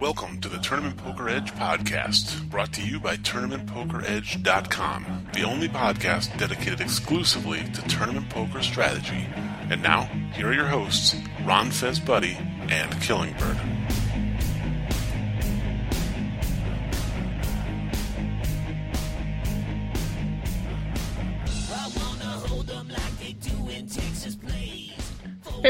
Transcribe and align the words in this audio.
Welcome 0.00 0.40
to 0.42 0.48
the 0.48 0.58
Tournament 0.58 0.98
Poker 0.98 1.28
Edge 1.28 1.52
podcast, 1.54 2.48
brought 2.50 2.72
to 2.74 2.86
you 2.86 3.00
by 3.00 3.16
TournamentPokerEdge.com, 3.16 5.26
the 5.32 5.42
only 5.42 5.68
podcast 5.68 6.38
dedicated 6.38 6.80
exclusively 6.80 7.64
to 7.64 7.82
tournament 7.88 8.28
poker 8.28 8.62
strategy. 8.62 9.26
And 9.70 9.82
now, 9.82 10.02
here 10.34 10.48
are 10.48 10.52
your 10.52 10.66
hosts, 10.66 11.16
Ron 11.44 11.70
Fez 11.70 11.98
Buddy 11.98 12.36
and 12.68 12.92
Killingbird. 13.00 13.58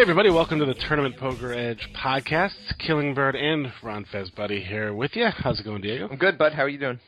Everybody, 0.07 0.31
welcome 0.31 0.61
to 0.61 0.65
the 0.65 0.75
Tournament 0.75 1.17
Poker 1.17 1.53
Edge 1.53 1.89
podcast. 1.97 2.53
Killingbird 2.79 3.35
and 3.35 3.73
Ron 3.83 4.07
Fez 4.13 4.31
Buddy 4.31 4.61
here 4.63 4.95
with 4.95 5.17
you. 5.17 5.27
How's 5.39 5.59
it 5.59 5.65
going, 5.65 5.83
Diego? 5.83 6.07
I'm 6.09 6.17
good, 6.17 6.39
bud. 6.39 6.53
How 6.53 6.63
are 6.63 6.69
you 6.69 6.79
doing? 6.79 7.01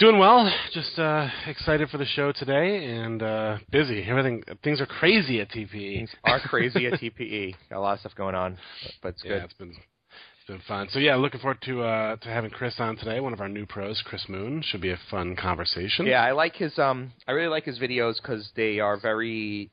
Doing 0.00 0.18
well. 0.18 0.52
Just 0.72 0.98
uh, 0.98 1.28
excited 1.46 1.88
for 1.90 1.98
the 1.98 2.04
show 2.04 2.32
today 2.32 2.86
and 2.86 3.22
uh, 3.22 3.58
busy. 3.70 4.02
Everything 4.02 4.42
things 4.64 4.80
are 4.80 4.86
crazy 4.86 5.40
at 5.40 5.50
TPE. 5.50 5.94
Things 5.98 6.10
are 6.24 6.40
crazy 6.40 6.86
at 6.88 6.94
TPE. 6.94 7.54
Got 7.70 7.78
a 7.78 7.80
lot 7.80 7.92
of 7.94 8.00
stuff 8.00 8.16
going 8.16 8.34
on, 8.34 8.58
but 9.00 9.10
it's 9.10 9.22
Yeah, 9.24 9.34
good. 9.34 9.42
it's 9.44 9.54
been 9.54 9.68
it's 9.70 10.46
been 10.48 10.60
fun. 10.66 10.88
So 10.90 10.98
yeah, 10.98 11.14
looking 11.14 11.38
forward 11.38 11.62
to 11.66 11.82
uh, 11.84 12.16
to 12.16 12.28
having 12.28 12.50
Chris 12.50 12.74
on 12.80 12.96
today. 12.96 13.20
One 13.20 13.32
of 13.32 13.40
our 13.40 13.48
new 13.48 13.64
pros, 13.64 14.02
Chris 14.04 14.24
Moon. 14.28 14.60
Should 14.66 14.80
be 14.80 14.90
a 14.90 14.98
fun 15.08 15.36
conversation. 15.36 16.06
Yeah, 16.06 16.24
I 16.24 16.32
like 16.32 16.56
his. 16.56 16.76
Um, 16.80 17.12
I 17.28 17.32
really 17.32 17.48
like 17.48 17.64
his 17.64 17.78
videos 17.78 18.16
because 18.20 18.50
they 18.56 18.80
are 18.80 18.98
very 18.98 19.70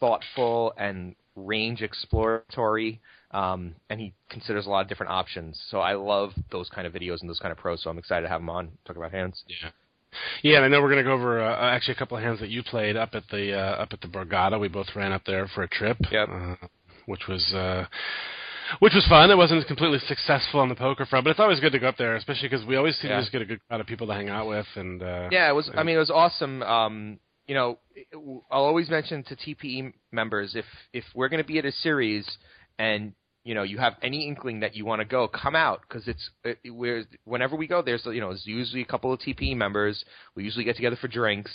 thoughtful 0.00 0.72
and 0.76 1.14
range 1.46 1.82
exploratory. 1.82 3.00
Um, 3.30 3.74
and 3.90 4.00
he 4.00 4.14
considers 4.30 4.66
a 4.66 4.70
lot 4.70 4.80
of 4.80 4.88
different 4.88 5.12
options. 5.12 5.60
So 5.70 5.80
I 5.80 5.94
love 5.94 6.32
those 6.50 6.68
kind 6.70 6.86
of 6.86 6.94
videos 6.94 7.20
and 7.20 7.28
those 7.28 7.38
kind 7.40 7.52
of 7.52 7.58
pros. 7.58 7.82
So 7.82 7.90
I'm 7.90 7.98
excited 7.98 8.22
to 8.22 8.28
have 8.28 8.40
him 8.40 8.48
on 8.48 8.70
talk 8.86 8.96
about 8.96 9.12
hands. 9.12 9.42
Yeah. 9.46 9.70
Yeah, 10.42 10.56
and 10.56 10.64
I 10.64 10.68
know 10.68 10.80
we're 10.80 10.88
going 10.90 11.04
to 11.04 11.08
go 11.08 11.12
over 11.12 11.42
uh, 11.44 11.70
actually 11.70 11.92
a 11.94 11.98
couple 11.98 12.16
of 12.16 12.22
hands 12.22 12.40
that 12.40 12.48
you 12.48 12.62
played 12.62 12.96
up 12.96 13.10
at 13.12 13.24
the 13.30 13.52
uh, 13.54 13.82
up 13.82 13.92
at 13.92 14.00
the 14.00 14.08
Borgata. 14.08 14.58
We 14.58 14.68
both 14.68 14.86
ran 14.96 15.12
up 15.12 15.22
there 15.26 15.46
for 15.54 15.62
a 15.62 15.68
trip, 15.68 15.98
Yep. 16.10 16.28
uh, 16.32 16.54
which 17.04 17.26
was 17.28 17.52
uh, 17.52 17.84
which 18.80 18.94
was 18.94 19.06
fun. 19.06 19.30
It 19.30 19.36
wasn't 19.36 19.66
completely 19.66 19.98
successful 20.08 20.60
on 20.60 20.70
the 20.70 20.74
poker 20.74 21.04
front, 21.04 21.24
but 21.24 21.30
it's 21.32 21.40
always 21.40 21.60
good 21.60 21.72
to 21.72 21.78
go 21.78 21.88
up 21.88 21.98
there, 21.98 22.16
especially 22.16 22.48
because 22.48 22.64
we 22.64 22.76
always 22.76 22.96
seem 22.96 23.10
Yeah. 23.10 23.16
to 23.16 23.22
just 23.22 23.32
get 23.32 23.42
a 23.42 23.44
good 23.44 23.60
crowd 23.68 23.82
of 23.82 23.86
people 23.86 24.06
to 24.06 24.14
hang 24.14 24.30
out 24.30 24.48
with. 24.48 24.66
And 24.76 25.02
uh, 25.02 25.28
Yeah, 25.30 25.50
it 25.50 25.52
was. 25.54 25.70
I 25.76 25.82
mean, 25.82 25.96
it 25.96 26.00
was 26.00 26.10
awesome. 26.10 26.62
Um, 26.62 27.18
you 27.48 27.54
know, 27.54 27.78
I'll 28.50 28.64
always 28.64 28.88
mention 28.90 29.24
to 29.24 29.34
TPE 29.36 29.92
members 30.12 30.54
if 30.54 30.66
if 30.92 31.04
we're 31.14 31.28
going 31.30 31.42
to 31.42 31.46
be 31.48 31.58
at 31.58 31.64
a 31.64 31.72
series 31.72 32.28
and 32.78 33.14
you 33.42 33.54
know 33.54 33.62
you 33.62 33.78
have 33.78 33.94
any 34.02 34.28
inkling 34.28 34.60
that 34.60 34.76
you 34.76 34.84
want 34.84 35.00
to 35.00 35.06
go, 35.06 35.26
come 35.26 35.56
out 35.56 35.80
because 35.88 36.06
it's 36.06 36.30
it, 36.44 36.58
we're 36.66 37.04
whenever 37.24 37.56
we 37.56 37.66
go 37.66 37.80
there's 37.82 38.04
you 38.04 38.20
know 38.20 38.28
there's 38.28 38.46
usually 38.46 38.82
a 38.82 38.86
couple 38.86 39.12
of 39.12 39.18
TPE 39.20 39.56
members. 39.56 40.04
We 40.36 40.44
usually 40.44 40.64
get 40.64 40.76
together 40.76 40.96
for 41.00 41.08
drinks, 41.08 41.50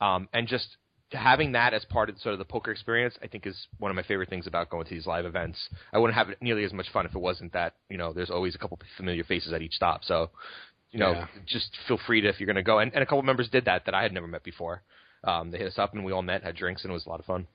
um, 0.00 0.28
and 0.32 0.48
just 0.48 0.66
having 1.12 1.52
that 1.52 1.74
as 1.74 1.84
part 1.84 2.08
of 2.08 2.18
sort 2.18 2.32
of 2.32 2.38
the 2.38 2.44
poker 2.46 2.72
experience, 2.72 3.14
I 3.22 3.26
think 3.28 3.46
is 3.46 3.66
one 3.78 3.90
of 3.90 3.94
my 3.96 4.02
favorite 4.02 4.30
things 4.30 4.46
about 4.46 4.70
going 4.70 4.86
to 4.86 4.94
these 4.94 5.06
live 5.06 5.26
events. 5.26 5.58
I 5.92 5.98
wouldn't 5.98 6.16
have 6.16 6.28
nearly 6.40 6.64
as 6.64 6.72
much 6.72 6.90
fun 6.90 7.04
if 7.04 7.14
it 7.14 7.18
wasn't 7.20 7.52
that 7.52 7.74
you 7.90 7.98
know 7.98 8.14
there's 8.14 8.30
always 8.30 8.54
a 8.54 8.58
couple 8.58 8.78
familiar 8.96 9.24
faces 9.24 9.52
at 9.52 9.60
each 9.60 9.74
stop. 9.74 10.04
So 10.04 10.30
you 10.90 11.00
know, 11.00 11.12
Yeah. 11.12 11.26
just 11.44 11.76
feel 11.86 11.98
free 12.06 12.22
to 12.22 12.28
if 12.28 12.40
you're 12.40 12.46
going 12.46 12.56
to 12.56 12.62
go. 12.62 12.78
And, 12.78 12.94
and 12.94 13.02
a 13.02 13.06
couple 13.06 13.22
members 13.22 13.50
did 13.50 13.64
that 13.66 13.84
that 13.84 13.94
I 13.94 14.02
had 14.02 14.12
never 14.12 14.28
met 14.28 14.44
before. 14.44 14.82
Um, 15.26 15.50
they 15.50 15.58
hit 15.58 15.66
us 15.68 15.78
up 15.78 15.94
and 15.94 16.04
we 16.04 16.12
all 16.12 16.22
met, 16.22 16.42
had 16.42 16.56
drinks, 16.56 16.82
and 16.82 16.90
it 16.90 16.94
was 16.94 17.06
a 17.06 17.08
lot 17.08 17.20
of 17.20 17.26
fun. 17.26 17.46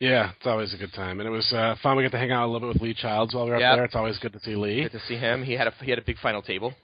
yeah, 0.00 0.32
it's 0.36 0.46
always 0.46 0.74
a 0.74 0.76
good 0.76 0.92
time, 0.92 1.20
and 1.20 1.26
it 1.26 1.30
was 1.30 1.50
uh, 1.52 1.76
fun. 1.82 1.96
We 1.96 2.02
got 2.02 2.12
to 2.12 2.18
hang 2.18 2.32
out 2.32 2.46
a 2.46 2.50
little 2.50 2.68
bit 2.68 2.74
with 2.74 2.82
Lee 2.82 2.94
Childs 2.94 3.34
while 3.34 3.44
we 3.44 3.50
were 3.52 3.58
Yep. 3.60 3.70
up 3.72 3.76
there. 3.76 3.84
It's 3.84 3.94
always 3.94 4.18
good 4.18 4.32
to 4.32 4.40
see 4.40 4.56
Lee. 4.56 4.82
Good 4.82 4.92
to 4.92 5.00
see 5.06 5.16
him. 5.16 5.42
He 5.44 5.52
had 5.52 5.66
a 5.68 5.72
he 5.82 5.90
had 5.90 5.98
a 5.98 6.02
big 6.02 6.18
final 6.18 6.42
table. 6.42 6.74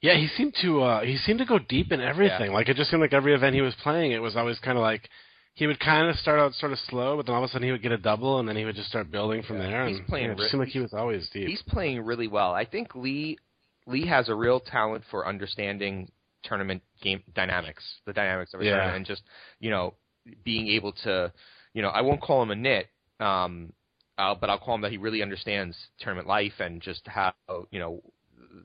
Yeah, 0.00 0.14
he 0.16 0.28
seemed 0.28 0.54
to 0.62 0.82
uh 0.82 1.00
he 1.02 1.16
seemed 1.16 1.40
to 1.40 1.44
go 1.44 1.58
deep 1.58 1.90
in 1.90 2.00
everything. 2.00 2.52
Like 2.52 2.68
it 2.68 2.76
just 2.76 2.90
seemed 2.90 3.02
like 3.02 3.12
every 3.12 3.34
event 3.34 3.54
he 3.54 3.60
was 3.60 3.74
playing, 3.82 4.12
it 4.12 4.22
was 4.22 4.36
always 4.36 4.58
kind 4.60 4.78
of 4.78 4.82
like 4.82 5.08
he 5.54 5.66
would 5.66 5.80
kind 5.80 6.08
of 6.08 6.16
start 6.16 6.38
out 6.40 6.52
sort 6.54 6.72
of 6.72 6.78
slow, 6.90 7.16
but 7.16 7.26
then 7.26 7.34
all 7.34 7.42
of 7.42 7.48
a 7.48 7.52
sudden 7.52 7.64
he 7.66 7.72
would 7.72 7.82
get 7.82 7.92
a 7.92 7.96
double, 7.98 8.38
and 8.40 8.48
then 8.48 8.56
he 8.56 8.64
would 8.64 8.74
just 8.76 8.88
start 8.88 9.10
building 9.10 9.42
from 9.42 9.56
Yeah, 9.58 9.66
there. 9.70 9.88
he's 9.88 9.98
and, 9.98 10.06
playing 10.06 10.26
yeah, 10.26 10.32
it 10.32 10.38
re- 10.38 10.48
seemed 10.48 10.60
like 10.60 10.68
he 10.72 10.80
was 10.80 10.92
always 10.92 11.28
deep. 11.32 11.48
He's 11.48 11.62
playing 11.62 12.00
really 12.04 12.26
well. 12.28 12.52
I 12.52 12.64
think 12.64 12.94
Lee 12.94 13.38
Lee 13.86 14.06
has 14.06 14.28
a 14.28 14.34
real 14.34 14.60
talent 14.60 15.04
for 15.10 15.26
understanding 15.26 16.10
tournament 16.44 16.82
game 17.04 17.22
dynamics, 17.34 17.84
the 18.06 18.12
dynamics 18.12 18.52
of 18.54 18.60
a 18.60 18.64
Yeah. 18.64 18.70
tournament, 18.72 18.96
and 18.96 19.06
just 19.06 19.22
you 19.60 19.70
know 19.70 19.94
being 20.42 20.68
able 20.68 20.92
to, 21.04 21.32
you 21.74 21.82
know, 21.82 21.90
I 21.90 22.00
won't 22.00 22.20
call 22.20 22.42
him 22.42 22.50
a 22.50 22.56
nit, 22.56 22.88
um, 23.20 23.72
uh, 24.18 24.34
but 24.34 24.48
I'll 24.50 24.58
call 24.58 24.74
him 24.74 24.80
that 24.80 24.90
he 24.90 24.96
really 24.96 25.22
understands 25.22 25.76
tournament 26.00 26.26
life 26.26 26.54
and 26.60 26.80
just 26.80 27.06
how 27.06 27.34
you 27.70 27.78
know 27.78 28.02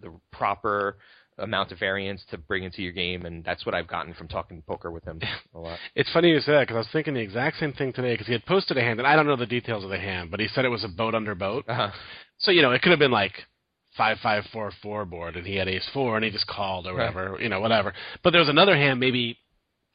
the 0.01 0.11
proper 0.31 0.97
amount 1.37 1.71
of 1.71 1.79
variance 1.79 2.21
to 2.29 2.37
bring 2.37 2.63
into 2.63 2.81
your 2.81 2.91
game, 2.91 3.25
and 3.25 3.43
that's 3.43 3.65
what 3.65 3.73
I've 3.75 3.87
gotten 3.87 4.13
from 4.13 4.27
talking 4.27 4.61
poker 4.67 4.91
with 4.91 5.05
him 5.05 5.19
a 5.55 5.59
lot. 5.59 5.79
It's 5.95 6.11
funny 6.11 6.29
you 6.29 6.39
say 6.39 6.53
that 6.53 6.61
because 6.61 6.75
I 6.75 6.79
was 6.79 6.89
thinking 6.91 7.13
the 7.13 7.21
exact 7.21 7.57
same 7.57 7.73
thing 7.73 7.93
today 7.93 8.13
because 8.13 8.27
he 8.27 8.33
had 8.33 8.45
posted 8.45 8.77
a 8.77 8.81
hand, 8.81 8.99
and 8.99 9.07
I 9.07 9.15
don't 9.15 9.27
know 9.27 9.35
the 9.35 9.45
details 9.45 9.83
of 9.83 9.89
the 9.89 9.99
hand, 9.99 10.31
but 10.31 10.39
he 10.39 10.47
said 10.47 10.65
it 10.65 10.69
was 10.69 10.83
a 10.83 10.89
boat 10.89 11.15
under 11.15 11.35
boat. 11.35 11.65
Uh-huh. 11.67 11.91
So 12.39 12.51
you 12.51 12.61
know, 12.61 12.71
it 12.71 12.81
could 12.81 12.91
have 12.91 12.99
been 12.99 13.11
like 13.11 13.33
five 13.99 14.17
five 14.23 14.43
four 14.53 14.71
four 14.81 15.05
board, 15.05 15.35
and 15.35 15.45
he 15.45 15.55
had 15.57 15.67
ace 15.67 15.87
four, 15.93 16.15
and 16.15 16.23
he 16.25 16.31
just 16.31 16.47
called 16.47 16.87
or 16.87 16.93
Right. 16.95 17.13
whatever, 17.13 17.37
you 17.43 17.49
know, 17.49 17.59
whatever. 17.59 17.93
But 18.23 18.31
there 18.31 18.39
was 18.45 18.49
another 18.49 18.75
hand 18.75 18.99
maybe 18.99 19.37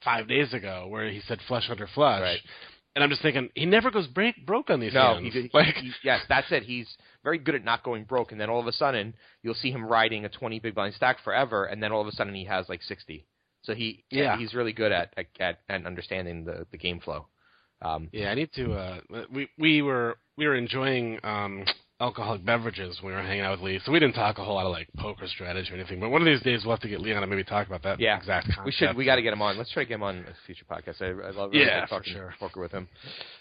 five 0.05 0.29
days 0.29 0.53
ago 0.53 0.87
where 0.89 1.09
he 1.11 1.21
said 1.27 1.39
flush 1.49 1.67
under 1.71 1.87
flush, 1.89 2.21
Right. 2.21 2.41
and 2.95 3.03
I'm 3.03 3.11
just 3.11 3.23
thinking 3.23 3.49
he 3.55 3.65
never 3.67 3.91
goes 3.91 4.07
break 4.07 4.35
broke 4.45 4.69
on 4.71 4.79
these 4.81 4.93
No, 4.95 5.15
hands. 5.15 5.33
he, 5.35 5.51
like 5.55 5.75
he- 5.77 5.93
yes, 6.03 6.21
that's 6.29 6.51
it. 6.53 6.63
He's 6.65 6.89
very 7.25 7.39
good 7.39 7.55
at 7.55 7.65
not 7.65 7.83
going 7.83 8.05
broke, 8.05 8.31
and 8.33 8.41
then 8.41 8.51
all 8.51 8.61
of 8.61 8.67
a 8.67 8.73
sudden 8.73 9.15
you'll 9.43 9.55
see 9.63 9.71
him 9.71 9.85
riding 9.85 10.25
a 10.25 10.29
twenty 10.29 10.59
big 10.61 10.75
blind 10.75 10.95
stack 10.95 11.17
forever, 11.25 11.65
and 11.65 11.83
then 11.83 11.91
all 11.91 12.03
of 12.03 12.07
a 12.07 12.13
sudden 12.13 12.35
he 12.35 12.45
has 12.45 12.69
like 12.69 12.83
sixty. 12.83 13.27
So 13.63 13.75
he 13.75 14.05
Yeah. 14.11 14.37
he's 14.37 14.53
really 14.55 14.75
good 14.75 14.93
at 14.93 15.15
at, 15.41 15.59
at 15.71 15.87
understanding 15.87 16.45
the 16.45 16.67
the 16.71 16.77
game 16.79 17.01
flow. 17.01 17.27
Um, 17.81 18.09
yeah, 18.13 18.31
I 18.31 18.35
need 18.35 18.53
to. 18.55 18.75
uh 18.75 18.99
We 19.33 19.49
we 19.59 19.81
were 19.83 20.19
we 20.37 20.47
were 20.47 20.55
enjoying 20.57 21.19
um 21.25 21.65
alcoholic 22.01 22.45
beverages 22.45 22.99
when 23.01 23.13
we 23.13 23.17
were 23.17 23.23
hanging 23.23 23.45
out 23.45 23.53
with 23.53 23.61
Lee, 23.61 23.81
so 23.85 23.93
we 23.93 24.01
didn't 24.01 24.15
talk 24.15 24.39
a 24.39 24.45
whole 24.45 24.55
lot 24.57 24.67
of 24.67 24.73
like 24.73 24.89
poker 24.99 25.27
strategy 25.29 25.71
or 25.73 25.77
anything. 25.77 26.01
But 26.01 26.11
one 26.11 26.21
of 26.21 26.27
these 26.27 26.43
days 26.43 26.63
we'll 26.65 26.75
have 26.75 26.81
to 26.83 26.89
get 26.89 27.01
Lee 27.01 27.13
on 27.13 27.23
and 27.23 27.31
maybe 27.31 27.45
talk 27.45 27.67
about 27.67 27.83
that 27.85 28.01
Yeah. 28.01 28.17
exact 28.17 28.47
concept. 28.47 28.67
we 28.67 28.73
should 28.73 28.97
we 28.97 29.05
got 29.05 29.17
to 29.17 29.23
get 29.23 29.33
him 29.33 29.41
on. 29.43 29.57
Let's 29.57 29.71
try 29.73 29.85
to 29.85 29.89
get 29.89 29.95
him 29.95 30.03
on 30.03 30.19
a 30.19 30.35
future 30.47 30.65
podcast. 30.71 31.01
I, 31.01 31.29
I 31.29 31.31
love 31.31 31.51
really 31.53 31.67
Yeah, 31.67 31.87
talking 31.87 32.13
sure. 32.13 32.35
poker 32.41 32.61
with 32.61 32.73
him. 32.73 32.89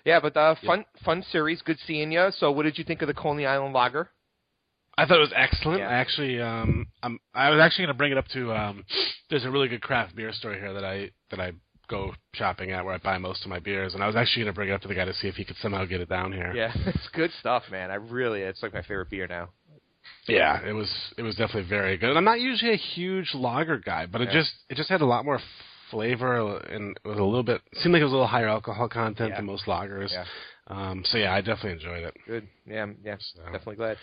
Yeah, 0.06 0.20
but 0.20 0.38
uh, 0.38 0.56
fun 0.66 0.86
fun 1.04 1.24
series. 1.32 1.62
Good 1.62 1.80
seeing 1.88 2.12
you. 2.12 2.30
So 2.38 2.52
what 2.52 2.64
did 2.64 2.78
you 2.78 2.84
think 2.84 3.02
of 3.02 3.08
the 3.08 3.14
Coney 3.14 3.46
Island 3.46 3.74
Lager? 3.74 4.10
I 4.96 5.08
thought 5.08 5.18
it 5.18 5.22
was 5.22 5.34
excellent. 5.36 5.80
Yeah. 5.80 5.90
I 5.90 5.94
actually, 5.94 6.40
um, 6.40 6.86
I'm, 7.02 7.18
I 7.34 7.50
was 7.50 7.60
actually 7.60 7.86
going 7.86 7.96
to 7.96 7.98
bring 7.98 8.12
it 8.12 8.18
up 8.20 8.28
to. 8.28 8.54
Um, 8.54 8.86
there's 9.32 9.44
a 9.44 9.50
really 9.50 9.68
good 9.68 9.82
craft 9.82 10.16
beer 10.16 10.32
store 10.32 10.54
here 10.54 10.72
that 10.74 10.84
I 10.86 11.10
that 11.32 11.40
I 11.40 11.54
go 11.94 12.14
shopping 12.34 12.72
at 12.72 12.84
where 12.86 12.94
I 12.96 12.98
buy 12.98 13.18
most 13.18 13.44
of 13.44 13.50
my 13.50 13.60
beers, 13.60 13.94
and 13.94 14.04
I 14.04 14.08
was 14.08 14.16
actually 14.16 14.44
going 14.44 14.54
to 14.54 14.56
bring 14.56 14.70
it 14.70 14.74
up 14.74 14.82
to 14.82 14.88
the 14.88 14.96
guy 14.96 15.06
to 15.06 15.14
see 15.14 15.28
if 15.28 15.36
he 15.36 15.46
could 15.46 15.58
somehow 15.58 15.86
get 15.86 16.02
it 16.02 16.10
down 16.10 16.32
here. 16.32 16.52
Yeah, 16.56 16.72
it's 16.86 17.08
good 17.14 17.32
stuff, 17.40 17.64
man. 17.72 17.92
I 17.92 17.96
really 17.96 18.42
it's 18.42 18.62
like 18.64 18.74
my 18.74 18.82
favorite 18.82 19.10
beer 19.10 19.28
now. 19.28 19.50
Yeah, 20.28 20.62
it 20.66 20.74
was 20.74 20.90
it 21.18 21.22
was 21.22 21.36
definitely 21.36 21.70
very 21.70 21.98
good. 21.98 22.10
And 22.10 22.18
I'm 22.18 22.26
not 22.26 22.40
usually 22.42 22.74
a 22.74 22.78
huge 22.96 23.34
lager 23.34 23.78
guy, 23.78 24.06
but 24.06 24.22
it 24.22 24.28
Yeah. 24.30 24.40
just 24.40 24.52
it 24.70 24.76
just 24.76 24.90
had 24.90 25.02
a 25.02 25.06
lot 25.06 25.24
more 25.26 25.40
flavor 25.92 26.58
and 26.58 26.98
it 27.04 27.08
was 27.08 27.20
a 27.20 27.24
little 27.24 27.44
bit 27.44 27.62
seemed 27.82 27.94
like 27.94 28.02
it 28.02 28.06
was 28.06 28.12
a 28.14 28.16
little 28.16 28.28
higher 28.28 28.48
alcohol 28.48 28.90
content 28.90 29.30
Yeah. 29.30 29.36
than 29.38 29.46
most 29.46 29.66
lagers. 29.66 30.12
Yeah. 30.12 30.26
Um, 30.68 31.04
so 31.06 31.18
yeah, 31.18 31.34
I 31.34 31.42
definitely 31.42 31.74
enjoyed 31.74 32.04
it. 32.04 32.16
Good. 32.26 32.48
Yeah, 32.66 32.88
yeah, 33.04 33.16
So- 33.20 33.44
definitely 33.44 33.76
glad. 33.76 33.98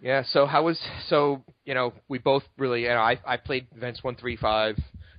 Yeah. 0.00 0.22
So 0.24 0.46
how 0.46 0.64
was 0.64 0.78
so 1.08 1.42
you 1.64 1.74
know 1.74 1.92
we 2.08 2.18
both 2.18 2.44
really 2.58 2.82
you 2.82 2.88
know 2.88 3.00
I 3.00 3.18
I 3.26 3.36
played 3.36 3.66
events 3.74 4.02
one 4.04 4.16
three 4.16 4.36
five, 4.36 4.76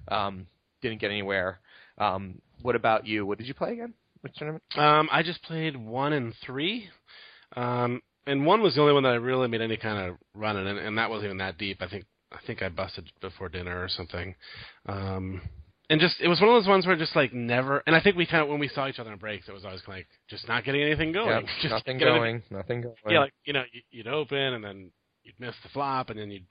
um, 0.09 0.47
didn't 0.81 0.99
get 0.99 1.11
anywhere. 1.11 1.59
Um, 1.97 2.41
what 2.61 2.75
about 2.75 3.05
you? 3.07 3.25
What 3.25 3.37
did 3.37 3.47
you 3.47 3.53
play 3.53 3.73
again? 3.73 3.93
Which 4.21 4.33
tournament? 4.35 4.63
Um, 4.77 5.09
I 5.11 5.21
just 5.23 5.43
played 5.43 5.75
one 5.75 6.13
and 6.13 6.33
three, 6.45 6.87
um, 7.55 8.01
and 8.25 8.45
one 8.45 8.61
was 8.61 8.75
the 8.75 8.81
only 8.81 8.93
one 8.93 9.03
that 9.03 9.09
I 9.09 9.15
really 9.15 9.47
made 9.49 9.61
any 9.61 9.75
kind 9.77 10.09
of 10.09 10.17
run 10.33 10.55
in, 10.57 10.65
and, 10.67 10.79
and 10.79 10.97
that 10.97 11.09
wasn't 11.09 11.25
even 11.25 11.37
that 11.39 11.57
deep. 11.57 11.81
I 11.81 11.87
think 11.87 12.05
I 12.31 12.37
think 12.47 12.61
I 12.61 12.69
busted 12.69 13.11
before 13.21 13.49
dinner 13.49 13.83
or 13.83 13.89
something. 13.89 14.33
Um, 14.87 15.41
and 15.89 15.99
just 15.99 16.15
it 16.21 16.29
was 16.29 16.39
one 16.39 16.49
of 16.49 16.55
those 16.55 16.67
ones 16.69 16.87
where 16.87 16.95
just 16.95 17.15
like 17.15 17.33
never. 17.33 17.83
And 17.85 17.95
I 17.95 18.01
think 18.01 18.15
we 18.15 18.25
kind 18.25 18.41
of 18.43 18.49
when 18.49 18.59
we 18.59 18.69
saw 18.69 18.87
each 18.87 18.97
other 18.99 19.11
on 19.11 19.17
breaks, 19.17 19.49
it 19.49 19.53
was 19.53 19.65
always 19.65 19.81
kind 19.81 19.97
of 19.99 19.99
like 19.99 20.07
just 20.29 20.47
not 20.47 20.63
getting 20.63 20.81
anything 20.81 21.11
going. 21.11 21.27
Yeah, 21.27 21.41
Just 21.61 21.71
nothing 21.73 21.97
get 21.97 22.07
anything- 22.07 22.21
going. 22.21 22.43
Nothing 22.49 22.81
going. 22.81 22.95
Yeah, 23.09 23.19
like 23.19 23.33
you 23.43 23.51
know, 23.53 23.63
you- 23.73 23.81
you'd 23.91 24.07
open 24.07 24.37
and 24.37 24.63
then 24.63 24.91
you'd 25.23 25.39
miss 25.39 25.55
the 25.63 25.69
flop, 25.69 26.09
and 26.09 26.17
then 26.17 26.31
you'd 26.31 26.45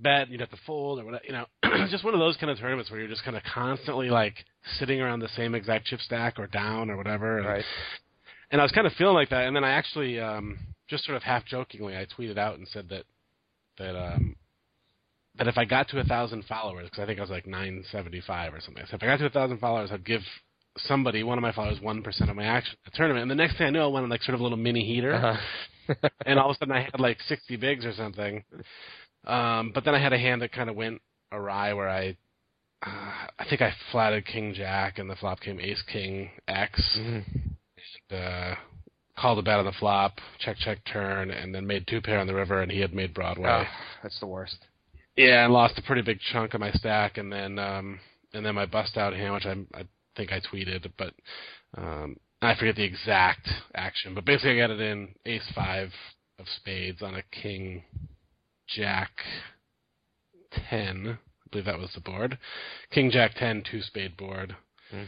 bet, 0.00 0.28
you'd 0.28 0.40
have 0.40 0.50
to 0.50 0.58
fold 0.66 0.98
or 1.00 1.04
whatever. 1.04 1.24
You 1.26 1.32
know, 1.32 1.46
it's 1.62 1.90
just 1.92 2.04
one 2.04 2.14
of 2.14 2.20
those 2.20 2.36
kind 2.36 2.50
of 2.50 2.58
tournaments 2.58 2.90
where 2.90 3.00
you're 3.00 3.08
just 3.08 3.24
kind 3.24 3.36
of 3.36 3.42
constantly 3.42 4.10
like 4.10 4.34
sitting 4.78 5.00
around 5.00 5.20
the 5.20 5.28
same 5.36 5.54
exact 5.54 5.86
chip 5.86 6.00
stack 6.00 6.38
or 6.38 6.46
down 6.46 6.90
or 6.90 6.96
whatever. 6.96 7.38
And, 7.38 7.46
right. 7.46 7.64
and 8.50 8.60
I 8.60 8.64
was 8.64 8.72
kind 8.72 8.86
of 8.86 8.92
feeling 8.94 9.14
like 9.14 9.30
that, 9.30 9.46
and 9.46 9.54
then 9.54 9.64
I 9.64 9.70
actually 9.70 10.20
um, 10.20 10.58
just 10.88 11.04
sort 11.04 11.16
of 11.16 11.22
half 11.22 11.44
jokingly 11.44 11.96
I 11.96 12.06
tweeted 12.16 12.38
out 12.38 12.58
and 12.58 12.68
said 12.68 12.88
that 12.90 13.04
that 13.78 13.96
um, 13.96 14.36
that 15.36 15.48
if 15.48 15.58
I 15.58 15.64
got 15.64 15.88
to 15.88 16.00
a 16.00 16.04
thousand 16.04 16.44
followers, 16.44 16.88
because 16.90 17.02
I 17.02 17.06
think 17.06 17.18
I 17.18 17.22
was 17.22 17.30
like 17.30 17.46
nine 17.46 17.84
seventy 17.90 18.20
five 18.20 18.54
or 18.54 18.60
something, 18.60 18.82
I 18.82 18.86
said 18.86 18.96
if 18.96 19.02
I 19.02 19.06
got 19.06 19.18
to 19.18 19.26
a 19.26 19.30
thousand 19.30 19.58
followers, 19.58 19.90
I'd 19.92 20.04
give 20.04 20.22
somebody, 20.78 21.22
one 21.22 21.38
of 21.38 21.42
my 21.42 21.52
followers, 21.52 21.80
one 21.80 22.02
percent 22.02 22.30
of 22.30 22.36
my 22.36 22.44
action 22.44 22.76
tournament. 22.94 23.22
And 23.22 23.30
the 23.30 23.34
next 23.34 23.58
thing 23.58 23.66
I 23.66 23.70
knew, 23.70 23.80
I 23.80 23.86
went 23.86 24.04
on 24.04 24.10
like 24.10 24.22
sort 24.22 24.34
of 24.34 24.40
a 24.40 24.42
little 24.42 24.58
mini 24.58 24.84
heater. 24.84 25.14
Uh-huh. 25.14 25.38
and 26.26 26.38
all 26.38 26.50
of 26.50 26.56
a 26.56 26.58
sudden 26.58 26.74
I 26.74 26.82
had 26.82 26.98
like 26.98 27.18
60 27.28 27.56
bigs 27.56 27.84
or 27.84 27.92
something. 27.92 28.42
Um, 29.26 29.72
but 29.74 29.84
then 29.84 29.94
I 29.94 30.02
had 30.02 30.12
a 30.12 30.18
hand 30.18 30.42
that 30.42 30.52
kind 30.52 30.68
of 30.68 30.76
went 30.76 31.00
awry 31.32 31.72
where 31.72 31.88
I, 31.88 32.16
uh, 32.84 33.26
I 33.38 33.44
think 33.48 33.62
I 33.62 33.72
flatted 33.90 34.26
King 34.26 34.54
Jack 34.54 34.98
and 34.98 35.08
the 35.08 35.16
flop 35.16 35.40
came 35.40 35.60
Ace 35.60 35.82
King 35.90 36.30
X. 36.48 36.98
Mm-hmm. 37.00 37.38
And, 38.10 38.20
uh, 38.20 38.54
called 39.16 39.38
a 39.38 39.42
bet 39.42 39.58
on 39.58 39.64
the 39.64 39.72
flop, 39.72 40.18
check 40.38 40.56
check 40.58 40.78
turn, 40.84 41.30
and 41.30 41.54
then 41.54 41.66
made 41.66 41.86
two 41.86 42.00
pair 42.00 42.18
on 42.18 42.26
the 42.26 42.34
river, 42.34 42.62
and 42.62 42.70
he 42.70 42.80
had 42.80 42.92
made 42.92 43.14
Broadway. 43.14 43.48
Oh, 43.48 43.64
that's 44.02 44.18
the 44.20 44.26
worst. 44.26 44.58
Yeah, 45.16 45.44
and 45.44 45.52
lost 45.52 45.78
a 45.78 45.82
pretty 45.82 46.02
big 46.02 46.18
chunk 46.32 46.54
of 46.54 46.60
my 46.60 46.72
stack, 46.72 47.18
and 47.18 47.32
then 47.32 47.58
um, 47.58 48.00
and 48.32 48.44
then 48.44 48.54
my 48.54 48.66
bust 48.66 48.96
out 48.96 49.14
hand, 49.14 49.34
which 49.34 49.46
I 49.46 49.52
I 49.78 49.84
think 50.16 50.32
I 50.32 50.40
tweeted, 50.40 50.90
but 50.98 51.14
um, 51.76 52.16
I 52.42 52.54
forget 52.56 52.76
the 52.76 52.84
exact 52.84 53.48
action, 53.74 54.14
but 54.14 54.24
basically 54.24 54.60
I 54.60 54.66
got 54.66 54.74
it 54.74 54.80
in 54.80 55.14
Ace 55.26 55.48
five 55.54 55.90
of 56.38 56.46
spades 56.56 57.02
on 57.02 57.14
a 57.14 57.22
King 57.30 57.84
Jack 58.74 59.10
ten. 60.70 61.18
I 61.18 61.48
believe 61.50 61.64
that 61.66 61.78
was 61.78 61.90
the 61.94 62.00
board. 62.00 62.38
King 62.90 63.10
Jack 63.10 63.32
ten 63.38 63.62
two 63.70 63.80
spade 63.82 64.16
board. 64.16 64.56
Mm. 64.92 65.06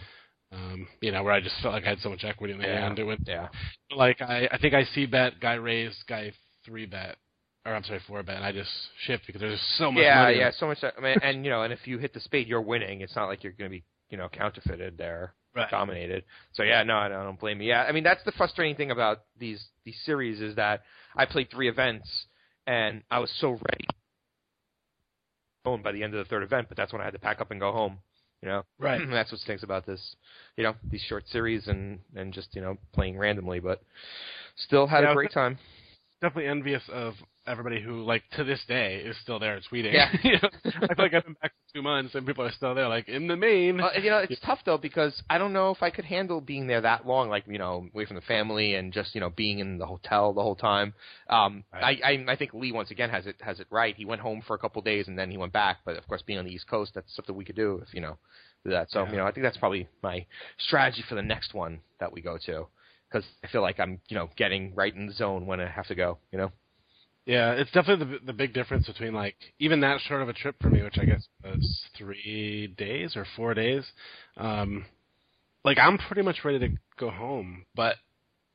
Um, 0.52 0.88
you 1.00 1.10
know, 1.12 1.22
where 1.22 1.32
I 1.32 1.40
just 1.40 1.56
felt 1.60 1.74
like 1.74 1.84
I 1.84 1.90
had 1.90 1.98
so 2.00 2.08
much 2.10 2.24
equity 2.24 2.54
in 2.54 2.60
the 2.60 2.66
Yeah. 2.66 2.80
hand. 2.80 2.98
It 2.98 3.04
went 3.04 3.26
Yeah. 3.26 3.48
like 3.90 4.20
I, 4.22 4.48
I 4.50 4.58
think 4.58 4.74
I 4.74 4.84
see 4.84 5.06
bet, 5.06 5.40
guy 5.40 5.54
raised, 5.54 6.06
guy 6.06 6.32
three 6.64 6.86
bet, 6.86 7.16
or 7.64 7.74
I'm 7.74 7.82
sorry, 7.84 8.00
four 8.06 8.22
bet, 8.22 8.36
and 8.36 8.44
I 8.44 8.52
just 8.52 8.70
shift 9.00 9.26
because 9.26 9.40
there's 9.40 9.60
so 9.78 9.90
much 9.90 10.04
Yeah, 10.04 10.22
money. 10.22 10.38
yeah, 10.38 10.50
so 10.52 10.66
much. 10.66 10.78
I 10.84 11.00
mean, 11.00 11.16
and 11.22 11.44
you 11.44 11.50
know, 11.50 11.62
and 11.62 11.72
if 11.72 11.86
you 11.86 11.98
hit 11.98 12.14
the 12.14 12.20
spade, 12.20 12.46
you're 12.46 12.60
winning. 12.62 13.00
It's 13.00 13.16
not 13.16 13.26
like 13.26 13.42
you're 13.42 13.52
going 13.52 13.70
to 13.70 13.76
be, 13.76 13.84
you 14.10 14.16
know, 14.16 14.28
counterfeited 14.28 14.96
there, 14.96 15.34
Right. 15.54 15.70
dominated. 15.70 16.24
So 16.52 16.62
yeah, 16.62 16.82
no, 16.84 16.96
I 16.96 17.08
don't, 17.08 17.18
I 17.18 17.24
don't 17.24 17.40
blame 17.40 17.60
you. 17.60 17.68
Yeah, 17.68 17.82
I 17.82 17.92
mean, 17.92 18.04
that's 18.04 18.22
the 18.24 18.32
frustrating 18.32 18.76
thing 18.76 18.90
about 18.92 19.22
these 19.38 19.64
these 19.84 19.98
series 20.04 20.40
is 20.40 20.54
that 20.56 20.82
I 21.16 21.26
played 21.26 21.50
three 21.50 21.68
events 21.68 22.26
and 22.66 23.02
I 23.10 23.18
was 23.18 23.30
so 23.40 23.50
ready 23.50 23.86
home 25.64 25.82
by 25.82 25.92
the 25.92 26.02
end 26.02 26.14
of 26.14 26.24
the 26.24 26.28
third 26.28 26.42
event, 26.42 26.68
but 26.68 26.76
that's 26.76 26.92
when 26.92 27.02
I 27.02 27.04
had 27.04 27.12
to 27.14 27.18
pack 27.18 27.40
up 27.40 27.50
and 27.50 27.60
go 27.60 27.72
home. 27.72 27.98
You 28.42 28.48
know, 28.48 28.62
Right. 28.78 29.00
that's 29.10 29.32
what 29.32 29.40
stinks 29.40 29.62
about 29.62 29.86
this. 29.86 30.16
You 30.56 30.64
know, 30.64 30.74
these 30.90 31.02
short 31.08 31.26
series 31.28 31.68
and 31.68 31.98
and 32.14 32.32
just 32.32 32.54
you 32.54 32.60
know 32.62 32.76
playing 32.92 33.18
randomly, 33.18 33.60
but 33.60 33.82
still 34.56 34.86
had 34.86 35.04
Yeah, 35.04 35.12
a 35.12 35.14
great 35.14 35.32
time. 35.32 35.58
Definitely 36.20 36.48
envious 36.50 36.82
of 36.92 37.14
everybody 37.46 37.80
who, 37.80 38.02
like, 38.02 38.22
to 38.36 38.44
this 38.44 38.60
day 38.66 38.96
is 39.04 39.16
still 39.22 39.38
there 39.38 39.60
tweeting. 39.70 39.92
Yeah. 39.92 40.10
You 40.24 40.32
know, 40.42 40.48
I 40.64 40.94
feel 40.94 41.04
like 41.04 41.14
I've 41.14 41.24
been 41.24 41.36
back 41.42 41.52
months 41.96 42.14
and 42.14 42.26
people 42.26 42.44
are 42.44 42.52
still 42.52 42.74
there, 42.74 42.88
like 42.88 43.08
in 43.08 43.26
the 43.26 43.36
main. 43.36 43.80
Uh, 43.80 43.90
you 44.02 44.10
know, 44.10 44.18
it's 44.18 44.40
tough 44.40 44.60
though 44.64 44.78
because 44.78 45.14
I 45.30 45.38
don't 45.38 45.52
know 45.52 45.70
if 45.70 45.82
I 45.82 45.90
could 45.90 46.04
handle 46.04 46.40
being 46.40 46.66
there 46.66 46.80
that 46.82 47.06
long, 47.06 47.28
like 47.28 47.44
you 47.46 47.58
know, 47.58 47.88
away 47.94 48.04
from 48.06 48.16
the 48.16 48.22
family 48.22 48.74
and 48.74 48.92
just 48.92 49.14
you 49.14 49.20
know 49.20 49.30
being 49.30 49.58
in 49.58 49.78
the 49.78 49.86
hotel 49.86 50.32
the 50.32 50.42
whole 50.42 50.56
time. 50.56 50.94
Um, 51.28 51.64
Right. 51.72 52.00
I, 52.04 52.10
I 52.12 52.32
I 52.32 52.36
think 52.36 52.54
Lee 52.54 52.72
once 52.72 52.90
again 52.90 53.10
has 53.10 53.26
it 53.26 53.36
has 53.40 53.60
it 53.60 53.66
right. 53.70 53.94
He 53.96 54.04
went 54.04 54.20
home 54.20 54.42
for 54.46 54.54
a 54.54 54.58
couple 54.58 54.80
of 54.80 54.84
days 54.84 55.08
and 55.08 55.18
then 55.18 55.30
he 55.30 55.36
went 55.38 55.52
back. 55.52 55.78
But 55.84 55.96
of 55.96 56.06
course, 56.08 56.22
being 56.22 56.38
on 56.38 56.44
the 56.44 56.52
East 56.52 56.68
Coast, 56.68 56.92
that's 56.94 57.14
something 57.14 57.34
we 57.36 57.44
could 57.44 57.56
do 57.56 57.80
if 57.86 57.94
you 57.94 58.00
know 58.00 58.16
do 58.64 58.70
that. 58.70 58.90
So 58.90 59.04
Yeah. 59.04 59.10
you 59.12 59.16
know, 59.18 59.26
I 59.26 59.32
think 59.32 59.44
that's 59.44 59.56
probably 59.58 59.88
my 60.02 60.26
strategy 60.58 61.02
for 61.08 61.14
the 61.14 61.22
next 61.22 61.54
one 61.54 61.80
that 62.00 62.12
we 62.12 62.20
go 62.20 62.38
to 62.46 62.66
because 63.08 63.26
I 63.44 63.48
feel 63.48 63.62
like 63.62 63.78
I'm 63.80 64.00
you 64.08 64.16
know 64.16 64.28
getting 64.36 64.74
right 64.74 64.94
in 64.94 65.06
the 65.06 65.12
zone 65.12 65.46
when 65.46 65.60
I 65.60 65.68
have 65.68 65.86
to 65.88 65.94
go. 65.94 66.18
You 66.32 66.38
know. 66.38 66.52
Yeah, 67.26 67.52
it's 67.52 67.70
definitely 67.72 68.06
the 68.18 68.26
the 68.26 68.32
big 68.32 68.54
difference 68.54 68.86
between 68.86 69.12
like 69.12 69.34
even 69.58 69.80
that 69.80 70.00
short 70.02 70.22
of 70.22 70.28
a 70.28 70.32
trip 70.32 70.54
for 70.60 70.70
me, 70.70 70.82
which 70.82 70.96
I 70.98 71.04
guess 71.04 71.26
was 71.44 71.84
three 71.98 72.68
days 72.78 73.16
or 73.16 73.26
four 73.36 73.52
days. 73.52 73.84
Um, 74.36 74.86
like 75.64 75.78
I'm 75.78 75.98
pretty 75.98 76.22
much 76.22 76.44
ready 76.44 76.60
to 76.60 76.68
go 76.98 77.10
home, 77.10 77.66
but 77.74 77.96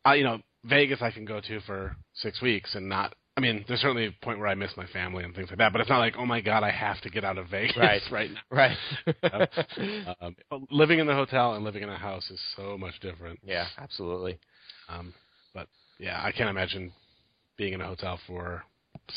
I, 0.06 0.16
you 0.16 0.24
know, 0.24 0.40
Vegas 0.64 1.02
I 1.02 1.12
can 1.12 1.26
go 1.26 1.42
to 1.42 1.60
for 1.62 1.96
six 2.14 2.42
weeks 2.42 2.74
and 2.76 2.88
not. 2.88 3.14
I 3.38 3.42
mean, 3.42 3.64
there's 3.68 3.80
certainly 3.82 4.08
a 4.08 4.26
point 4.26 4.40
where 4.40 4.48
I 4.48 4.56
miss 4.56 4.72
my 4.76 4.86
family 4.88 5.24
and 5.24 5.34
things 5.34 5.50
like 5.50 5.58
that, 5.60 5.72
but 5.72 5.80
it's 5.82 5.90
not 5.90 6.00
like, 6.00 6.16
oh 6.18 6.26
my 6.26 6.42
god, 6.42 6.64
I 6.64 6.72
have 6.72 7.00
to 7.02 7.10
get 7.10 7.24
out 7.24 7.38
of 7.38 7.48
Vegas 7.50 7.78
Right. 7.78 8.02
right 8.12 8.30
now. 8.32 8.42
Right. 8.50 9.50
Um, 10.22 10.36
living 10.70 11.00
in 11.00 11.08
the 11.08 11.14
hotel 11.16 11.54
and 11.56 11.64
living 11.64 11.82
in 11.84 11.90
a 11.90 11.98
house 11.98 12.30
is 12.30 12.40
so 12.56 12.78
much 12.78 13.00
different. 13.02 13.40
yeah, 13.44 13.66
absolutely. 13.78 14.38
Um, 14.90 15.14
but 15.54 15.68
yeah, 15.98 16.22
I 16.24 16.32
can't 16.32 16.50
imagine 16.50 16.92
being 17.58 17.74
in 17.74 17.82
a 17.82 17.88
hotel 17.88 18.20
for 18.28 18.64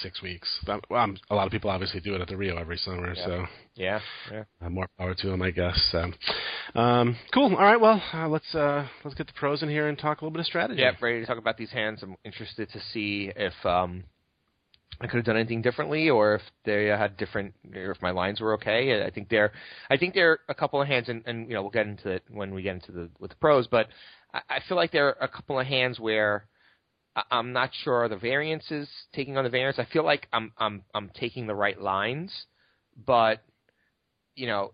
six 0.03 0.23
weeks. 0.23 0.49
Well, 0.67 0.81
um, 1.01 1.17
a 1.31 1.35
lot 1.35 1.47
of 1.47 1.53
people 1.53 1.71
obviously 1.71 2.01
do 2.01 2.15
it 2.15 2.21
at 2.21 2.29
the 2.29 2.37
Rio 2.37 2.57
every 2.57 2.77
summer, 2.79 3.15
Yeah. 3.15 3.25
so 3.25 3.47
Yeah. 3.77 4.01
Yeah. 4.31 4.45
uh, 4.61 4.71
more 4.71 4.89
power 4.99 5.15
to 5.15 5.27
them, 5.29 5.43
I 5.43 5.51
guess. 5.51 5.81
So, 5.93 6.11
um, 6.75 7.17
cool. 7.33 7.55
All 7.55 7.63
right, 7.63 7.81
well, 7.81 8.03
uh, 8.13 8.29
let's 8.29 8.55
uh, 8.55 8.87
let's 9.05 9.17
get 9.17 9.27
the 9.27 9.33
pros 9.35 9.63
in 9.63 9.69
here 9.69 9.89
and 9.89 9.99
talk 9.99 10.21
a 10.21 10.25
little 10.25 10.33
bit 10.33 10.41
of 10.41 10.47
strategy. 10.47 10.81
Yeah, 10.81 10.93
ready 11.01 11.21
to 11.21 11.27
talk 11.27 11.39
about 11.39 11.57
these 11.57 11.71
hands. 11.71 12.03
I'm 12.03 12.17
interested 12.25 12.71
to 12.71 12.81
see 12.93 13.31
if 13.35 13.55
um, 13.65 14.05
I 15.01 15.07
could 15.07 15.17
have 15.17 15.25
done 15.25 15.37
anything 15.37 15.63
differently, 15.63 16.11
or 16.11 16.37
if 16.37 16.43
they 16.65 16.87
had 16.87 17.17
different, 17.17 17.55
or 17.75 17.91
if 17.91 18.03
my 18.03 18.11
lines 18.11 18.41
were 18.41 18.55
okay. 18.55 19.05
I 19.05 19.11
think 19.11 19.29
there, 19.29 19.53
I 19.91 19.97
think 19.97 20.15
there 20.15 20.31
are 20.33 20.41
a 20.49 20.55
couple 20.55 20.81
of 20.81 20.89
hands, 20.89 21.09
and, 21.09 21.23
and 21.27 21.49
you 21.49 21.55
know 21.55 21.63
we'll 21.63 21.71
get 21.71 21.87
into 21.87 22.11
it 22.11 22.23
when 22.31 22.55
we 22.55 22.63
get 22.63 22.75
into 22.77 22.93
the 22.93 23.11
with 23.19 23.31
the 23.31 23.37
pros. 23.37 23.67
But 23.67 23.89
I, 24.33 24.41
I 24.51 24.59
feel 24.69 24.77
like 24.77 24.93
there 24.93 25.09
are 25.09 25.17
a 25.25 25.29
couple 25.29 25.59
of 25.61 25.67
hands 25.67 26.01
where 26.01 26.47
I'm 27.31 27.53
not 27.53 27.71
sure 27.85 28.09
the 28.09 28.17
variance 28.17 28.71
is 28.71 28.89
taking 29.13 29.37
on 29.37 29.45
the 29.45 29.51
variance. 29.51 29.79
I 29.79 29.85
feel 29.85 30.05
like 30.05 30.27
I'm 30.33 30.53
I'm 30.59 30.83
I'm 30.95 31.11
taking 31.15 31.47
the 31.47 31.55
right 31.55 31.81
lines, 31.81 32.33
but 33.07 33.43
you 34.35 34.47
know, 34.47 34.73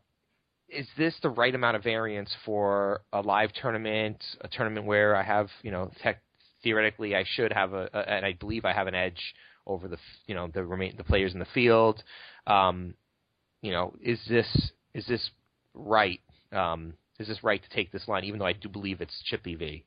is 0.68 0.86
this 0.96 1.14
the 1.22 1.28
right 1.28 1.54
amount 1.54 1.76
of 1.76 1.82
variance 1.82 2.34
for 2.44 3.02
a 3.12 3.20
live 3.20 3.52
tournament, 3.52 4.22
a 4.40 4.48
tournament 4.48 4.86
where 4.86 5.14
I 5.16 5.22
have, 5.22 5.48
you 5.62 5.70
know, 5.70 5.90
tech, 6.02 6.22
theoretically 6.62 7.14
I 7.14 7.24
should 7.26 7.52
have 7.52 7.72
a, 7.74 7.88
a, 7.92 7.98
and 7.98 8.24
I 8.24 8.32
believe 8.32 8.64
I 8.64 8.72
have 8.72 8.86
an 8.86 8.94
edge 8.94 9.34
over 9.66 9.88
the, 9.88 9.98
you 10.26 10.34
know, 10.34 10.48
the 10.52 10.64
remain 10.64 10.94
the 10.96 11.04
players 11.04 11.34
in 11.34 11.40
the 11.40 11.46
field. 11.52 12.02
Um, 12.46 12.94
you 13.62 13.72
know, 13.72 13.94
is 14.00 14.18
this 14.28 14.70
is 14.94 15.06
this 15.06 15.30
right? 15.74 16.20
Um, 16.52 16.94
is 17.18 17.28
this 17.28 17.44
right 17.44 17.62
to 17.62 17.68
take 17.68 17.92
this 17.92 18.08
line, 18.08 18.24
even 18.24 18.38
though 18.38 18.46
I 18.46 18.54
do 18.54 18.68
believe 18.68 19.02
it's 19.02 19.22
chip 19.26 19.46
EV? 19.46 19.82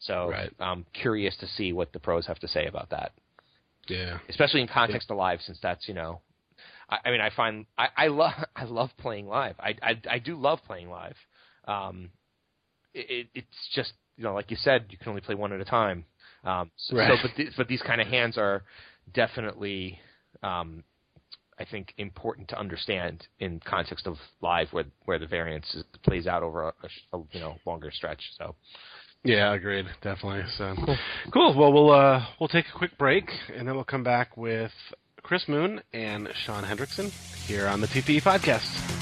So 0.00 0.28
Right. 0.28 0.50
I'm 0.60 0.84
curious 0.92 1.36
to 1.38 1.46
see 1.46 1.72
what 1.72 1.92
the 1.92 1.98
pros 2.00 2.26
have 2.26 2.38
to 2.40 2.48
say 2.48 2.66
about 2.66 2.90
that 2.90 3.12
yeah, 3.88 4.18
especially 4.28 4.60
in 4.60 4.68
context 4.68 5.10
of 5.10 5.16
live, 5.16 5.40
since 5.42 5.58
that's 5.62 5.88
you 5.88 5.94
know, 5.94 6.20
I, 6.90 6.98
I 7.06 7.10
mean, 7.10 7.20
I 7.20 7.30
find 7.30 7.66
I, 7.76 7.88
I 7.96 8.06
love 8.08 8.32
I 8.56 8.64
love 8.64 8.90
playing 8.98 9.26
live. 9.26 9.56
I, 9.58 9.74
I 9.82 10.00
I 10.10 10.18
do 10.18 10.36
love 10.36 10.60
playing 10.66 10.90
live. 10.90 11.16
Um, 11.66 12.10
it, 12.94 13.10
it, 13.10 13.26
it's 13.34 13.68
just 13.74 13.92
you 14.16 14.24
know, 14.24 14.34
like 14.34 14.50
you 14.50 14.56
said, 14.56 14.86
you 14.90 14.98
can 14.98 15.08
only 15.08 15.20
play 15.20 15.34
one 15.34 15.52
at 15.52 15.60
a 15.60 15.64
time. 15.64 16.04
Um, 16.44 16.70
so, 16.76 16.96
Right. 16.96 17.08
so 17.08 17.16
but 17.28 17.36
th- 17.36 17.52
but 17.56 17.68
these 17.68 17.82
kind 17.82 18.00
of 18.00 18.06
hands 18.06 18.36
are 18.36 18.62
definitely, 19.12 19.98
um, 20.42 20.82
I 21.58 21.64
think, 21.64 21.94
important 21.98 22.48
to 22.48 22.58
understand 22.58 23.26
in 23.40 23.60
context 23.64 24.06
of 24.06 24.16
live, 24.40 24.68
where 24.72 24.84
where 25.04 25.18
the 25.18 25.26
variance 25.26 25.72
is, 25.74 25.84
plays 26.02 26.26
out 26.26 26.42
over 26.42 26.64
a, 26.64 26.72
a, 27.12 27.18
a 27.18 27.22
you 27.32 27.40
know 27.40 27.56
longer 27.64 27.90
stretch. 27.90 28.20
So 28.38 28.54
yeah, 29.24 29.52
agreed, 29.52 29.86
definitely. 30.02 30.44
So, 30.56 30.74
cool. 31.32 31.54
Well, 31.56 31.72
we'll 31.72 31.90
uh, 31.90 32.24
we'll 32.40 32.48
take 32.48 32.66
a 32.68 32.76
quick 32.76 32.96
break 32.98 33.30
and 33.54 33.66
then 33.66 33.74
we'll 33.74 33.84
come 33.84 34.04
back 34.04 34.36
with 34.36 34.72
Chris 35.22 35.48
Moon 35.48 35.82
and 35.92 36.28
Sean 36.44 36.64
Hendrickson 36.64 37.10
here 37.46 37.66
on 37.66 37.80
the 37.80 37.86
TPE 37.86 38.22
podcast. 38.22 38.97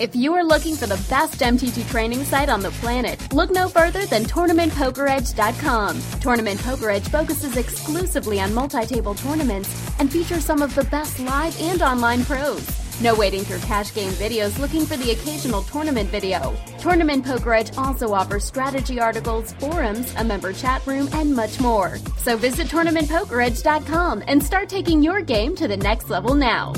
If 0.00 0.16
you 0.16 0.32
are 0.32 0.42
looking 0.42 0.76
for 0.76 0.86
the 0.86 1.04
best 1.10 1.40
MTT 1.40 1.90
training 1.90 2.24
site 2.24 2.48
on 2.48 2.62
the 2.62 2.70
planet, 2.70 3.34
look 3.34 3.50
no 3.50 3.68
further 3.68 4.06
than 4.06 4.24
TournamentPokerEdge.com. 4.24 6.00
Tournament 6.20 6.58
Poker 6.62 6.88
Edge 6.88 7.06
focuses 7.06 7.58
exclusively 7.58 8.40
on 8.40 8.54
multi-table 8.54 9.14
tournaments 9.14 9.68
and 10.00 10.10
features 10.10 10.42
some 10.42 10.62
of 10.62 10.74
the 10.74 10.84
best 10.84 11.20
live 11.20 11.54
and 11.60 11.82
online 11.82 12.24
pros. 12.24 12.66
No 13.02 13.14
waiting 13.14 13.42
through 13.42 13.58
cash 13.58 13.92
game 13.92 14.12
videos 14.12 14.58
looking 14.58 14.86
for 14.86 14.96
the 14.96 15.10
occasional 15.10 15.64
tournament 15.64 16.08
video. 16.08 16.56
Tournament 16.78 17.22
Poker 17.22 17.52
Edge 17.52 17.76
also 17.76 18.14
offers 18.14 18.46
strategy 18.46 19.00
articles, 19.00 19.52
forums, 19.52 20.14
a 20.16 20.24
member 20.24 20.54
chat 20.54 20.86
room, 20.86 21.10
and 21.12 21.36
much 21.36 21.60
more. 21.60 21.98
So 22.16 22.38
visit 22.38 22.68
TournamentPokerEdge.com 22.68 24.24
and 24.26 24.42
start 24.42 24.70
taking 24.70 25.02
your 25.02 25.20
game 25.20 25.54
to 25.56 25.68
the 25.68 25.76
next 25.76 26.08
level 26.08 26.34
now. 26.34 26.72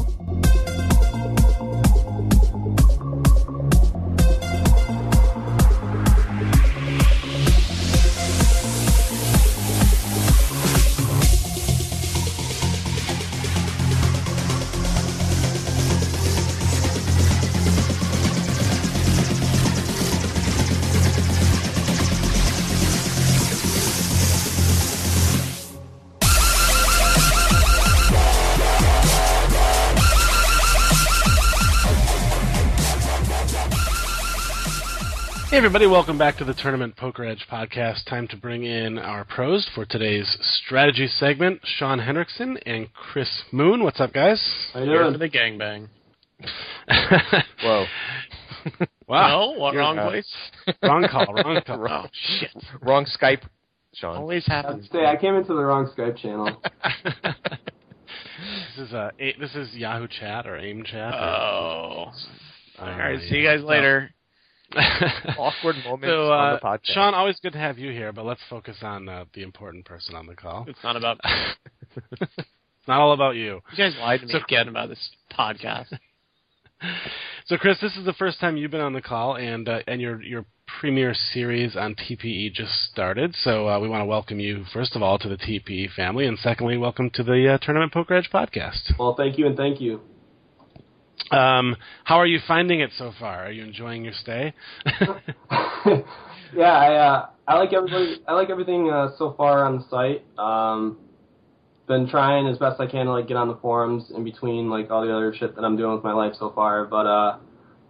Everybody, 35.65 35.87
welcome 35.87 36.19
back 36.19 36.37
to 36.37 36.45
the 36.45 36.55
Tournament 36.55 36.97
Poker 36.97 37.25
Edge 37.25 37.47
podcast. 37.51 38.05
Time 38.09 38.27
to 38.29 38.37
bring 38.37 38.65
in 38.65 38.99
our 38.99 39.25
pros 39.25 39.69
for 39.75 39.85
today's 39.85 40.37
strategy 40.41 41.07
segment. 41.07 41.61
Sean 41.65 42.01
Henriksen 42.01 42.57
and 42.67 42.93
Chris 42.93 43.43
Moon. 43.53 43.85
What's 43.85 44.01
up, 44.01 44.13
guys? 44.13 44.43
How 44.73 44.81
you 44.81 44.87
Here 44.91 45.03
doing? 45.03 45.13
for 45.13 45.19
the 45.19 45.29
gangbang. 45.29 45.89
Whoa. 47.63 47.85
wow. 49.07 49.53
No, 49.55 49.61
what 49.61 49.77
wrong 49.77 49.95
not. 49.97 50.11
place? 50.11 50.35
Wrong 50.83 51.07
call, 51.09 51.33
wrong 51.33 51.61
call. 51.67 51.87
Oh 51.89 52.07
shit! 52.41 52.51
Wrong 52.81 53.07
Skype, 53.07 53.43
Sean. 53.95 54.17
Always 54.17 54.45
I 54.49 54.55
have 54.55 54.65
happens. 54.65 54.89
to 54.89 54.93
say, 54.93 55.07
I 55.07 55.17
came 55.17 55.37
into 55.37 55.55
the 55.55 55.63
wrong 55.65 55.89
Skype 55.97 56.17
channel. 56.17 56.61
this 58.77 58.89
is 58.89 58.93
uh, 58.93 59.11
a- 59.21 59.37
this 59.39 59.55
is 59.55 59.73
Yahoo 59.77 60.09
Chat 60.09 60.47
or 60.49 60.57
AIM 60.59 60.83
Chat. 60.83 61.15
or- 61.15 61.19
Oh. 61.19 62.13
I 62.81 62.91
All 62.91 63.13
don't 63.13 63.21
See 63.29 63.37
you 63.37 63.45
guys 63.47 63.63
later. 63.63 64.11
Awkward 65.39 65.77
moments 65.85 66.07
so, 66.07 66.33
on 66.33 66.49
uh, 66.49 66.55
the 66.57 66.61
podcast. 66.61 66.95
Sean, 66.95 67.15
always 67.15 67.39
good 67.41 67.53
to 67.53 67.59
have 67.59 67.79
you 67.79 67.91
here, 67.93 68.13
but 68.13 68.25
let's 68.25 68.41
focus 68.49 68.77
on 68.83 69.09
uh, 69.09 69.25
the 69.35 69.43
important 69.43 69.85
person 69.85 70.15
on 70.15 70.27
the 70.27 70.35
call. 70.35 70.65
It's 70.69 70.83
not 70.83 70.97
about. 70.97 71.21
It's 72.21 72.31
not 72.89 73.01
all 73.01 73.13
about 73.13 73.37
you. 73.37 73.61
You 73.73 73.77
guys 73.77 73.95
lied 74.01 74.21
to 74.21 74.27
me 74.27 74.33
So- 74.33 74.39
again 74.39 74.69
about 74.69 74.89
this 74.89 75.11
podcast. 75.37 75.97
So, 77.47 77.57
Chris, 77.57 77.79
this 77.81 77.97
is 77.97 78.05
the 78.05 78.13
first 78.15 78.41
time 78.41 78.57
you've 78.57 78.73
been 78.73 78.81
on 78.81 78.93
the 78.93 79.03
call, 79.03 79.37
and 79.37 79.69
uh, 79.69 79.81
and 79.87 80.01
your 80.01 80.21
your 80.21 80.45
premiere 80.81 81.15
series 81.15 81.77
on 81.77 81.95
TPE 81.95 82.53
just 82.53 82.73
started. 82.91 83.35
So, 83.37 83.69
uh, 83.69 83.79
we 83.79 83.89
want 83.89 84.01
to 84.01 84.07
welcome 84.07 84.41
you 84.41 84.65
first 84.73 84.97
of 84.97 85.03
all 85.03 85.17
to 85.21 85.29
the 85.29 85.37
TPE 85.37 85.93
family, 85.93 86.27
and 86.27 86.37
secondly, 86.39 86.77
welcome 86.77 87.09
to 87.11 87.23
the 87.23 87.55
uh, 87.55 87.59
Tournament 87.65 87.93
Poker 87.93 88.15
Edge 88.15 88.31
podcast. 88.33 88.99
well, 88.99 89.15
thank 89.15 89.39
you 89.39 89.47
and 89.47 89.57
thank 89.57 89.81
you. 89.81 90.01
Um, 91.31 91.77
how 92.05 92.17
are 92.17 92.27
you 92.27 92.41
finding 92.47 92.81
it 92.81 92.91
so 92.97 93.13
far? 93.19 93.47
Are 93.47 93.51
you 93.51 93.65
enjoying 93.65 94.05
your 94.05 94.13
stay? 94.15 94.55
yeah, 96.55 96.73
I 96.73 96.95
uh, 96.95 97.27
I 97.47 97.57
like 97.57 97.73
everybody. 97.73 98.23
I 98.27 98.35
like 98.35 98.51
everything 98.51 98.91
uh, 98.91 99.11
so 99.17 99.35
far 99.37 99.65
on 99.65 99.79
the 99.79 99.85
site. 99.89 100.25
Um, 100.39 100.99
been 101.87 102.09
trying 102.09 102.47
as 102.47 102.59
best 102.59 102.81
I 102.81 102.87
can 102.87 103.07
to 103.07 103.13
like 103.13 103.29
get 103.29 103.37
on 103.37 103.49
the 103.49 103.57
forums 103.57 104.11
in 104.15 104.25
between 104.25 104.71
like 104.71 104.91
all 104.91 105.05
the 105.05 105.15
other 105.15 105.35
shit 105.35 105.55
that 105.57 105.65
I'm 105.65 105.77
doing 105.77 105.95
with 105.95 106.05
my 106.05 106.13
life 106.13 106.35
so 106.39 106.51
far. 106.55 106.85
But 106.85 107.07
uh, 107.07 107.39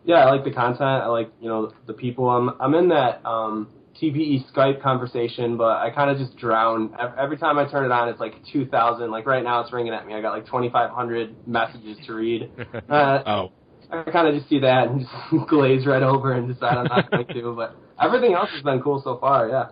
yeah, 0.04 0.26
I 0.26 0.30
like 0.30 0.44
the 0.44 0.50
content. 0.50 0.82
I 0.82 1.06
like 1.06 1.30
you 1.40 1.48
know 1.48 1.72
the 1.86 1.92
people. 1.92 2.28
I'm 2.28 2.50
I'm 2.60 2.74
in 2.74 2.88
that 2.88 3.24
um, 3.24 3.68
TPE 4.02 4.50
Skype 4.52 4.82
conversation, 4.82 5.56
but 5.56 5.76
I 5.76 5.90
kind 5.90 6.10
of 6.10 6.18
just 6.18 6.36
drown 6.36 6.94
every 7.16 7.36
time 7.36 7.58
I 7.58 7.70
turn 7.70 7.84
it 7.84 7.92
on. 7.92 8.08
It's 8.08 8.18
like 8.18 8.34
2,000. 8.52 9.10
Like 9.10 9.26
right 9.26 9.44
now, 9.44 9.60
it's 9.60 9.72
ringing 9.72 9.92
at 9.92 10.06
me. 10.06 10.14
I 10.14 10.20
got 10.20 10.32
like 10.32 10.46
2,500 10.46 11.46
messages 11.46 11.98
to 12.06 12.14
read. 12.14 12.50
Uh, 12.88 13.22
oh, 13.26 13.52
I 13.90 14.10
kind 14.10 14.26
of 14.26 14.34
just 14.34 14.48
see 14.48 14.58
that 14.60 14.88
and 14.88 15.00
just 15.00 15.12
glaze 15.48 15.86
right 15.86 16.02
over 16.02 16.32
and 16.32 16.48
decide 16.48 16.76
I'm 16.76 16.84
not 16.84 17.10
going 17.10 17.26
to. 17.26 17.54
But 17.54 17.76
everything 18.00 18.34
else 18.34 18.50
has 18.50 18.62
been 18.62 18.82
cool 18.82 19.00
so 19.02 19.18
far. 19.18 19.48
Yeah. 19.48 19.68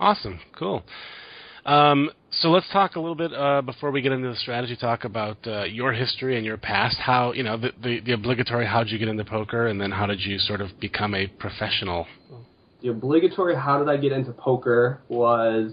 awesome, 0.00 0.40
cool. 0.56 0.82
Um, 1.64 2.10
so 2.30 2.50
let's 2.50 2.68
talk 2.72 2.96
a 2.96 3.00
little 3.00 3.14
bit 3.14 3.32
uh, 3.32 3.62
before 3.62 3.90
we 3.90 4.02
get 4.02 4.12
into 4.12 4.28
the 4.28 4.36
strategy 4.36 4.76
talk 4.76 5.04
about 5.04 5.38
uh, 5.46 5.64
your 5.64 5.92
history 5.92 6.36
and 6.36 6.44
your 6.44 6.56
past. 6.56 6.96
How 6.98 7.32
you 7.32 7.42
know 7.42 7.56
the, 7.56 7.70
the 7.82 8.00
the 8.00 8.12
obligatory 8.12 8.66
how 8.66 8.82
did 8.82 8.92
you 8.92 8.98
get 8.98 9.08
into 9.08 9.24
poker, 9.24 9.66
and 9.66 9.80
then 9.80 9.90
how 9.90 10.06
did 10.06 10.20
you 10.20 10.38
sort 10.38 10.60
of 10.60 10.68
become 10.80 11.14
a 11.14 11.26
professional? 11.26 12.06
The 12.84 12.90
obligatory 12.90 13.56
"How 13.56 13.78
did 13.78 13.88
I 13.88 13.96
get 13.96 14.12
into 14.12 14.32
poker?" 14.32 15.00
was 15.08 15.72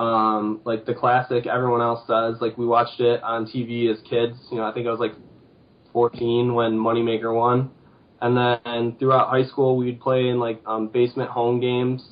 um, 0.00 0.60
like 0.64 0.84
the 0.84 0.92
classic. 0.92 1.46
Everyone 1.46 1.80
else 1.80 2.04
does. 2.08 2.40
like 2.40 2.58
we 2.58 2.66
watched 2.66 2.98
it 2.98 3.22
on 3.22 3.46
TV 3.46 3.88
as 3.88 4.00
kids. 4.10 4.36
You 4.50 4.56
know, 4.56 4.64
I 4.64 4.72
think 4.72 4.88
I 4.88 4.90
was 4.90 4.98
like 4.98 5.12
14 5.92 6.52
when 6.52 6.72
Moneymaker 6.72 7.32
won, 7.32 7.70
and 8.20 8.36
then 8.36 8.96
throughout 8.98 9.28
high 9.28 9.46
school 9.46 9.76
we'd 9.76 10.00
play 10.00 10.30
in 10.30 10.40
like 10.40 10.60
um, 10.66 10.88
basement 10.88 11.30
home 11.30 11.60
games. 11.60 12.02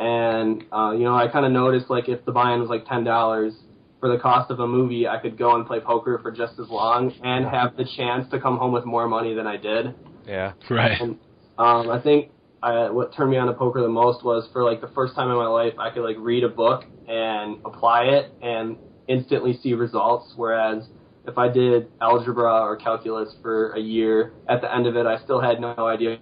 And 0.00 0.64
uh, 0.72 0.90
you 0.90 1.04
know, 1.04 1.14
I 1.14 1.28
kind 1.28 1.46
of 1.46 1.52
noticed 1.52 1.88
like 1.90 2.08
if 2.08 2.24
the 2.24 2.32
buy-in 2.32 2.58
was 2.58 2.70
like 2.70 2.88
ten 2.88 3.04
dollars 3.04 3.52
for 4.00 4.08
the 4.08 4.18
cost 4.18 4.50
of 4.50 4.58
a 4.58 4.66
movie, 4.66 5.06
I 5.06 5.20
could 5.20 5.38
go 5.38 5.54
and 5.54 5.64
play 5.64 5.78
poker 5.78 6.18
for 6.20 6.32
just 6.32 6.58
as 6.58 6.68
long 6.70 7.12
and 7.22 7.46
have 7.46 7.76
the 7.76 7.84
chance 7.96 8.28
to 8.32 8.40
come 8.40 8.56
home 8.56 8.72
with 8.72 8.84
more 8.84 9.06
money 9.06 9.32
than 9.32 9.46
I 9.46 9.58
did. 9.58 9.94
Yeah. 10.26 10.54
Right. 10.68 11.00
And 11.00 11.18
um, 11.56 11.88
I 11.88 12.00
think 12.02 12.32
I, 12.62 12.90
what 12.90 13.14
turned 13.14 13.30
me 13.30 13.38
on 13.38 13.46
to 13.46 13.54
poker 13.54 13.80
the 13.80 13.88
most 13.88 14.24
was 14.24 14.48
for 14.52 14.64
like 14.64 14.80
the 14.80 14.88
first 14.88 15.14
time 15.14 15.30
in 15.30 15.36
my 15.36 15.46
life, 15.46 15.74
I 15.78 15.90
could 15.90 16.02
like 16.02 16.16
read 16.18 16.44
a 16.44 16.48
book 16.48 16.84
and 17.08 17.58
apply 17.64 18.04
it 18.04 18.32
and 18.42 18.76
instantly 19.08 19.58
see 19.62 19.72
results. 19.72 20.32
Whereas 20.36 20.84
if 21.26 21.38
I 21.38 21.48
did 21.48 21.88
algebra 22.00 22.62
or 22.62 22.76
calculus 22.76 23.34
for 23.42 23.72
a 23.72 23.80
year, 23.80 24.32
at 24.48 24.60
the 24.60 24.74
end 24.74 24.86
of 24.86 24.96
it, 24.96 25.06
I 25.06 25.18
still 25.24 25.40
had 25.40 25.60
no 25.60 25.74
idea 25.86 26.18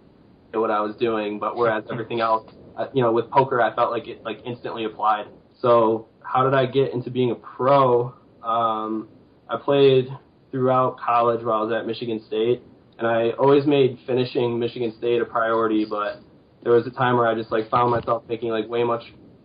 what 0.55 0.71
I 0.71 0.81
was 0.81 0.95
doing. 0.97 1.39
But 1.39 1.57
whereas 1.57 1.85
everything 1.91 2.21
else, 2.21 2.49
uh, 2.77 2.87
you 2.95 3.03
know, 3.03 3.13
with 3.13 3.31
poker, 3.31 3.61
I 3.61 3.75
felt 3.75 3.91
like 3.91 4.07
it 4.07 4.23
like 4.23 4.41
instantly 4.47 4.85
applied. 4.85 5.27
So 5.61 6.09
how 6.23 6.45
did 6.45 6.55
I 6.55 6.67
get 6.67 6.93
into 6.93 7.11
being 7.11 7.33
a 7.33 7.35
pro? 7.35 8.15
Um, 8.45 9.09
I 9.49 9.57
played 9.57 10.09
throughout 10.53 10.99
college 11.01 11.45
while 11.45 11.59
I 11.59 11.63
was 11.65 11.73
at 11.73 11.87
Michigan 11.87 12.23
State 12.27 12.63
and 12.99 13.07
I 13.07 13.31
always 13.31 13.65
made 13.65 13.99
finishing 14.07 14.59
Michigan 14.59 14.93
State 14.99 15.23
a 15.23 15.25
priority, 15.25 15.85
but 15.85 16.21
there 16.63 16.73
was 16.73 16.87
a 16.87 16.91
time 16.91 17.17
where 17.17 17.27
I 17.27 17.35
just 17.35 17.51
like 17.51 17.71
found 17.71 17.91
myself 17.91 18.25
making 18.29 18.51
like 18.51 18.69
way 18.69 18.85
much, 18.85 19.03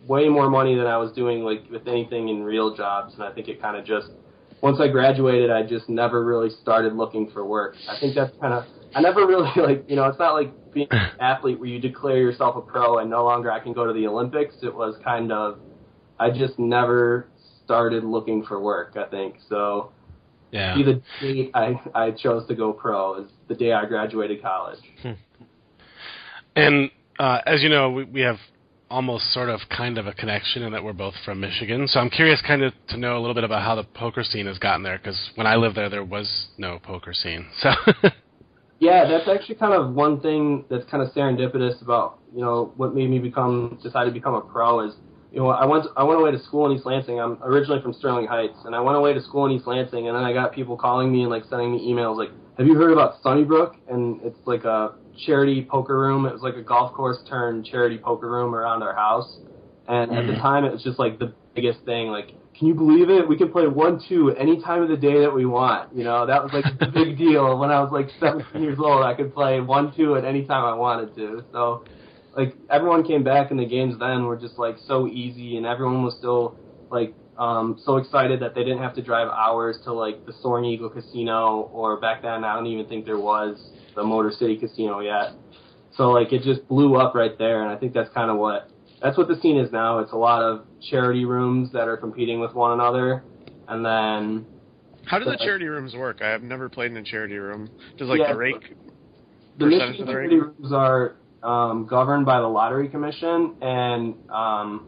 way 0.07 0.27
more 0.29 0.49
money 0.49 0.75
than 0.75 0.87
I 0.87 0.97
was 0.97 1.11
doing 1.13 1.43
like 1.43 1.69
with 1.69 1.87
anything 1.87 2.29
in 2.29 2.43
real 2.43 2.75
jobs, 2.75 3.13
and 3.13 3.23
I 3.23 3.31
think 3.31 3.47
it 3.47 3.61
kind 3.61 3.77
of 3.77 3.85
just 3.85 4.07
once 4.61 4.79
I 4.79 4.87
graduated, 4.87 5.49
I 5.51 5.63
just 5.63 5.89
never 5.89 6.23
really 6.23 6.49
started 6.61 6.93
looking 6.93 7.29
for 7.31 7.45
work. 7.45 7.75
I 7.89 7.99
think 7.99 8.15
that's 8.15 8.35
kind 8.39 8.53
of 8.53 8.63
I 8.95 9.01
never 9.01 9.25
really 9.27 9.49
like 9.61 9.85
you 9.89 9.95
know 9.95 10.05
it's 10.05 10.19
not 10.19 10.33
like 10.33 10.51
being 10.73 10.87
an 10.91 11.11
athlete 11.19 11.59
where 11.59 11.69
you 11.69 11.79
declare 11.79 12.17
yourself 12.17 12.55
a 12.55 12.61
pro 12.61 12.99
and 12.99 13.09
no 13.09 13.23
longer 13.25 13.51
I 13.51 13.59
can 13.59 13.73
go 13.73 13.85
to 13.85 13.93
the 13.93 14.07
Olympics. 14.07 14.55
It 14.63 14.73
was 14.73 14.95
kind 15.03 15.31
of 15.31 15.59
I 16.19 16.29
just 16.29 16.57
never 16.57 17.27
started 17.65 18.03
looking 18.03 18.43
for 18.45 18.59
work. 18.59 18.95
I 18.97 19.05
think 19.09 19.35
so 19.49 19.91
Yeah. 20.51 20.75
the 20.75 21.01
date 21.21 21.51
I, 21.53 21.79
I 21.95 22.11
chose 22.11 22.47
to 22.47 22.55
go 22.55 22.73
pro 22.73 23.23
is 23.23 23.31
the 23.47 23.55
day 23.55 23.71
I 23.73 23.85
graduated 23.85 24.41
college. 24.41 24.79
Hmm. 25.01 25.11
And 26.55 26.91
uh, 27.19 27.39
as 27.45 27.61
you 27.61 27.69
know, 27.69 27.91
we, 27.91 28.03
we 28.05 28.21
have 28.21 28.37
almost 28.89 29.33
sort 29.33 29.49
of 29.49 29.59
kind 29.75 29.97
of 29.97 30.05
a 30.05 30.13
connection 30.13 30.63
in 30.63 30.71
that 30.71 30.83
we're 30.83 30.93
both 30.93 31.15
from 31.25 31.39
Michigan. 31.39 31.87
So 31.87 31.99
I'm 31.99 32.09
curious 32.09 32.41
kind 32.45 32.61
of 32.61 32.73
to 32.89 32.97
know 32.97 33.17
a 33.17 33.19
little 33.19 33.33
bit 33.33 33.43
about 33.43 33.63
how 33.63 33.75
the 33.75 33.83
poker 33.83 34.23
scene 34.23 34.45
has 34.45 34.59
gotten 34.59 34.83
there 34.83 34.97
because 34.97 35.31
when 35.35 35.47
I 35.47 35.55
lived 35.55 35.75
there, 35.75 35.89
there 35.89 36.03
was 36.03 36.47
no 36.57 36.79
poker 36.79 37.13
scene. 37.13 37.47
So 37.61 37.71
Yeah, 38.83 39.07
that's 39.07 39.29
actually 39.29 39.55
kind 39.55 39.73
of 39.73 39.93
one 39.93 40.19
thing 40.19 40.65
that's 40.69 40.83
kind 40.91 41.01
of 41.01 41.13
serendipitous 41.13 41.81
about 41.81 42.19
you 42.35 42.41
know 42.41 42.73
what 42.75 42.93
made 42.93 43.09
me 43.09 43.17
become 43.17 43.79
decide 43.81 44.03
to 44.03 44.11
become 44.11 44.33
a 44.33 44.41
pro 44.41 44.85
is 44.85 44.95
you 45.31 45.39
know 45.39 45.47
I 45.47 45.63
went 45.63 45.85
I 45.95 46.03
went 46.03 46.19
away 46.19 46.31
to 46.31 46.39
school 46.39 46.65
in 46.65 46.75
East 46.75 46.85
Lansing. 46.85 47.17
I'm 47.17 47.41
originally 47.43 47.81
from 47.81 47.93
Sterling 47.93 48.27
Heights, 48.27 48.57
and 48.65 48.75
I 48.75 48.81
went 48.81 48.97
away 48.97 49.13
to 49.13 49.21
school 49.21 49.45
in 49.45 49.53
East 49.53 49.67
Lansing, 49.67 50.09
and 50.09 50.17
then 50.17 50.25
I 50.25 50.33
got 50.33 50.51
people 50.51 50.75
calling 50.75 51.13
me 51.13 51.21
and 51.21 51.29
like 51.29 51.45
sending 51.49 51.71
me 51.71 51.87
emails 51.87 52.17
like, 52.17 52.31
"Have 52.57 52.67
you 52.67 52.75
heard 52.75 52.91
about 52.91 53.21
Sunnybrook?" 53.21 53.75
And 53.89 54.21
it's 54.21 54.39
like 54.45 54.63
a 54.63 54.95
charity 55.25 55.63
poker 55.63 55.97
room. 55.97 56.25
It 56.25 56.33
was 56.33 56.41
like 56.41 56.55
a 56.55 56.61
golf 56.61 56.93
course 56.93 57.17
turned 57.29 57.65
charity 57.65 57.97
poker 57.97 58.29
room 58.29 58.55
around 58.55 58.83
our 58.83 58.95
house, 58.95 59.37
and 59.87 60.11
at 60.11 60.27
the 60.27 60.33
mm. 60.33 60.41
time 60.41 60.65
it 60.65 60.71
was 60.71 60.83
just 60.83 60.99
like 60.99 61.19
the 61.19 61.33
biggest 61.55 61.83
thing. 61.85 62.07
Like, 62.07 62.33
can 62.57 62.67
you 62.67 62.73
believe 62.73 63.09
it? 63.09 63.27
We 63.27 63.37
can 63.37 63.51
play 63.51 63.67
one 63.67 64.01
two 64.07 64.31
any 64.37 64.61
time 64.61 64.81
of 64.81 64.89
the 64.89 64.97
day 64.97 65.19
that 65.21 65.33
we 65.33 65.45
want. 65.45 65.95
You 65.95 66.03
know, 66.03 66.25
that 66.25 66.43
was 66.43 66.51
like 66.53 66.65
the 66.79 66.87
big 66.87 67.17
deal. 67.25 67.57
When 67.57 67.71
I 67.71 67.81
was 67.81 67.91
like 67.91 68.09
17 68.19 68.61
years 68.61 68.79
old, 68.79 69.03
I 69.03 69.13
could 69.13 69.33
play 69.33 69.59
one 69.59 69.93
two 69.95 70.15
at 70.15 70.25
any 70.25 70.45
time 70.45 70.63
I 70.63 70.73
wanted 70.73 71.15
to. 71.15 71.43
So, 71.51 71.85
like 72.35 72.55
everyone 72.69 73.03
came 73.03 73.23
back, 73.23 73.51
and 73.51 73.59
the 73.59 73.65
games 73.65 73.97
then 73.99 74.25
were 74.25 74.37
just 74.37 74.57
like 74.57 74.77
so 74.87 75.07
easy, 75.07 75.57
and 75.57 75.65
everyone 75.65 76.03
was 76.03 76.15
still 76.17 76.57
like 76.91 77.13
um, 77.37 77.79
so 77.85 77.97
excited 77.97 78.39
that 78.41 78.53
they 78.55 78.63
didn't 78.63 78.79
have 78.79 78.93
to 78.95 79.01
drive 79.01 79.27
hours 79.29 79.77
to 79.85 79.93
like 79.93 80.25
the 80.25 80.33
Soaring 80.41 80.65
Eagle 80.65 80.89
Casino, 80.89 81.69
or 81.73 81.99
back 81.99 82.21
then 82.21 82.43
I 82.43 82.53
don't 82.55 82.67
even 82.67 82.85
think 82.87 83.05
there 83.05 83.17
was 83.19 83.57
the 83.95 84.03
Motor 84.03 84.31
City 84.31 84.57
Casino 84.57 84.99
yet. 84.99 85.31
So 85.97 86.09
like 86.11 86.31
it 86.33 86.43
just 86.43 86.67
blew 86.67 86.95
up 86.95 87.15
right 87.15 87.37
there, 87.37 87.61
and 87.63 87.71
I 87.71 87.75
think 87.77 87.93
that's 87.93 88.09
kind 88.13 88.29
of 88.31 88.37
what 88.37 88.69
that's 89.01 89.17
what 89.17 89.27
the 89.27 89.35
scene 89.41 89.57
is 89.57 89.71
now. 89.71 89.99
It's 89.99 90.11
a 90.11 90.17
lot 90.17 90.41
of 90.41 90.65
charity 90.89 91.25
rooms 91.25 91.71
that 91.73 91.87
are 91.87 91.97
competing 91.97 92.39
with 92.39 92.53
one 92.53 92.71
another, 92.71 93.23
and 93.67 93.85
then 93.85 94.45
How 95.05 95.19
do 95.19 95.25
the 95.25 95.31
But- 95.31 95.39
charity 95.41 95.67
rooms 95.67 95.93
work? 95.95 96.21
I 96.21 96.29
have 96.29 96.43
never 96.43 96.69
played 96.69 96.91
in 96.91 96.97
a 96.97 97.03
charity 97.03 97.37
room. 97.37 97.67
Does 97.97 98.07
like 98.07 98.19
Yeah, 98.19 98.31
the 98.33 98.37
rake? 98.39 98.75
the 99.57 99.65
Michigan 99.65 100.01
of 100.01 100.07
the 100.07 100.13
charity 100.13 100.35
rate? 100.39 100.41
rooms 100.59 100.71
are 100.73 101.15
um, 101.43 101.85
governed 101.85 102.25
by 102.25 102.39
the 102.39 102.47
lottery 102.47 102.87
commission, 102.87 103.55
and 103.61 104.15
um, 104.29 104.87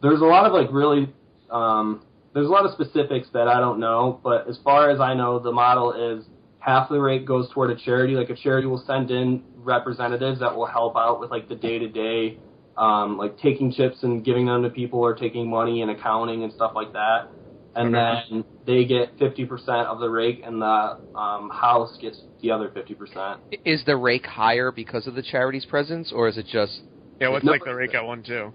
there's 0.00 0.20
a 0.20 0.24
lot 0.24 0.46
of 0.46 0.52
like 0.52 0.68
really 0.70 1.12
um, 1.50 2.02
there's 2.34 2.46
a 2.46 2.50
lot 2.50 2.64
of 2.66 2.72
specifics 2.72 3.28
that 3.32 3.48
I 3.48 3.58
don't 3.60 3.80
know, 3.80 4.20
but 4.22 4.48
as 4.48 4.58
far 4.62 4.90
as 4.90 5.00
I 5.00 5.14
know, 5.14 5.38
the 5.38 5.52
model 5.52 5.92
is 6.18 6.24
half 6.58 6.88
the 6.88 7.00
rate 7.00 7.24
goes 7.24 7.48
toward 7.52 7.70
a 7.70 7.76
charity. 7.76 8.14
Like 8.14 8.30
a 8.30 8.36
charity 8.36 8.66
will 8.66 8.82
send 8.86 9.10
in 9.10 9.44
representatives 9.56 10.40
that 10.40 10.54
will 10.56 10.66
help 10.66 10.96
out 10.96 11.20
with 11.20 11.30
like 11.30 11.48
the 11.48 11.54
day 11.56 11.78
to 11.78 11.88
day, 11.88 12.38
like 12.76 13.38
taking 13.38 13.72
chips 13.72 14.02
and 14.02 14.24
giving 14.24 14.46
them 14.46 14.62
to 14.62 14.70
people, 14.70 15.00
or 15.00 15.14
taking 15.14 15.48
money 15.48 15.82
and 15.82 15.90
accounting 15.90 16.42
and 16.44 16.52
stuff 16.52 16.72
like 16.74 16.92
that. 16.92 17.30
and 17.74 17.94
then 17.94 18.44
they 18.66 18.84
get 18.84 19.16
50% 19.18 19.86
of 19.86 20.00
the 20.00 20.08
rake, 20.10 20.42
and 20.44 20.60
the 20.60 20.98
um, 21.14 21.50
house 21.50 21.96
gets 22.00 22.18
the 22.42 22.50
other 22.50 22.68
50%. 22.68 23.38
Is 23.64 23.82
the 23.86 23.96
rake 23.96 24.26
higher 24.26 24.70
because 24.72 25.06
of 25.06 25.14
the 25.14 25.22
charity's 25.22 25.64
presence, 25.64 26.12
or 26.12 26.28
is 26.28 26.36
it 26.36 26.46
just 26.46 26.80
Yeah, 27.20 27.28
what's 27.28 27.44
No. 27.44 27.52
like 27.52 27.64
the 27.64 27.74
rake 27.74 27.94
at 27.94 28.04
one 28.04 28.22
too? 28.22 28.52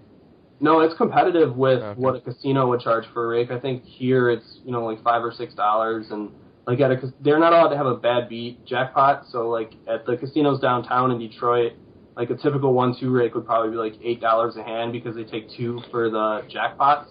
No, 0.64 0.80
it's 0.80 0.96
competitive 0.96 1.54
with 1.56 1.82
Okay. 1.82 2.00
what 2.00 2.16
a 2.16 2.20
casino 2.20 2.66
would 2.70 2.80
charge 2.80 3.04
for 3.12 3.26
a 3.26 3.28
rake. 3.28 3.50
I 3.50 3.60
think 3.60 3.84
here 3.84 4.30
it's 4.30 4.60
you 4.64 4.72
know 4.72 4.84
like 4.86 5.02
five 5.02 5.22
or 5.22 5.30
six 5.30 5.52
dollars, 5.54 6.06
and 6.10 6.30
like 6.66 6.80
at 6.80 6.90
a 6.90 7.12
they're 7.20 7.38
not 7.38 7.52
allowed 7.52 7.68
to 7.68 7.76
have 7.76 7.86
a 7.86 7.96
bad 7.96 8.28
beat 8.30 8.64
jackpot. 8.64 9.26
So 9.30 9.50
like 9.50 9.72
at 9.86 10.06
the 10.06 10.16
casinos 10.16 10.60
downtown 10.60 11.10
in 11.10 11.18
Detroit, 11.18 11.72
like 12.16 12.30
a 12.30 12.36
typical 12.36 12.72
one-two 12.72 13.10
rake 13.10 13.34
would 13.34 13.44
probably 13.44 13.72
be 13.72 13.76
like 13.76 13.94
eight 14.02 14.22
dollars 14.22 14.56
a 14.56 14.62
hand 14.64 14.92
because 14.92 15.14
they 15.14 15.24
take 15.24 15.50
two 15.50 15.82
for 15.90 16.08
the 16.08 16.46
jackpots. 16.48 17.08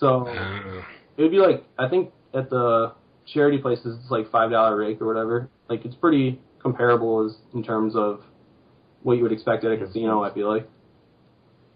So 0.00 0.26
Uh, 0.26 0.82
it 1.18 1.22
would 1.22 1.30
be 1.30 1.38
like 1.38 1.64
I 1.78 1.88
think 1.90 2.10
at 2.32 2.48
the 2.48 2.94
charity 3.26 3.58
places 3.58 3.98
it's 4.00 4.10
like 4.10 4.30
five 4.30 4.50
dollar 4.50 4.76
rake 4.78 4.98
or 5.02 5.06
whatever. 5.06 5.50
Like 5.68 5.84
it's 5.84 5.94
pretty 5.96 6.40
comparable 6.58 7.26
as 7.26 7.36
in 7.54 7.62
terms 7.62 7.94
of 7.94 8.22
what 9.02 9.18
you 9.18 9.22
would 9.24 9.32
expect 9.32 9.62
at 9.64 9.72
a 9.72 9.76
casino. 9.76 10.22
I 10.22 10.32
feel 10.32 10.48
like. 10.48 10.66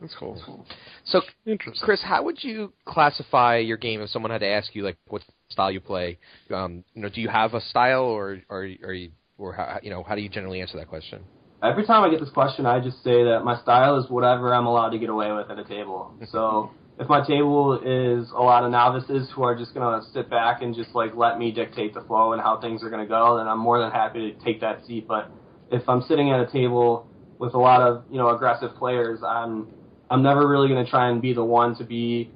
That's 0.00 0.14
cool. 0.14 0.64
so? 1.04 1.22
interesting. 1.46 1.84
Chris, 1.84 2.02
how 2.02 2.22
would 2.22 2.42
you 2.42 2.72
classify 2.84 3.56
your 3.58 3.76
game 3.76 4.00
if 4.02 4.10
someone 4.10 4.30
had 4.30 4.40
to 4.40 4.46
ask 4.46 4.74
you 4.74 4.82
like 4.82 4.96
what 5.08 5.22
style 5.48 5.70
you 5.70 5.80
play? 5.80 6.18
Um, 6.50 6.84
you 6.94 7.02
know, 7.02 7.08
do 7.08 7.20
you 7.20 7.28
have 7.28 7.54
a 7.54 7.60
style, 7.60 8.02
or 8.02 8.40
or 8.48 8.68
or 8.82 8.92
you, 8.92 9.10
or 9.38 9.52
how, 9.52 9.78
you 9.82 9.90
know, 9.90 10.02
how 10.02 10.14
do 10.14 10.20
you 10.20 10.28
generally 10.28 10.60
answer 10.60 10.76
that 10.78 10.88
question? 10.88 11.22
Every 11.62 11.86
time 11.86 12.04
I 12.04 12.10
get 12.10 12.20
this 12.20 12.30
question, 12.30 12.66
I 12.66 12.80
just 12.80 13.02
say 13.02 13.24
that 13.24 13.40
my 13.42 13.60
style 13.62 13.98
is 13.98 14.10
whatever 14.10 14.54
I'm 14.54 14.66
allowed 14.66 14.90
to 14.90 14.98
get 14.98 15.08
away 15.08 15.32
with 15.32 15.50
at 15.50 15.58
a 15.58 15.64
table. 15.64 16.14
So 16.30 16.70
if 16.98 17.08
my 17.08 17.26
table 17.26 17.78
is 17.84 18.30
a 18.30 18.42
lot 18.42 18.64
of 18.64 18.70
novices 18.70 19.30
who 19.34 19.42
are 19.42 19.56
just 19.56 19.74
gonna 19.74 20.02
sit 20.12 20.30
back 20.30 20.62
and 20.62 20.74
just 20.74 20.94
like 20.94 21.14
let 21.14 21.38
me 21.38 21.52
dictate 21.52 21.94
the 21.94 22.02
flow 22.02 22.32
and 22.32 22.42
how 22.42 22.60
things 22.60 22.82
are 22.82 22.90
gonna 22.90 23.06
go, 23.06 23.38
then 23.38 23.48
I'm 23.48 23.58
more 23.58 23.78
than 23.78 23.90
happy 23.90 24.32
to 24.32 24.44
take 24.44 24.60
that 24.60 24.84
seat. 24.86 25.06
But 25.08 25.30
if 25.70 25.88
I'm 25.88 26.02
sitting 26.02 26.30
at 26.30 26.40
a 26.40 26.46
table 26.50 27.08
with 27.38 27.54
a 27.54 27.58
lot 27.58 27.82
of 27.82 28.04
you 28.10 28.16
know 28.16 28.30
aggressive 28.30 28.74
players, 28.76 29.20
I'm 29.26 29.68
I'm 30.10 30.22
never 30.22 30.46
really 30.46 30.68
gonna 30.68 30.86
try 30.86 31.10
and 31.10 31.20
be 31.20 31.32
the 31.32 31.44
one 31.44 31.76
to 31.76 31.84
be 31.84 32.30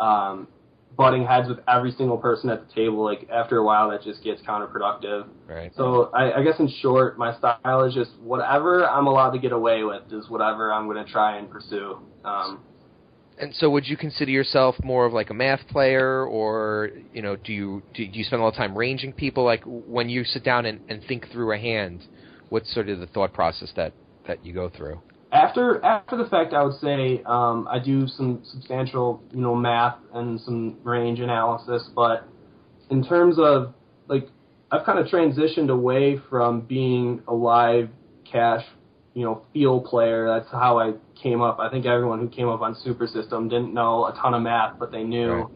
um, 0.00 0.48
butting 0.96 1.24
heads 1.26 1.48
with 1.48 1.58
every 1.68 1.92
single 1.92 2.16
person 2.16 2.50
at 2.50 2.66
the 2.66 2.74
table. 2.74 3.04
Like 3.04 3.28
after 3.30 3.58
a 3.58 3.64
while, 3.64 3.90
that 3.90 4.02
just 4.02 4.22
gets 4.22 4.42
counterproductive. 4.42 5.26
Right. 5.48 5.72
So 5.76 6.10
I, 6.14 6.40
I 6.40 6.44
guess 6.44 6.58
in 6.58 6.68
short, 6.80 7.18
my 7.18 7.36
style 7.38 7.84
is 7.84 7.94
just 7.94 8.12
whatever 8.20 8.88
I'm 8.88 9.06
allowed 9.06 9.30
to 9.30 9.38
get 9.38 9.52
away 9.52 9.82
with 9.84 10.02
is 10.12 10.28
whatever 10.28 10.72
I'm 10.72 10.86
going 10.86 11.04
to 11.04 11.10
try 11.10 11.38
and 11.38 11.50
pursue. 11.50 11.98
Um, 12.24 12.60
And 13.38 13.54
so, 13.54 13.68
would 13.70 13.86
you 13.86 13.96
consider 13.96 14.30
yourself 14.30 14.76
more 14.84 15.06
of 15.06 15.12
like 15.12 15.30
a 15.30 15.34
math 15.34 15.66
player, 15.68 16.24
or 16.24 16.90
you 17.12 17.22
know, 17.22 17.34
do 17.36 17.52
you 17.52 17.82
do, 17.92 18.06
do 18.06 18.18
you 18.18 18.24
spend 18.24 18.40
a 18.40 18.44
lot 18.44 18.52
of 18.52 18.56
time 18.56 18.78
ranging 18.78 19.12
people? 19.12 19.44
Like 19.44 19.64
when 19.64 20.08
you 20.08 20.24
sit 20.24 20.44
down 20.44 20.66
and, 20.66 20.80
and 20.88 21.02
think 21.08 21.28
through 21.32 21.52
a 21.52 21.58
hand, 21.58 22.04
what's 22.50 22.72
sort 22.72 22.88
of 22.88 23.00
the 23.00 23.06
thought 23.08 23.32
process 23.32 23.72
that 23.74 23.92
that 24.26 24.44
you 24.46 24.52
go 24.52 24.68
through? 24.68 25.00
After 25.34 25.84
after 25.84 26.16
the 26.16 26.26
fact, 26.26 26.54
I 26.54 26.62
would 26.62 26.78
say 26.80 27.22
um, 27.26 27.66
I 27.68 27.80
do 27.80 28.06
some 28.06 28.42
substantial 28.44 29.20
you 29.32 29.40
know 29.40 29.54
math 29.54 29.96
and 30.14 30.40
some 30.40 30.78
range 30.84 31.18
analysis, 31.20 31.90
but 31.94 32.26
in 32.88 33.04
terms 33.04 33.36
of 33.38 33.74
like 34.08 34.28
I've 34.70 34.86
kind 34.86 34.98
of 34.98 35.06
transitioned 35.06 35.70
away 35.70 36.20
from 36.30 36.62
being 36.62 37.22
a 37.26 37.34
live 37.34 37.90
cash 38.30 38.64
you 39.14 39.24
know 39.24 39.44
feel 39.52 39.80
player. 39.80 40.26
That's 40.28 40.50
how 40.52 40.78
I 40.78 40.92
came 41.20 41.42
up. 41.42 41.58
I 41.58 41.68
think 41.68 41.84
everyone 41.84 42.20
who 42.20 42.28
came 42.28 42.48
up 42.48 42.60
on 42.60 42.76
Super 42.76 43.08
System 43.08 43.48
didn't 43.48 43.74
know 43.74 44.06
a 44.06 44.12
ton 44.12 44.34
of 44.34 44.42
math, 44.42 44.78
but 44.78 44.92
they 44.92 45.02
knew. 45.02 45.32
Right. 45.32 45.46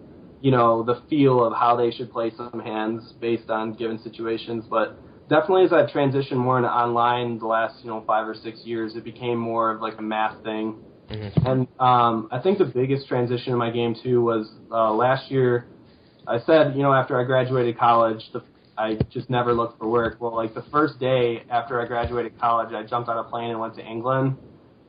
you 0.40 0.52
know, 0.52 0.85
the 0.85 1.02
feel 1.11 1.44
of 1.44 1.52
how 1.52 1.75
they 1.75 1.90
should 1.90 2.12
play 2.12 2.30
some 2.37 2.61
hands 2.64 3.12
based 3.20 3.50
on 3.50 3.73
given 3.75 3.99
situations. 3.99 4.64
But 4.70 4.97
definitely 5.28 5.64
as 5.64 5.73
I've 5.73 5.90
transitioned 5.90 6.37
more 6.37 6.56
into 6.58 6.70
online 6.70 7.38
the 7.38 7.47
last, 7.47 7.82
you 7.82 7.90
know, 7.90 8.02
five 8.06 8.26
or 8.26 8.35
six 8.35 8.61
years, 8.64 8.96
it 8.96 9.05
became 9.05 9.38
more 9.38 9.70
of 9.70 9.81
like 9.81 9.98
a 9.98 10.03
math 10.03 10.42
thing. 10.42 10.76
Mhm. 11.11 11.46
And 11.46 11.68
um, 11.79 12.29
I 12.31 12.38
think 12.38 12.59
the 12.59 12.64
biggest 12.66 13.09
transition 13.09 13.53
in 13.53 13.59
my 13.59 13.70
game 13.70 13.94
too 13.94 14.22
was 14.22 14.50
uh, 14.70 14.92
last 14.92 15.31
year. 15.31 15.66
I 16.26 16.38
said, 16.40 16.76
you 16.76 16.83
know, 16.83 16.92
after 16.92 17.18
I 17.18 17.24
graduated 17.24 17.79
college, 17.79 18.22
the, 18.33 18.42
I 18.76 18.98
just 19.11 19.31
never 19.31 19.55
looked 19.55 19.79
for 19.79 19.88
work. 19.88 20.20
Well, 20.20 20.35
like 20.37 20.55
the 20.55 20.64
first 20.70 21.00
day 21.00 21.42
after 21.50 21.81
I 21.81 21.87
graduated 21.87 22.38
college, 22.38 22.74
I 22.74 22.83
jumped 22.83 23.09
on 23.09 23.16
a 23.18 23.24
plane 23.24 23.50
and 23.50 23.59
went 23.59 23.74
to 23.76 23.85
England, 23.85 24.37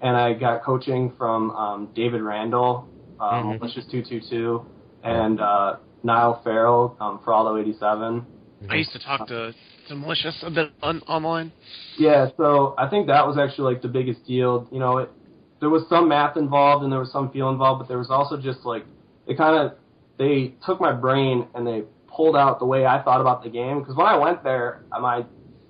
and 0.01 0.17
I 0.17 0.33
got 0.33 0.63
coaching 0.63 1.13
from 1.17 1.51
um, 1.51 1.89
David 1.95 2.21
Randall, 2.21 2.87
um, 3.19 3.29
Mhm. 3.53 3.59
Malicious 3.59 3.85
Two 3.89 4.03
Two 4.03 4.19
Two, 4.29 4.65
and 5.03 5.39
uh, 5.39 5.77
Niall 6.03 6.41
Farrell 6.43 6.97
um, 6.99 7.19
Firaldo 7.25 7.59
eighty 7.59 7.73
seven. 7.73 8.25
I 8.69 8.75
used 8.75 8.91
to 8.91 8.99
talk 8.99 9.27
to 9.27 9.53
to 9.89 9.95
malicious 9.95 10.35
a 10.43 10.49
bit 10.49 10.71
on, 10.81 11.01
online. 11.01 11.51
Yeah, 11.97 12.27
so 12.37 12.75
I 12.77 12.87
think 12.89 13.07
that 13.07 13.27
was 13.27 13.37
actually 13.37 13.73
like 13.73 13.81
the 13.81 13.89
biggest 13.89 14.25
deal. 14.25 14.67
You 14.71 14.79
know, 14.79 14.99
it, 14.99 15.11
there 15.59 15.69
was 15.69 15.83
some 15.89 16.07
math 16.07 16.37
involved 16.37 16.83
and 16.83 16.91
there 16.91 16.99
was 16.99 17.11
some 17.11 17.31
feel 17.31 17.49
involved, 17.49 17.79
but 17.79 17.87
there 17.87 17.97
was 17.97 18.09
also 18.09 18.39
just 18.39 18.59
like 18.65 18.85
it 19.27 19.37
kind 19.37 19.57
of 19.57 19.77
they 20.17 20.53
took 20.65 20.79
my 20.79 20.93
brain 20.93 21.47
and 21.53 21.67
they 21.67 21.83
pulled 22.07 22.35
out 22.35 22.59
the 22.59 22.65
way 22.65 22.85
I 22.85 23.01
thought 23.01 23.21
about 23.21 23.43
the 23.43 23.49
game. 23.49 23.79
Because 23.79 23.95
when 23.95 24.07
I 24.07 24.17
went 24.17 24.43
there, 24.43 24.85
my 24.91 25.25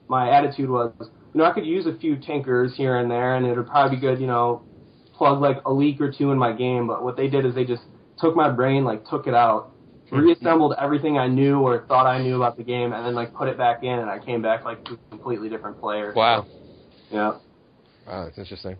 my 0.07 0.31
attitude 0.31 0.69
was, 0.69 0.93
you 0.99 1.07
know, 1.39 1.45
I 1.45 1.51
could 1.51 1.65
use 1.65 1.85
a 1.85 1.97
few 1.97 2.15
tinkers 2.15 2.73
here 2.75 2.97
and 2.97 3.09
there, 3.09 3.35
and 3.35 3.45
it 3.45 3.55
would 3.55 3.67
probably 3.67 3.97
be 3.97 4.01
good, 4.01 4.19
you 4.19 4.27
know, 4.27 4.63
plug 5.15 5.41
like 5.41 5.57
a 5.65 5.71
leak 5.71 6.01
or 6.01 6.11
two 6.11 6.31
in 6.31 6.37
my 6.37 6.51
game. 6.51 6.87
But 6.87 7.03
what 7.03 7.15
they 7.15 7.27
did 7.27 7.45
is 7.45 7.55
they 7.55 7.65
just 7.65 7.83
took 8.19 8.35
my 8.35 8.49
brain, 8.49 8.83
like 8.83 9.07
took 9.07 9.27
it 9.27 9.33
out, 9.33 9.71
reassembled 10.11 10.75
everything 10.79 11.17
I 11.17 11.27
knew 11.27 11.59
or 11.59 11.85
thought 11.87 12.05
I 12.05 12.21
knew 12.21 12.35
about 12.35 12.57
the 12.57 12.63
game, 12.63 12.93
and 12.93 13.05
then 13.05 13.15
like 13.15 13.33
put 13.33 13.47
it 13.47 13.57
back 13.57 13.83
in, 13.83 13.99
and 13.99 14.09
I 14.09 14.19
came 14.19 14.41
back 14.41 14.65
like 14.65 14.79
a 14.89 14.97
completely 15.09 15.49
different 15.49 15.79
player. 15.79 16.13
Wow, 16.15 16.45
Yeah. 17.11 17.37
wow, 18.07 18.25
that's 18.25 18.37
interesting. 18.37 18.77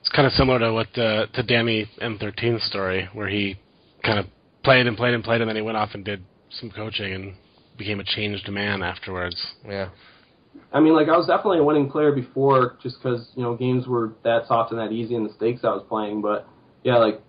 It's 0.00 0.08
kind 0.10 0.26
of 0.26 0.32
similar 0.34 0.58
to 0.58 0.72
what 0.72 0.98
uh, 0.98 1.26
to 1.26 1.42
Danny 1.42 1.88
M13's 2.00 2.64
story, 2.64 3.08
where 3.14 3.28
he 3.28 3.56
kind 4.04 4.18
of 4.18 4.26
played 4.62 4.86
and 4.86 4.96
played 4.96 5.14
and 5.14 5.24
played, 5.24 5.40
and 5.40 5.48
then 5.48 5.56
he 5.56 5.62
went 5.62 5.78
off 5.78 5.90
and 5.94 6.04
did 6.04 6.24
some 6.50 6.70
coaching 6.70 7.12
and 7.14 7.34
became 7.76 8.00
a 8.00 8.04
changed 8.04 8.48
man 8.50 8.82
afterwards. 8.82 9.36
Yeah, 9.66 9.88
I 10.72 10.80
mean, 10.80 10.92
like 10.94 11.08
I 11.08 11.16
was 11.16 11.26
definitely 11.26 11.58
a 11.58 11.64
winning 11.64 11.90
player 11.90 12.12
before, 12.12 12.76
just 12.82 12.96
because 13.02 13.30
you 13.34 13.42
know 13.42 13.56
games 13.56 13.86
were 13.86 14.12
that 14.24 14.46
soft 14.46 14.72
and 14.72 14.80
that 14.80 14.92
easy, 14.92 15.14
and 15.14 15.28
the 15.28 15.32
stakes 15.34 15.62
I 15.64 15.68
was 15.68 15.84
playing. 15.88 16.20
But 16.20 16.46
yeah, 16.82 16.98
like 16.98 17.20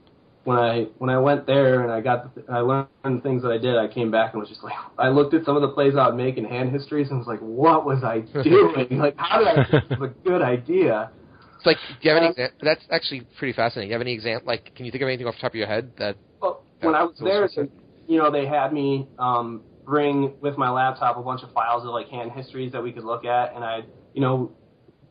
when 0.46 0.58
I 0.58 0.84
when 1.00 1.10
I 1.10 1.18
went 1.20 1.46
there 1.46 1.82
and 1.82 1.92
I 1.92 2.00
got 2.02 2.34
the, 2.34 2.44
I 2.52 2.60
learned 2.60 3.24
things 3.24 3.42
that 3.44 3.52
I 3.52 3.58
did, 3.58 3.76
I 3.78 3.88
came 3.88 4.10
back 4.12 4.32
and 4.34 4.40
was 4.40 4.48
just 4.50 4.64
like 4.64 4.74
I 4.98 5.10
looked 5.10 5.34
at 5.34 5.44
some 5.44 5.56
of 5.58 5.62
the 5.62 5.70
plays 5.70 5.96
I 6.00 6.08
would 6.08 6.16
make 6.16 6.38
in 6.38 6.46
hand 6.46 6.72
histories 6.72 7.10
and 7.10 7.18
was 7.20 7.28
like, 7.28 7.40
what 7.40 7.86
was 7.86 8.04
I 8.04 8.20
doing? 8.44 8.98
like 8.98 9.16
how 9.18 9.40
did 9.40 9.48
I? 9.50 9.56
This 9.70 9.84
is 9.92 10.02
a 10.04 10.08
good 10.24 10.42
idea. 10.42 11.12
it's 11.58 11.66
like 11.66 11.78
do 12.02 12.08
you 12.08 12.14
have 12.16 12.24
any? 12.24 12.34
exa- 12.34 12.52
That's 12.62 12.86
actually 12.92 13.22
pretty 13.38 13.54
fascinating. 13.54 13.90
Do 13.90 13.92
you 13.92 13.96
have 13.96 14.02
any 14.02 14.14
example? 14.14 14.48
Like, 14.48 14.74
can 14.76 14.86
you 14.86 14.92
think 14.92 15.02
of 15.02 15.08
anything 15.08 15.28
off 15.28 15.36
the 15.36 15.42
top 15.42 15.52
of 15.52 15.56
your 15.56 15.68
head 15.68 15.92
that? 15.98 16.16
Well, 16.42 16.64
when 16.82 16.96
I 16.96 17.04
was 17.04 17.16
there, 17.20 17.50
so- 17.54 17.68
you 18.08 18.20
know, 18.20 18.30
they 18.32 18.46
had 18.46 18.72
me 18.72 19.08
um, 19.18 19.62
bring 19.84 20.34
with 20.42 20.60
my 20.60 20.70
laptop 20.70 21.18
a 21.18 21.24
bunch 21.24 21.42
of 21.42 21.52
files 21.54 21.84
of 21.84 21.90
like 21.90 22.08
hand 22.10 22.32
histories 22.34 22.72
that 22.72 22.84
we 22.84 22.92
could 22.92 23.04
look 23.04 23.26
at, 23.26 23.56
and 23.56 23.64
I, 23.64 23.82
you 24.14 24.22
know, 24.22 24.52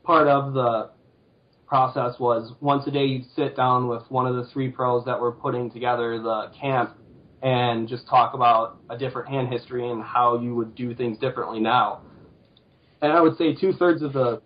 part 0.05 0.29
of 0.29 0.55
the 0.55 0.91
process 1.75 2.21
was 2.21 2.53
once 2.61 2.87
a 2.87 2.91
day 2.93 3.05
you'd 3.05 3.27
sit 3.35 3.57
down 3.57 3.89
with 3.89 4.03
one 4.09 4.29
of 4.29 4.37
the 4.37 4.45
three 4.53 4.69
pros 4.69 5.05
that 5.07 5.21
were 5.21 5.33
putting 5.33 5.69
together 5.73 6.21
the 6.21 6.49
camp 6.61 6.95
and 7.43 7.89
just 7.89 8.07
talk 8.07 8.33
about 8.33 8.77
a 8.91 8.97
different 8.97 9.29
hand 9.29 9.49
history 9.53 9.91
and 9.91 10.01
how 10.01 10.39
you 10.39 10.55
would 10.55 10.77
do 10.77 10.95
things 10.95 11.19
differently 11.19 11.59
now. 11.59 12.03
And 13.03 13.13
I 13.13 13.21
would 13.21 13.37
say 13.37 13.57
two 13.57 13.73
thirds 13.73 14.03
of 14.03 14.13
the 14.13 14.41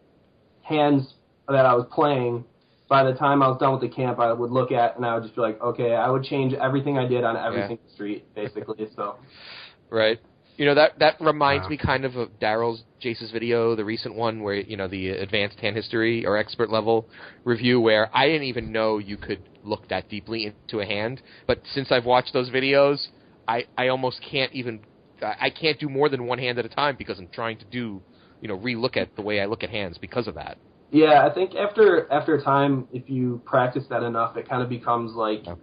hands 0.62 1.12
that 1.48 1.66
I 1.66 1.74
was 1.74 1.86
playing 1.92 2.46
by 2.88 3.04
the 3.04 3.12
time 3.12 3.42
I 3.42 3.48
was 3.48 3.58
done 3.58 3.72
with 3.72 3.82
the 3.82 3.94
camp, 3.94 4.18
I 4.18 4.32
would 4.32 4.50
look 4.50 4.72
at 4.72 4.96
and 4.96 5.04
I 5.04 5.12
would 5.12 5.24
just 5.24 5.34
be 5.34 5.42
like, 5.42 5.60
okay, 5.60 5.92
I 5.92 6.08
would 6.08 6.24
change 6.24 6.54
everything 6.54 6.96
I 6.96 7.06
did 7.06 7.24
on 7.24 7.36
every 7.36 7.58
Yeah. 7.58 7.68
single 7.68 7.90
street, 7.92 8.34
basically. 8.34 8.88
So, 8.96 9.16
Right. 9.90 10.18
You 10.58 10.66
know 10.66 10.74
that 10.74 10.98
that 10.98 11.16
reminds 11.20 11.64
Wow. 11.64 11.70
me 11.70 11.76
kind 11.78 12.04
of 12.04 12.16
of 12.16 12.30
Daryl's 12.40 12.84
Jace's 13.00 13.30
video, 13.30 13.76
the 13.76 13.84
recent 13.84 14.14
one 14.16 14.42
where 14.42 14.56
you 14.56 14.76
know 14.76 14.88
the 14.88 15.10
advanced 15.10 15.60
hand 15.60 15.76
history 15.76 16.26
or 16.26 16.36
expert 16.36 16.68
level 16.70 17.08
review, 17.44 17.80
where 17.80 18.10
I 18.14 18.26
didn't 18.26 18.42
even 18.48 18.72
know 18.72 18.98
you 18.98 19.16
could 19.16 19.48
look 19.62 19.88
that 19.88 20.08
deeply 20.08 20.46
into 20.46 20.80
a 20.80 20.86
hand. 20.86 21.22
But 21.46 21.62
since 21.74 21.92
I've 21.92 22.04
watched 22.06 22.32
those 22.32 22.50
videos, 22.50 23.06
I 23.46 23.66
I 23.78 23.88
almost 23.88 24.20
can't 24.20 24.52
even 24.52 24.82
I 25.22 25.36
I 25.42 25.50
can't 25.50 25.78
do 25.78 25.88
more 25.88 26.08
than 26.08 26.26
one 26.26 26.38
hand 26.40 26.58
at 26.58 26.66
a 26.66 26.68
time 26.70 26.96
because 26.98 27.18
I'm 27.20 27.28
trying 27.28 27.58
to 27.58 27.64
do 27.64 28.02
you 28.40 28.48
know 28.48 28.58
relook 28.58 28.96
at 28.96 29.14
the 29.16 29.22
way 29.22 29.40
I 29.40 29.46
look 29.46 29.62
at 29.62 29.70
hands 29.70 29.96
because 29.98 30.26
of 30.26 30.34
that. 30.34 30.58
yeah, 30.90 31.26
I 31.26 31.34
think 31.34 31.54
after 31.54 32.10
after 32.12 32.34
a 32.34 32.42
time, 32.42 32.88
if 32.90 33.08
you 33.10 33.42
practice 33.44 33.84
that 33.90 34.02
enough, 34.02 34.36
it 34.36 34.48
kind 34.48 34.62
of 34.62 34.68
becomes 34.68 35.12
like 35.14 35.44
Yeah. 35.46 35.54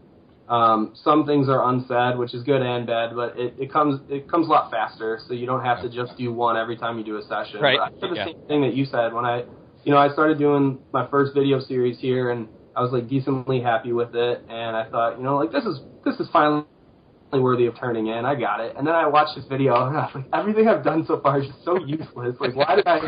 Um, 0.47 0.93
some 1.03 1.25
things 1.25 1.49
are 1.49 1.67
unsaid, 1.69 2.17
which 2.17 2.33
is 2.33 2.43
good 2.43 2.61
and 2.61 2.85
bad, 2.85 3.15
but 3.15 3.37
it, 3.37 3.55
it 3.59 3.71
comes 3.73 3.99
it 4.09 4.29
comes 4.29 4.47
a 4.47 4.51
lot 4.51 4.69
faster, 4.69 5.19
so 5.27 5.33
you 5.33 5.45
don't 5.47 5.63
have 5.63 5.81
to 5.81 5.89
just 5.89 6.17
do 6.17 6.31
one 6.31 6.55
every 6.55 6.77
time 6.77 6.99
you 6.99 7.03
do 7.03 7.17
a 7.17 7.23
session. 7.23 7.61
Right, 7.61 7.77
But 7.79 7.97
I 7.97 7.99
did 7.99 8.11
the 8.11 8.15
yeah. 8.15 8.25
same 8.25 8.47
thing 8.47 8.61
that 8.61 8.75
you 8.75 8.85
said 8.85 9.13
when 9.13 9.25
I, 9.25 9.43
you 9.83 9.91
know, 9.91 9.97
I 9.97 10.11
started 10.13 10.37
doing 10.37 10.79
my 10.93 11.07
first 11.07 11.33
video 11.33 11.59
series 11.59 11.99
here, 11.99 12.29
and 12.29 12.47
I 12.75 12.81
was 12.81 12.91
like 12.91 13.09
decently 13.09 13.59
happy 13.59 13.91
with 13.91 14.13
it, 14.13 14.43
and 14.47 14.75
I 14.75 14.87
thought, 14.89 15.17
you 15.17 15.23
know, 15.23 15.37
like 15.37 15.51
this 15.51 15.63
is 15.63 15.79
this 16.03 16.15
is 16.19 16.27
finally 16.31 16.65
worthy 17.33 17.65
of 17.65 17.77
turning 17.79 18.07
in. 18.07 18.23
I 18.25 18.35
got 18.35 18.59
it. 18.59 18.75
And 18.77 18.85
then 18.85 18.93
I 18.93 19.07
watched 19.07 19.35
this 19.35 19.45
video, 19.45 19.73
and 19.87 19.97
I 19.97 20.05
was 20.05 20.11
like, 20.15 20.25
everything 20.31 20.67
I've 20.67 20.83
done 20.83 21.05
so 21.07 21.19
far 21.21 21.41
is 21.41 21.47
just 21.47 21.63
so 21.65 21.83
useless. 21.83 22.35
Like, 22.39 22.55
why 22.55 22.75
did 22.75 22.87
I? 22.87 22.99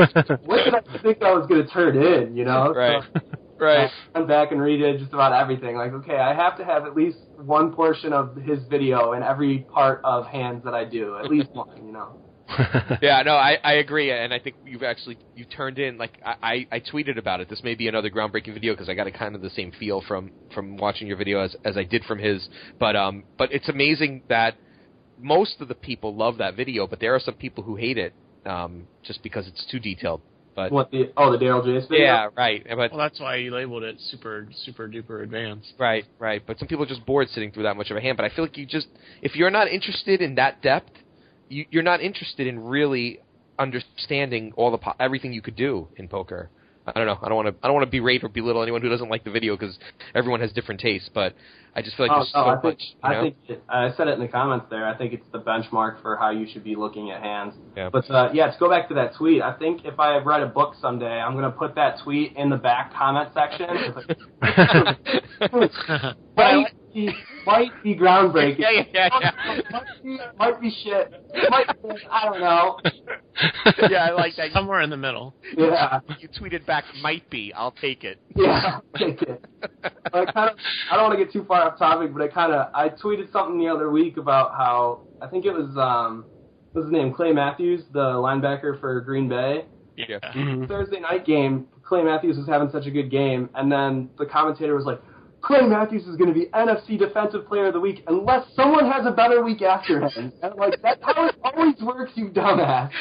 what 0.43 0.63
did 0.65 0.73
I 0.73 1.01
think 1.03 1.21
I 1.21 1.33
was 1.33 1.45
going 1.47 1.63
to 1.63 1.71
turn 1.71 1.97
in? 1.97 2.35
You 2.35 2.45
know? 2.45 2.73
Right. 2.77 3.03
So, 3.13 3.21
Right. 3.59 3.89
I 4.13 4.19
went 4.19 4.27
back 4.27 4.51
and 4.51 4.59
redid 4.61 4.99
just 4.99 5.13
about 5.13 5.33
everything. 5.33 5.75
Like, 5.75 5.93
okay, 5.93 6.17
I 6.17 6.33
have 6.33 6.57
to 6.57 6.65
have 6.65 6.85
at 6.85 6.95
least 6.95 7.17
one 7.37 7.73
portion 7.73 8.13
of 8.13 8.35
his 8.35 8.59
video 8.69 9.13
in 9.13 9.23
every 9.23 9.59
part 9.73 10.01
of 10.03 10.27
hands 10.27 10.63
that 10.63 10.73
I 10.73 10.85
do, 10.85 11.17
at 11.17 11.25
least 11.29 11.49
one. 11.51 11.85
You 11.85 11.91
know? 11.91 12.21
yeah, 13.01 13.21
no, 13.23 13.33
I, 13.33 13.57
I 13.63 13.73
agree, 13.73 14.11
and 14.11 14.33
I 14.33 14.39
think 14.39 14.55
you've 14.65 14.83
actually 14.83 15.17
you 15.35 15.43
turned 15.43 15.79
in 15.79 15.97
like 15.97 16.17
I, 16.25 16.35
I, 16.41 16.67
I 16.77 16.79
tweeted 16.79 17.17
about 17.17 17.41
it. 17.41 17.49
This 17.49 17.61
may 17.63 17.75
be 17.75 17.87
another 17.87 18.09
groundbreaking 18.09 18.53
video 18.53 18.73
because 18.73 18.87
I 18.87 18.93
got 18.93 19.07
a 19.07 19.11
kind 19.11 19.35
of 19.35 19.41
the 19.41 19.49
same 19.49 19.71
feel 19.77 20.01
from 20.07 20.31
from 20.53 20.77
watching 20.77 21.07
your 21.07 21.17
video 21.17 21.41
as 21.41 21.55
as 21.65 21.75
I 21.75 21.83
did 21.83 22.05
from 22.05 22.19
his. 22.19 22.47
But 22.79 22.95
um, 22.95 23.23
but 23.37 23.51
it's 23.51 23.67
amazing 23.67 24.23
that 24.29 24.55
most 25.19 25.59
of 25.59 25.67
the 25.67 25.75
people 25.75 26.15
love 26.15 26.37
that 26.37 26.55
video, 26.55 26.87
but 26.87 26.99
there 26.99 27.13
are 27.15 27.19
some 27.19 27.33
people 27.33 27.63
who 27.63 27.75
hate 27.75 27.97
it 27.97 28.13
um, 28.45 28.87
just 29.03 29.23
because 29.23 29.47
it's 29.47 29.65
too 29.69 29.79
detailed. 29.79 30.21
But 30.57 30.71
What 30.71 30.89
the? 30.89 31.11
Oh, 31.15 31.31
the 31.31 31.37
Daryl 31.37 31.63
Jace 31.63 31.87
video. 31.87 32.03
yeah, 32.03 32.29
right. 32.35 32.65
But 32.67 32.91
Well, 32.91 32.97
that's 32.97 33.19
why 33.19 33.35
you 33.35 33.51
labeled 33.53 33.83
it 33.83 33.95
super, 34.09 34.49
super 34.65 34.89
duper 34.89 35.21
advanced. 35.21 35.73
Right, 35.77 36.03
right. 36.17 36.41
But 36.45 36.57
some 36.57 36.67
people 36.67 36.83
are 36.83 36.87
just 36.87 37.05
bored 37.05 37.29
sitting 37.29 37.51
through 37.51 37.63
that 37.63 37.77
much 37.77 37.91
of 37.91 37.95
a 37.95 38.01
hand. 38.01 38.17
But 38.17 38.25
I 38.25 38.29
feel 38.29 38.43
like 38.43 38.57
you 38.57 38.65
just, 38.65 38.87
if 39.21 39.35
you're 39.35 39.51
not 39.51 39.67
interested 39.67 40.19
in 40.19 40.33
that 40.35 40.63
depth, 40.63 40.89
you, 41.47 41.65
you're 41.69 41.83
not 41.83 42.01
interested 42.01 42.47
in 42.47 42.59
really 42.59 43.19
understanding 43.59 44.51
all 44.55 44.71
the 44.71 44.79
po- 44.79 44.95
everything 44.99 45.31
you 45.31 45.43
could 45.43 45.55
do 45.55 45.89
in 45.95 46.07
poker. 46.07 46.49
I 46.87 46.91
don't 46.93 47.05
know. 47.05 47.19
I 47.21 47.27
don't 47.27 47.35
want 47.35 47.47
to. 47.49 47.55
I 47.63 47.67
don't 47.67 47.75
want 47.75 47.85
to 47.85 47.91
berate 47.91 48.23
or 48.23 48.29
belittle 48.29 48.63
anyone 48.63 48.81
who 48.81 48.89
doesn't 48.89 49.09
like 49.09 49.23
the 49.25 49.31
video 49.31 49.57
because 49.57 49.77
everyone 50.15 50.39
has 50.39 50.51
different 50.53 50.79
tastes. 50.79 51.09
But 51.13 51.33
I 51.75 51.81
just 51.81 51.97
feel 51.97 52.07
like 52.07 52.15
Oh, 52.15 52.19
there's 52.19 52.31
no, 52.33 52.43
so 52.43 52.49
I 52.49 52.53
think 52.61 52.63
much. 52.63 52.83
I 53.03 53.13
know? 53.13 53.21
think 53.23 53.35
it, 53.49 53.63
I 53.67 53.91
said 53.97 54.07
it 54.07 54.13
in 54.13 54.21
the 54.21 54.27
comments 54.29 54.67
there. 54.69 54.87
I 54.87 54.97
think 54.97 55.11
it's 55.13 55.25
the 55.33 55.39
benchmark 55.39 56.01
for 56.01 56.15
how 56.15 56.29
you 56.29 56.47
should 56.51 56.63
be 56.63 56.75
looking 56.75 57.11
at 57.11 57.21
hands. 57.21 57.55
Yeah. 57.75 57.89
But 57.91 58.09
uh, 58.09 58.29
yeah, 58.33 58.49
to 58.51 58.57
go 58.57 58.69
back 58.69 58.87
to 58.87 58.93
that 58.95 59.15
tweet, 59.15 59.41
I 59.41 59.53
think 59.53 59.83
if 59.83 59.99
I 59.99 60.17
write 60.19 60.43
a 60.43 60.47
book 60.47 60.75
someday, 60.81 61.19
I'm 61.19 61.35
gonna 61.35 61.51
put 61.51 61.75
that 61.75 61.99
tweet 62.03 62.35
in 62.37 62.49
the 62.49 62.57
back 62.57 62.93
comment 62.93 63.29
section. 63.33 63.67
Like, 65.39 65.71
might, 66.35 66.67
be, 66.97 67.13
might 67.45 67.71
be 67.83 67.95
groundbreaking. 67.95 68.57
yeah, 68.59 68.71
yeah, 68.91 69.09
yeah, 69.21 69.31
might, 69.71 70.03
be, 70.03 70.17
might 70.39 70.61
be 70.61 70.71
shit. 70.83 71.13
Might 71.49 71.67
be, 71.83 71.89
I 72.11 72.25
don't 72.25 72.39
know. 72.39 72.79
yeah. 73.89 74.05
I 74.05 74.11
like 74.11 74.35
that. 74.37 74.51
Somewhere 74.51 74.81
in 74.81 74.89
the 74.89 74.97
middle. 74.97 75.35
Yeah. 75.55 75.99
You 76.19 76.27
tweeted 76.29 76.65
back, 76.65 76.83
"Might 77.01 77.29
be." 77.29 77.53
I'll 77.53 77.71
take 77.71 78.03
it. 78.03 78.19
Yeah, 78.35 78.79
take 78.97 79.21
it. 79.21 79.45
I 80.13 80.25
kind 80.25 80.49
of, 80.49 80.57
I 80.91 80.95
don't 80.95 81.03
want 81.07 81.17
to 81.19 81.23
get 81.23 81.31
too 81.31 81.45
far 81.47 81.61
off 81.71 81.77
topic, 81.77 82.11
but 82.13 82.21
I 82.23 82.27
kind 82.29 82.51
of, 82.53 82.69
I 82.73 82.89
tweeted 82.89 83.31
something 83.31 83.59
the 83.59 83.67
other 83.67 83.91
week 83.91 84.17
about 84.17 84.51
how 84.57 85.01
I 85.21 85.27
think 85.27 85.45
it 85.45 85.51
was, 85.51 85.75
um, 85.77 86.25
what's 86.71 86.85
his 86.87 86.91
name, 86.91 87.13
Clay 87.13 87.31
Matthews, 87.31 87.83
the 87.93 87.99
linebacker 87.99 88.79
for 88.79 88.99
Green 89.01 89.29
Bay. 89.29 89.65
Yeah. 89.95 90.19
Mhm. 90.33 90.67
Thursday 90.67 90.99
night 90.99 91.25
game, 91.25 91.67
Clay 91.83 92.03
Matthews 92.03 92.37
was 92.37 92.47
having 92.47 92.69
such 92.69 92.85
a 92.85 92.91
good 92.91 93.09
game, 93.09 93.49
and 93.55 93.71
then 93.71 94.09
the 94.17 94.25
commentator 94.25 94.75
was 94.75 94.85
like, 94.85 95.01
Clay 95.41 95.61
Matthews 95.61 96.05
is 96.07 96.15
going 96.15 96.33
to 96.33 96.33
be 96.33 96.47
NFC 96.47 96.97
Defensive 96.97 97.47
Player 97.47 97.67
of 97.67 97.73
the 97.73 97.79
Week 97.79 98.03
unless 98.07 98.45
someone 98.55 98.89
has 98.91 99.05
a 99.05 99.11
better 99.11 99.43
week 99.43 99.61
after 99.61 100.01
him. 100.01 100.33
And 100.41 100.51
I'm 100.51 100.57
like, 100.57 100.81
that's 100.81 101.01
how 101.03 101.27
it 101.27 101.35
always 101.43 101.75
works, 101.81 102.11
you 102.15 102.29
dumbass. 102.29 102.91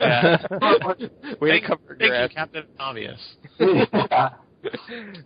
Yeah. 0.00 0.36
Way 1.40 1.50
Thank, 1.50 1.62
to 1.62 1.68
cover 1.68 1.96
thank 1.98 2.00
your 2.00 2.22
you. 2.22 2.28
Captain 2.28 2.64
Obvious. 2.78 3.20
yeah. 3.58 4.30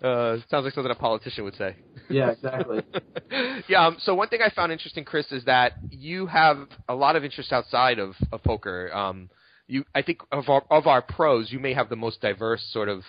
Uh, 0.02 0.38
sounds 0.50 0.64
like 0.64 0.74
something 0.74 0.90
a 0.90 0.96
politician 0.96 1.44
would 1.44 1.54
say. 1.54 1.76
yeah, 2.10 2.30
exactly. 2.30 2.82
yeah. 3.68 3.86
Um, 3.86 3.96
so 4.00 4.12
one 4.12 4.26
thing 4.28 4.40
I 4.44 4.50
found 4.50 4.72
interesting, 4.72 5.04
Chris, 5.04 5.30
is 5.30 5.44
that 5.44 5.74
you 5.90 6.26
have 6.26 6.66
a 6.88 6.94
lot 6.96 7.14
of 7.14 7.22
interest 7.22 7.52
outside 7.52 8.00
of, 8.00 8.14
of 8.32 8.42
poker. 8.42 8.92
Um, 8.92 9.30
you, 9.68 9.84
I 9.94 10.02
think 10.02 10.22
of 10.32 10.48
our, 10.48 10.64
of 10.72 10.88
our 10.88 11.02
pros, 11.02 11.52
you 11.52 11.60
may 11.60 11.72
have 11.72 11.88
the 11.88 11.94
most 11.94 12.20
diverse 12.20 12.66
sort 12.72 12.88
of 12.88 13.02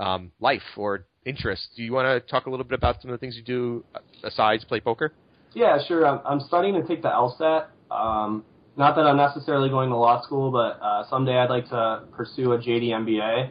um, 0.00 0.32
life 0.40 0.62
or 0.76 1.06
interest. 1.26 1.68
Do 1.76 1.82
you 1.82 1.92
want 1.92 2.06
to 2.06 2.30
talk 2.30 2.46
a 2.46 2.50
little 2.50 2.64
bit 2.64 2.78
about 2.78 3.02
some 3.02 3.10
of 3.10 3.18
the 3.18 3.18
things 3.18 3.36
you 3.36 3.42
do 3.42 3.84
besides 4.22 4.64
play 4.64 4.80
poker? 4.80 5.12
Yeah, 5.52 5.78
sure. 5.86 6.06
I'm, 6.06 6.20
I'm 6.24 6.40
starting 6.40 6.74
to 6.74 6.86
take 6.86 7.02
the 7.02 7.08
LSAT. 7.08 7.66
Um, 7.90 8.44
not 8.76 8.94
that 8.96 9.06
I'm 9.06 9.16
necessarily 9.16 9.68
going 9.68 9.88
to 9.90 9.96
law 9.96 10.22
school, 10.22 10.50
but 10.50 10.78
uh, 10.82 11.08
someday 11.08 11.36
I'd 11.38 11.50
like 11.50 11.68
to 11.70 12.04
pursue 12.12 12.52
a 12.52 12.58
JD 12.58 12.88
MBA. 12.88 13.50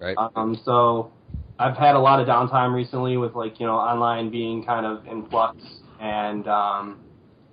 Right. 0.00 0.16
Um, 0.36 0.60
so 0.64 1.12
I've 1.58 1.76
had 1.76 1.94
a 1.94 1.98
lot 1.98 2.20
of 2.20 2.28
downtime 2.28 2.74
recently 2.74 3.16
with 3.16 3.34
like 3.34 3.58
you 3.58 3.66
know 3.66 3.76
online 3.76 4.30
being 4.30 4.64
kind 4.64 4.84
of 4.84 5.06
in 5.06 5.26
flux 5.30 5.56
and 6.00 6.46
um, 6.46 7.00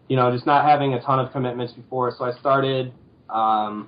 you 0.09 0.17
know 0.17 0.31
just 0.31 0.45
not 0.45 0.65
having 0.65 0.93
a 0.93 1.01
ton 1.01 1.19
of 1.19 1.31
commitments 1.31 1.73
before. 1.73 2.13
So 2.17 2.25
I 2.25 2.37
started 2.39 2.93
um, 3.29 3.87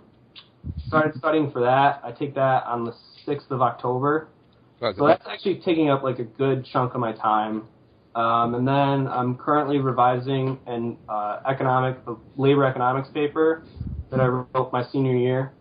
started 0.88 1.16
studying 1.18 1.52
for 1.52 1.60
that. 1.62 2.00
I 2.04 2.12
take 2.12 2.36
that 2.36 2.66
on 2.66 2.86
the 2.86 2.94
sixth 3.26 3.52
of 3.52 3.62
October. 3.62 4.30
So 4.98 5.08
that's 5.08 5.26
actually 5.28 5.62
taking 5.66 5.90
up 5.90 6.04
like 6.04 6.20
a 6.20 6.24
good 6.24 6.66
chunk 6.66 6.94
of 6.94 7.00
my 7.00 7.14
time. 7.14 7.68
Um, 8.16 8.56
and 8.56 8.68
then 8.68 9.08
I'm 9.08 9.36
currently 9.36 9.80
revising 9.80 10.58
an 10.68 10.98
uh, 11.10 11.42
economic, 11.48 11.98
labor 12.38 12.64
economics 12.64 13.10
paper 13.10 13.64
that 14.10 14.22
I 14.22 14.28
wrote 14.28 14.72
my 14.72 14.86
senior 14.92 15.16
year. 15.16 15.52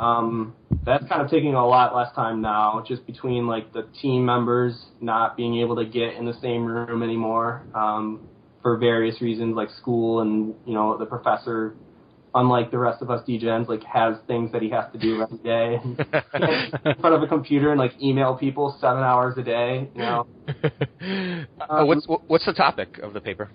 Um, 0.00 0.54
that's 0.84 1.06
kind 1.06 1.22
of 1.22 1.30
taking 1.30 1.54
a 1.54 1.64
lot 1.64 1.94
less 1.94 2.12
time 2.14 2.40
now, 2.40 2.82
just 2.86 3.06
between 3.06 3.46
like 3.46 3.72
the 3.72 3.86
team 4.00 4.24
members 4.24 4.86
not 5.00 5.36
being 5.36 5.60
able 5.60 5.76
to 5.76 5.84
get 5.84 6.14
in 6.14 6.26
the 6.26 6.34
same 6.40 6.64
room 6.64 7.04
anymore 7.04 7.62
um, 7.74 8.26
for 8.62 8.76
various 8.76 9.20
reasons, 9.22 9.54
like 9.54 9.70
school 9.70 10.20
and 10.20 10.54
you 10.66 10.74
know 10.74 10.98
the 10.98 11.06
professor, 11.06 11.74
unlike 12.34 12.70
the 12.70 12.78
rest 12.78 13.02
of 13.02 13.10
us 13.10 13.26
DGens, 13.28 13.68
like 13.68 13.82
has 13.84 14.16
things 14.26 14.52
that 14.52 14.62
he 14.62 14.70
has 14.70 14.90
to 14.92 14.98
do 14.98 15.22
every 15.22 15.38
day. 15.38 15.80
in 16.84 16.94
front 17.00 17.14
of 17.14 17.22
a 17.22 17.26
computer 17.26 17.70
and 17.70 17.78
like 17.78 17.92
email 18.02 18.36
people 18.36 18.76
seven 18.80 19.02
hours 19.02 19.36
a 19.38 19.42
day, 19.42 19.88
you 19.94 20.00
know. 20.00 20.26
Uh, 21.68 21.84
what's 21.84 22.06
what's 22.26 22.44
the 22.44 22.52
topic 22.52 22.98
of 22.98 23.12
the 23.12 23.20
paper? 23.20 23.50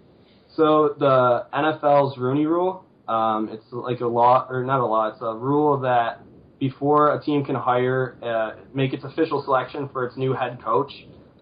So 0.55 0.95
the 0.97 1.45
NFL's 1.53 2.17
Rooney 2.17 2.45
Rule, 2.45 2.83
um, 3.07 3.49
it's 3.51 3.65
like 3.71 3.99
a 3.99 4.07
law, 4.07 4.47
or 4.49 4.63
not 4.63 4.79
a 4.79 4.85
law, 4.85 5.09
it's 5.09 5.21
a 5.21 5.33
rule 5.35 5.79
that 5.81 6.21
before 6.59 7.13
a 7.15 7.23
team 7.23 7.45
can 7.45 7.55
hire, 7.55 8.17
uh, 8.23 8.63
make 8.73 8.93
its 8.93 9.03
official 9.03 9.43
selection 9.43 9.89
for 9.93 10.05
its 10.05 10.17
new 10.17 10.33
head 10.33 10.59
coach, 10.63 10.91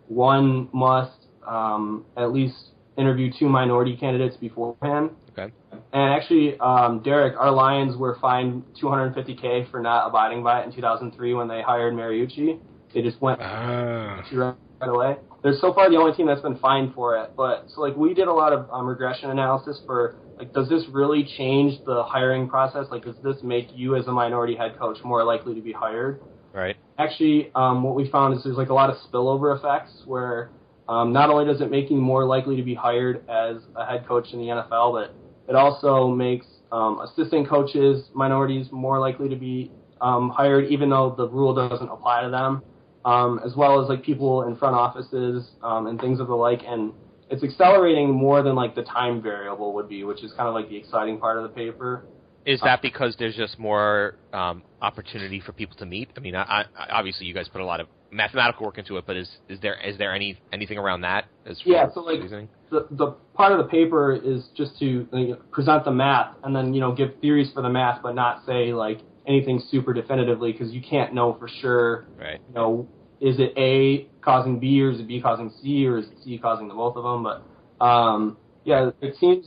one 0.07 0.67
must 0.73 1.27
um, 1.47 2.05
at 2.17 2.33
least 2.33 2.55
interview 2.97 3.31
two 3.37 3.47
minority 3.47 3.95
candidates 3.95 4.35
beforehand. 4.37 5.11
Okay. 5.31 5.53
And 5.95 6.13
actually, 6.13 6.59
um, 6.59 7.01
Derek, 7.03 7.39
our 7.39 7.51
Lions 7.51 7.95
were 7.95 8.17
fined 8.19 8.65
250k 8.83 9.71
for 9.71 9.79
not 9.79 10.05
abiding 10.09 10.43
by 10.43 10.59
it 10.61 10.65
in 10.65 10.73
2003 10.73 11.33
when 11.33 11.47
they 11.47 11.61
hired 11.61 11.93
Mariucci. 11.93 12.59
They 12.93 13.01
just 13.01 13.21
went 13.21 13.39
Ah. 13.41 14.21
right 14.33 14.55
right 14.81 14.89
away. 14.89 15.17
They're 15.41 15.55
so 15.61 15.73
far 15.73 15.89
the 15.89 15.95
only 15.95 16.11
team 16.11 16.27
that's 16.27 16.41
been 16.41 16.57
fined 16.57 16.93
for 16.93 17.15
it. 17.17 17.31
But 17.37 17.67
so 17.73 17.79
like 17.79 17.95
we 17.95 18.13
did 18.13 18.27
a 18.27 18.33
lot 18.33 18.51
of 18.51 18.67
um, 18.73 18.85
regression 18.87 19.29
analysis 19.29 19.79
for 19.85 20.15
like 20.37 20.51
does 20.51 20.67
this 20.67 20.83
really 20.91 21.23
change 21.37 21.81
the 21.85 22.03
hiring 22.03 22.49
process? 22.49 22.87
Like 22.91 23.05
does 23.05 23.15
this 23.23 23.37
make 23.41 23.67
you 23.73 23.95
as 23.95 24.07
a 24.07 24.11
minority 24.11 24.55
head 24.57 24.77
coach 24.77 24.97
more 25.05 25.23
likely 25.23 25.55
to 25.55 25.61
be 25.61 25.71
hired? 25.71 26.19
Right. 26.53 26.75
Actually, 26.97 27.51
um, 27.55 27.83
what 27.83 27.95
we 27.95 28.09
found 28.09 28.35
is 28.37 28.43
there's 28.43 28.57
like 28.57 28.69
a 28.69 28.73
lot 28.73 28.89
of 28.89 28.97
spillover 29.09 29.57
effects 29.57 29.91
where 30.05 30.49
um, 30.89 31.13
not 31.13 31.29
only 31.29 31.45
does 31.45 31.61
it 31.61 31.71
make 31.71 31.89
you 31.89 31.95
more 31.95 32.25
likely 32.25 32.57
to 32.57 32.63
be 32.63 32.73
hired 32.73 33.23
as 33.29 33.57
a 33.77 33.85
head 33.85 34.05
coach 34.05 34.33
in 34.33 34.39
the 34.39 34.47
NFL, 34.47 34.91
but 34.91 35.15
it 35.47 35.55
also 35.55 36.07
makes 36.07 36.45
um, 36.71 36.99
assistant 36.99 37.47
coaches, 37.47 38.05
minorities, 38.13 38.67
more 38.71 38.99
likely 38.99 39.29
to 39.29 39.35
be 39.35 39.71
um, 40.01 40.29
hired, 40.29 40.65
even 40.65 40.89
though 40.89 41.13
the 41.15 41.27
rule 41.27 41.53
doesn't 41.53 41.89
apply 41.89 42.23
to 42.23 42.29
them, 42.29 42.61
um, 43.05 43.39
as 43.45 43.55
well 43.55 43.81
as 43.81 43.87
like 43.89 44.03
people 44.03 44.47
in 44.47 44.55
front 44.55 44.75
offices 44.75 45.51
um, 45.61 45.87
and 45.87 45.99
things 45.99 46.19
of 46.19 46.27
the 46.27 46.35
like. 46.35 46.61
And 46.65 46.93
it's 47.29 47.43
accelerating 47.43 48.11
more 48.11 48.43
than 48.43 48.55
like 48.55 48.75
the 48.75 48.83
time 48.83 49.21
variable 49.21 49.73
would 49.73 49.87
be, 49.87 50.03
which 50.03 50.23
is 50.23 50.31
kind 50.31 50.47
of 50.47 50.53
like 50.53 50.69
the 50.69 50.77
exciting 50.77 51.19
part 51.19 51.37
of 51.37 51.43
the 51.43 51.49
paper. 51.49 52.05
Is 52.45 52.61
that 52.61 52.83
because 52.83 53.15
there's 53.17 53.35
just 53.35 53.57
more 53.57 54.15
um, 54.31 54.61
opportunity 54.79 55.39
for 55.39 55.51
people 55.51 55.75
to 55.77 55.85
meet? 55.85 56.09
I 56.15 56.19
mean, 56.19 56.35
I, 56.35 56.65
I, 56.77 56.89
obviously 56.91 57.25
you 57.25 57.33
guys 57.33 57.47
put 57.47 57.59
a 57.59 57.65
lot 57.65 57.79
of 57.79 57.87
mathematical 58.11 58.67
work 58.67 58.77
into 58.77 58.97
it, 58.97 59.05
but 59.07 59.17
is 59.17 59.29
is 59.49 59.59
there 59.61 59.79
is 59.81 59.97
there 59.97 60.13
any 60.13 60.39
anything 60.53 60.77
around 60.77 61.01
that 61.01 61.25
as 61.45 61.59
Yeah, 61.65 61.87
so, 61.91 62.01
like, 62.01 62.21
reasoning? 62.21 62.47
The 62.75 62.95
the 62.95 63.11
part 63.33 63.51
of 63.51 63.57
the 63.57 63.65
paper 63.65 64.13
is 64.13 64.45
just 64.55 64.77
to 64.79 65.07
know, 65.11 65.35
present 65.51 65.85
the 65.85 65.91
math 65.91 66.35
and 66.43 66.55
then 66.55 66.73
you 66.73 66.79
know 66.79 66.93
give 66.93 67.19
theories 67.21 67.51
for 67.53 67.61
the 67.61 67.69
math, 67.69 68.01
but 68.03 68.13
not 68.13 68.45
say 68.45 68.73
like 68.73 68.99
anything 69.27 69.61
super 69.71 69.93
definitively 69.93 70.51
because 70.51 70.71
you 70.71 70.81
can't 70.81 71.13
know 71.13 71.35
for 71.39 71.47
sure. 71.47 72.05
Right. 72.17 72.39
You 72.47 72.53
know, 72.53 72.87
is 73.19 73.39
it 73.39 73.53
A 73.57 74.07
causing 74.21 74.59
B 74.59 74.81
or 74.81 74.91
is 74.91 74.99
it 74.99 75.07
B 75.07 75.21
causing 75.21 75.51
C 75.61 75.85
or 75.87 75.97
is 75.97 76.07
it 76.07 76.17
C 76.23 76.37
causing 76.37 76.67
the 76.67 76.73
both 76.73 76.95
of 76.95 77.03
them? 77.03 77.23
But 77.23 77.83
um, 77.83 78.37
yeah, 78.63 78.91
it 79.01 79.15
seems 79.19 79.45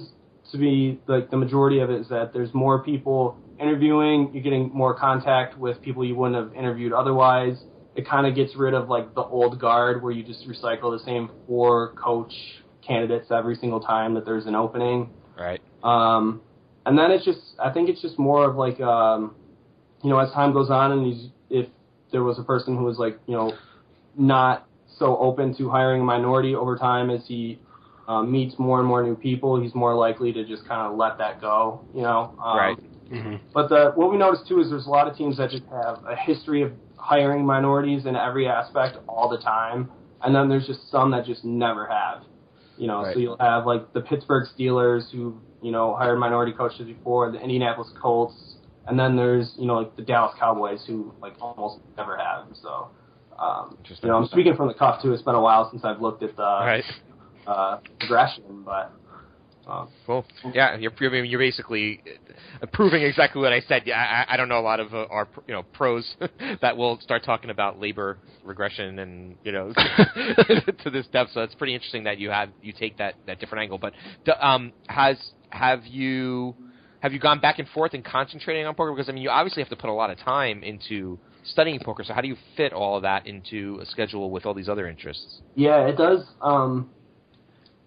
to 0.53 0.59
be 0.59 1.01
like 1.07 1.31
the 1.31 1.37
majority 1.37 1.81
of 1.81 1.91
it 1.91 2.01
is 2.01 2.09
that 2.09 2.33
there's 2.33 2.53
more 2.55 2.83
people 2.83 3.37
interviewing. 3.61 4.31
You're 4.33 4.43
getting 4.43 4.71
more 4.73 4.99
contact 4.99 5.59
with 5.59 5.81
people 5.83 6.05
you 6.05 6.17
wouldn't 6.17 6.37
have 6.43 6.57
interviewed 6.57 6.93
otherwise. 6.93 7.59
It 7.95 8.09
kind 8.09 8.27
of 8.27 8.35
gets 8.35 8.55
rid 8.55 8.75
of 8.75 8.89
like 8.89 9.15
the 9.15 9.23
old 9.23 9.61
guard 9.61 10.03
where 10.03 10.13
you 10.13 10.23
just 10.23 10.47
recycle 10.49 10.97
the 10.97 11.05
same 11.05 11.31
four 11.47 11.95
coach 11.95 12.33
candidates 12.89 13.31
every 13.31 13.55
single 13.55 13.81
time 13.81 14.15
that 14.15 14.25
there's 14.25 14.47
an 14.47 14.55
opening. 14.55 15.11
Right. 15.39 15.61
Um, 15.85 16.41
and 16.87 16.99
then 16.99 17.11
it's 17.11 17.25
just, 17.25 17.41
I 17.63 17.71
think 17.71 17.89
it's 17.89 18.03
just 18.03 18.19
more 18.19 18.49
of 18.49 18.57
like, 18.57 18.81
um, 18.81 19.35
you 20.03 20.11
know, 20.11 20.19
as 20.19 20.33
time 20.33 20.53
goes 20.53 20.71
on, 20.71 20.93
and 20.93 21.07
he's, 21.07 21.29
if 21.51 21.67
there 22.11 22.23
was 22.23 22.39
a 22.39 22.43
person 22.43 22.77
who 22.77 22.85
was 22.85 22.99
like, 22.99 23.21
you 23.27 23.35
know, 23.35 23.57
not 24.17 24.67
so 24.99 25.17
open 25.19 25.55
to 25.59 25.69
hiring 25.69 26.01
a 26.01 26.05
minority 26.05 26.55
over 26.55 26.77
time 26.77 27.11
as 27.11 27.21
he 27.27 27.61
um, 28.09 28.33
meets 28.33 28.59
more 28.59 28.79
and 28.79 28.89
more 28.89 29.03
new 29.03 29.15
people, 29.15 29.61
he's 29.61 29.75
more 29.75 29.95
likely 29.95 30.33
to 30.33 30.45
just 30.45 30.67
kind 30.67 30.91
of 30.91 30.97
let 30.97 31.19
that 31.19 31.41
go, 31.41 31.83
you 31.95 32.03
know. 32.03 32.35
Um, 32.43 32.57
Right. 32.57 32.77
hmm 33.11 33.37
But 33.53 33.69
the, 33.69 33.93
what 33.95 34.11
we 34.11 34.17
noticed 34.17 34.49
too 34.49 34.61
is 34.61 34.71
there's 34.71 34.87
a 34.87 34.91
lot 34.91 35.07
of 35.09 35.17
teams 35.17 35.37
that 35.37 35.51
just 35.51 35.65
have 35.71 36.03
a 36.07 36.17
history 36.17 36.63
of 36.63 36.73
hiring 36.97 37.45
minorities 37.45 38.07
in 38.07 38.17
every 38.17 38.49
aspect 38.49 38.97
all 39.07 39.29
the 39.29 39.39
time, 39.39 39.91
and 40.23 40.35
then 40.35 40.49
there's 40.49 40.67
just 40.67 40.91
some 40.91 41.11
that 41.13 41.27
just 41.27 41.45
never 41.45 41.87
have. 41.87 42.23
You 42.79 42.87
know, 42.87 43.03
Right. 43.03 43.15
so 43.15 43.21
you'll 43.21 43.37
have 43.41 43.67
like 43.67 43.93
the 43.93 44.01
Pittsburgh 44.01 44.47
Steelers 44.57 45.11
who 45.11 45.41
you 45.61 45.71
know 45.73 45.95
hired 45.97 46.19
minority 46.19 46.53
coaches 46.53 46.87
before, 46.87 47.31
the 47.31 47.41
Indianapolis 47.41 47.91
Colts, 48.01 48.57
and 48.87 48.99
then 48.99 49.17
there's 49.17 49.55
you 49.59 49.67
know 49.67 49.75
like 49.75 49.97
the 49.97 50.03
Dallas 50.03 50.35
Cowboys 50.39 50.85
who 50.87 51.13
like 51.21 51.35
almost 51.41 51.81
never 51.97 52.17
have. 52.17 52.47
So. 52.63 52.91
Um, 53.41 53.79
you 54.03 54.09
know, 54.09 54.17
I'm 54.17 54.27
speaking 54.27 54.57
from 54.57 54.67
the 54.67 54.75
cuff 54.75 55.01
too. 55.01 55.13
It's 55.13 55.23
been 55.23 55.37
a 55.37 55.41
while 55.41 55.71
since 55.71 55.85
I've 55.85 56.01
looked 56.01 56.25
at 56.25 56.35
the 56.35 56.43
Right. 56.43 56.85
uh, 57.47 57.79
progression, 58.01 58.65
but 58.65 58.93
um, 59.69 59.89
Cool. 60.07 60.25
Yeah, 60.55 60.77
you're 60.77 60.93
you're 61.25 61.39
basically 61.39 62.03
uh, 62.63 62.67
proving 62.73 63.03
exactly 63.03 63.43
what 63.43 63.53
I 63.53 63.61
said. 63.61 63.83
Yeah, 63.85 63.99
I, 63.99 64.35
I 64.35 64.37
don't 64.37 64.49
know 64.49 64.59
a 64.59 64.63
lot 64.63 64.81
of 64.81 64.95
uh, 64.95 65.05
our 65.11 65.29
you 65.47 65.55
know 65.55 65.65
pros 65.75 66.17
that 66.63 66.77
will 66.77 66.99
start 67.01 67.23
talking 67.25 67.51
about 67.51 67.79
labor 67.79 68.19
regression 68.45 68.99
and 68.99 69.37
you 69.45 69.53
know 69.53 69.73
to 70.83 70.91
this 70.91 71.07
depth. 71.09 71.33
So 71.33 71.43
it's 71.43 71.55
pretty 71.55 71.75
interesting 71.75 72.05
that 72.05 72.19
you 72.19 72.31
have 72.31 72.49
you 72.63 72.73
take 72.73 72.97
that 72.97 73.15
that 73.27 73.41
different 73.41 73.63
angle. 73.63 73.79
But 73.79 73.93
um, 74.43 74.73
has 74.89 75.19
have 75.51 75.85
you 75.85 76.55
have 77.01 77.13
you 77.13 77.19
gone 77.19 77.39
back 77.39 77.59
and 77.59 77.69
forth 77.69 77.95
and 77.95 78.05
concentrating 78.05 78.67
on 78.67 78.75
poker? 78.75 78.93
Because 78.93 79.09
I 79.09 79.13
mean, 79.13 79.23
you 79.23 79.31
obviously 79.31 79.63
have 79.63 79.71
to 79.71 79.77
put 79.77 79.91
a 79.91 79.93
lot 79.93 80.11
of 80.11 80.19
time 80.19 80.63
into 80.63 81.19
studying 81.45 81.79
poker. 81.81 82.05
So 82.05 82.13
how 82.13 82.21
do 82.21 82.29
you 82.29 82.37
fit 82.57 82.73
all 82.73 82.97
of 82.97 83.03
that 83.03 83.27
into 83.27 83.79
a 83.83 83.87
schedule 83.87 84.31
with 84.31 84.47
all 84.47 84.55
these 84.55 84.69
other 84.69 84.89
interests? 84.89 85.41
Yeah, 85.55 85.87
it 85.87 85.97
does. 85.97 86.25
Um, 86.41 86.91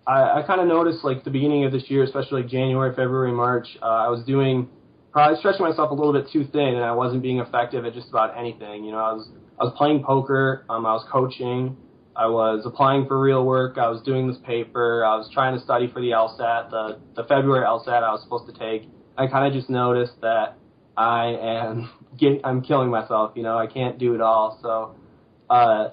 I, 0.07 0.39
I 0.39 0.43
kind 0.45 0.61
of 0.61 0.67
noticed 0.67 1.03
like 1.03 1.23
the 1.23 1.29
beginning 1.29 1.65
of 1.65 1.71
this 1.71 1.83
year, 1.89 2.03
especially 2.03 2.41
like 2.41 2.51
January, 2.51 2.91
February, 2.91 3.31
March. 3.31 3.67
Uh, 3.81 3.85
I 3.85 4.07
was 4.09 4.23
doing 4.25 4.67
probably 5.11 5.37
stretching 5.37 5.65
myself 5.65 5.91
a 5.91 5.93
little 5.93 6.13
bit 6.13 6.31
too 6.31 6.45
thin, 6.51 6.75
and 6.75 6.83
I 6.83 6.91
wasn't 6.91 7.21
being 7.21 7.39
effective 7.39 7.85
at 7.85 7.93
just 7.93 8.09
about 8.09 8.37
anything. 8.37 8.83
You 8.83 8.91
know, 8.91 8.97
I 8.99 9.13
was 9.13 9.29
I 9.59 9.63
was 9.65 9.73
playing 9.77 10.03
poker, 10.03 10.65
um, 10.69 10.85
I 10.85 10.93
was 10.93 11.05
coaching, 11.11 11.77
I 12.15 12.27
was 12.27 12.63
applying 12.65 13.05
for 13.05 13.19
real 13.19 13.45
work, 13.45 13.77
I 13.77 13.89
was 13.89 14.01
doing 14.01 14.27
this 14.27 14.37
paper, 14.45 15.05
I 15.05 15.15
was 15.15 15.29
trying 15.33 15.57
to 15.57 15.63
study 15.63 15.87
for 15.87 16.01
the 16.01 16.11
LSAT, 16.11 16.71
the 16.71 16.99
the 17.15 17.23
February 17.27 17.65
LSAT 17.65 18.03
I 18.03 18.11
was 18.11 18.23
supposed 18.23 18.51
to 18.51 18.57
take. 18.57 18.89
I 19.17 19.27
kind 19.27 19.45
of 19.45 19.53
just 19.53 19.69
noticed 19.69 20.19
that 20.21 20.57
I 20.97 21.35
am 21.39 21.91
get, 22.17 22.41
I'm 22.43 22.61
killing 22.61 22.89
myself. 22.89 23.33
You 23.35 23.43
know, 23.43 23.57
I 23.57 23.67
can't 23.67 23.99
do 23.99 24.15
it 24.15 24.21
all. 24.21 24.57
So 24.61 24.95
uh, 25.49 25.89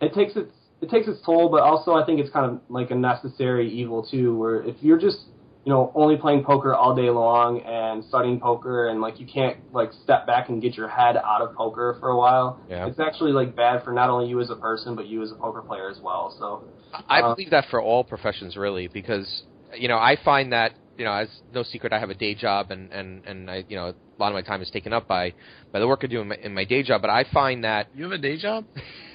it 0.00 0.14
takes 0.14 0.34
its 0.36 0.54
it 0.80 0.90
takes 0.90 1.08
its 1.08 1.20
toll, 1.24 1.48
but 1.50 1.62
also 1.62 1.94
I 1.94 2.04
think 2.06 2.20
it's 2.20 2.30
kind 2.30 2.46
of 2.50 2.60
like 2.68 2.90
a 2.90 2.94
necessary 2.94 3.70
evil 3.70 4.02
too. 4.06 4.36
Where 4.36 4.62
if 4.62 4.76
you're 4.80 4.98
just 4.98 5.18
you 5.64 5.72
know 5.72 5.92
only 5.94 6.16
playing 6.16 6.42
poker 6.44 6.74
all 6.74 6.94
day 6.94 7.10
long 7.10 7.60
and 7.62 8.02
studying 8.04 8.40
poker 8.40 8.88
and 8.88 9.00
like 9.00 9.20
you 9.20 9.26
can't 9.26 9.56
like 9.72 9.90
step 10.02 10.26
back 10.26 10.48
and 10.48 10.60
get 10.62 10.76
your 10.76 10.88
head 10.88 11.16
out 11.16 11.42
of 11.42 11.54
poker 11.54 11.96
for 12.00 12.08
a 12.10 12.16
while, 12.16 12.60
Yeah. 12.68 12.86
it's 12.86 12.98
actually 12.98 13.32
like 13.32 13.54
bad 13.54 13.84
for 13.84 13.92
not 13.92 14.08
only 14.10 14.28
you 14.28 14.40
as 14.40 14.50
a 14.50 14.56
person 14.56 14.94
but 14.96 15.06
you 15.06 15.22
as 15.22 15.30
a 15.30 15.34
poker 15.36 15.60
player 15.62 15.90
as 15.90 16.00
well. 16.02 16.34
So 16.38 16.64
I 17.08 17.20
Uh, 17.20 17.34
believe 17.34 17.50
that 17.50 17.66
for 17.70 17.80
all 17.80 18.02
professions, 18.04 18.56
really, 18.56 18.88
because 18.88 19.28
you 19.76 19.88
know 19.88 19.98
I 19.98 20.16
find 20.24 20.52
that 20.52 20.72
you 20.96 21.04
know, 21.06 21.12
as 21.12 21.28
no 21.50 21.62
secret, 21.62 21.94
I 21.94 21.98
have 21.98 22.10
a 22.10 22.14
day 22.14 22.34
job, 22.34 22.70
and 22.70 22.92
and 22.92 23.24
and 23.24 23.50
I, 23.50 23.64
you 23.68 23.76
know, 23.76 23.88
a 23.88 23.94
lot 24.18 24.28
of 24.28 24.34
my 24.34 24.42
time 24.42 24.60
is 24.60 24.68
taken 24.70 24.92
up 24.92 25.06
by 25.08 25.32
by 25.72 25.78
the 25.78 25.88
work 25.88 26.00
I 26.02 26.08
do 26.08 26.20
in 26.20 26.28
my, 26.28 26.36
in 26.42 26.52
my 26.52 26.64
day 26.64 26.82
job. 26.82 27.00
But 27.00 27.08
I 27.10 27.24
find 27.32 27.64
that 27.64 27.88
You 27.94 28.04
have 28.04 28.12
a 28.12 28.18
day 28.18 28.36
job? 28.36 28.66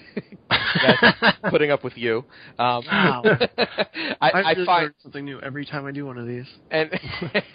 that's 0.50 1.38
putting 1.50 1.72
up 1.72 1.84
with 1.84 1.98
you. 1.98 2.26
Um, 2.60 2.84
Wow. 2.86 3.24
I, 4.22 4.30
I, 4.32 4.42
I 4.52 4.66
find 4.66 4.92
something 5.02 5.26
new 5.26 5.40
every 5.42 5.66
time 5.66 5.86
I 5.86 5.92
do 5.92 6.06
one 6.06 6.18
of 6.18 6.28
these. 6.28 6.46
and 6.72 6.90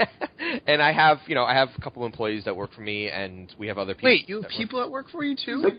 and 0.66 0.82
I 0.82 0.92
have 0.92 1.18
you 1.26 1.34
know 1.34 1.44
I 1.44 1.54
have 1.54 1.68
a 1.76 1.80
couple 1.80 2.04
employees 2.06 2.44
that 2.44 2.56
work 2.56 2.72
for 2.72 2.80
me, 2.82 3.08
and 3.08 3.52
we 3.58 3.66
have 3.68 3.78
other 3.78 3.94
people. 3.94 4.08
Wait, 4.10 4.28
you 4.28 4.36
have 4.36 4.42
that 4.42 4.48
work- 4.48 4.56
people 4.56 4.80
that 4.80 4.90
work 4.90 5.10
for 5.10 5.24
you 5.24 5.36
too? 5.36 5.62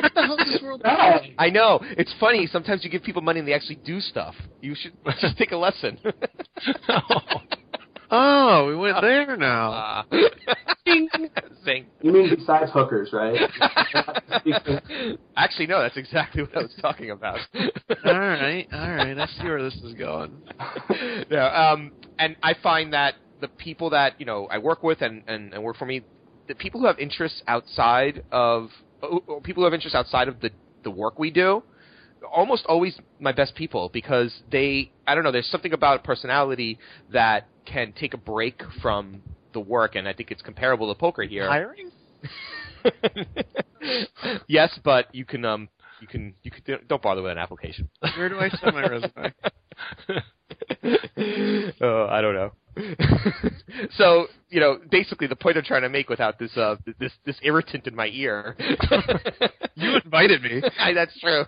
What 0.00 0.14
the 0.14 0.22
hell 0.26 0.36
is 0.38 0.52
this 0.52 0.62
world? 0.62 0.82
I 0.84 1.50
know 1.50 1.80
it's 1.82 2.14
funny. 2.18 2.46
Sometimes 2.46 2.84
you 2.84 2.90
give 2.90 3.02
people 3.02 3.22
money 3.22 3.38
and 3.40 3.48
they 3.48 3.54
actually 3.54 3.80
do 3.84 4.00
stuff. 4.00 4.34
You 4.60 4.74
should 4.74 4.92
just 5.20 5.36
take 5.38 5.52
a 5.52 5.56
lesson. 5.56 5.98
Oh, 6.88 7.40
we 8.10 8.76
went 8.76 8.96
there 9.00 9.36
now. 9.36 10.04
Zing. 11.64 11.86
You 12.02 12.12
mean 12.12 12.34
besides 12.34 12.70
hookers, 12.72 13.10
right? 13.12 13.38
Actually, 15.36 15.66
no. 15.66 15.80
That's 15.82 15.96
exactly 15.96 16.42
what 16.42 16.56
I 16.56 16.62
was 16.62 16.74
talking 16.80 17.10
about. 17.10 17.38
all 17.54 18.18
right, 18.18 18.66
all 18.72 18.90
right. 18.90 19.18
I 19.18 19.26
see 19.26 19.44
where 19.44 19.62
this 19.62 19.74
is 19.76 19.94
going. 19.94 20.32
yeah, 21.30 21.46
um, 21.72 21.92
and 22.18 22.36
I 22.42 22.54
find 22.62 22.92
that 22.92 23.14
the 23.40 23.48
people 23.48 23.90
that 23.90 24.18
you 24.18 24.26
know 24.26 24.46
I 24.50 24.58
work 24.58 24.82
with 24.82 25.02
and, 25.02 25.22
and, 25.26 25.52
and 25.52 25.62
work 25.62 25.76
for 25.76 25.86
me, 25.86 26.02
the 26.48 26.54
people 26.54 26.80
who 26.80 26.86
have 26.86 26.98
interests 26.98 27.42
outside 27.46 28.24
of 28.32 28.70
oh, 29.02 29.22
oh, 29.28 29.40
people 29.40 29.62
who 29.62 29.64
have 29.64 29.74
interests 29.74 29.94
outside 29.94 30.28
of 30.28 30.40
the 30.40 30.50
the 30.82 30.90
work 30.90 31.18
we 31.18 31.30
do, 31.30 31.62
almost 32.32 32.64
always 32.66 32.98
my 33.18 33.32
best 33.32 33.54
people 33.54 33.90
because 33.92 34.34
they 34.50 34.90
I 35.06 35.14
don't 35.14 35.24
know. 35.24 35.32
There's 35.32 35.50
something 35.50 35.72
about 35.72 36.04
personality 36.04 36.78
that 37.12 37.46
can 37.64 37.92
take 37.92 38.14
a 38.14 38.18
break 38.18 38.62
from 38.80 39.22
the 39.52 39.60
work, 39.60 39.94
and 39.96 40.08
I 40.08 40.12
think 40.12 40.30
it's 40.30 40.42
comparable 40.42 40.92
to 40.92 40.98
poker 40.98 41.22
here. 41.22 41.48
Hiring? 41.48 41.90
yes, 44.46 44.78
but 44.84 45.14
you 45.14 45.24
can 45.24 45.44
um 45.44 45.68
you 46.00 46.06
can 46.06 46.34
you 46.42 46.50
can 46.50 46.78
don't 46.88 47.02
bother 47.02 47.22
with 47.22 47.32
an 47.32 47.38
application. 47.38 47.88
Where 48.16 48.28
do 48.28 48.38
I 48.38 48.48
send 48.48 48.74
my 48.74 48.86
resume? 48.86 49.34
oh, 51.80 52.06
I 52.06 52.20
don't 52.20 52.34
know. 52.34 52.52
so 53.96 54.26
you 54.48 54.60
know, 54.60 54.78
basically, 54.90 55.26
the 55.26 55.36
point 55.36 55.56
I'm 55.56 55.64
trying 55.64 55.82
to 55.82 55.88
make 55.88 56.08
without 56.08 56.38
this 56.38 56.56
uh 56.56 56.76
this 56.98 57.12
this 57.24 57.36
irritant 57.42 57.86
in 57.86 57.94
my 57.94 58.06
ear. 58.08 58.56
You 59.74 59.98
invited 60.04 60.42
me. 60.42 60.62
I, 60.78 60.92
that's 60.92 61.18
true. 61.20 61.44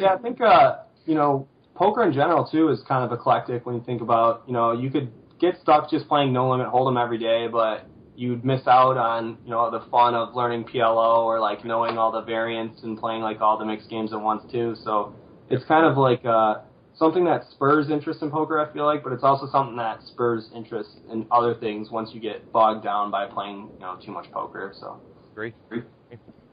Yeah, 0.00 0.14
I 0.14 0.18
think 0.18 0.40
uh, 0.40 0.76
you 1.06 1.14
know 1.14 1.48
poker 1.74 2.02
in 2.02 2.12
general 2.12 2.44
too 2.44 2.68
is 2.68 2.80
kind 2.88 3.04
of 3.04 3.12
eclectic 3.12 3.64
when 3.66 3.74
you 3.76 3.82
think 3.84 4.02
about 4.02 4.42
you 4.46 4.52
know 4.52 4.72
you 4.72 4.90
could 4.90 5.12
get 5.40 5.58
stuck 5.62 5.90
just 5.90 6.08
playing 6.08 6.32
no 6.32 6.50
limit 6.50 6.68
hold'em 6.68 7.02
every 7.02 7.18
day, 7.18 7.46
but 7.50 7.88
you'd 8.16 8.44
miss 8.44 8.66
out 8.66 8.96
on 8.96 9.38
you 9.44 9.50
know 9.50 9.70
the 9.70 9.84
fun 9.90 10.14
of 10.14 10.34
learning 10.34 10.64
PLO 10.64 11.24
or 11.24 11.40
like 11.40 11.64
knowing 11.64 11.96
all 11.98 12.10
the 12.10 12.22
variants 12.22 12.82
and 12.82 12.98
playing 12.98 13.22
like 13.22 13.40
all 13.40 13.58
the 13.58 13.64
mixed 13.64 13.88
games 13.88 14.12
at 14.12 14.20
once 14.20 14.42
too. 14.50 14.74
So 14.82 15.12
it's 15.48 15.64
kind 15.64 15.86
of 15.86 15.96
like 15.96 16.24
uh, 16.24 16.56
something 16.96 17.24
that 17.24 17.44
spurs 17.52 17.90
interest 17.90 18.22
in 18.22 18.30
poker. 18.30 18.60
I 18.60 18.72
feel 18.72 18.84
like, 18.84 19.04
but 19.04 19.12
it's 19.12 19.22
also 19.22 19.48
something 19.50 19.76
that 19.76 20.00
spurs 20.02 20.50
interest 20.54 20.90
in 21.10 21.26
other 21.30 21.54
things 21.54 21.90
once 21.90 22.10
you 22.12 22.20
get 22.20 22.50
bogged 22.52 22.82
down 22.84 23.10
by 23.10 23.26
playing 23.26 23.70
you 23.78 23.80
know 23.80 23.96
too 24.04 24.12
much 24.12 24.30
poker. 24.32 24.74
So 24.78 25.00
Agree. 25.36 25.54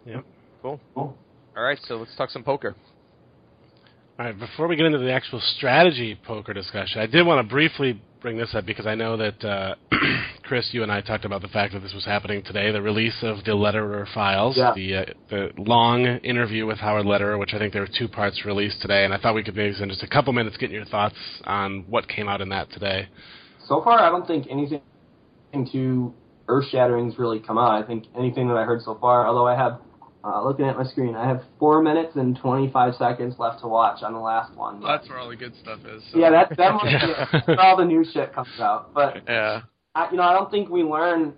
Yep. 0.06 0.24
Cool. 0.62 0.80
cool. 0.94 1.18
All 1.58 1.64
right, 1.64 1.80
so 1.88 1.96
let's 1.96 2.16
talk 2.16 2.30
some 2.30 2.44
poker. 2.44 2.76
All 4.18 4.26
right, 4.26 4.40
before 4.40 4.70
we 4.70 4.78
get 4.78 4.86
into 4.86 4.98
the 5.00 5.12
actual 5.12 5.42
strategy 5.58 6.18
poker 6.26 6.54
discussion, 6.54 7.02
I 7.02 7.06
did 7.06 7.28
want 7.28 7.46
to 7.46 7.54
briefly 7.54 8.02
bring 8.22 8.38
this 8.38 8.56
up 8.56 8.66
because 8.66 8.88
I 8.88 8.96
know 8.96 9.18
that 9.18 9.44
uh, 9.44 9.76
Chris, 10.44 10.70
you 10.72 10.84
and 10.84 10.92
I 10.92 11.02
talked 11.02 11.26
about 11.26 11.42
the 11.42 11.50
fact 11.50 11.74
that 11.74 11.82
this 11.82 11.94
was 11.94 12.06
happening 12.06 12.42
today, 12.42 12.72
the 12.72 12.82
release 12.82 13.18
of 13.24 13.44
the 13.44 13.52
Lederer 13.52 14.08
files, 14.14 14.56
Yeah. 14.56 14.72
the 14.74 14.96
uh, 14.96 15.06
the 15.30 15.50
long 15.58 16.06
interview 16.06 16.66
with 16.66 16.78
Howard 16.78 17.06
Lederer, 17.06 17.38
which 17.38 17.54
I 17.54 17.58
think 17.60 17.74
there 17.74 17.82
were 17.82 17.90
two 17.94 18.08
parts 18.08 18.46
released 18.46 18.82
today, 18.82 19.04
and 19.04 19.14
I 19.14 19.18
thought 19.18 19.36
we 19.36 19.44
could 19.44 19.58
maybe 19.58 19.74
spend 19.76 19.92
just 19.92 20.02
a 20.04 20.08
couple 20.08 20.32
minutes 20.32 20.56
getting 20.56 20.78
your 20.78 20.86
thoughts 20.86 21.16
on 21.44 21.84
what 21.90 22.08
came 22.08 22.30
out 22.30 22.40
in 22.40 22.48
that 22.50 22.72
today. 22.72 23.10
So 23.68 23.84
far, 23.84 24.00
I 24.00 24.10
don't 24.10 24.26
think 24.26 24.48
anything 24.50 24.80
too 25.74 26.14
earth 26.48 26.68
shattering's 26.72 27.20
really 27.20 27.40
come 27.42 27.58
out. 27.58 27.84
I 27.84 27.86
think 27.86 28.06
anything 28.18 28.48
that 28.48 28.56
I 28.56 28.64
heard 28.64 28.82
so 28.82 28.98
far, 29.02 29.28
although 29.28 29.48
I 29.48 29.58
have, 29.58 29.82
uh, 30.26 30.44
looking 30.44 30.66
at 30.66 30.76
my 30.76 30.84
screen, 30.84 31.16
I 31.16 31.28
have 31.28 31.44
four 31.60 31.82
minutes 31.84 32.16
and 32.16 32.38
25 32.38 32.96
seconds 32.96 33.36
left 33.38 33.62
to 33.62 33.68
watch 33.68 34.02
on 34.02 34.14
the 34.14 34.20
last 34.20 34.56
one. 34.56 34.82
Well, 34.82 34.98
that's 34.98 35.08
where 35.08 35.20
all 35.20 35.30
the 35.30 35.36
good 35.36 35.54
stuff 35.62 35.80
is. 35.86 36.04
So. 36.12 36.18
yeah, 36.18 36.32
that 36.32 36.58
that 36.58 36.74
must 36.74 36.86
Yeah. 36.92 37.26
be 37.46 37.54
where 37.54 37.60
all 37.62 37.78
the 37.78 37.86
new 37.86 38.04
shit 38.04 38.34
comes 38.34 38.60
out. 38.60 38.94
But 38.94 39.24
Yeah. 39.28 39.62
I, 39.94 40.10
you 40.10 40.18
know, 40.18 40.24
I 40.24 40.34
don't 40.34 40.50
think 40.50 40.70
we 40.70 40.84
learn 40.84 41.34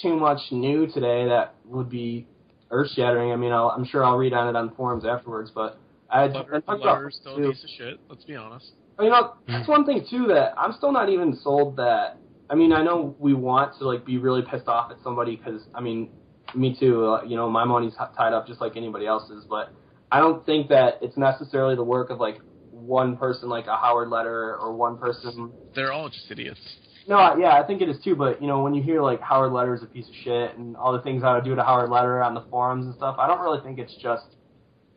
too 0.00 0.16
much 0.16 0.40
new 0.50 0.86
today 0.86 1.26
that 1.26 1.54
would 1.66 1.90
be 1.90 2.26
earth 2.70 2.90
shattering. 2.94 3.32
I 3.32 3.36
mean, 3.36 3.52
I'll, 3.52 3.68
I'm 3.68 3.84
sure 3.84 4.02
I'll 4.04 4.16
read 4.16 4.32
on 4.32 4.48
it 4.48 4.56
on 4.56 4.74
forums 4.74 5.04
afterwards, 5.04 5.50
but 5.54 5.78
I, 6.10 6.24
I 6.24 6.26
Lederer, 6.28 6.60
talked 6.62 6.84
Lederer's 6.84 7.16
still 7.20 7.36
a 7.36 7.52
piece 7.52 7.64
of 7.64 7.70
shit. 7.70 8.00
Let's 8.08 8.24
be 8.24 8.34
honest. 8.36 8.72
You 8.98 9.10
know, 9.10 9.34
that's 9.46 9.68
one 9.68 9.84
thing 9.84 10.06
too 10.08 10.26
that 10.28 10.54
I'm 10.56 10.72
still 10.72 10.90
not 10.92 11.10
even 11.10 11.36
sold 11.42 11.76
that. 11.76 12.16
I 12.48 12.54
mean, 12.54 12.72
I 12.72 12.82
know 12.82 13.14
we 13.18 13.34
want 13.34 13.76
to 13.78 13.86
like 13.86 14.06
be 14.06 14.16
really 14.16 14.42
pissed 14.42 14.68
off 14.68 14.90
at 14.90 14.96
somebody 15.02 15.36
because 15.36 15.62
I 15.74 15.80
mean, 15.80 16.08
me 16.56 16.76
too. 16.78 17.06
Uh, 17.06 17.22
you 17.24 17.36
know, 17.36 17.48
my 17.50 17.64
money's 17.64 17.94
tied 18.16 18.32
up 18.32 18.46
just 18.46 18.60
like 18.60 18.76
anybody 18.76 19.06
else's, 19.06 19.44
but 19.48 19.72
I 20.10 20.20
don't 20.20 20.44
think 20.46 20.68
that 20.68 20.98
it's 21.02 21.16
necessarily 21.16 21.74
the 21.74 21.84
work 21.84 22.10
of 22.10 22.18
like 22.18 22.38
one 22.70 23.16
person 23.16 23.48
like 23.48 23.66
a 23.66 23.76
Howard 23.76 24.08
Lederer 24.08 24.56
or 24.58 24.72
one 24.74 24.98
person 24.98 25.52
they're 25.74 25.92
all 25.92 26.08
just 26.08 26.30
idiots. 26.30 26.60
No, 27.08 27.36
yeah, 27.36 27.52
I 27.52 27.64
think 27.64 27.82
it 27.82 27.88
is 27.88 28.02
too. 28.02 28.16
But 28.16 28.40
you 28.40 28.48
know, 28.48 28.62
when 28.62 28.74
you 28.74 28.82
hear 28.82 29.00
like 29.02 29.20
Howard 29.20 29.52
Lederer's 29.52 29.82
a 29.82 29.86
piece 29.86 30.08
of 30.08 30.14
shit 30.24 30.56
and 30.56 30.76
all 30.76 30.92
the 30.92 31.02
things 31.02 31.22
I 31.22 31.34
would 31.34 31.44
do 31.44 31.54
to 31.54 31.62
Howard 31.62 31.90
Lederer 31.90 32.22
on 32.22 32.34
the 32.34 32.44
forums 32.50 32.86
and 32.86 32.94
stuff, 32.96 33.16
I 33.18 33.26
don't 33.26 33.40
really 33.40 33.60
think 33.62 33.78
it's 33.78 33.94
just 34.02 34.26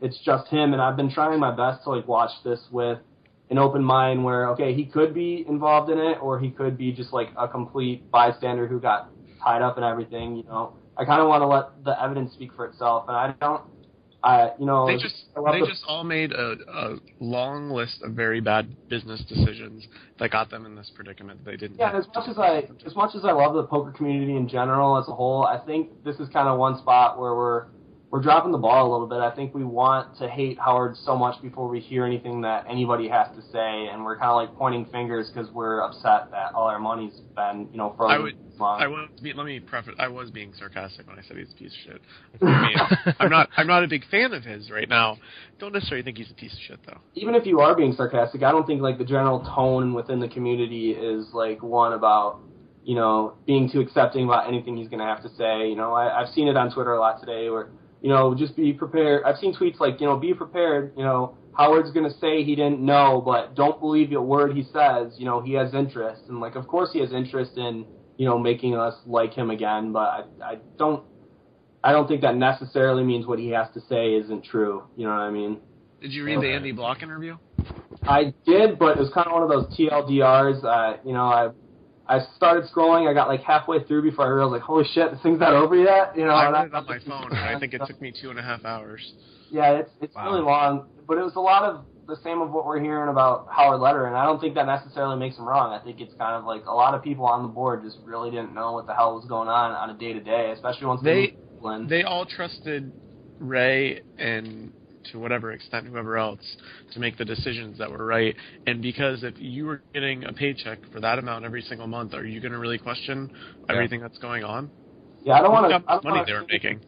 it's 0.00 0.18
just 0.24 0.48
him. 0.48 0.72
And 0.72 0.82
I've 0.82 0.96
been 0.96 1.10
trying 1.10 1.38
my 1.38 1.54
best 1.54 1.84
to 1.84 1.90
like 1.90 2.08
watch 2.08 2.30
this 2.44 2.60
with 2.72 2.98
an 3.50 3.58
open 3.58 3.84
mind, 3.84 4.24
where 4.24 4.48
okay, 4.50 4.74
he 4.74 4.84
could 4.84 5.14
be 5.14 5.44
involved 5.48 5.90
in 5.90 5.98
it, 5.98 6.18
or 6.20 6.40
he 6.40 6.50
could 6.50 6.76
be 6.76 6.92
just 6.92 7.12
like 7.12 7.28
a 7.36 7.46
complete 7.46 8.10
bystander 8.10 8.66
who 8.66 8.80
got 8.80 9.10
tied 9.42 9.62
up 9.62 9.76
and 9.76 9.84
everything. 9.84 10.36
You 10.36 10.44
know, 10.44 10.76
I 11.00 11.06
kind 11.06 11.22
of 11.22 11.28
want 11.28 11.40
to 11.40 11.46
let 11.46 11.82
the 11.82 12.02
evidence 12.02 12.34
speak 12.34 12.52
for 12.54 12.66
itself, 12.66 13.06
and 13.08 13.16
I 13.16 13.34
don't. 13.40 13.62
I 14.22 14.50
you 14.58 14.66
know 14.66 14.86
They 14.86 14.98
just 14.98 15.14
they 15.34 15.60
the- 15.60 15.66
just 15.66 15.82
all 15.88 16.04
made 16.04 16.32
a, 16.32 16.56
a 16.68 16.96
long 17.20 17.70
list 17.70 18.02
of 18.02 18.12
very 18.12 18.40
bad 18.40 18.68
business 18.90 19.24
decisions 19.24 19.88
that 20.18 20.30
got 20.30 20.50
them 20.50 20.66
in 20.66 20.74
this 20.74 20.92
predicament 20.94 21.42
they 21.42 21.56
didn't. 21.56 21.78
Yeah, 21.78 21.96
as 21.96 22.04
much 22.14 22.28
as 22.28 22.38
I 22.38 22.68
as 22.84 22.94
much 22.94 23.14
as 23.14 23.24
I 23.24 23.32
love 23.32 23.54
the 23.54 23.62
poker 23.62 23.92
community 23.92 24.36
in 24.36 24.46
general 24.46 24.98
as 24.98 25.08
a 25.08 25.12
whole, 25.12 25.44
I 25.46 25.58
think 25.58 26.04
this 26.04 26.16
is 26.16 26.28
kind 26.28 26.48
of 26.48 26.58
one 26.58 26.78
spot 26.78 27.18
where 27.18 27.34
we're 27.34 27.64
we're 28.10 28.20
dropping 28.22 28.50
the 28.50 28.58
ball 28.58 28.88
a 28.88 28.90
little 28.90 29.06
bit. 29.06 29.18
I 29.18 29.30
think 29.34 29.54
we 29.54 29.62
want 29.64 30.18
to 30.18 30.28
hate 30.28 30.58
Howard 30.58 30.96
so 30.96 31.16
much 31.16 31.40
before 31.40 31.68
we 31.68 31.78
hear 31.78 32.04
anything 32.04 32.40
that 32.40 32.66
anybody 32.68 33.08
has 33.08 33.28
to 33.36 33.42
say, 33.52 33.86
and 33.92 34.04
we're 34.04 34.16
kind 34.18 34.30
of 34.30 34.36
like 34.36 34.56
pointing 34.58 34.84
fingers 34.86 35.30
because 35.32 35.48
we're 35.52 35.80
upset 35.80 36.30
that 36.32 36.52
all 36.54 36.66
our 36.66 36.80
money's 36.80 37.20
been 37.36 37.68
you 37.70 37.78
know 37.78 37.90
I 37.92 37.96
frozen 37.96 38.22
would- 38.22 38.34
long. 38.58 38.82
I 38.82 38.88
was. 38.88 39.08
Let 39.22 39.46
me 39.46 39.58
preface. 39.60 39.94
I 39.98 40.08
was 40.08 40.30
being 40.30 40.52
sarcastic 40.58 41.06
when 41.06 41.18
I 41.18 41.22
said 41.22 41.36
he's 41.38 41.50
a 41.50 41.54
piece 41.54 41.72
of 41.72 41.92
shit. 41.92 42.02
I 42.42 42.62
mean, 42.66 43.14
I'm 43.20 43.30
not. 43.30 43.48
I'm 43.56 43.66
not 43.66 43.84
a 43.84 43.88
big 43.88 44.04
fan 44.10 44.34
of 44.34 44.42
his 44.44 44.70
right 44.70 44.88
now. 44.88 45.16
Don't 45.58 45.72
necessarily 45.72 46.02
think 46.04 46.18
he's 46.18 46.30
a 46.30 46.34
piece 46.34 46.52
of 46.52 46.58
shit 46.66 46.80
though. 46.86 46.98
even 47.14 47.34
if 47.34 47.46
you 47.46 47.60
are 47.60 47.74
being 47.76 47.92
sarcastic, 47.94 48.42
I 48.42 48.50
don't 48.50 48.66
think 48.66 48.82
like 48.82 48.98
the 48.98 49.04
general 49.04 49.40
tone 49.54 49.94
within 49.94 50.18
the 50.20 50.28
community 50.28 50.90
is 50.92 51.28
like 51.32 51.62
one 51.62 51.92
about 51.94 52.40
you 52.84 52.96
know 52.96 53.34
being 53.46 53.70
too 53.70 53.80
accepting 53.80 54.24
about 54.24 54.48
anything 54.48 54.76
he's 54.76 54.88
going 54.88 54.98
to 55.00 55.06
have 55.06 55.22
to 55.22 55.28
say. 55.36 55.68
You 55.68 55.76
know, 55.76 55.92
I, 55.94 56.20
I've 56.20 56.28
seen 56.34 56.48
it 56.48 56.56
on 56.56 56.70
Twitter 56.74 56.92
a 56.92 57.00
lot 57.00 57.20
today 57.20 57.48
where 57.50 57.68
you 58.00 58.08
know 58.08 58.34
just 58.34 58.56
be 58.56 58.72
prepared. 58.72 59.24
I've 59.24 59.36
seen 59.36 59.54
tweets 59.54 59.80
like 59.80 60.00
you 60.00 60.06
know 60.06 60.16
be 60.16 60.34
prepared. 60.34 60.92
You 60.96 61.04
know 61.04 61.36
Howard's 61.56 61.90
going 61.90 62.08
to 62.08 62.18
say 62.18 62.44
he 62.44 62.54
didn't 62.54 62.80
know, 62.80 63.22
but 63.24 63.54
don't 63.54 63.80
believe 63.80 64.12
a 64.12 64.22
word 64.22 64.56
he 64.56 64.62
says. 64.62 65.14
You 65.18 65.26
know 65.26 65.40
he 65.40 65.54
has 65.54 65.74
interest, 65.74 66.22
and 66.28 66.40
like 66.40 66.54
of 66.54 66.66
course 66.66 66.90
he 66.92 67.00
has 67.00 67.12
interest 67.12 67.52
in 67.56 67.84
you 68.16 68.26
know 68.26 68.38
making 68.38 68.76
us 68.76 68.94
like 69.06 69.34
him 69.34 69.50
again, 69.50 69.92
but 69.92 69.98
I, 70.00 70.24
I 70.42 70.58
don't. 70.78 71.04
I 71.82 71.92
don't 71.92 72.06
think 72.06 72.20
that 72.20 72.36
necessarily 72.36 73.02
means 73.02 73.26
what 73.26 73.38
he 73.38 73.48
has 73.50 73.66
to 73.72 73.80
say 73.80 74.14
isn't 74.14 74.44
true. 74.44 74.84
You 74.96 75.06
know 75.06 75.12
what 75.12 75.20
I 75.20 75.30
mean? 75.30 75.60
Did 76.02 76.12
you 76.12 76.24
read 76.24 76.40
the 76.40 76.48
Andy 76.48 76.72
Bloch 76.72 77.02
interview? 77.02 77.38
I 78.02 78.34
did, 78.46 78.78
but 78.78 78.96
it 78.96 79.00
was 79.00 79.10
kind 79.14 79.26
of 79.26 79.32
one 79.32 79.42
of 79.42 79.48
those 79.48 79.66
TLDRs. 79.78 80.64
Uh, 80.64 80.98
you 81.04 81.12
know, 81.12 81.24
I 81.24 81.48
I 82.10 82.18
started 82.34 82.64
scrolling. 82.64 83.08
I 83.08 83.14
got 83.14 83.28
like 83.28 83.42
halfway 83.42 83.84
through 83.84 84.02
before 84.02 84.26
I 84.26 84.28
realized, 84.28 84.52
like, 84.52 84.62
holy 84.62 84.84
shit, 84.92 85.12
this 85.12 85.20
thing's 85.22 85.38
not 85.38 85.52
over 85.52 85.76
yet. 85.76 86.12
You 86.16 86.24
know, 86.24 86.32
I 86.32 86.50
read 86.50 86.66
it 86.66 86.74
on 86.74 86.84
my 86.84 86.98
phone, 86.98 87.30
and 87.30 87.38
I 87.38 87.58
think 87.58 87.72
it 87.72 87.82
took 87.86 88.00
me 88.02 88.12
two 88.20 88.30
and 88.30 88.38
a 88.38 88.42
half 88.42 88.64
hours. 88.64 89.00
Yeah, 89.50 89.78
it's 89.78 89.90
it's 90.00 90.14
Wow. 90.16 90.24
really 90.30 90.42
long, 90.42 90.86
but 91.06 91.18
it 91.18 91.22
was 91.22 91.36
a 91.36 91.40
lot 91.40 91.62
of 91.62 91.84
the 92.08 92.16
same 92.24 92.40
of 92.40 92.50
what 92.50 92.66
we're 92.66 92.80
hearing 92.80 93.08
about 93.08 93.46
Howard 93.48 93.80
Lederer, 93.80 94.08
and 94.08 94.16
I 94.16 94.24
don't 94.24 94.40
think 94.40 94.56
that 94.56 94.66
necessarily 94.66 95.16
makes 95.16 95.36
him 95.38 95.46
wrong. 95.46 95.72
I 95.72 95.78
think 95.84 96.00
it's 96.00 96.14
kind 96.18 96.34
of 96.34 96.44
like 96.44 96.66
a 96.66 96.72
lot 96.72 96.94
of 96.94 97.02
people 97.04 97.24
on 97.26 97.42
the 97.42 97.48
board 97.48 97.82
just 97.84 97.98
really 98.04 98.30
didn't 98.30 98.54
know 98.54 98.72
what 98.72 98.86
the 98.88 98.94
hell 98.94 99.14
was 99.14 99.24
going 99.26 99.48
on 99.48 99.70
on 99.70 99.90
a 99.90 99.94
day 99.98 100.12
to 100.12 100.20
day, 100.20 100.50
especially 100.52 100.86
once 100.88 101.02
They-. 101.02 101.34
They 101.88 102.02
all 102.02 102.26
trusted 102.26 102.90
Ray 103.38 104.00
and 104.18 104.72
to 105.12 105.18
whatever 105.18 105.52
extent 105.52 105.86
whoever 105.86 106.16
else 106.18 106.40
to 106.92 107.00
make 107.00 107.16
the 107.18 107.24
decisions 107.24 107.78
that 107.78 107.90
were 107.90 108.04
right. 108.04 108.34
And 108.66 108.82
because 108.82 109.22
if 109.22 109.34
you 109.38 109.66
were 109.66 109.82
getting 109.94 110.24
a 110.24 110.32
paycheck 110.32 110.78
for 110.92 111.00
that 111.00 111.18
amount 111.18 111.44
every 111.44 111.62
single 111.62 111.86
month, 111.86 112.14
are 112.14 112.26
you 112.26 112.40
going 112.40 112.52
to 112.52 112.58
really 112.58 112.78
question 112.78 113.30
everything 113.68 114.00
that's 114.00 114.18
going 114.18 114.44
on? 114.44 114.70
yeah, 115.24 115.34
I 115.34 115.42
don't 115.42 115.52
want 115.52 115.70
to. 115.70 116.00
money 116.08 116.22
they 116.26 116.32
were 116.32 116.46
making. 116.50 116.80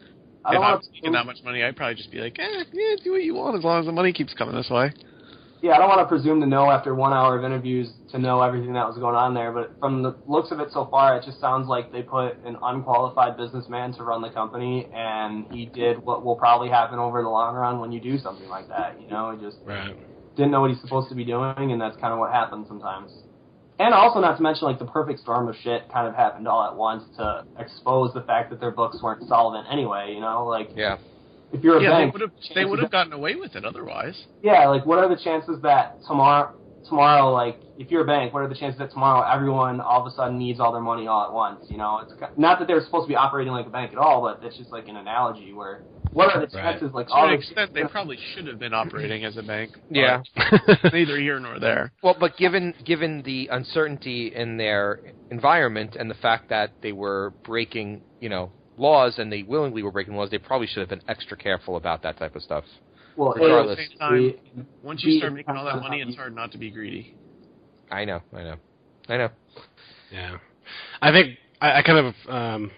I 0.45 0.51
If 0.51 0.55
don't 0.55 0.65
I 0.65 0.75
was 0.75 0.89
making 0.93 1.13
that 1.13 1.27
much 1.27 1.39
money, 1.45 1.63
I'd 1.63 1.77
probably 1.77 1.95
just 1.95 2.11
be 2.11 2.19
like, 2.19 2.37
eh, 2.39 2.65
yeah, 2.73 2.97
do 3.05 3.13
what 3.13 3.23
you 3.23 3.35
want 3.35 3.57
as 3.57 3.65
long 3.65 3.81
as 3.81 3.87
the 3.87 3.93
money 3.93 4.13
keeps 4.13 4.35
coming 4.35 4.55
this 4.57 4.71
way. 4.71 4.93
Yeah, 5.63 5.73
I 5.73 5.79
don't 5.79 5.89
want 5.89 6.01
to 6.01 6.07
presume 6.07 6.41
to 6.41 6.47
know 6.47 6.71
after 6.71 6.95
one 6.95 7.13
hour 7.13 7.39
of 7.39 7.45
interviews 7.45 7.89
to 8.13 8.19
know 8.19 8.41
everything 8.43 8.75
that 8.75 8.87
was 8.87 8.97
going 8.99 9.17
on 9.17 9.35
there, 9.35 9.53
but 9.53 9.75
from 9.81 10.03
the 10.03 10.17
looks 10.27 10.51
of 10.51 10.61
it 10.61 10.69
so 10.73 10.87
far, 10.91 11.17
it 11.17 11.25
just 11.25 11.41
sounds 11.41 11.67
like 11.69 11.91
they 11.93 12.03
put 12.03 12.43
an 12.45 12.57
unqualified 12.63 13.37
businessman 13.37 13.93
to 13.95 14.05
run 14.05 14.23
the 14.23 14.31
company, 14.31 14.89
and 14.95 15.47
he 15.51 15.67
did 15.67 15.99
what 16.05 16.25
will 16.25 16.37
probably 16.37 16.69
happen 16.69 16.99
over 16.99 17.23
the 17.23 17.29
long 17.29 17.55
run 17.55 17.81
when 17.81 17.91
you 17.93 18.01
do 18.01 18.19
something 18.19 18.49
like 18.49 18.69
that. 18.69 19.01
You 19.01 19.09
know, 19.09 19.31
he 19.37 19.45
just 19.45 19.59
Right. 19.65 19.95
didn't 20.37 20.53
know 20.53 20.61
what 20.61 20.71
he's 20.71 20.81
supposed 20.81 21.09
to 21.09 21.15
be 21.15 21.25
doing, 21.25 21.73
and 21.73 21.81
that's 21.81 21.97
kind 21.97 22.13
of 22.13 22.19
what 22.19 22.33
happens 22.33 22.69
sometimes. 22.69 23.11
And 23.79 23.95
also, 23.95 24.21
not 24.21 24.37
to 24.37 24.43
mention, 24.43 24.67
like 24.69 24.79
the 24.79 24.85
perfect 24.87 25.21
storm 25.21 25.49
of 25.49 25.57
shit 25.57 25.89
kind 25.93 26.07
of 26.07 26.15
happened 26.15 26.47
all 26.47 26.65
at 26.65 26.77
once 26.77 27.03
to 27.17 27.45
expose 27.59 28.13
the 28.15 28.23
fact 28.23 28.51
that 28.51 28.61
their 28.61 28.71
books 28.71 29.03
weren't 29.03 29.27
solvent 29.29 29.67
anyway. 29.71 30.13
You 30.15 30.21
know, 30.21 30.47
like 30.47 30.71
Yeah. 30.77 30.99
if 31.53 31.65
you're 31.65 31.79
a 31.79 31.83
Yeah, 31.83 31.91
they 31.91 31.97
bank, 32.05 32.13
would 32.13 32.21
have 32.23 32.33
they 32.55 32.65
would 32.65 32.79
have 32.79 32.91
gotten 32.93 33.13
away 33.13 33.35
with 33.35 33.57
it 33.57 33.65
otherwise. 33.65 34.27
yeah, 34.43 34.69
like 34.69 34.87
what 34.87 34.99
are 34.99 35.09
the 35.09 35.21
chances 35.21 35.61
that 35.63 35.99
tomorrow, 36.07 36.53
tomorrow, 36.89 37.33
like 37.33 37.59
if 37.79 37.91
you're 37.91 38.03
a 38.03 38.07
bank, 38.07 38.33
what 38.33 38.41
are 38.43 38.49
the 38.49 38.55
chances 38.55 38.79
that 38.79 38.91
tomorrow 38.93 39.23
everyone 39.29 39.81
all 39.81 40.01
of 40.01 40.07
a 40.07 40.15
sudden 40.15 40.39
needs 40.39 40.61
all 40.61 40.73
their 40.73 40.81
money 40.83 41.07
all 41.07 41.25
at 41.27 41.33
once? 41.33 41.65
You 41.69 41.79
know, 41.79 42.01
it's 42.03 42.13
not 42.37 42.59
that 42.59 42.69
they're 42.69 42.83
supposed 42.85 43.05
to 43.05 43.09
be 43.09 43.17
operating 43.17 43.53
like 43.53 43.67
a 43.67 43.71
bank 43.71 43.93
at 43.93 43.99
all, 43.99 44.21
but 44.23 44.45
it's 44.47 44.57
just 44.57 44.73
like 44.73 44.89
an 44.89 44.97
analogy 44.97 45.53
where 45.53 45.83
what 46.13 46.35
are 46.35 46.41
the 46.47 46.57
Right. 46.57 46.65
chances, 46.79 46.93
like 46.93 47.07
To 47.09 47.13
all 47.15 47.25
an 47.25 47.31
the 47.31 47.37
extent, 47.39 47.73
they 47.73 47.85
probably 47.85 48.19
should 48.35 48.47
have 48.47 48.59
been 48.59 48.75
operating 48.75 49.25
as 49.25 49.37
a 49.39 49.43
bank. 49.43 49.71
Yeah. 49.89 50.23
neither 50.93 51.19
here 51.19 51.41
nor 51.41 51.59
there. 51.59 51.93
Well, 52.03 52.17
but 52.19 52.37
given 52.37 52.75
given 52.85 53.23
the 53.23 53.49
uncertainty 53.51 54.33
in 54.35 54.57
their 54.59 55.01
environment 55.31 55.97
and 55.99 56.11
the 56.11 56.15
fact 56.15 56.51
that 56.51 56.73
they 56.83 56.93
were 56.93 57.33
breaking, 57.45 58.03
you 58.21 58.29
know, 58.29 58.51
laws 58.77 59.19
and 59.19 59.33
they 59.33 59.43
willingly 59.43 59.83
were 59.83 59.91
breaking 59.93 60.15
laws, 60.17 60.31
they 60.31 60.39
probably 60.39 60.67
should 60.67 60.81
have 60.81 60.89
been 60.89 61.03
extra 61.09 61.37
careful 61.37 61.77
about 61.77 62.03
that 62.03 62.19
type 62.19 62.37
of 62.37 62.43
stuff. 62.43 62.65
Well, 63.17 63.35
regardless. 63.35 63.79
the 63.79 63.85
Same 63.89 63.99
time, 63.99 64.35
the- 64.57 64.65
Once 64.83 65.03
you 65.05 65.19
start 65.19 65.35
making 65.35 65.57
all 65.57 65.65
that 65.65 65.81
money, 65.81 66.01
it's 66.01 66.17
hard 66.17 66.35
not 66.35 66.53
to 66.53 66.59
be 66.59 66.71
greedy. 66.71 67.15
I 67.91 68.05
know, 68.05 68.21
I 68.35 68.43
know, 68.43 68.57
I 69.09 69.17
know. 69.19 69.29
Yeah, 70.11 70.39
I 71.01 71.11
think 71.13 71.39
I, 71.61 71.79
I 71.79 71.83
kind 71.83 71.99
of 72.07 72.15
um, 72.31 72.71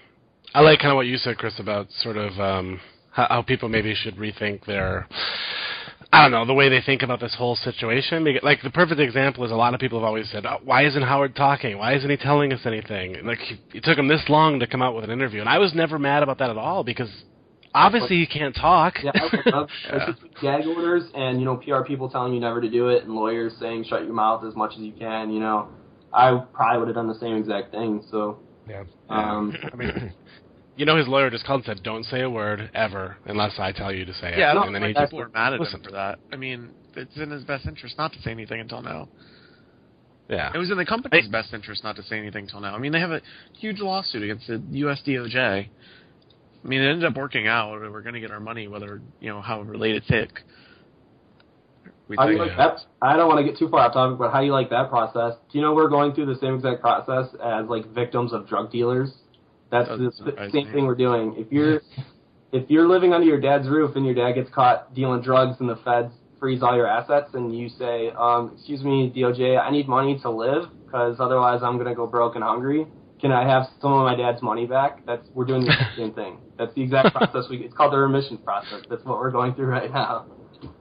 I 0.55 0.61
like 0.61 0.79
kind 0.79 0.91
of 0.91 0.97
what 0.97 1.07
you 1.07 1.17
said, 1.17 1.39
Chris, 1.39 1.59
about 1.59 1.91
sort 1.99 2.17
of 2.17 2.39
um, 2.41 2.81
how, 3.11 3.27
how 3.29 3.43
people 3.43 3.69
maybe 3.69 3.95
should 3.95 4.17
rethink 4.17 4.65
their. 4.67 5.09
I 6.13 6.23
don't 6.23 6.31
know 6.31 6.45
the 6.47 6.55
way 6.55 6.69
they 6.69 6.81
think 6.81 7.03
about 7.03 7.19
this 7.19 7.35
whole 7.37 7.57
situation. 7.57 8.23
Because, 8.23 8.45
Like 8.45 8.63
the 8.63 8.71
perfect 8.71 9.01
example 9.01 9.45
is 9.45 9.51
a 9.51 9.57
lot 9.57 9.75
of 9.75 9.81
people 9.81 9.99
have 9.99 10.07
always 10.07 10.31
said, 10.31 10.47
oh, 10.47 10.59
"Why 10.65 10.85
isn't 10.87 11.03
Howard 11.03 11.35
talking? 11.35 11.77
Why 11.79 11.95
isn't 11.97 12.09
he 12.09 12.17
telling 12.17 12.53
us 12.53 12.61
anything?" 12.67 13.25
Like 13.25 13.39
he, 13.39 13.61
it 13.73 13.83
took 13.83 13.99
him 13.99 14.07
this 14.07 14.23
long 14.29 14.61
to 14.61 14.67
come 14.67 14.81
out 14.83 14.95
with 14.95 15.05
an 15.05 15.11
interview, 15.11 15.41
and 15.41 15.49
I 15.49 15.59
was 15.59 15.75
never 15.75 15.99
mad 15.99 16.23
about 16.23 16.39
that 16.39 16.51
at 16.51 16.57
all 16.57 16.85
because 16.85 17.11
obviously 17.75 18.17
you 18.17 18.27
can't 18.27 18.55
talk. 18.55 18.95
Yeah, 19.03 19.11
I 19.15 19.29
would 19.33 19.47
love 19.55 19.69
Yeah. 19.85 20.13
gag 20.41 20.67
orders 20.67 21.05
and 21.15 21.39
you 21.39 21.45
know 21.45 21.57
PR 21.57 21.83
people 21.85 22.09
telling 22.09 22.33
you 22.33 22.41
never 22.41 22.61
to 22.61 22.71
do 22.71 22.89
it 22.89 23.05
and 23.05 23.15
lawyers 23.15 23.53
saying 23.61 23.85
shut 23.85 24.05
your 24.05 24.15
mouth 24.15 24.45
as 24.45 24.55
much 24.55 24.73
as 24.75 24.81
you 24.81 24.93
can. 24.93 25.31
You 25.31 25.41
know, 25.41 25.69
I 26.13 26.37
probably 26.53 26.79
would 26.79 26.89
have 26.89 26.95
done 26.95 27.09
the 27.09 27.19
same 27.19 27.37
exact 27.37 27.71
thing. 27.73 28.03
So, 28.11 28.39
Yeah. 28.69 28.85
um, 29.09 29.55
I 29.73 29.77
mean, 29.77 30.13
you 30.77 30.87
know, 30.87 30.97
his 30.97 31.09
lawyer 31.09 31.31
just 31.31 31.45
called 31.45 31.67
and 31.67 31.77
said, 31.77 31.83
"Don't 31.85 32.05
say 32.05 32.21
a 32.23 32.31
word 32.31 32.71
ever 32.75 33.17
unless 33.27 33.59
I 33.59 33.73
tell 33.73 33.93
you 33.93 34.05
to 34.05 34.15
say 34.15 34.33
it." 34.33 34.39
Yeah, 34.39 34.53
I 34.55 34.67
and 34.67 34.75
then 34.75 34.83
think 34.83 34.97
he 34.97 35.03
just 35.03 35.13
people 35.13 35.25
are 35.25 35.31
mad 35.35 35.55
at 35.55 35.61
him 35.61 35.83
for 35.83 35.91
that. 35.93 36.19
I 36.33 36.37
mean, 36.37 36.71
it's 36.97 37.17
in 37.17 37.31
his 37.31 37.45
best 37.45 37.67
interest 37.67 37.99
not 37.99 38.13
to 38.13 38.23
say 38.23 38.31
anything 38.31 38.61
until 38.61 38.83
now. 38.83 39.09
yeah. 40.29 40.51
It 40.55 40.59
was 40.59 40.71
in 40.71 40.77
the 40.79 40.87
company's 40.87 41.29
best 41.29 41.53
interest 41.53 41.85
not 41.85 41.97
to 41.97 42.03
say 42.05 42.19
anything 42.19 42.45
until 42.45 42.61
now. 42.61 42.75
I 42.75 42.79
mean, 42.79 42.93
they 42.93 43.01
have 43.01 43.11
a 43.11 43.21
huge 43.59 43.81
lawsuit 43.81 44.23
against 44.23 44.47
the 44.47 44.63
U.S. 44.71 45.03
DOJ. 45.07 45.69
I 46.65 46.69
mean, 46.69 46.81
it 46.81 46.89
ended 46.89 47.05
up 47.05 47.17
working 47.17 47.47
out. 47.47 47.73
We're 47.73 48.01
going 48.01 48.15
to 48.15 48.21
get 48.21 48.31
our 48.31 48.41
money, 48.41 48.69
whether 48.69 49.03
you 49.21 49.29
know 49.29 49.43
however 49.43 49.77
late 49.77 49.97
it 49.97 50.05
took. 50.09 50.43
How 52.17 52.27
do 52.27 52.33
you 52.33 52.39
like 52.39 52.57
that? 52.57 52.79
I 53.03 53.17
don't 53.17 53.29
want 53.29 53.45
to 53.45 53.51
get 53.51 53.59
too 53.59 53.69
far 53.69 53.81
off 53.81 53.93
topic, 53.95 54.19
but 54.19 54.31
how 54.31 54.41
do 54.41 54.47
you 54.47 54.53
like 54.53 54.71
that 54.71 54.89
process? 54.91 55.35
Do 55.51 55.59
you 55.59 55.65
know 55.65 55.75
we're 55.75 55.89
going 55.89 56.15
through 56.15 56.27
the 56.27 56.39
same 56.39 56.55
exact 56.55 56.81
process 56.81 57.35
as 57.43 57.67
like 57.67 57.87
victims 57.95 58.33
of 58.33 58.49
drug 58.49 58.71
dealers? 58.71 59.13
That's 59.71 59.89
Doesn't 59.89 60.25
the 60.25 60.51
same 60.53 60.67
me. 60.67 60.73
thing 60.73 60.87
we're 60.87 60.95
doing. 60.95 61.35
If 61.37 61.51
you're 61.51 61.81
if 62.53 62.71
you're 62.71 62.89
living 62.89 63.13
under 63.13 63.27
your 63.27 63.41
dad's 63.41 63.69
roof 63.69 63.97
and 63.97 64.05
your 64.05 64.15
dad 64.15 64.33
gets 64.33 64.51
caught 64.51 64.95
dealing 64.95 65.23
drugs 65.23 65.57
and 65.61 65.69
the 65.69 65.77
feds 65.77 66.13
freeze 66.39 66.63
all 66.63 66.77
your 66.77 66.87
assets 66.87 67.31
and 67.35 67.57
you 67.57 67.69
say, 67.69 68.11
um, 68.19 68.53
"Excuse 68.55 68.85
me, 68.85 69.13
DOJ, 69.15 69.59
I 69.59 69.71
need 69.71 69.89
money 69.89 70.19
to 70.21 70.31
live 70.31 70.65
because 70.85 71.17
otherwise 71.21 71.63
I'm 71.63 71.79
gonna 71.79 71.95
go 71.95 72.07
broke 72.07 72.37
and 72.37 72.45
hungry." 72.45 72.87
Can 73.21 73.33
I 73.33 73.49
have 73.49 73.67
some 73.81 73.93
of 73.93 74.05
my 74.05 74.15
dad's 74.15 74.43
money 74.43 74.67
back? 74.67 75.05
That's 75.07 75.27
we're 75.35 75.47
doing 75.47 75.65
the 75.65 75.75
same 75.97 76.13
thing. 76.13 76.39
That's 76.59 76.75
the 76.75 76.83
exact 76.83 77.15
process. 77.15 77.45
We 77.51 77.59
it's 77.59 77.75
called 77.75 77.93
the 77.93 77.99
remission 77.99 78.39
process. 78.39 78.83
That's 78.89 79.05
what 79.05 79.19
we're 79.19 79.31
going 79.31 79.55
through 79.55 79.67
right 79.67 79.93
now. 79.93 80.27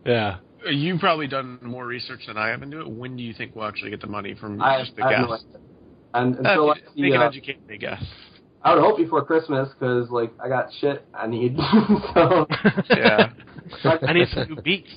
Yeah. 0.06 0.38
You've 0.70 1.00
probably 1.00 1.28
done 1.28 1.60
more 1.62 1.86
research 1.86 2.22
than 2.28 2.38
I 2.38 2.48
have 2.50 2.64
into 2.64 2.80
it. 2.80 2.90
When 2.90 3.18
do 3.18 3.24
you 3.24 3.34
think 3.34 3.56
we'll 3.56 3.68
actually 3.68 3.90
get 3.90 4.00
the 4.02 4.08
money 4.08 4.34
from 4.34 4.62
I, 4.62 4.80
just 4.82 4.96
the 4.96 5.04
I 5.04 5.14
have 5.14 5.28
gas? 5.28 5.44
no. 5.54 5.60
And 6.14 6.36
Uh, 6.36 6.40
until 6.40 6.72
I 6.72 6.76
make 6.76 6.84
see, 6.96 7.12
an 7.12 7.22
uh, 7.22 7.26
educated 7.26 7.80
guess. 7.80 8.04
I 8.64 8.74
would 8.74 8.82
hope 8.82 8.98
before 8.98 9.26
Christmas 9.26 9.68
because 9.78 10.10
like 10.10 10.32
I 10.42 10.48
got 10.48 10.70
shit 10.80 11.06
I 11.14 11.28
need. 11.28 11.58
so 12.14 12.48
Yeah. 12.90 13.34
I 13.84 14.14
need 14.14 14.28
some 14.30 14.48
new 14.50 14.62
beats. 14.62 14.90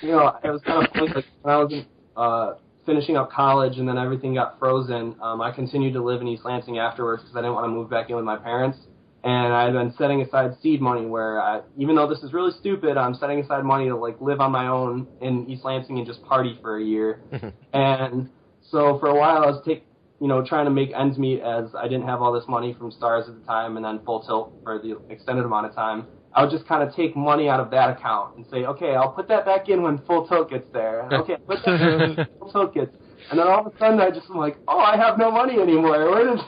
you 0.00 0.08
know, 0.12 0.32
it 0.42 0.50
was 0.50 0.62
kind 0.64 0.86
of 0.86 0.92
funny. 0.92 1.08
Like 1.14 1.24
when 1.42 1.54
I 1.54 1.58
was 1.58 1.72
in 1.72 1.86
uh, 2.16 2.54
finishing 2.86 3.16
up 3.16 3.30
college 3.30 3.76
and 3.78 3.86
then 3.86 3.98
everything 3.98 4.34
got 4.34 4.58
frozen, 4.58 5.16
um, 5.20 5.40
I 5.42 5.50
continued 5.50 5.92
to 5.94 6.02
live 6.02 6.22
in 6.22 6.28
East 6.28 6.44
Lansing 6.44 6.78
afterwards 6.78 7.22
because 7.22 7.36
I 7.36 7.40
didn't 7.40 7.54
want 7.54 7.64
to 7.64 7.68
move 7.68 7.90
back 7.90 8.08
in 8.08 8.16
with 8.16 8.24
my 8.24 8.36
parents. 8.36 8.78
And 9.24 9.52
I've 9.52 9.72
been 9.72 9.92
setting 9.98 10.22
aside 10.22 10.52
seed 10.62 10.80
money 10.80 11.04
where, 11.06 11.40
I, 11.40 11.62
even 11.76 11.96
though 11.96 12.08
this 12.08 12.20
is 12.20 12.32
really 12.32 12.52
stupid, 12.60 12.96
I'm 12.96 13.14
setting 13.14 13.40
aside 13.40 13.64
money 13.64 13.88
to 13.88 13.96
like 13.96 14.20
live 14.20 14.40
on 14.40 14.52
my 14.52 14.68
own 14.68 15.08
in 15.20 15.48
East 15.50 15.64
Lansing 15.64 15.98
and 15.98 16.06
just 16.06 16.22
party 16.22 16.58
for 16.62 16.78
a 16.78 16.82
year. 16.82 17.20
and 17.72 18.30
so 18.70 18.98
for 19.00 19.08
a 19.08 19.14
while, 19.14 19.42
I 19.42 19.46
was 19.46 19.60
take, 19.64 19.84
you 20.20 20.28
know, 20.28 20.44
trying 20.44 20.66
to 20.66 20.70
make 20.70 20.92
ends 20.94 21.18
meet 21.18 21.40
as 21.40 21.74
I 21.74 21.88
didn't 21.88 22.06
have 22.06 22.22
all 22.22 22.32
this 22.32 22.44
money 22.48 22.74
from 22.78 22.92
Stars 22.92 23.28
at 23.28 23.34
the 23.38 23.44
time 23.44 23.76
and 23.76 23.84
then 23.84 24.00
Full 24.04 24.22
Tilt 24.22 24.52
for 24.62 24.78
the 24.78 24.98
extended 25.10 25.44
amount 25.44 25.66
of 25.66 25.74
time. 25.74 26.06
I 26.32 26.42
would 26.42 26.50
just 26.50 26.68
kind 26.68 26.88
of 26.88 26.94
take 26.94 27.16
money 27.16 27.48
out 27.48 27.58
of 27.58 27.70
that 27.70 27.90
account 27.90 28.36
and 28.36 28.46
say, 28.50 28.58
okay, 28.64 28.94
I'll 28.94 29.10
put 29.12 29.26
that 29.28 29.44
back 29.44 29.68
in 29.68 29.82
when 29.82 29.98
Full 30.06 30.28
Tilt 30.28 30.50
gets 30.50 30.66
there. 30.72 31.08
Okay, 31.12 31.36
put 31.46 31.58
that 31.64 31.80
in 31.80 32.16
when 32.16 32.26
Full 32.38 32.52
Tilt 32.52 32.74
gets. 32.74 32.96
And 33.30 33.38
then 33.38 33.46
all 33.46 33.66
of 33.66 33.74
a 33.74 33.78
sudden, 33.78 34.00
I 34.00 34.10
just 34.10 34.30
am 34.30 34.36
like, 34.36 34.56
oh, 34.68 34.78
I 34.78 34.96
have 34.96 35.18
no 35.18 35.30
money 35.30 35.58
anymore. 35.60 36.10
Where 36.10 36.24
did? 36.36 36.40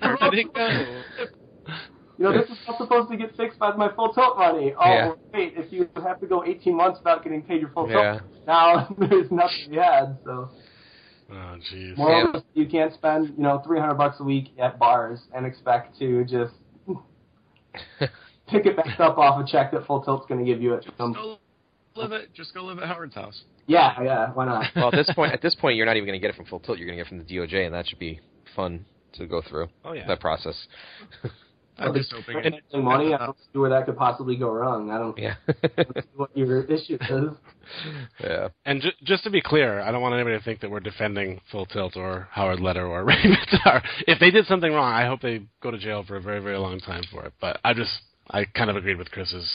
Where 0.00 0.30
did 0.30 0.38
it 0.38 0.54
go? 0.54 1.02
You 2.18 2.24
know, 2.26 2.32
this 2.32 2.50
is 2.50 2.58
not 2.68 2.78
supposed 2.78 3.10
to 3.10 3.16
get 3.16 3.34
fixed 3.36 3.58
by 3.58 3.74
my 3.74 3.90
full 3.94 4.12
tilt 4.12 4.36
money. 4.36 4.74
Oh, 4.78 4.92
Yeah. 4.94 5.12
wait, 5.32 5.54
if 5.56 5.72
you 5.72 5.88
have 6.02 6.20
to 6.20 6.26
go 6.26 6.44
18 6.44 6.76
months 6.76 6.98
without 6.98 7.24
getting 7.24 7.42
paid 7.42 7.62
your 7.62 7.70
full 7.70 7.88
Yeah. 7.88 8.18
tilt, 8.18 8.22
now 8.46 8.88
there's 8.98 9.30
nothing 9.30 9.64
to 9.64 9.70
be 9.70 9.76
had. 9.76 10.18
So, 10.24 10.50
Oh, 11.32 11.56
jeez. 11.72 11.96
moreover, 11.96 12.42
you 12.54 12.66
can't 12.68 12.92
spend, 12.92 13.28
you 13.36 13.42
know, 13.42 13.62
300 13.64 13.94
bucks 13.94 14.20
a 14.20 14.24
week 14.24 14.50
at 14.58 14.78
bars 14.78 15.20
and 15.34 15.46
expect 15.46 15.96
to 16.00 16.24
just 16.24 16.52
pick 18.48 18.66
it 18.66 18.76
back 18.76 18.98
up 19.00 19.16
off 19.16 19.42
a 19.42 19.50
check 19.50 19.70
that 19.72 19.86
full 19.86 20.02
tilt's 20.02 20.26
going 20.26 20.44
to 20.44 20.46
give 20.46 20.60
you 20.60 20.74
at 20.74 20.84
some. 20.98 21.14
Go 21.94 22.02
live 22.02 22.12
at 22.12 22.32
just 22.34 22.54
go 22.54 22.62
live 22.64 22.78
at 22.78 22.86
Howard's 22.88 23.14
house. 23.14 23.42
Yeah, 23.66 24.00
yeah, 24.02 24.30
why 24.32 24.46
not? 24.46 24.66
well, 24.76 24.88
at 24.88 24.94
this 24.94 25.10
point, 25.14 25.32
at 25.32 25.42
this 25.42 25.54
point, 25.54 25.76
you're 25.76 25.86
not 25.86 25.96
even 25.96 26.06
going 26.06 26.18
to 26.18 26.24
get 26.24 26.30
it 26.34 26.36
from 26.36 26.46
Full 26.46 26.60
Tilt. 26.60 26.78
You're 26.78 26.86
going 26.86 26.98
to 26.98 27.04
get 27.04 27.06
it 27.06 27.08
from 27.08 27.18
the 27.18 27.24
DOJ, 27.56 27.66
and 27.66 27.74
that 27.74 27.86
should 27.86 27.98
be 27.98 28.20
fun 28.56 28.84
to 29.14 29.26
go 29.26 29.42
through 29.48 29.68
Oh 29.84 29.92
yeah. 29.92 30.06
that 30.06 30.20
process. 30.20 30.54
I'm 31.78 31.94
just 31.94 32.12
hoping 32.12 32.38
If 32.38 32.44
it, 32.46 32.54
it's 32.54 32.64
money, 32.74 33.14
I 33.14 33.18
don't 33.26 33.36
see 33.52 33.58
where 33.58 33.70
that 33.70 33.86
could 33.86 33.96
possibly 33.96 34.36
go 34.36 34.50
wrong. 34.50 34.90
I 34.90 34.98
don't 34.98 35.16
Yeah. 35.16 35.34
see 35.48 36.02
what 36.14 36.36
your 36.36 36.62
issue 36.64 36.98
is. 37.00 37.30
yeah. 38.20 38.48
And 38.66 38.82
ju- 38.82 38.90
just 39.02 39.24
to 39.24 39.30
be 39.30 39.40
clear, 39.40 39.80
I 39.80 39.90
don't 39.90 40.02
want 40.02 40.14
anybody 40.14 40.36
to 40.36 40.44
think 40.44 40.60
that 40.60 40.70
we're 40.70 40.80
defending 40.80 41.40
Full 41.50 41.64
Tilt 41.66 41.96
or 41.96 42.28
Howard 42.32 42.60
Lederer 42.60 42.86
or 42.86 43.04
Ray 43.06 43.14
Bitar. 43.22 43.82
If 44.06 44.18
they 44.20 44.30
did 44.30 44.44
something 44.46 44.70
wrong, 44.70 44.92
I 44.92 45.06
hope 45.06 45.22
they 45.22 45.42
go 45.62 45.70
to 45.70 45.78
jail 45.78 46.04
for 46.06 46.16
a 46.16 46.20
very, 46.20 46.40
very 46.40 46.58
long 46.58 46.80
time 46.80 47.02
for 47.10 47.24
it. 47.24 47.32
But 47.40 47.58
I 47.64 47.72
just, 47.72 47.92
I 48.30 48.44
kind 48.44 48.68
of 48.68 48.76
agreed 48.76 48.98
with 48.98 49.10
Chris's 49.10 49.50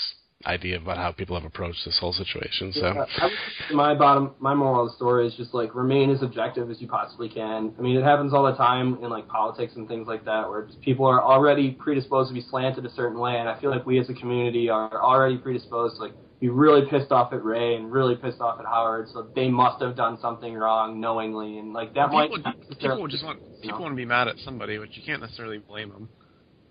idea 0.45 0.77
about 0.77 0.97
how 0.97 1.11
people 1.11 1.35
have 1.35 1.45
approached 1.45 1.83
this 1.85 1.97
whole 1.99 2.13
situation. 2.13 2.71
So, 2.73 2.87
Yeah, 2.93 3.05
I 3.17 3.25
would 3.25 3.33
say 3.69 3.75
my 3.75 3.95
bottom, 3.95 4.31
my 4.39 4.53
moral 4.53 4.85
of 4.85 4.91
the 4.91 4.95
story 4.95 5.27
is 5.27 5.33
just 5.35 5.53
like 5.53 5.73
remain 5.73 6.09
as 6.09 6.21
objective 6.21 6.69
as 6.69 6.81
you 6.81 6.87
possibly 6.87 7.29
can. 7.29 7.73
I 7.77 7.81
mean, 7.81 7.97
it 7.97 8.03
happens 8.03 8.33
all 8.33 8.43
the 8.43 8.55
time 8.55 8.99
in 9.01 9.09
like 9.09 9.27
politics 9.27 9.73
and 9.75 9.87
things 9.87 10.07
like 10.07 10.25
that, 10.25 10.47
where 10.49 10.67
people 10.83 11.05
are 11.05 11.21
already 11.21 11.71
predisposed 11.71 12.29
to 12.29 12.33
be 12.33 12.41
slanted 12.41 12.85
a 12.85 12.91
certain 12.91 13.19
way, 13.19 13.37
and 13.37 13.47
I 13.49 13.59
feel 13.59 13.71
like 13.71 13.85
we 13.85 13.99
as 13.99 14.09
a 14.09 14.13
community 14.13 14.69
are 14.69 15.01
already 15.01 15.37
predisposed 15.37 15.97
to 15.97 16.03
like 16.03 16.13
be 16.41 16.49
really 16.49 16.85
pissed 16.89 17.11
off 17.11 17.31
at 17.31 17.43
Ray 17.43 17.75
and 17.75 17.91
really 17.91 18.15
pissed 18.15 18.41
off 18.41 18.59
at 18.59 18.65
Howard, 18.65 19.07
so 19.13 19.29
they 19.35 19.49
must 19.49 19.81
have 19.81 19.95
done 19.95 20.19
something 20.21 20.53
wrong 20.53 20.99
knowingly, 20.99 21.57
and 21.59 21.73
like 21.73 21.93
that 21.95 22.11
might 22.11 22.29
people, 22.29 22.53
people 22.79 23.01
would 23.01 23.11
just 23.11 23.23
want 23.23 23.39
people 23.61 23.79
want 23.79 23.93
to 23.93 23.95
be 23.95 24.05
mad 24.05 24.27
at 24.27 24.37
somebody, 24.39 24.77
which 24.77 24.91
you 24.95 25.03
can't 25.03 25.21
necessarily 25.21 25.59
blame 25.59 25.89
them. 25.89 26.09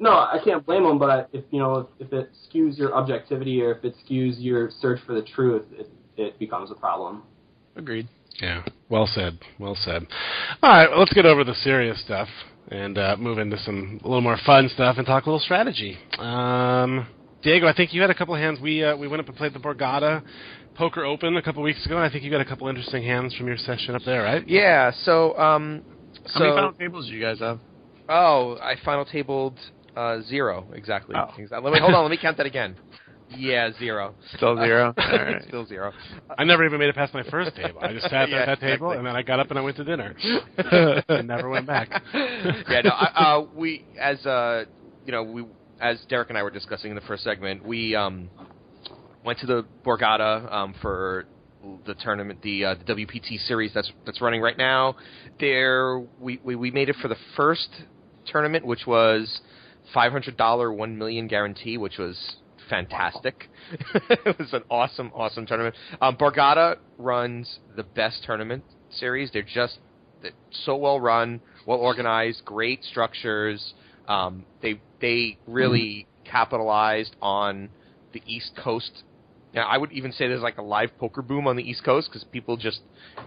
No, 0.05 0.11
I 0.11 0.39
can't 0.45 0.67
blame 0.67 0.83
them, 0.83 0.99
but 0.99 1.31
if 1.33 1.45
you 1.51 1.59
know 1.59 1.89
if, 1.99 2.07
if 2.07 2.13
it 2.13 2.31
skews 2.47 2.77
your 2.77 2.95
objectivity 2.95 3.63
or 3.63 3.73
if 3.73 3.85
it 3.87 3.95
skews 4.05 4.35
your 4.37 4.69
search 4.79 5.01
for 5.07 5.15
the 5.15 5.23
truth, 5.23 5.65
it, 5.73 5.91
it 6.19 6.39
becomes 6.39 6.71
a 6.71 6.75
problem. 6.75 7.23
Agreed. 7.75 8.07
yeah, 8.39 8.63
well 8.91 9.07
said, 9.07 9.39
well 9.59 9.75
said. 9.75 10.07
All 10.63 10.71
right, 10.71 10.91
well, 10.91 10.99
let's 10.99 11.15
get 11.15 11.25
over 11.25 11.43
the 11.43 11.55
serious 11.55 11.99
stuff 12.03 12.29
and 12.71 12.99
uh, 12.99 13.17
move 13.19 13.39
into 13.39 13.57
some 13.61 13.99
a 14.05 14.07
little 14.07 14.21
more 14.21 14.37
fun 14.45 14.69
stuff 14.75 14.99
and 14.99 15.07
talk 15.07 15.25
a 15.25 15.27
little 15.31 15.41
strategy. 15.41 15.97
Um, 16.19 17.07
Diego, 17.43 17.67
I 17.67 17.73
think 17.73 17.95
you 17.95 18.03
had 18.03 18.11
a 18.11 18.15
couple 18.15 18.35
of 18.35 18.41
hands. 18.43 18.61
We 18.61 18.85
uh, 18.85 18.99
we 18.99 19.09
went 19.09 19.21
up 19.23 19.29
and 19.29 19.37
played 19.39 19.55
the 19.55 19.59
Borgata 19.59 20.23
Poker 20.75 21.07
Open 21.07 21.35
a 21.39 21.43
couple 21.43 21.63
of 21.63 21.65
weeks 21.65 21.87
ago, 21.87 21.97
and 21.97 22.05
I 22.05 22.11
think 22.11 22.25
you 22.25 22.31
got 22.31 22.43
a 22.43 22.45
couple 22.45 22.69
interesting 22.69 23.05
hands 23.05 23.35
from 23.35 23.47
your 23.47 23.57
session 23.57 23.95
up 23.95 24.03
there, 24.05 24.23
right? 24.23 24.47
Yeah. 24.47 24.93
So, 25.05 25.35
um, 25.39 25.83
How 26.35 26.41
many 26.41 26.53
final 26.55 26.73
tables 26.73 27.07
do 27.07 27.15
you 27.15 27.23
guys 27.23 27.39
have? 27.39 27.59
oh, 28.11 28.59
I 28.63 28.75
final 28.85 29.07
tabled 29.07 29.59
uh, 29.97 30.21
zero 30.23 30.67
exactly. 30.75 31.15
Oh. 31.17 31.31
Exactly. 31.39 31.71
Let 31.71 31.75
me 31.75 31.81
hold 31.81 31.95
on. 31.95 32.03
Let 32.03 32.11
me 32.11 32.19
count 32.21 32.37
that 32.39 32.47
again. 32.47 32.77
Yeah, 33.37 33.71
zero. 33.79 34.15
Still 34.37 34.55
zero. 34.57 34.93
All 34.99 35.09
right. 35.11 35.43
Still 35.49 35.65
zero. 35.65 35.93
I 36.37 36.45
never 36.45 36.65
even 36.65 36.79
made 36.79 36.91
it 36.91 36.95
past 36.95 37.15
my 37.15 37.23
first 37.25 37.57
table. 37.57 37.81
I 37.81 37.93
just 37.93 38.09
sat 38.11 38.29
Yeah, 38.29 38.41
at 38.41 38.47
that 38.47 38.61
table, 38.61 38.91
and 38.91 39.05
then 39.05 39.17
I 39.17 39.23
got 39.23 39.41
up 39.41 39.49
and 39.49 39.59
I 39.59 39.63
went 39.63 39.77
to 39.79 39.85
dinner. 39.85 40.15
and 41.09 41.27
never 41.27 41.49
went 41.49 41.67
back. 41.67 41.89
yeah, 42.13 42.83
no, 42.85 42.91
I, 42.91 43.13
uh, 43.17 43.47
we 43.57 43.83
as 43.99 44.25
uh, 44.27 44.67
you 45.07 45.11
know, 45.11 45.23
we 45.23 45.47
as 45.81 46.05
Derek 46.09 46.29
and 46.29 46.39
I 46.39 46.43
were 46.43 46.51
discussing 46.51 46.91
in 46.91 46.95
the 46.95 47.01
first 47.03 47.25
segment, 47.25 47.65
we 47.65 47.95
um, 47.95 48.29
went 49.25 49.39
to 49.41 49.47
the 49.47 49.67
Borgata 49.85 50.53
um, 50.53 50.75
for 50.81 51.25
the 51.87 51.95
tournament, 51.95 52.43
the, 52.43 52.65
uh, 52.65 52.75
the 52.75 52.95
WPT 52.95 53.39
series 53.47 53.73
that's 53.75 53.91
that's 54.05 54.21
running 54.21 54.41
right 54.41 54.59
now. 54.59 54.97
There, 55.41 56.01
we, 56.21 56.41
we 56.45 56.57
we 56.57 56.71
made 56.71 56.89
it 56.89 56.97
for 57.01 57.09
the 57.09 57.17
first 57.37 57.69
tournament, 58.27 58.65
which 58.67 58.87
was 58.87 59.41
five 59.95 60.13
hundred 60.13 60.37
dollar 60.37 60.73
one 60.73 60.99
million 60.99 61.29
guarantee, 61.29 61.79
which 61.79 61.97
was 61.97 62.37
fantastic. 62.69 63.49
it 64.11 64.39
was 64.39 64.53
an 64.53 64.63
awesome, 64.71 65.11
awesome 65.15 65.47
tournament. 65.47 65.75
Um, 66.01 66.17
Borgata 66.17 66.77
runs 66.99 67.61
the 67.77 67.85
best 67.85 68.25
tournament 68.25 68.65
series. 68.91 69.31
They're 69.33 69.43
just 69.43 69.79
they're 70.23 70.33
so 70.51 70.77
well 70.77 71.01
run, 71.01 71.41
well 71.67 71.79
organized, 71.79 72.45
great 72.45 72.85
structures. 72.85 73.75
Um, 74.09 74.45
they 74.61 74.81
they 75.01 75.39
really 75.47 76.07
capitalized 76.25 77.15
on 77.23 77.71
the 78.13 78.23
East 78.27 78.53
Coast. 78.63 79.05
Now, 79.55 79.69
I 79.69 79.79
would 79.79 79.93
even 79.93 80.11
say 80.11 80.27
there's 80.27 80.43
like 80.43 80.59
a 80.59 80.63
live 80.63 80.91
poker 80.99 81.23
boom 81.23 81.47
on 81.47 81.57
the 81.57 81.63
East 81.63 81.85
Coast 81.85 82.09
because 82.11 82.25
people 82.25 82.57
just 82.57 82.81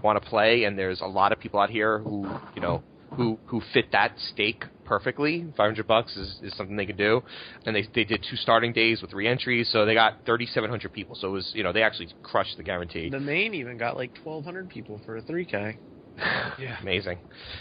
want 0.03 0.22
to 0.22 0.30
play, 0.30 0.65
and 0.65 0.78
there's 0.78 0.99
a 0.99 1.05
lot 1.05 1.32
of 1.32 1.39
people 1.39 1.59
out 1.59 1.70
here 1.70 1.99
who 1.99 2.30
you 2.53 2.61
know 2.61 2.84
who 3.15 3.39
who 3.45 3.61
fit 3.74 3.91
that 3.93 4.13
stake 4.34 4.65
perfectly. 4.88 5.46
Five 5.56 5.68
hundred 5.68 5.88
bucks 5.88 6.16
is, 6.16 6.40
is 6.42 6.56
something 6.56 6.76
they 6.76 6.86
could 6.86 6.98
do, 6.98 7.22
and 7.66 7.76
they 7.76 7.88
they 7.94 8.04
did 8.04 8.26
two 8.30 8.38
starting 8.38 8.74
days 8.74 9.02
with 9.02 9.12
three 9.12 9.28
entries, 9.28 9.70
so 9.72 9.86
they 9.86 9.94
got 9.94 10.26
thirty 10.26 10.46
seven 10.48 10.70
hundred 10.70 10.94
people. 10.94 11.16
So 11.16 11.28
it 11.28 11.32
was 11.32 11.52
you 11.54 11.64
know 11.64 11.74
they 11.74 11.84
actually 11.84 12.10
crushed 12.24 12.58
the 12.58 12.64
guarantee. 12.64 13.10
The 13.10 13.20
main 13.20 13.54
even 13.54 13.78
got 13.78 13.98
like 13.98 14.12
1,200 14.24 14.70
people 14.70 15.02
for 15.06 15.18
a 15.18 15.22
3K. 15.22 15.78
Yeah. 16.60 16.78
Amazing. 16.82 17.20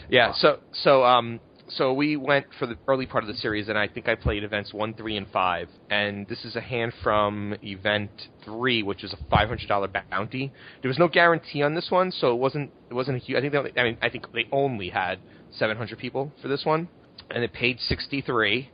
Yeah. 0.09 0.33
So 0.39 0.61
so 0.73 1.05
um 1.05 1.41
so 1.69 1.93
we 1.93 2.17
went 2.17 2.47
for 2.59 2.67
the 2.67 2.77
early 2.87 3.07
part 3.07 3.25
of 3.25 3.29
the 3.29 3.35
series, 3.35 3.69
and 3.69 3.77
I 3.77 3.89
think 3.89 4.09
I 4.09 4.15
played 4.15 4.45
events 4.45 4.73
one, 4.73 4.95
three, 4.95 5.17
and 5.17 5.27
five. 5.29 5.69
And 5.91 6.27
this 6.29 6.45
is 6.45 6.57
a 6.57 6.61
hand 6.61 6.93
from 7.03 7.55
event 7.63 8.11
three, 8.45 8.83
which 8.83 9.03
is 9.03 9.13
a 9.13 9.17
five 9.31 9.49
hundred 9.49 9.69
dollar 9.69 9.89
bounty. 10.11 10.53
There 10.83 10.89
was 10.89 10.99
no 10.99 11.09
guarantee 11.09 11.63
on 11.63 11.75
this 11.75 11.91
one, 11.91 12.13
so 12.13 12.33
it 12.33 12.39
wasn't 12.39 12.71
it 12.91 12.95
wasn't 12.95 13.17
a 13.17 13.21
huge. 13.21 13.37
I 13.37 13.41
think 13.41 13.53
they 13.53 13.59
only, 13.59 13.73
I 13.77 13.83
mean 13.83 13.99
I 14.01 14.09
think 14.09 14.33
they 14.33 14.47
only 14.53 14.89
had 14.89 15.19
seven 15.59 15.77
hundred 15.77 15.99
people 15.99 16.33
for 16.41 16.49
this 16.49 16.65
one, 16.65 16.89
and 17.31 17.43
it 17.45 17.53
paid 17.53 17.81
sixty 17.81 18.21
three. 18.21 18.71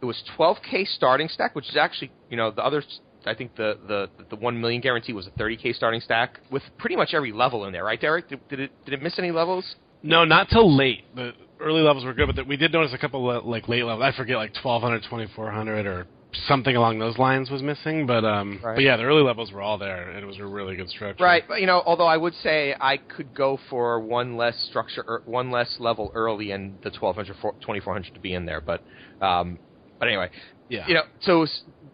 It 0.00 0.04
was 0.04 0.22
twelve 0.36 0.58
k 0.68 0.84
starting 0.84 1.28
stack, 1.28 1.54
which 1.54 1.68
is 1.68 1.76
actually 1.76 2.12
you 2.30 2.36
know 2.36 2.50
the 2.50 2.62
other. 2.62 2.82
I 3.26 3.34
think 3.34 3.56
the, 3.56 3.78
the 3.88 4.10
the 4.28 4.36
one 4.36 4.60
million 4.60 4.82
guarantee 4.82 5.14
was 5.14 5.26
a 5.26 5.30
thirty 5.30 5.56
k 5.56 5.72
starting 5.72 6.00
stack 6.00 6.40
with 6.50 6.62
pretty 6.78 6.96
much 6.96 7.14
every 7.14 7.32
level 7.32 7.64
in 7.64 7.72
there, 7.72 7.84
right, 7.84 8.00
Derek? 8.00 8.28
Did, 8.28 8.46
did 8.48 8.60
it 8.60 8.84
did 8.84 8.94
it 8.94 9.02
miss 9.02 9.18
any 9.18 9.30
levels? 9.30 9.64
No, 10.02 10.24
not 10.24 10.50
till 10.50 10.76
late. 10.76 11.04
The 11.16 11.32
early 11.60 11.80
levels 11.80 12.04
were 12.04 12.12
good, 12.12 12.26
but 12.26 12.36
the, 12.36 12.44
we 12.44 12.58
did 12.58 12.72
notice 12.72 12.92
a 12.92 12.98
couple 12.98 13.30
of, 13.30 13.46
like 13.46 13.68
late 13.68 13.84
levels. 13.84 14.04
I 14.04 14.14
forget, 14.14 14.36
like 14.36 14.54
1200, 14.62 15.02
2400, 15.04 15.86
or 15.86 16.06
something 16.46 16.76
along 16.76 16.98
those 16.98 17.18
lines 17.18 17.50
was 17.50 17.62
missing. 17.62 18.06
But 18.06 18.24
um, 18.24 18.60
Right. 18.62 18.76
but 18.76 18.82
yeah, 18.84 18.96
the 18.96 19.04
early 19.04 19.22
levels 19.22 19.52
were 19.52 19.62
all 19.62 19.78
there, 19.78 20.08
and 20.10 20.18
it 20.18 20.26
was 20.26 20.38
a 20.38 20.46
really 20.46 20.76
good 20.76 20.88
structure. 20.88 21.22
Right, 21.22 21.44
but 21.46 21.60
you 21.60 21.66
know, 21.66 21.82
although 21.84 22.06
I 22.06 22.16
would 22.16 22.34
say 22.34 22.74
I 22.80 22.96
could 22.96 23.34
go 23.34 23.58
for 23.70 24.00
one 24.00 24.36
less 24.36 24.56
structure, 24.70 25.04
er, 25.06 25.22
one 25.26 25.50
less 25.50 25.76
level 25.78 26.10
early, 26.14 26.50
and 26.50 26.78
the 26.82 26.90
1200, 26.90 27.34
2400 27.60 28.14
to 28.14 28.20
be 28.20 28.34
in 28.34 28.44
there. 28.46 28.60
But, 28.60 28.82
um, 29.20 29.58
but 29.98 30.08
anyway, 30.08 30.30
Yeah. 30.68 30.86
you 30.86 30.94
know, 30.94 31.02
so 31.20 31.46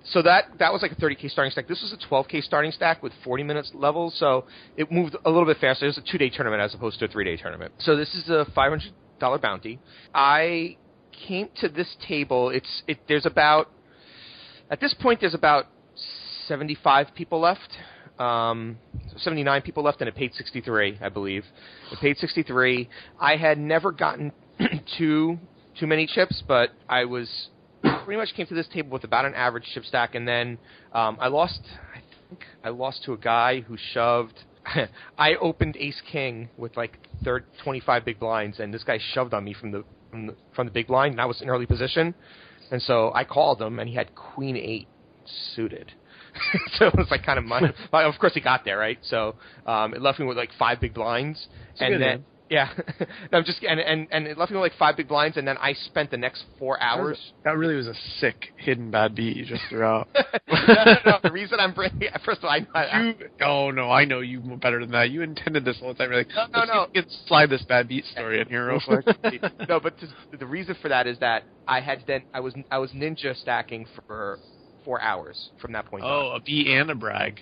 so 0.05 0.23
that 0.23 0.47
that 0.59 0.73
was 0.73 0.83
like 0.83 0.93
a 0.93 0.97
30k 0.97 1.31
starting 1.31 1.51
stack. 1.51 1.69
This 1.69 1.83
was 1.83 1.93
a 1.93 1.99
12k 1.99 2.43
starting 2.43 2.73
stack 2.73 3.03
with 3.03 3.13
40 3.25 3.43
minutes 3.43 3.71
levels, 3.75 4.15
so 4.19 4.45
it 4.77 4.91
moved 4.91 5.17
a 5.25 5.31
little 5.31 5.47
bit 5.47 5.59
faster. 5.59 5.85
It 5.85 5.89
was 5.89 5.99
a 5.99 6.03
two 6.11 6.19
day 6.19 6.31
tournament 6.31 6.63
as 6.63 6.75
opposed 6.75 6.99
to 7.01 7.05
a 7.05 7.09
three 7.09 7.25
day 7.25 7.37
tournament. 7.37 7.73
So 7.79 7.97
this 7.97 8.15
is 8.15 8.29
a 8.31 8.47
500 8.55 8.93
dollar 9.19 9.39
bounty. 9.39 9.79
I 10.15 10.77
came 11.13 11.49
to 11.61 11.69
this 11.69 11.95
table. 12.09 12.49
It's 12.51 12.83
it. 12.89 12.99
There's 13.07 13.27
about 13.27 13.69
at 14.71 14.81
this 14.81 14.95
point 14.95 15.21
there's 15.21 15.35
about 15.35 15.67
75 16.47 17.09
people 17.15 17.41
left. 17.41 17.71
Um, 18.19 18.79
79 19.17 19.63
people 19.63 19.83
left, 19.83 20.01
and 20.01 20.09
it 20.09 20.15
paid 20.15 20.35
63, 20.35 20.99
I 21.01 21.09
believe. 21.09 21.45
It 21.91 21.99
paid 22.01 22.19
63. 22.19 22.89
I 23.19 23.37
had 23.37 23.59
never 23.59 23.93
gotten 23.93 24.33
too 24.99 25.39
too 25.79 25.87
many 25.87 26.07
chips, 26.07 26.43
but 26.47 26.71
I 26.89 27.05
was 27.07 27.49
pretty 27.83 28.19
much 28.19 28.35
came 28.35 28.47
to 28.47 28.55
this 28.55 28.69
table 28.69 28.91
with 28.91 29.05
about 29.05 29.25
an 29.25 29.35
average 29.35 29.65
chip 29.73 29.85
stack, 29.85 30.15
and 30.15 30.29
then 30.29 30.59
um, 30.93 31.17
I 31.21 31.29
lost. 31.29 31.61
I 31.95 32.03
think 32.29 32.45
I 32.63 32.69
lost 32.69 33.05
to 33.05 33.13
a 33.15 33.19
guy 33.19 33.61
who 33.61 33.77
shoved. 33.93 34.39
I 35.19 35.37
opened 35.37 35.77
Ace 35.79 36.03
King 36.13 36.51
with 36.59 36.77
like 36.77 36.99
third 37.25 37.45
25 37.65 38.05
big 38.05 38.21
blinds, 38.21 38.61
and 38.61 38.75
this 38.75 38.85
guy 38.85 38.99
shoved 39.15 39.33
on 39.33 39.45
me 39.45 39.55
from 39.55 39.71
the 39.71 39.85
from 40.11 40.27
the, 40.27 40.37
from 40.55 40.67
the 40.67 40.73
big 40.73 40.89
blind, 40.89 41.13
and 41.13 41.21
I 41.21 41.27
was 41.27 41.41
in 41.41 41.49
early 41.49 41.67
position, 41.67 42.15
and 42.71 42.81
so 42.83 43.13
I 43.15 43.25
called 43.25 43.61
him, 43.61 43.79
and 43.79 43.89
he 43.89 43.95
had 43.95 44.15
Queen 44.15 44.57
Eight 44.57 44.89
suited. 45.55 45.93
so 46.75 46.87
it 46.87 46.97
was 46.97 47.09
like 47.11 47.25
kind 47.25 47.39
of. 47.39 47.45
Well, 47.93 48.09
of 48.09 48.19
course, 48.19 48.35
he 48.35 48.41
got 48.41 48.65
there 48.65 48.79
right. 48.79 48.99
So 49.03 49.35
um, 49.67 49.95
it 49.95 50.01
left 50.01 50.19
me 50.19 50.27
with 50.27 50.37
like 50.37 50.51
five 50.59 50.81
big 50.81 50.95
blinds, 50.95 51.49
a 51.79 51.85
and 51.85 51.95
then 51.95 52.01
hand. 52.01 52.25
Yeah, 52.51 52.69
no, 53.33 53.39
I'm 53.39 53.45
just 53.45 53.63
and, 53.63 53.79
and 53.79 54.09
and 54.11 54.27
it 54.27 54.37
left 54.37 54.51
me 54.51 54.57
with 54.59 54.73
like 54.73 54.79
five 54.79 54.97
big 54.97 55.07
blinds, 55.07 55.37
and 55.37 55.47
then 55.47 55.57
I 55.59 55.73
spent 55.73 56.11
the 56.11 56.17
next 56.17 56.45
four 56.59 56.83
hours. 56.83 57.17
That 57.45 57.57
really 57.57 57.77
was 57.77 57.87
a 57.87 57.95
sick 58.19 58.53
hidden 58.57 58.91
bad 58.91 59.15
beat 59.15 59.37
you 59.37 59.47
just 59.47 59.63
threw 59.71 59.85
out. 59.85 60.09
no, 60.49 60.85
no, 60.85 60.95
no. 61.07 61.19
The 61.23 61.31
reason 61.31 61.61
I'm 61.61 61.73
bringing 61.73 62.09
first 62.25 62.39
of 62.39 62.45
all, 62.45 62.51
I, 62.51 62.67
I, 62.77 63.03
you, 63.03 63.15
oh 63.41 63.71
no, 63.71 63.89
I 63.89 64.05
know 64.05 64.19
you 64.19 64.41
better 64.61 64.81
than 64.81 64.91
that. 64.91 65.11
You 65.11 65.23
intended 65.23 65.65
this 65.65 65.79
whole 65.79 65.95
time. 65.95 66.11
You're 66.11 66.19
like, 66.19 66.29
No, 66.35 66.47
no, 66.53 66.65
no. 66.65 66.87
we 66.93 67.05
slide 67.29 67.51
this 67.51 67.63
bad 67.63 67.87
beat 67.87 68.05
story 68.07 68.41
in 68.41 68.49
here 68.49 68.67
real 68.69 68.81
quick. 68.81 69.07
no, 69.69 69.79
but 69.79 69.95
the 70.37 70.47
reason 70.47 70.75
for 70.83 70.89
that 70.89 71.07
is 71.07 71.19
that 71.21 71.45
I 71.69 71.81
had 71.81 72.03
then 72.09 72.23
I 72.35 72.41
was 72.41 72.55
I 72.73 72.79
was 72.79 72.91
ninja 72.91 73.41
stacking 73.41 73.87
for 74.09 74.41
four 74.85 75.01
hours 75.01 75.51
from 75.61 75.73
that 75.73 75.87
point 75.87 76.03
oh, 76.03 76.09
on. 76.09 76.33
oh, 76.33 76.37
a 76.37 76.41
beat 76.41 76.67
and 76.67 76.91
a 76.91 76.97
brag. 76.97 77.41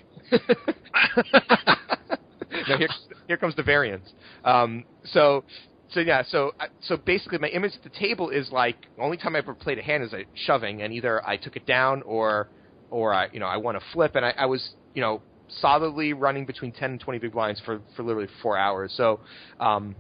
No, 2.69 2.77
here, 2.77 2.89
here 3.27 3.37
comes 3.37 3.55
the 3.57 3.63
variance. 3.63 4.09
Um, 4.45 4.85
so, 5.05 5.45
so 5.91 6.01
yeah, 6.01 6.23
so 6.29 6.53
so 6.83 6.97
basically, 6.97 7.39
my 7.39 7.49
image 7.49 7.73
at 7.75 7.83
the 7.83 7.99
table 7.99 8.31
is 8.31 8.51
like 8.51 8.77
the 8.97 9.03
only 9.03 9.17
time 9.17 9.35
I 9.37 9.39
ever 9.39 9.55
played 9.55 9.79
a 9.79 9.83
hand 9.83 10.03
is 10.05 10.13
a 10.13 10.25
shoving, 10.35 10.83
and 10.83 10.93
either 10.93 11.27
I 11.27 11.37
took 11.37 11.57
it 11.57 11.67
down 11.67 12.03
or, 12.03 12.49
or 12.91 13.15
I, 13.15 13.29
you 13.33 13.41
know, 13.41 13.47
I 13.47 13.57
won 13.57 13.77
a 13.77 13.81
flip, 13.93 14.15
and 14.15 14.25
I, 14.25 14.35
I 14.37 14.47
was, 14.47 14.71
you 14.95 15.01
know, 15.01 15.23
solidly 15.61 16.13
running 16.13 16.45
between 16.45 16.73
ten 16.73 16.91
and 16.91 17.01
twenty 17.01 17.19
big 17.19 17.33
blinds 17.33 17.61
for 17.65 17.81
for 17.97 18.03
literally 18.03 18.29
four 18.43 18.59
hours. 18.59 18.93
So, 18.97 19.21
um, 19.61 19.97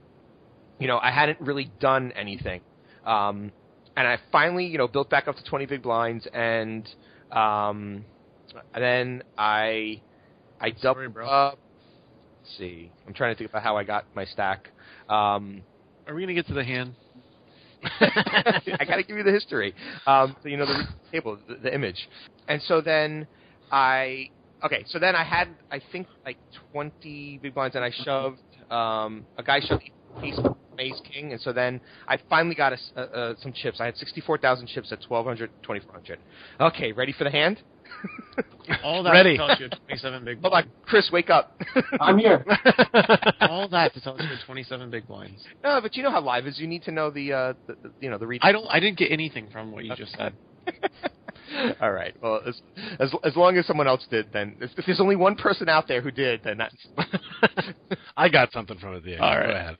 you 0.78 0.88
know, 0.88 0.98
I 0.98 1.10
hadn't 1.10 1.40
really 1.40 1.70
done 1.80 2.12
anything, 2.12 2.60
um, 3.06 3.50
and 3.96 4.06
I 4.06 4.18
finally, 4.30 4.66
you 4.66 4.78
know, 4.78 4.88
built 4.88 5.08
back 5.08 5.26
up 5.26 5.36
to 5.36 5.44
twenty 5.44 5.64
big 5.64 5.82
blinds, 5.82 6.26
and 6.34 6.86
um, 7.32 8.04
then 8.74 9.22
I, 9.36 10.02
I 10.60 10.70
doubled 10.70 11.16
up. 11.18 11.58
Let's 12.48 12.58
see. 12.58 12.90
I'm 13.06 13.12
trying 13.12 13.34
to 13.34 13.38
think 13.38 13.50
about 13.50 13.62
how 13.62 13.76
I 13.76 13.84
got 13.84 14.04
my 14.14 14.24
stack. 14.24 14.70
Um, 15.08 15.62
Are 16.06 16.14
we 16.14 16.22
gonna 16.22 16.34
get 16.34 16.46
to 16.46 16.54
the 16.54 16.64
hand? 16.64 16.94
I 18.00 18.84
got 18.88 18.96
to 18.96 19.02
give 19.02 19.16
you 19.16 19.22
the 19.22 19.30
history. 19.32 19.74
Um, 20.06 20.34
so 20.42 20.48
you 20.48 20.56
know 20.56 20.66
the 20.66 20.84
table, 21.12 21.38
the, 21.46 21.56
the 21.56 21.74
image, 21.74 22.08
and 22.48 22.60
so 22.62 22.80
then 22.80 23.26
I 23.70 24.30
okay. 24.64 24.84
So 24.88 24.98
then 24.98 25.14
I 25.14 25.24
had 25.24 25.48
I 25.70 25.80
think 25.92 26.06
like 26.24 26.38
20 26.72 27.40
big 27.42 27.54
blinds, 27.54 27.76
and 27.76 27.84
I 27.84 27.90
shoved 27.90 28.38
um, 28.70 29.26
a 29.36 29.42
guy 29.42 29.60
shoved 29.60 29.84
ace, 30.22 30.38
ace 30.78 31.00
king, 31.12 31.32
and 31.32 31.40
so 31.40 31.52
then 31.52 31.80
I 32.08 32.18
finally 32.30 32.54
got 32.54 32.72
a 32.72 32.78
uh 32.96 33.00
uh 33.00 33.34
some 33.42 33.52
chips. 33.52 33.78
I 33.80 33.84
had 33.84 33.96
64,000 33.96 34.66
chips 34.68 34.90
at 34.90 34.98
1200, 35.06 35.50
2400. 35.62 36.18
Okay, 36.60 36.92
ready 36.92 37.12
for 37.12 37.24
the 37.24 37.30
hand? 37.30 37.62
All 38.84 39.02
that 39.02 39.10
Ready. 39.12 39.36
to 39.36 39.46
tell 39.46 39.56
you 39.58 39.66
a 39.66 39.68
27 39.86 40.24
big 40.24 40.40
Hold 40.40 40.52
blind. 40.52 40.66
on, 40.66 40.72
Chris, 40.82 41.08
wake 41.12 41.30
up. 41.30 41.58
I'm 42.00 42.18
here. 42.18 42.44
All 43.40 43.68
that 43.70 43.94
to 43.94 44.00
tell 44.00 44.16
you 44.18 44.24
a 44.26 44.46
27 44.46 44.90
big 44.90 45.06
blinds. 45.08 45.42
no, 45.64 45.80
but 45.80 45.96
you 45.96 46.02
know 46.02 46.10
how 46.10 46.20
live 46.20 46.46
is. 46.46 46.58
You 46.58 46.66
need 46.66 46.82
to 46.84 46.90
know 46.92 47.10
the, 47.10 47.32
uh, 47.32 47.52
the, 47.66 47.76
the 47.82 47.92
you 48.00 48.10
know 48.10 48.18
the 48.18 48.26
reach. 48.26 48.42
I 48.44 48.52
don't. 48.52 48.66
I 48.68 48.78
didn't 48.80 48.98
get 48.98 49.10
anything 49.10 49.48
from 49.50 49.72
what 49.72 49.84
you 49.84 49.94
just 49.96 50.12
said. 50.16 50.34
All 51.80 51.90
right. 51.92 52.14
Well, 52.22 52.42
as, 52.46 52.60
as 53.00 53.10
as 53.24 53.34
long 53.36 53.56
as 53.56 53.66
someone 53.66 53.88
else 53.88 54.06
did, 54.10 54.26
then 54.34 54.56
if, 54.60 54.70
if 54.76 54.84
there's 54.84 55.00
only 55.00 55.16
one 55.16 55.34
person 55.34 55.68
out 55.68 55.88
there 55.88 56.02
who 56.02 56.10
did, 56.10 56.42
then 56.44 56.58
that's 56.58 56.76
I 58.16 58.28
got 58.28 58.52
something 58.52 58.78
from 58.78 58.94
it. 58.96 59.04
The 59.04 59.16
All 59.18 59.34
Go 59.34 59.50
ahead. 59.50 59.76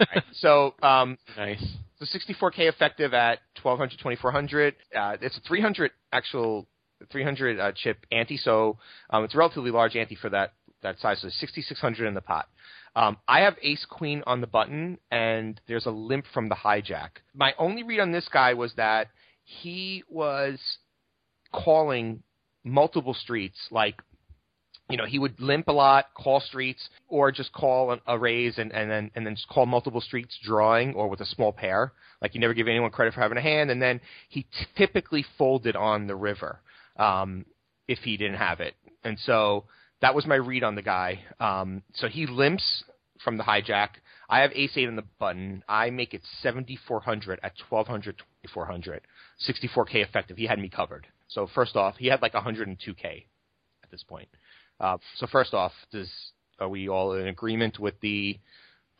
right. 0.00 0.22
So, 0.32 0.74
um, 0.82 1.18
Nice. 1.36 1.62
So 1.98 2.06
64k 2.06 2.68
effective 2.68 3.12
at 3.14 3.38
1200, 3.62 3.98
2400. 3.98 4.74
Uh, 4.98 5.16
it's 5.20 5.36
a 5.36 5.40
300 5.42 5.90
actual 6.12 6.66
300 7.10 7.60
uh, 7.60 7.72
chip 7.74 8.06
ante, 8.10 8.36
so 8.36 8.78
um, 9.10 9.24
it's 9.24 9.34
a 9.34 9.38
relatively 9.38 9.70
large 9.70 9.96
ante 9.96 10.14
for 10.14 10.30
that 10.30 10.52
that 10.82 10.98
size. 11.00 11.20
So 11.20 11.28
6600 11.28 12.06
in 12.06 12.14
the 12.14 12.20
pot. 12.20 12.46
Um, 12.96 13.16
I 13.26 13.40
have 13.40 13.56
ace 13.62 13.84
queen 13.88 14.22
on 14.26 14.40
the 14.40 14.46
button, 14.46 14.98
and 15.10 15.60
there's 15.66 15.86
a 15.86 15.90
limp 15.90 16.26
from 16.32 16.48
the 16.48 16.54
hijack. 16.54 17.10
My 17.34 17.52
only 17.58 17.82
read 17.82 18.00
on 18.00 18.12
this 18.12 18.28
guy 18.32 18.54
was 18.54 18.72
that 18.74 19.08
he 19.44 20.04
was 20.08 20.60
calling 21.52 22.22
multiple 22.62 23.14
streets, 23.14 23.58
like 23.70 24.00
you 24.90 24.98
know, 24.98 25.06
he 25.06 25.18
would 25.18 25.40
limp 25.40 25.68
a 25.68 25.72
lot, 25.72 26.06
call 26.14 26.40
streets, 26.40 26.90
or 27.08 27.32
just 27.32 27.52
call 27.54 27.92
an, 27.92 28.00
a 28.06 28.18
raise 28.18 28.58
and, 28.58 28.70
and 28.72 28.90
then 28.90 29.10
and 29.14 29.26
then 29.26 29.34
just 29.34 29.48
call 29.48 29.66
multiple 29.66 30.00
streets 30.00 30.38
drawing 30.44 30.94
or 30.94 31.08
with 31.08 31.20
a 31.20 31.26
small 31.26 31.52
pair. 31.52 31.92
Like 32.20 32.34
you 32.34 32.40
never 32.40 32.54
give 32.54 32.68
anyone 32.68 32.90
credit 32.90 33.14
for 33.14 33.20
having 33.20 33.38
a 33.38 33.42
hand, 33.42 33.70
and 33.70 33.80
then 33.80 34.00
he 34.28 34.46
typically 34.76 35.24
folded 35.38 35.74
on 35.74 36.06
the 36.06 36.14
river 36.14 36.60
um, 36.96 37.44
if 37.88 37.98
he 38.00 38.16
didn't 38.16 38.36
have 38.36 38.60
it. 38.60 38.74
And 39.02 39.18
so 39.20 39.64
that 40.00 40.14
was 40.14 40.26
my 40.26 40.36
read 40.36 40.64
on 40.64 40.74
the 40.74 40.82
guy. 40.82 41.20
Um, 41.40 41.82
so 41.94 42.08
he 42.08 42.26
limps 42.26 42.84
from 43.22 43.36
the 43.36 43.44
hijack. 43.44 43.88
I 44.28 44.40
have 44.40 44.52
ace 44.54 44.72
eight 44.76 44.88
on 44.88 44.96
the 44.96 45.04
button. 45.18 45.62
I 45.68 45.90
make 45.90 46.14
it 46.14 46.22
7,400 46.42 47.40
at 47.42 47.52
1,200, 47.68 48.18
2,400. 48.18 49.02
64k 49.48 49.96
effective. 49.96 50.36
He 50.36 50.46
had 50.46 50.58
me 50.58 50.68
covered. 50.68 51.06
So 51.28 51.48
first 51.54 51.76
off, 51.76 51.96
he 51.96 52.06
had 52.06 52.22
like 52.22 52.32
102k 52.32 53.24
at 53.82 53.90
this 53.90 54.02
point. 54.02 54.28
Uh, 54.80 54.98
so 55.16 55.26
first 55.26 55.54
off, 55.54 55.72
does 55.92 56.10
are 56.60 56.68
we 56.68 56.88
all 56.88 57.14
in 57.14 57.26
agreement 57.26 57.78
with 57.78 57.98
the 58.00 58.38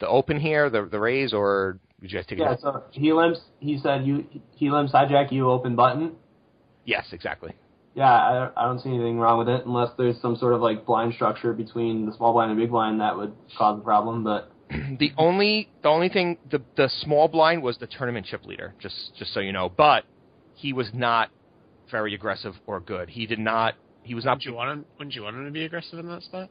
the 0.01 0.09
open 0.09 0.41
here, 0.41 0.71
the 0.71 0.87
the 0.91 0.99
raise, 0.99 1.33
or 1.33 1.79
would 2.01 2.11
you 2.11 2.19
guys 2.19 2.27
take 2.27 2.39
Yeah, 2.39 2.53
it? 2.53 2.61
Yeah, 2.65 2.73
so 2.73 2.85
he 2.91 3.13
limps. 3.13 3.41
He 3.61 3.79
said 3.79 4.07
you 4.07 4.27
he 4.57 4.71
limps 4.71 4.93
hijack 4.93 5.33
you 5.33 5.51
open 5.51 5.77
button. 5.77 6.17
Yes, 6.85 7.07
exactly. 7.13 7.55
Yeah, 7.95 8.11
I, 8.13 8.51
I 8.57 8.65
don't 8.67 8.81
see 8.81 8.89
anything 8.89 9.19
wrong 9.19 9.39
with 9.39 9.49
it 9.49 9.65
unless 9.67 9.91
there's 9.97 10.21
some 10.21 10.37
sort 10.37 10.53
of 10.53 10.61
like 10.61 10.85
blind 10.85 11.15
structure 11.15 11.53
between 11.53 12.07
the 12.07 12.17
small 12.17 12.33
blind 12.33 12.51
and 12.51 12.59
big 12.61 12.71
blind 12.71 13.01
that 13.01 13.17
would 13.17 13.33
cause 13.57 13.79
a 13.79 13.83
problem. 13.85 14.25
But 14.25 14.51
the 14.99 15.13
only 15.17 15.69
the 15.83 15.89
only 15.89 16.09
thing 16.09 16.39
the 16.51 16.61
the 16.77 16.89
small 17.03 17.29
blind 17.29 17.63
was 17.63 17.79
the 17.79 17.87
tournament 17.87 18.27
chip 18.27 18.45
leader, 18.45 18.75
just 18.81 19.13
just 19.17 19.33
so 19.33 19.41
you 19.41 19.53
know. 19.53 19.69
But 19.69 20.05
he 20.55 20.73
was 20.73 20.89
not 20.93 21.31
very 21.91 22.15
aggressive 22.15 22.55
or 22.67 22.81
good. 22.81 23.11
He 23.11 23.27
did 23.27 23.39
not. 23.39 23.75
He 24.03 24.15
was 24.15 24.25
not. 24.25 24.33
Wouldn't 24.39 24.47
you 24.47 24.55
want 24.55 24.71
him? 24.73 24.85
Wouldn't 24.99 25.15
you 25.15 25.23
want 25.23 25.37
him 25.37 25.45
to 25.45 25.53
be 25.53 25.65
aggressive 25.65 25.99
in 25.99 26.09
that 26.09 26.23
spot? 26.23 26.51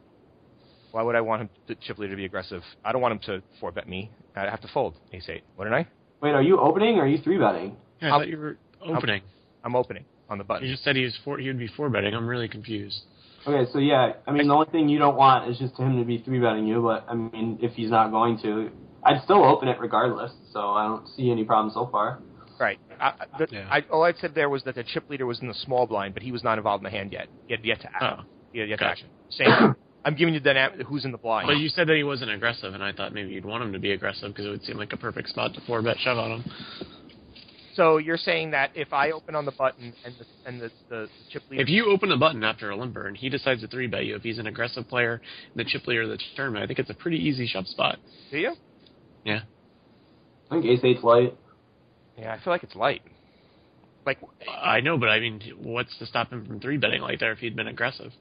Why 0.91 1.01
would 1.01 1.15
I 1.15 1.21
want 1.21 1.41
him 1.41 1.49
the 1.67 1.75
chip 1.75 1.97
leader 1.97 2.13
to 2.13 2.17
be 2.17 2.25
aggressive? 2.25 2.61
I 2.85 2.93
don't 2.93 3.01
want 3.01 3.13
him 3.13 3.19
to 3.25 3.43
four 3.59 3.71
bet 3.71 3.89
me. 3.89 4.11
I'd 4.35 4.47
have 4.49 4.61
to 4.61 4.67
fold 4.69 4.95
ace 5.11 5.27
eight, 5.27 5.43
wouldn't 5.57 5.75
I? 5.75 5.87
wait, 6.21 6.31
are 6.31 6.41
you 6.41 6.57
opening 6.57 6.99
or 6.99 7.01
are 7.03 7.07
you 7.07 7.17
three 7.21 7.37
betting? 7.37 7.75
Yeah, 8.01 8.07
I 8.07 8.11
I'll- 8.11 8.19
thought 8.19 8.29
you 8.29 8.37
were 8.37 8.57
opening. 8.81 9.21
I'm 9.65 9.75
opening 9.75 10.05
on 10.29 10.37
the 10.37 10.43
button. 10.43 10.65
You 10.67 10.73
just 10.73 10.83
said 10.83 10.95
he 10.95 11.03
was 11.03 11.17
four. 11.23 11.37
He 11.37 11.47
would 11.47 11.59
be 11.59 11.67
four 11.67 11.89
betting. 11.89 12.13
I'm 12.13 12.27
really 12.27 12.47
confused. 12.47 13.01
Okay, 13.45 13.69
so 13.73 13.79
yeah, 13.79 14.13
I 14.25 14.31
mean 14.31 14.47
the 14.47 14.53
only 14.53 14.69
thing 14.71 14.87
you 14.87 14.99
don't 14.99 15.17
want 15.17 15.49
is 15.51 15.57
just 15.59 15.77
him 15.77 15.97
to 15.99 16.05
be 16.05 16.19
three 16.19 16.39
betting 16.39 16.65
you. 16.65 16.81
But 16.81 17.05
I 17.09 17.13
mean, 17.15 17.59
if 17.61 17.73
he's 17.73 17.89
not 17.89 18.09
going 18.11 18.39
to, 18.41 18.69
I'd 19.03 19.21
still 19.23 19.43
open 19.43 19.67
it 19.67 19.79
regardless. 19.79 20.31
So 20.53 20.59
I 20.71 20.85
don't 20.85 21.07
see 21.17 21.29
any 21.29 21.43
problem 21.43 21.73
so 21.73 21.87
far. 21.91 22.19
Right. 22.59 22.79
I, 22.99 23.07
I- 23.07 23.37
the, 23.39 23.47
Yeah. 23.51 23.67
I, 23.69 23.81
all 23.91 24.03
I 24.03 24.13
said 24.13 24.33
there 24.35 24.47
was 24.49 24.63
that 24.63 24.75
the 24.75 24.83
chip 24.83 25.09
leader 25.09 25.25
was 25.25 25.41
in 25.41 25.47
the 25.49 25.53
small 25.55 25.85
blind, 25.87 26.13
but 26.13 26.23
he 26.23 26.31
was 26.31 26.43
not 26.43 26.57
involved 26.57 26.81
in 26.81 26.85
the 26.91 26.97
hand 26.97 27.11
yet. 27.11 27.27
He 27.47 27.53
had 27.53 27.65
yet 27.65 27.81
to 27.81 27.87
act. 27.93 28.03
Oh, 28.03 28.23
He 28.53 28.59
had 28.59 28.69
yet 28.69 28.79
to 28.79 28.85
gotcha. 28.85 29.03
act. 29.03 29.33
Same. 29.33 29.75
I'm 30.05 30.15
giving 30.15 30.33
you 30.33 30.39
the 30.39 30.53
dynamic, 30.53 30.85
who's 30.85 31.03
in 31.05 31.11
the 31.11 31.17
blind. 31.17 31.47
But 31.47 31.57
you 31.57 31.69
said 31.69 31.87
that 31.87 31.95
he 31.95 32.03
wasn't 32.03 32.29
aggressive, 32.31 32.73
and 32.73 32.83
I 32.83 32.91
thought 32.93 33.13
maybe 33.13 33.29
you'd 33.31 33.45
want 33.45 33.63
him 33.63 33.71
to 33.73 33.79
be 33.79 33.91
aggressive 33.91 34.29
because 34.29 34.45
it 34.45 34.49
would 34.49 34.63
seem 34.63 34.77
like 34.77 34.91
a 34.93 34.97
perfect 34.97 35.29
spot 35.29 35.53
to 35.55 35.61
four 35.61 35.81
bet 35.81 35.97
shove 35.99 36.17
on 36.17 36.31
him. 36.41 36.51
So 37.75 37.97
you're 37.97 38.17
saying 38.17 38.51
that 38.51 38.71
if 38.75 38.93
I 38.93 39.11
open 39.11 39.35
on 39.35 39.45
the 39.45 39.51
button 39.51 39.93
and 40.05 40.13
the 40.19 40.25
and 40.45 40.61
the, 40.61 40.71
the, 40.89 41.07
chip 41.31 41.41
leader, 41.49 41.63
If 41.63 41.69
you 41.69 41.91
open 41.91 42.09
the 42.09 42.17
button 42.17 42.43
after 42.43 42.69
a 42.69 42.75
limper 42.75 43.07
and 43.07 43.17
he 43.17 43.29
decides 43.29 43.61
to 43.61 43.67
three 43.67 43.87
bet 43.87 44.05
you, 44.05 44.15
if 44.15 44.21
he's 44.21 44.37
an 44.37 44.47
aggressive 44.47 44.87
player, 44.87 45.21
the 45.55 45.63
chip 45.63 45.87
leader 45.87 46.03
of 46.03 46.09
the 46.09 46.19
tournament, 46.35 46.63
I 46.63 46.67
think 46.67 46.79
it's 46.79 46.89
a 46.89 46.93
pretty 46.93 47.17
easy 47.17 47.47
shove 47.47 47.67
spot. 47.67 47.97
do 48.31 48.37
you? 48.37 48.53
Yeah. 49.25 49.41
I 50.51 50.55
think 50.55 50.65
ace 50.65 50.81
eight's 50.83 51.03
light. 51.03 51.35
Yeah, 52.17 52.33
I 52.33 52.43
feel 52.43 52.53
like 52.53 52.63
it's 52.63 52.75
light. 52.75 53.01
Like 54.05 54.19
I 54.47 54.81
know, 54.81 54.97
but 54.97 55.09
I 55.09 55.19
mean, 55.19 55.41
what's 55.61 55.97
to 55.97 56.05
stop 56.05 56.31
him 56.31 56.45
from 56.45 56.59
three 56.59 56.77
betting 56.77 57.01
like 57.01 57.19
there 57.19 57.31
if 57.31 57.39
he'd 57.39 57.55
been 57.55 57.67
aggressive? 57.67 58.11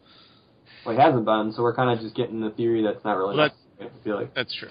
Well, 0.86 0.96
he 0.96 1.00
hasn't 1.00 1.24
been, 1.24 1.52
so 1.54 1.62
we're 1.62 1.74
kind 1.74 1.90
of 1.90 2.02
just 2.02 2.16
getting 2.16 2.40
the 2.40 2.50
theory 2.50 2.82
that's 2.82 3.04
not 3.04 3.16
really. 3.18 3.36
Well, 3.36 3.48
that- 3.48 3.54
necessary, 3.80 4.00
I 4.00 4.04
feel 4.04 4.16
like. 4.16 4.34
That's 4.34 4.54
true. 4.54 4.68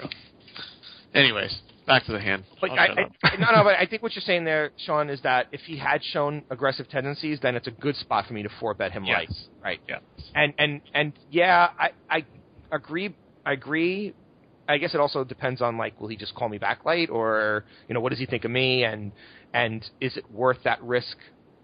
Anyways, 1.13 1.53
back 1.87 2.05
to 2.05 2.11
the 2.11 2.19
hand. 2.19 2.43
But 2.59 2.71
I. 2.71 2.87
I, 3.23 3.35
no, 3.37 3.51
no, 3.55 3.63
but 3.63 3.75
I 3.77 3.85
think 3.85 4.01
what 4.03 4.15
you're 4.15 4.21
saying 4.21 4.45
there, 4.45 4.71
Sean, 4.77 5.09
is 5.09 5.21
that 5.21 5.47
if 5.51 5.61
he 5.61 5.77
had 5.77 6.03
shown 6.03 6.43
aggressive 6.49 6.87
tendencies, 6.89 7.39
then 7.41 7.55
it's 7.55 7.67
a 7.67 7.71
good 7.71 7.95
spot 7.95 8.27
for 8.27 8.33
me 8.33 8.43
to 8.43 8.49
four 8.59 8.73
bet 8.73 8.91
him 8.91 9.05
Yes. 9.05 9.17
light. 9.17 9.29
Right. 9.63 9.79
yeah. 9.87 9.99
And 10.35 10.53
and 10.57 10.81
and 10.93 11.13
yeah, 11.29 11.69
I 11.79 11.89
I 12.09 12.25
agree. 12.71 13.15
I 13.45 13.53
agree. 13.53 14.13
I 14.67 14.77
guess 14.77 14.93
it 14.93 15.01
also 15.01 15.23
depends 15.23 15.61
on 15.61 15.77
like, 15.77 15.99
will 15.99 16.07
he 16.07 16.15
just 16.15 16.33
call 16.35 16.47
me 16.47 16.57
back 16.57 16.85
late, 16.85 17.09
or 17.09 17.65
you 17.87 17.93
know, 17.93 17.99
what 17.99 18.09
does 18.09 18.19
he 18.19 18.25
think 18.25 18.45
of 18.45 18.51
me, 18.51 18.83
and 18.83 19.11
and 19.53 19.87
is 19.99 20.15
it 20.17 20.29
worth 20.31 20.59
that 20.63 20.81
risk 20.81 21.17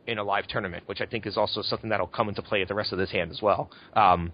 in 0.07 0.17
a 0.17 0.23
live 0.23 0.47
tournament, 0.47 0.83
which 0.87 1.01
I 1.01 1.05
think 1.05 1.25
is 1.27 1.37
also 1.37 1.61
something 1.61 1.89
that'll 1.89 2.07
come 2.07 2.29
into 2.29 2.41
play 2.41 2.61
at 2.61 2.67
the 2.67 2.75
rest 2.75 2.91
of 2.91 2.97
this 2.97 3.11
hand 3.11 3.29
as 3.31 3.41
well. 3.41 3.69
Um, 3.93 4.31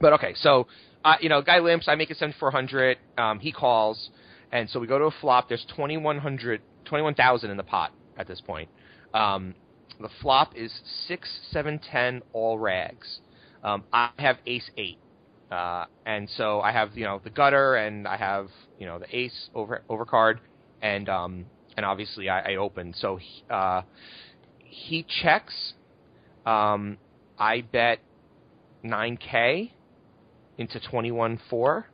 but 0.00 0.12
okay, 0.14 0.34
so 0.36 0.66
uh, 1.04 1.16
you 1.20 1.28
know, 1.28 1.42
guy 1.42 1.58
limps. 1.58 1.86
I 1.88 1.94
make 1.94 2.10
it 2.10 2.16
7400. 2.16 2.96
Um, 3.18 3.38
he 3.38 3.52
calls, 3.52 4.10
and 4.52 4.68
so 4.70 4.80
we 4.80 4.86
go 4.86 4.98
to 4.98 5.06
a 5.06 5.10
flop. 5.20 5.48
There's 5.48 5.64
2100, 5.76 6.62
21,000 6.84 7.50
in 7.50 7.56
the 7.56 7.62
pot 7.62 7.92
at 8.16 8.26
this 8.26 8.40
point. 8.40 8.68
Um, 9.12 9.54
the 10.00 10.08
flop 10.20 10.56
is 10.56 10.72
six, 11.06 11.28
seven, 11.50 11.78
ten, 11.78 12.22
all 12.32 12.58
rags. 12.58 13.20
Um, 13.62 13.84
I 13.92 14.10
have 14.18 14.38
ace 14.46 14.68
eight, 14.76 14.98
uh, 15.50 15.86
and 16.04 16.28
so 16.36 16.60
I 16.60 16.72
have 16.72 16.96
you 16.96 17.04
know 17.04 17.20
the 17.22 17.30
gutter, 17.30 17.76
and 17.76 18.06
I 18.06 18.16
have 18.16 18.48
you 18.78 18.86
know 18.86 18.98
the 18.98 19.16
ace 19.16 19.50
over 19.54 19.82
overcard, 19.88 20.38
and 20.82 21.08
um, 21.08 21.46
and 21.76 21.86
obviously 21.86 22.28
I, 22.28 22.52
I 22.52 22.56
open. 22.56 22.92
So 22.96 23.16
he, 23.16 23.44
uh, 23.48 23.82
he 24.58 25.06
checks. 25.22 25.74
Um, 26.44 26.98
I 27.38 27.62
bet 27.62 28.00
nine 28.82 29.16
k 29.16 29.72
into 30.58 30.80
twenty 30.80 31.12
one 31.12 31.40
four. 31.48 31.86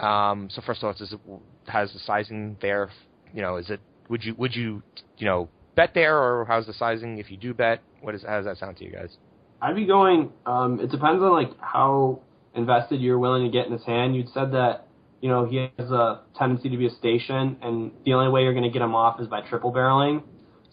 Um, 0.00 0.48
so 0.50 0.62
first 0.64 0.82
of 0.82 0.86
all, 0.86 0.92
does 0.94 1.12
it 1.12 1.20
has 1.66 1.92
the 1.92 1.98
sizing 2.00 2.56
there? 2.60 2.90
You 3.34 3.42
know, 3.42 3.56
is 3.56 3.70
it 3.70 3.80
would 4.08 4.24
you 4.24 4.34
would 4.36 4.54
you 4.54 4.82
you 5.16 5.26
know 5.26 5.48
bet 5.74 5.92
there, 5.94 6.16
or 6.16 6.44
how's 6.44 6.66
the 6.66 6.72
sizing 6.72 7.18
if 7.18 7.30
you 7.30 7.36
do 7.36 7.54
bet? 7.54 7.82
What 8.00 8.14
is 8.14 8.22
how 8.26 8.36
does 8.36 8.46
that 8.46 8.58
sound 8.58 8.76
to 8.78 8.84
you 8.84 8.92
guys? 8.92 9.16
I'd 9.60 9.74
be 9.74 9.86
going. 9.86 10.32
Um, 10.46 10.80
it 10.80 10.90
depends 10.90 11.22
on 11.22 11.32
like 11.32 11.50
how 11.60 12.20
invested 12.54 13.00
you're 13.00 13.18
willing 13.18 13.44
to 13.44 13.50
get 13.50 13.66
in 13.66 13.72
his 13.72 13.84
hand. 13.84 14.14
You'd 14.14 14.28
said 14.30 14.52
that 14.52 14.86
you 15.20 15.28
know 15.28 15.46
he 15.46 15.68
has 15.78 15.90
a 15.90 16.22
tendency 16.36 16.68
to 16.68 16.76
be 16.76 16.86
a 16.86 16.90
station, 16.90 17.56
and 17.62 17.90
the 18.04 18.14
only 18.14 18.30
way 18.30 18.42
you're 18.42 18.54
going 18.54 18.64
to 18.64 18.70
get 18.70 18.82
him 18.82 18.94
off 18.94 19.20
is 19.20 19.26
by 19.26 19.40
triple 19.40 19.72
barreling. 19.72 20.22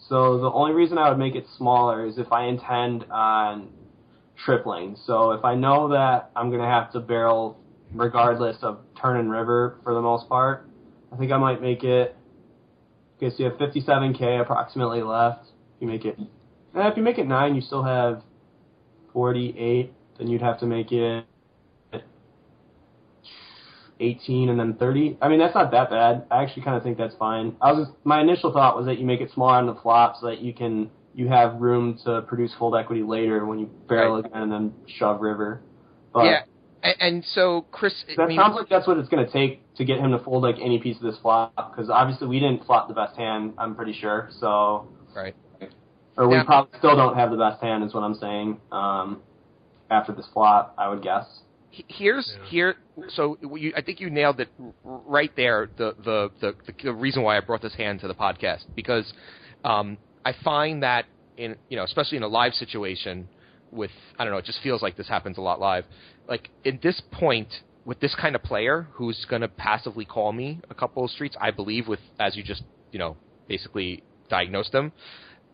So 0.08 0.38
the 0.38 0.50
only 0.50 0.72
reason 0.72 0.98
I 0.98 1.08
would 1.08 1.18
make 1.18 1.34
it 1.34 1.46
smaller 1.56 2.06
is 2.06 2.16
if 2.16 2.30
I 2.30 2.46
intend 2.46 3.04
on 3.10 3.70
tripling. 4.44 4.96
So 5.04 5.32
if 5.32 5.44
I 5.44 5.54
know 5.54 5.88
that 5.88 6.30
I'm 6.36 6.50
going 6.50 6.60
to 6.62 6.68
have 6.68 6.92
to 6.92 7.00
barrel 7.00 7.58
regardless 7.92 8.56
of 8.62 8.80
turn 9.00 9.18
and 9.18 9.30
river 9.30 9.78
for 9.82 9.94
the 9.94 10.00
most 10.00 10.28
part, 10.28 10.68
I 11.12 11.16
think 11.16 11.32
I 11.32 11.38
might 11.38 11.60
make 11.62 11.84
it. 11.84 12.16
Okay, 13.16 13.30
so 13.30 13.44
you 13.44 13.50
have 13.50 13.58
57k 13.58 14.40
approximately 14.40 15.02
left. 15.02 15.46
If 15.46 15.82
You 15.82 15.88
make 15.88 16.04
it. 16.04 16.18
And 16.18 16.28
if 16.88 16.96
you 16.96 17.02
make 17.02 17.18
it 17.18 17.26
nine, 17.26 17.54
you 17.54 17.62
still 17.62 17.82
have 17.82 18.22
48. 19.12 19.92
Then 20.18 20.28
you'd 20.28 20.42
have 20.42 20.58
to 20.60 20.66
make 20.66 20.92
it 20.92 21.24
18 24.00 24.50
and 24.50 24.58
then 24.58 24.74
30. 24.74 25.18
I 25.22 25.28
mean, 25.28 25.38
that's 25.38 25.54
not 25.54 25.70
that 25.70 25.90
bad. 25.90 26.26
I 26.30 26.42
actually 26.42 26.62
kind 26.62 26.76
of 26.76 26.82
think 26.82 26.98
that's 26.98 27.14
fine. 27.16 27.56
I 27.60 27.72
was 27.72 27.86
just, 27.86 27.98
my 28.04 28.20
initial 28.20 28.52
thought 28.52 28.76
was 28.76 28.86
that 28.86 28.98
you 28.98 29.06
make 29.06 29.20
it 29.20 29.30
smaller 29.32 29.54
on 29.54 29.66
the 29.66 29.74
flop 29.76 30.16
so 30.20 30.26
that 30.26 30.40
you 30.40 30.52
can 30.52 30.90
you 31.14 31.28
have 31.28 31.54
room 31.62 31.98
to 32.04 32.20
produce 32.22 32.52
fold 32.58 32.76
equity 32.76 33.02
later 33.02 33.46
when 33.46 33.58
you 33.58 33.70
barrel 33.88 34.16
Right. 34.16 34.26
again 34.26 34.42
and 34.42 34.52
then 34.52 34.74
shove 34.98 35.22
river. 35.22 35.62
But 36.12 36.24
yeah, 36.24 36.40
and, 36.86 36.96
and 37.00 37.24
so 37.24 37.66
Chris, 37.72 37.94
that 38.16 38.22
I 38.22 38.26
mean, 38.26 38.36
sounds 38.38 38.54
like 38.54 38.68
that's 38.68 38.86
what 38.86 38.98
it's 38.98 39.08
going 39.08 39.24
to 39.24 39.32
take 39.32 39.60
to 39.76 39.84
get 39.84 39.98
him 39.98 40.12
to 40.12 40.18
fold 40.20 40.42
like 40.42 40.56
any 40.60 40.78
piece 40.78 40.96
of 40.96 41.02
this 41.02 41.16
flop 41.20 41.52
because 41.56 41.90
obviously 41.90 42.28
we 42.28 42.40
didn't 42.40 42.64
flop 42.64 42.88
the 42.88 42.94
best 42.94 43.16
hand. 43.16 43.54
I'm 43.58 43.74
pretty 43.74 43.92
sure. 43.92 44.28
So 44.40 44.88
right. 45.14 45.34
or 46.16 46.28
we 46.28 46.34
Yeah. 46.36 46.44
probably 46.44 46.78
still 46.78 46.96
don't 46.96 47.16
have 47.16 47.30
the 47.30 47.36
best 47.36 47.62
hand 47.62 47.84
is 47.84 47.92
what 47.94 48.02
I'm 48.02 48.14
saying. 48.14 48.60
Um, 48.72 49.22
after 49.90 50.12
this 50.12 50.26
flop, 50.32 50.74
I 50.78 50.88
would 50.88 51.02
guess. 51.02 51.26
Here's 51.70 52.36
Yeah. 52.38 52.48
here. 52.48 52.76
So 53.08 53.36
you, 53.54 53.72
I 53.76 53.82
think 53.82 54.00
you 54.00 54.08
nailed 54.08 54.40
it 54.40 54.48
right 54.82 55.30
there. 55.36 55.68
The, 55.76 55.94
the 56.02 56.30
the 56.40 56.54
the 56.82 56.92
reason 56.94 57.22
why 57.22 57.36
I 57.36 57.40
brought 57.40 57.60
this 57.60 57.74
hand 57.74 58.00
to 58.00 58.08
the 58.08 58.14
podcast 58.14 58.64
because 58.74 59.12
um, 59.64 59.98
I 60.24 60.32
find 60.42 60.82
that 60.82 61.04
in 61.36 61.56
you 61.68 61.76
know 61.76 61.84
especially 61.84 62.16
in 62.16 62.22
a 62.22 62.28
live 62.28 62.54
situation 62.54 63.28
with 63.70 63.90
I 64.18 64.24
don't 64.24 64.32
know 64.32 64.38
it 64.38 64.46
just 64.46 64.60
feels 64.62 64.80
like 64.80 64.96
this 64.96 65.08
happens 65.08 65.36
a 65.36 65.42
lot 65.42 65.60
live. 65.60 65.84
Like 66.28 66.50
in 66.64 66.80
this 66.82 67.00
point 67.12 67.48
with 67.84 68.00
this 68.00 68.14
kind 68.20 68.34
of 68.34 68.42
player 68.42 68.88
who's 68.92 69.24
going 69.30 69.42
to 69.42 69.48
passively 69.48 70.04
call 70.04 70.32
me 70.32 70.60
a 70.70 70.74
couple 70.74 71.04
of 71.04 71.10
streets, 71.10 71.36
I 71.40 71.50
believe 71.50 71.86
with 71.86 72.00
as 72.18 72.36
you 72.36 72.42
just 72.42 72.62
you 72.92 72.98
know 72.98 73.16
basically 73.48 74.02
diagnosed 74.28 74.72
them. 74.72 74.92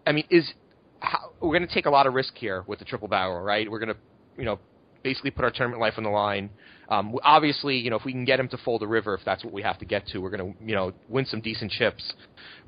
I 0.06 0.12
mean, 0.12 0.24
is 0.30 0.52
how, 1.00 1.32
we're 1.40 1.56
going 1.56 1.68
to 1.68 1.74
take 1.74 1.86
a 1.86 1.90
lot 1.90 2.06
of 2.06 2.14
risk 2.14 2.34
here 2.36 2.64
with 2.66 2.78
the 2.78 2.84
triple 2.84 3.08
barrel, 3.08 3.40
right? 3.40 3.70
We're 3.70 3.78
going 3.78 3.94
to 3.94 4.00
you 4.38 4.44
know 4.44 4.58
basically 5.02 5.30
put 5.30 5.44
our 5.44 5.50
tournament 5.50 5.80
life 5.80 5.94
on 5.96 6.04
the 6.04 6.10
line. 6.10 6.50
Um, 6.88 7.16
obviously, 7.22 7.76
you 7.78 7.90
know, 7.90 7.96
if 7.96 8.04
we 8.04 8.12
can 8.12 8.24
get 8.24 8.38
him 8.38 8.48
to 8.48 8.58
fold 8.58 8.82
a 8.82 8.86
river, 8.86 9.14
if 9.14 9.24
that's 9.24 9.44
what 9.44 9.52
we 9.52 9.62
have 9.62 9.78
to 9.78 9.84
get 9.84 10.06
to, 10.08 10.18
we're 10.18 10.30
going 10.30 10.54
to, 10.54 10.64
you 10.64 10.74
know, 10.74 10.92
win 11.08 11.26
some 11.26 11.40
decent 11.40 11.70
chips. 11.70 12.12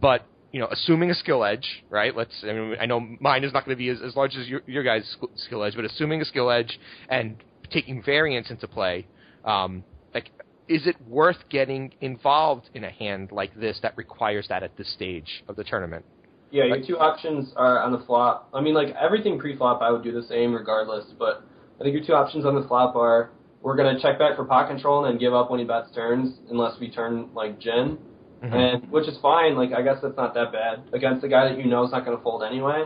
But 0.00 0.26
you 0.52 0.60
know, 0.60 0.68
assuming 0.70 1.10
a 1.10 1.14
skill 1.14 1.44
edge, 1.44 1.84
right? 1.90 2.14
Let's. 2.14 2.32
I 2.44 2.52
mean, 2.52 2.76
I 2.80 2.86
know 2.86 3.00
mine 3.20 3.42
is 3.42 3.52
not 3.52 3.64
going 3.64 3.76
to 3.76 3.78
be 3.78 3.88
as, 3.88 3.98
as 4.00 4.14
large 4.14 4.36
as 4.36 4.46
your, 4.46 4.62
your 4.66 4.84
guys' 4.84 5.16
skill 5.36 5.64
edge, 5.64 5.74
but 5.74 5.84
assuming 5.84 6.20
a 6.20 6.24
skill 6.24 6.48
edge 6.48 6.78
and 7.08 7.42
taking 7.70 8.02
variance 8.02 8.50
into 8.50 8.68
play, 8.68 9.06
um, 9.44 9.84
like, 10.14 10.30
is 10.68 10.86
it 10.86 10.96
worth 11.06 11.36
getting 11.50 11.92
involved 12.00 12.70
in 12.74 12.84
a 12.84 12.90
hand 12.90 13.32
like 13.32 13.54
this 13.54 13.78
that 13.82 13.96
requires 13.96 14.46
that 14.48 14.62
at 14.62 14.76
this 14.76 14.92
stage 14.94 15.44
of 15.48 15.56
the 15.56 15.64
tournament? 15.64 16.04
Yeah, 16.50 16.64
your 16.64 16.86
two 16.86 16.98
options 16.98 17.52
are 17.56 17.82
on 17.82 17.90
the 17.92 17.98
flop. 18.06 18.48
I 18.54 18.60
mean, 18.60 18.74
like 18.74 18.94
everything 18.94 19.38
pre-flop, 19.38 19.82
I 19.82 19.90
would 19.90 20.04
do 20.04 20.12
the 20.12 20.26
same 20.26 20.54
regardless. 20.54 21.04
But 21.18 21.42
I 21.80 21.82
think 21.82 21.94
your 21.94 22.04
two 22.04 22.14
options 22.14 22.46
on 22.46 22.54
the 22.54 22.66
flop 22.68 22.94
are 22.94 23.30
we're 23.60 23.76
gonna 23.76 23.98
check 24.00 24.18
back 24.18 24.36
for 24.36 24.44
pot 24.44 24.68
control 24.68 25.04
and 25.04 25.14
then 25.14 25.18
give 25.18 25.34
up 25.34 25.50
when 25.50 25.58
he 25.58 25.66
bets 25.66 25.90
turns, 25.94 26.38
unless 26.50 26.78
we 26.78 26.90
turn 26.90 27.28
like 27.34 27.58
gin, 27.58 27.98
and 28.42 28.90
which 28.90 29.08
is 29.08 29.18
fine. 29.20 29.56
Like 29.56 29.72
I 29.72 29.82
guess 29.82 29.96
that's 30.02 30.16
not 30.16 30.34
that 30.34 30.52
bad 30.52 30.82
against 30.92 31.24
a 31.24 31.28
guy 31.28 31.48
that 31.48 31.58
you 31.58 31.66
know 31.66 31.84
is 31.84 31.90
not 31.90 32.04
gonna 32.04 32.22
fold 32.22 32.42
anyway. 32.44 32.84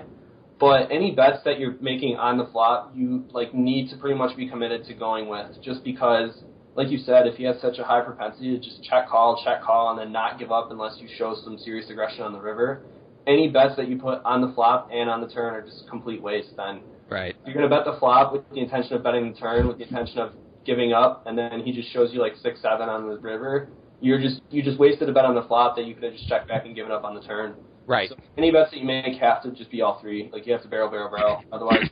But 0.58 0.90
any 0.90 1.14
bets 1.14 1.38
that 1.44 1.60
you're 1.60 1.76
making 1.80 2.16
on 2.16 2.36
the 2.36 2.46
flop, 2.46 2.92
you 2.94 3.24
like 3.30 3.54
need 3.54 3.90
to 3.90 3.96
pretty 3.96 4.16
much 4.16 4.36
be 4.36 4.48
committed 4.48 4.84
to 4.86 4.94
going 4.94 5.28
with, 5.28 5.62
just 5.62 5.84
because, 5.84 6.42
like 6.74 6.88
you 6.90 6.98
said, 6.98 7.26
if 7.26 7.36
he 7.36 7.44
has 7.44 7.60
such 7.60 7.78
a 7.78 7.84
high 7.84 8.00
propensity 8.00 8.58
to 8.58 8.58
just 8.58 8.82
check 8.82 9.08
call, 9.08 9.40
check 9.44 9.62
call, 9.62 9.90
and 9.90 9.98
then 9.98 10.12
not 10.12 10.38
give 10.38 10.50
up 10.50 10.70
unless 10.70 10.98
you 10.98 11.08
show 11.16 11.36
some 11.44 11.58
serious 11.58 11.88
aggression 11.90 12.22
on 12.22 12.32
the 12.32 12.40
river, 12.40 12.82
any 13.26 13.48
bets 13.48 13.76
that 13.76 13.88
you 13.88 13.98
put 13.98 14.20
on 14.24 14.40
the 14.40 14.52
flop 14.54 14.88
and 14.92 15.08
on 15.08 15.20
the 15.20 15.28
turn 15.28 15.54
are 15.54 15.62
just 15.62 15.88
complete 15.88 16.20
waste. 16.20 16.56
Then 16.56 16.80
Right. 17.10 17.34
If 17.40 17.46
you're 17.46 17.54
gonna 17.54 17.74
bet 17.74 17.84
the 17.84 17.98
flop 17.98 18.32
with 18.32 18.48
the 18.50 18.60
intention 18.60 18.94
of 18.94 19.02
betting 19.02 19.32
the 19.32 19.38
turn, 19.38 19.66
with 19.66 19.78
the 19.78 19.84
intention 19.84 20.18
of 20.18 20.32
giving 20.64 20.92
up, 20.92 21.26
and 21.26 21.38
then 21.38 21.60
he 21.60 21.72
just 21.72 21.90
shows 21.92 22.12
you 22.12 22.20
like 22.20 22.34
six 22.42 22.60
seven 22.60 22.88
on 22.88 23.08
the 23.08 23.18
river. 23.18 23.68
You're 24.00 24.20
just 24.20 24.42
you 24.50 24.62
just 24.62 24.78
wasted 24.78 25.08
a 25.08 25.12
bet 25.12 25.24
on 25.24 25.34
the 25.34 25.42
flop 25.42 25.76
that 25.76 25.86
you 25.86 25.94
could 25.94 26.04
have 26.04 26.12
just 26.12 26.28
checked 26.28 26.48
back 26.48 26.66
and 26.66 26.74
given 26.74 26.92
up 26.92 27.04
on 27.04 27.14
the 27.14 27.22
turn. 27.22 27.54
Right. 27.88 28.10
So 28.10 28.16
any 28.36 28.52
bets 28.52 28.70
that 28.70 28.78
you 28.78 28.86
make 28.86 29.16
have 29.16 29.42
to 29.42 29.50
just 29.50 29.70
be 29.70 29.80
all 29.82 29.98
three. 30.00 30.28
Like 30.32 30.46
you 30.46 30.52
have 30.52 30.62
to 30.62 30.68
barrel, 30.68 30.90
barrel, 30.90 31.10
barrel. 31.10 31.42
Otherwise, 31.50 31.88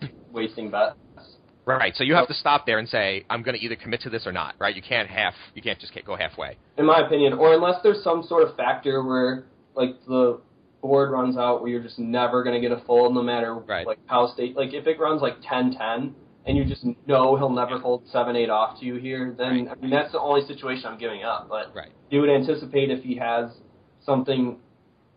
wasting 0.32 0.70
bets. 0.70 0.96
Right. 1.64 1.96
So 1.96 2.04
you 2.04 2.14
have 2.14 2.28
to 2.28 2.34
stop 2.34 2.66
there 2.66 2.78
and 2.78 2.86
say, 2.86 3.24
I'm 3.30 3.42
going 3.42 3.56
to 3.56 3.64
either 3.64 3.74
commit 3.74 4.02
to 4.02 4.10
this 4.10 4.26
or 4.26 4.32
not. 4.32 4.54
Right. 4.58 4.76
You 4.76 4.82
can't 4.82 5.08
half. 5.08 5.32
You 5.54 5.62
can't 5.62 5.80
just 5.80 5.92
go 6.04 6.14
halfway. 6.14 6.58
In 6.76 6.84
my 6.84 7.00
opinion, 7.06 7.32
or 7.32 7.54
unless 7.54 7.76
there's 7.82 8.04
some 8.04 8.22
sort 8.22 8.46
of 8.46 8.54
factor 8.54 9.02
where 9.02 9.46
like 9.74 9.96
the 10.06 10.40
board 10.82 11.10
runs 11.10 11.38
out 11.38 11.62
where 11.62 11.70
you're 11.70 11.82
just 11.82 11.98
never 11.98 12.44
gonna 12.44 12.60
get 12.60 12.70
a 12.70 12.82
fold 12.86 13.14
no 13.14 13.22
matter 13.22 13.54
Right. 13.54 13.86
like 13.86 13.98
how 14.04 14.26
state 14.34 14.54
like 14.54 14.74
if 14.74 14.86
it 14.86 15.00
runs 15.00 15.22
like 15.22 15.40
10-10 15.40 16.12
and 16.44 16.56
you 16.58 16.66
just 16.66 16.84
know 17.06 17.36
he'll 17.36 17.48
never 17.48 17.80
fold 17.80 18.06
seven 18.12 18.36
eight 18.36 18.50
off 18.50 18.78
to 18.80 18.84
you 18.84 18.96
here, 18.96 19.34
then 19.38 19.66
I 19.70 19.74
mean 19.80 19.90
that's 19.90 20.12
the 20.12 20.20
only 20.20 20.46
situation 20.46 20.84
I'm 20.84 20.98
giving 20.98 21.22
up. 21.24 21.48
But 21.48 21.74
Right. 21.74 21.88
you 22.10 22.20
would 22.20 22.28
anticipate 22.28 22.90
if 22.90 23.02
he 23.02 23.16
has 23.16 23.48
something, 24.04 24.58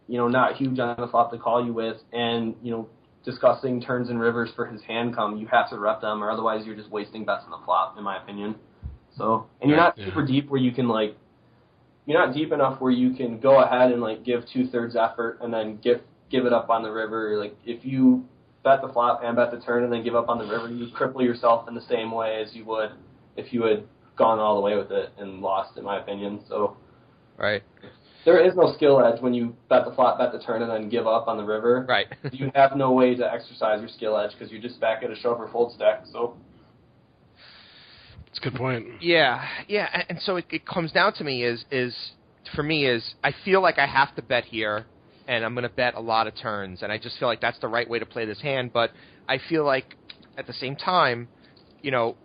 you 0.07 0.17
know, 0.17 0.27
not 0.27 0.55
huge 0.55 0.79
on 0.79 0.95
the 0.99 1.07
flop 1.07 1.31
to 1.31 1.37
call 1.37 1.65
you 1.65 1.73
with, 1.73 1.97
and 2.13 2.55
you 2.61 2.71
know, 2.71 2.89
discussing 3.23 3.81
turns 3.81 4.09
and 4.09 4.19
rivers 4.19 4.49
for 4.55 4.65
his 4.65 4.81
hand 4.83 5.15
come, 5.15 5.37
you 5.37 5.47
have 5.47 5.69
to 5.69 5.77
rep 5.77 6.01
them, 6.01 6.23
or 6.23 6.31
otherwise 6.31 6.65
you're 6.65 6.75
just 6.75 6.89
wasting 6.89 7.25
bets 7.25 7.43
on 7.45 7.51
the 7.51 7.65
flop, 7.65 7.97
in 7.97 8.03
my 8.03 8.21
opinion. 8.21 8.55
So, 9.17 9.47
and 9.61 9.69
you're 9.69 9.79
not 9.79 9.97
yeah. 9.97 10.05
super 10.05 10.25
deep 10.25 10.49
where 10.49 10.61
you 10.61 10.71
can 10.71 10.87
like, 10.87 11.17
you're 12.05 12.17
not 12.17 12.33
deep 12.33 12.51
enough 12.51 12.79
where 12.79 12.91
you 12.91 13.13
can 13.13 13.39
go 13.39 13.61
ahead 13.61 13.91
and 13.91 14.01
like 14.01 14.23
give 14.23 14.43
two 14.53 14.67
thirds 14.67 14.95
effort 14.95 15.39
and 15.41 15.53
then 15.53 15.79
give 15.83 16.01
give 16.29 16.45
it 16.45 16.53
up 16.53 16.69
on 16.69 16.83
the 16.83 16.91
river. 16.91 17.37
Like 17.37 17.57
if 17.65 17.83
you 17.83 18.25
bet 18.63 18.81
the 18.81 18.87
flop 18.89 19.21
and 19.23 19.35
bet 19.35 19.51
the 19.51 19.59
turn 19.59 19.83
and 19.83 19.91
then 19.91 20.03
give 20.03 20.15
up 20.15 20.29
on 20.29 20.37
the 20.37 20.45
river, 20.45 20.69
you 20.69 20.87
cripple 20.87 21.23
yourself 21.23 21.67
in 21.67 21.75
the 21.75 21.85
same 21.89 22.11
way 22.11 22.41
as 22.41 22.53
you 22.53 22.63
would 22.65 22.91
if 23.35 23.51
you 23.51 23.63
had 23.63 23.83
gone 24.17 24.39
all 24.39 24.55
the 24.55 24.61
way 24.61 24.75
with 24.77 24.91
it 24.91 25.11
and 25.17 25.41
lost, 25.41 25.77
in 25.77 25.83
my 25.83 25.99
opinion. 25.99 26.43
So 26.47 26.77
Right. 27.37 27.61
There 28.27 28.45
is 28.45 28.53
no 28.57 28.73
skill 28.73 28.99
edge 28.99 29.21
when 29.21 29.33
you 29.33 29.55
bet 29.69 29.85
the 29.85 29.91
flop, 29.91 30.17
bet 30.19 30.33
the 30.33 30.39
turn, 30.39 30.61
and 30.61 30.69
then 30.69 30.89
give 30.89 31.07
up 31.07 31.29
on 31.29 31.37
the 31.37 31.43
river. 31.43 31.85
Right. 31.87 32.07
You 32.33 32.51
have 32.55 32.75
no 32.75 32.91
way 32.91 33.15
to 33.15 33.25
exercise 33.25 33.79
your 33.79 33.87
skill 33.87 34.17
edge 34.17 34.31
because 34.33 34.51
you're 34.51 34.61
just 34.61 34.81
back 34.81 35.01
at 35.01 35.09
a 35.09 35.15
shove 35.15 35.39
or 35.39 35.49
fold 35.49 35.71
stack. 35.73 36.03
So 36.11 36.35
That's 38.25 38.39
a 38.39 38.41
good 38.41 38.55
point. 38.55 38.85
Yeah, 39.01 39.47
yeah, 39.69 39.87
and, 39.93 40.03
and 40.09 40.21
so 40.21 40.35
it, 40.35 40.45
it 40.49 40.65
comes 40.67 40.91
down 40.91 41.13
to 41.13 41.23
me 41.23 41.43
is 41.43 41.63
is 41.71 41.95
for 42.53 42.63
me 42.63 42.85
is 42.85 43.15
I 43.23 43.33
feel 43.45 43.61
like 43.61 43.79
I 43.79 43.87
have 43.87 44.13
to 44.17 44.21
bet 44.21 44.43
here, 44.43 44.85
and 45.29 45.45
I'm 45.45 45.53
going 45.53 45.63
to 45.63 45.69
bet 45.73 45.95
a 45.95 46.01
lot 46.01 46.27
of 46.27 46.35
turns, 46.35 46.83
and 46.83 46.91
I 46.91 46.97
just 46.97 47.17
feel 47.19 47.29
like 47.29 47.39
that's 47.39 47.59
the 47.59 47.69
right 47.69 47.89
way 47.89 47.97
to 47.97 48.05
play 48.05 48.25
this 48.25 48.41
hand. 48.41 48.73
But 48.73 48.91
I 49.29 49.39
feel 49.49 49.63
like 49.63 49.95
at 50.37 50.47
the 50.47 50.53
same 50.53 50.75
time, 50.75 51.29
you 51.81 51.91
know, 51.91 52.17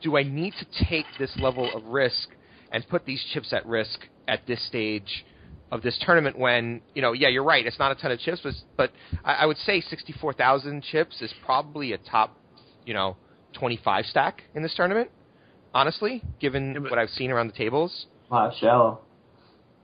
do 0.00 0.16
I 0.16 0.22
need 0.22 0.54
to 0.60 0.84
take 0.84 1.06
this 1.18 1.36
level 1.40 1.68
of 1.74 1.84
risk 1.86 2.28
and 2.72 2.86
put 2.88 3.04
these 3.04 3.22
chips 3.32 3.52
at 3.52 3.64
risk 3.66 4.00
at 4.26 4.46
this 4.46 4.64
stage 4.66 5.24
of 5.70 5.82
this 5.82 5.98
tournament? 6.04 6.38
When 6.38 6.80
you 6.94 7.02
know, 7.02 7.12
yeah, 7.12 7.28
you're 7.28 7.44
right, 7.44 7.66
it's 7.66 7.78
not 7.78 7.92
a 7.92 7.94
ton 7.94 8.10
of 8.12 8.18
chips, 8.20 8.40
but, 8.42 8.54
but 8.76 8.92
I, 9.24 9.34
I 9.34 9.46
would 9.46 9.58
say 9.58 9.80
64,000 9.80 10.82
chips 10.82 11.20
is 11.22 11.32
probably 11.44 11.92
a 11.92 11.98
top, 11.98 12.36
you 12.84 12.94
know, 12.94 13.16
25 13.54 14.06
stack 14.06 14.42
in 14.54 14.62
this 14.62 14.74
tournament. 14.74 15.10
Honestly, 15.74 16.22
given 16.40 16.72
Yeah, 16.74 16.80
what 16.90 16.98
I've 16.98 17.10
seen 17.10 17.30
around 17.30 17.48
the 17.48 17.52
tables, 17.56 18.06
Wow, 18.30 18.52
shallow. 18.58 19.00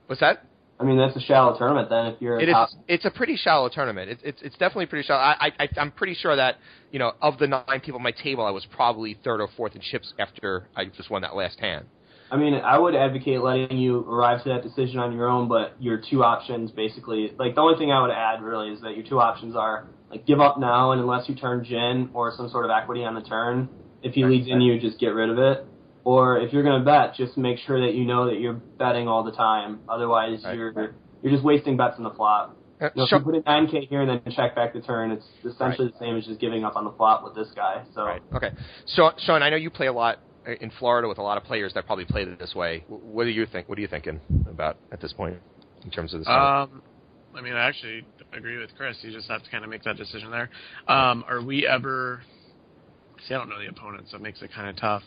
what's 0.07 0.19
that? 0.21 0.45
I 0.79 0.83
mean, 0.83 0.97
that's 0.97 1.15
a 1.15 1.21
shallow 1.21 1.57
tournament 1.57 1.89
then. 1.89 2.07
If 2.07 2.21
you're 2.21 2.37
a 2.37 2.41
It 2.41 2.49
is. 2.49 2.53
top, 2.53 2.69
It's 2.87 3.05
a 3.05 3.11
pretty 3.11 3.37
shallow 3.37 3.69
tournament. 3.69 4.09
It's 4.11 4.21
it's, 4.25 4.41
it's 4.41 4.57
definitely 4.57 4.87
pretty 4.87 5.07
shallow. 5.07 5.21
I, 5.21 5.51
I 5.57 5.69
I'm 5.77 5.91
pretty 5.91 6.15
sure 6.15 6.35
that 6.35 6.57
you 6.91 6.99
know 6.99 7.13
of 7.21 7.37
the 7.37 7.47
nine 7.47 7.79
people 7.81 7.99
at 7.99 8.03
my 8.03 8.11
table, 8.11 8.45
I 8.45 8.49
was 8.51 8.65
probably 8.75 9.17
third 9.23 9.39
or 9.39 9.47
fourth 9.55 9.73
in 9.75 9.81
chips 9.81 10.13
after 10.19 10.67
I 10.75 10.85
just 10.85 11.09
won 11.09 11.21
that 11.21 11.33
last 11.35 11.59
hand. 11.61 11.85
I 12.31 12.37
mean, 12.37 12.55
I 12.55 12.77
would 12.77 12.95
advocate 12.95 13.41
letting 13.41 13.77
you 13.77 13.99
arrive 13.99 14.43
to 14.43 14.49
that 14.49 14.63
decision 14.63 14.99
on 14.99 15.13
your 15.13 15.29
own, 15.29 15.47
but 15.47 15.75
your 15.79 16.01
two 16.09 16.23
options 16.23 16.71
basically, 16.71 17.31
like 17.37 17.55
the 17.55 17.61
only 17.61 17.77
thing 17.77 17.91
I 17.91 18.01
would 18.01 18.11
add 18.11 18.41
really 18.41 18.69
is 18.69 18.81
that 18.81 18.95
your 18.97 19.05
two 19.05 19.19
options 19.19 19.55
are 19.55 19.87
like 20.09 20.25
give 20.25 20.39
up 20.39 20.59
now 20.59 20.91
and 20.91 21.01
unless 21.01 21.29
you 21.29 21.35
turn 21.35 21.63
gin 21.63 22.09
or 22.13 22.33
some 22.35 22.49
sort 22.49 22.65
of 22.65 22.71
equity 22.71 23.03
on 23.03 23.13
the 23.13 23.21
turn, 23.21 23.69
if 24.01 24.13
he 24.13 24.25
leads 24.25 24.47
in 24.47 24.61
you, 24.61 24.79
just 24.79 24.99
get 24.99 25.09
rid 25.09 25.29
of 25.29 25.37
it. 25.37 25.65
Or 26.03 26.37
if 26.39 26.53
you're 26.53 26.63
going 26.63 26.79
to 26.79 26.85
bet, 26.85 27.15
just 27.15 27.37
make 27.37 27.57
sure 27.59 27.81
that 27.81 27.95
you 27.95 28.05
know 28.05 28.27
that 28.27 28.39
you're 28.39 28.53
betting 28.53 29.07
all 29.07 29.23
the 29.23 29.31
time. 29.31 29.79
Otherwise, 29.89 30.43
Right. 30.43 30.55
you're 30.55 30.95
you're 31.21 31.31
just 31.33 31.43
wasting 31.43 31.77
bets 31.77 31.95
on 31.97 32.03
the 32.03 32.11
flop. 32.11 32.55
Uh, 32.79 32.85
You 32.93 32.99
know, 32.99 33.03
if 33.05 33.11
you 33.11 33.19
put 33.19 33.35
in 33.35 33.41
9K 33.43 33.87
here 33.89 34.01
and 34.01 34.09
then 34.09 34.33
check 34.33 34.53
back 34.53 34.73
the 34.73 34.81
turn, 34.81 35.11
it's 35.11 35.25
essentially 35.43 35.87
the 35.87 35.97
same 35.97 36.15
as 36.17 36.25
just 36.25 36.39
giving 36.39 36.63
up 36.63 36.75
on 36.75 36.85
the 36.85 36.91
flop 36.91 37.23
with 37.23 37.33
this 37.33 37.47
guy. 37.55 37.83
So 37.95 38.05
Right. 38.05 38.21
Okay. 38.35 38.51
So, 38.85 39.11
Sean, 39.17 39.41
I 39.41 39.49
know 39.49 39.55
you 39.55 39.71
play 39.71 39.87
a 39.87 39.93
lot 39.93 40.19
in 40.45 40.71
Florida 40.79 41.07
with 41.07 41.17
a 41.17 41.21
lot 41.21 41.37
of 41.37 41.43
players 41.43 41.73
that 41.73 41.85
probably 41.85 42.05
play 42.05 42.23
it 42.23 42.39
this 42.39 42.55
way. 42.55 42.83
What 42.87 43.23
do 43.23 43.29
you 43.29 43.45
think? 43.45 43.67
What 43.67 43.77
are 43.77 43.81
you 43.81 43.87
thinking 43.87 44.19
about 44.49 44.77
at 44.91 45.01
this 45.01 45.13
point 45.13 45.35
in 45.83 45.91
terms 45.91 46.13
of 46.13 46.21
this? 46.21 46.27
Um, 46.27 46.81
I 47.35 47.41
mean, 47.41 47.53
I 47.53 47.67
actually 47.67 48.05
agree 48.33 48.57
with 48.57 48.69
Chris. 48.77 48.97
You 49.01 49.11
just 49.11 49.29
have 49.29 49.43
to 49.43 49.49
kind 49.49 49.63
of 49.63 49.69
make 49.69 49.83
that 49.83 49.97
decision 49.97 50.31
there. 50.31 50.49
Um, 50.87 51.25
are 51.27 51.41
we 51.41 51.67
ever? 51.67 52.21
See, 53.27 53.33
I 53.33 53.37
don't 53.37 53.49
know 53.49 53.59
the 53.59 53.67
opponent, 53.67 54.07
so 54.09 54.17
it 54.17 54.21
makes 54.21 54.41
it 54.41 54.51
kind 54.53 54.69
of 54.69 54.75
tough. 54.77 55.03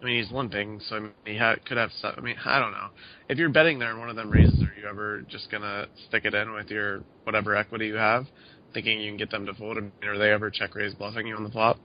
I 0.00 0.04
mean, 0.04 0.22
he's 0.22 0.32
limping, 0.32 0.80
so 0.88 0.96
I 0.96 1.00
mean, 1.00 1.12
he 1.24 1.38
ha- 1.38 1.56
could 1.64 1.76
have. 1.76 1.90
I 2.02 2.20
mean, 2.20 2.36
I 2.44 2.58
don't 2.58 2.72
know. 2.72 2.88
If 3.28 3.38
you're 3.38 3.48
betting 3.50 3.78
there 3.78 3.90
and 3.90 4.00
one 4.00 4.10
of 4.10 4.16
them 4.16 4.30
raises, 4.30 4.60
are 4.60 4.80
you 4.80 4.88
ever 4.88 5.22
just 5.28 5.50
gonna 5.50 5.86
stick 6.08 6.24
it 6.24 6.34
in 6.34 6.52
with 6.52 6.70
your 6.70 7.02
whatever 7.24 7.54
equity 7.54 7.86
you 7.86 7.94
have, 7.94 8.26
thinking 8.74 9.00
you 9.00 9.10
can 9.10 9.16
get 9.16 9.30
them 9.30 9.46
to 9.46 9.54
fold? 9.54 9.78
I 9.78 9.80
mean, 9.82 9.92
are 10.04 10.18
they 10.18 10.32
ever 10.32 10.50
check 10.50 10.74
raise 10.74 10.92
bluffing 10.94 11.26
you 11.26 11.36
on 11.36 11.44
the 11.44 11.50
flop? 11.50 11.78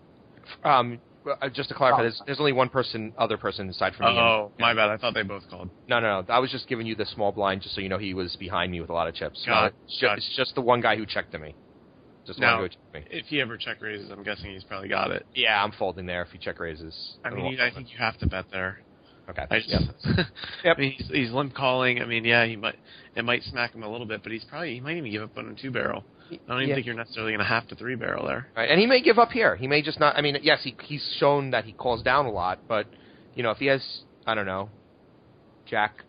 um, 0.64 1.00
Uh, 1.26 1.50
just 1.50 1.70
to 1.70 1.76
clarify, 1.76 2.00
oh. 2.00 2.04
there's, 2.04 2.22
there's 2.26 2.40
only 2.40 2.54
one 2.54 2.70
person, 2.70 3.14
other 3.18 3.38
person 3.38 3.70
aside 3.70 3.94
from 3.96 4.14
me. 4.14 4.20
Oh, 4.20 4.52
my 4.60 4.74
bad. 4.74 4.90
I 4.90 4.98
thought 4.98 5.14
they 5.14 5.24
both 5.24 5.44
called. 5.50 5.70
No, 5.88 6.00
no, 6.00 6.22
no. 6.22 6.34
I 6.34 6.40
was 6.40 6.52
just 6.52 6.68
giving 6.68 6.86
you 6.88 6.96
the 6.96 7.06
small 7.06 7.32
blind 7.32 7.62
just 7.62 7.76
so 7.76 7.82
you 7.82 7.90
know 7.90 7.98
he 7.98 8.14
was 8.14 8.36
behind 8.38 8.72
me 8.72 8.80
with 8.80 8.90
a 8.90 8.94
lot 8.94 9.08
of 9.08 9.16
chips. 9.16 9.44
Got 9.46 9.62
No, 9.62 9.68
it's, 9.86 10.00
ju- 10.00 10.08
it's 10.16 10.36
just 10.38 10.56
the 10.56 10.62
one 10.62 10.82
guy 10.82 10.96
who 10.96 11.06
checked 11.06 11.32
to 11.34 11.40
me. 11.40 11.56
Just 12.26 12.40
Now- 12.40 12.62
one 12.62 12.64
who 12.64 12.70
checked 12.70 12.94
me. 12.94 13.04
If 13.10 13.26
he 13.28 13.42
ever 13.42 13.58
check 13.58 13.82
raises, 13.82 14.10
I'm 14.10 14.24
guessing 14.24 14.52
he's 14.52 14.64
probably 14.64 14.90
got 14.90 15.12
it. 15.12 15.26
Yeah, 15.36 15.62
I'm 15.62 15.72
folding 15.74 16.06
there 16.06 16.22
if 16.22 16.30
he 16.30 16.38
check 16.38 16.60
raises. 16.60 17.18
I 17.26 17.30
mean, 17.32 17.46
you, 17.46 17.62
I 17.62 17.72
think 17.74 17.92
you 17.92 17.98
have 17.98 18.18
to 18.20 18.28
bet 18.28 18.46
there. 18.52 18.80
Okay. 19.30 19.46
I 19.52 19.60
just, 19.60 19.72
Yep. 20.64 20.78
I 20.78 20.80
mean, 20.80 20.92
he's, 20.98 21.08
he's 21.10 21.32
limp 21.32 21.54
calling. 21.54 22.02
I 22.02 22.06
mean, 22.06 22.24
yeah, 22.24 22.46
he 22.46 22.56
might 22.56 22.76
it 23.16 23.26
might 23.26 23.44
smack 23.44 23.74
him 23.76 23.84
a 23.84 23.90
little 23.92 24.08
bit, 24.08 24.24
but 24.24 24.32
he's 24.32 24.46
probably 24.46 24.76
he 24.76 24.80
might 24.80 24.96
even 24.96 25.12
give 25.12 25.22
up 25.22 25.38
on 25.38 25.50
a 25.50 25.62
two 25.62 25.72
barrel. 25.72 26.06
I 26.32 26.38
don't 26.48 26.58
even 26.60 26.70
Yeah. 26.70 26.76
think 26.76 26.86
you're 26.86 26.96
necessarily 26.96 27.32
going 27.32 27.40
to 27.40 27.46
have 27.46 27.68
to 27.70 27.76
three 27.76 27.96
barrel 27.96 28.26
there. 28.28 28.48
Right, 28.56 28.70
and 28.70 28.80
he 28.80 28.86
may 28.86 29.02
give 29.02 29.20
up 29.20 29.32
here. 29.32 29.56
He 29.56 29.68
may 29.68 29.82
just 29.82 30.00
not. 30.00 30.18
I 30.18 30.22
mean, 30.22 30.38
yes, 30.42 30.64
he 30.64 30.76
he's 30.84 31.04
shown 31.20 31.52
that 31.52 31.66
he 31.66 31.74
calls 31.74 32.02
down 32.04 32.26
a 32.26 32.32
lot, 32.32 32.60
but 32.68 32.88
you 33.36 33.44
know, 33.44 33.52
if 33.52 33.58
he 33.58 33.68
has, 33.68 33.84
I 34.26 34.36
don't 34.36 34.46
know, 34.46 34.70
Jack. 35.66 36.04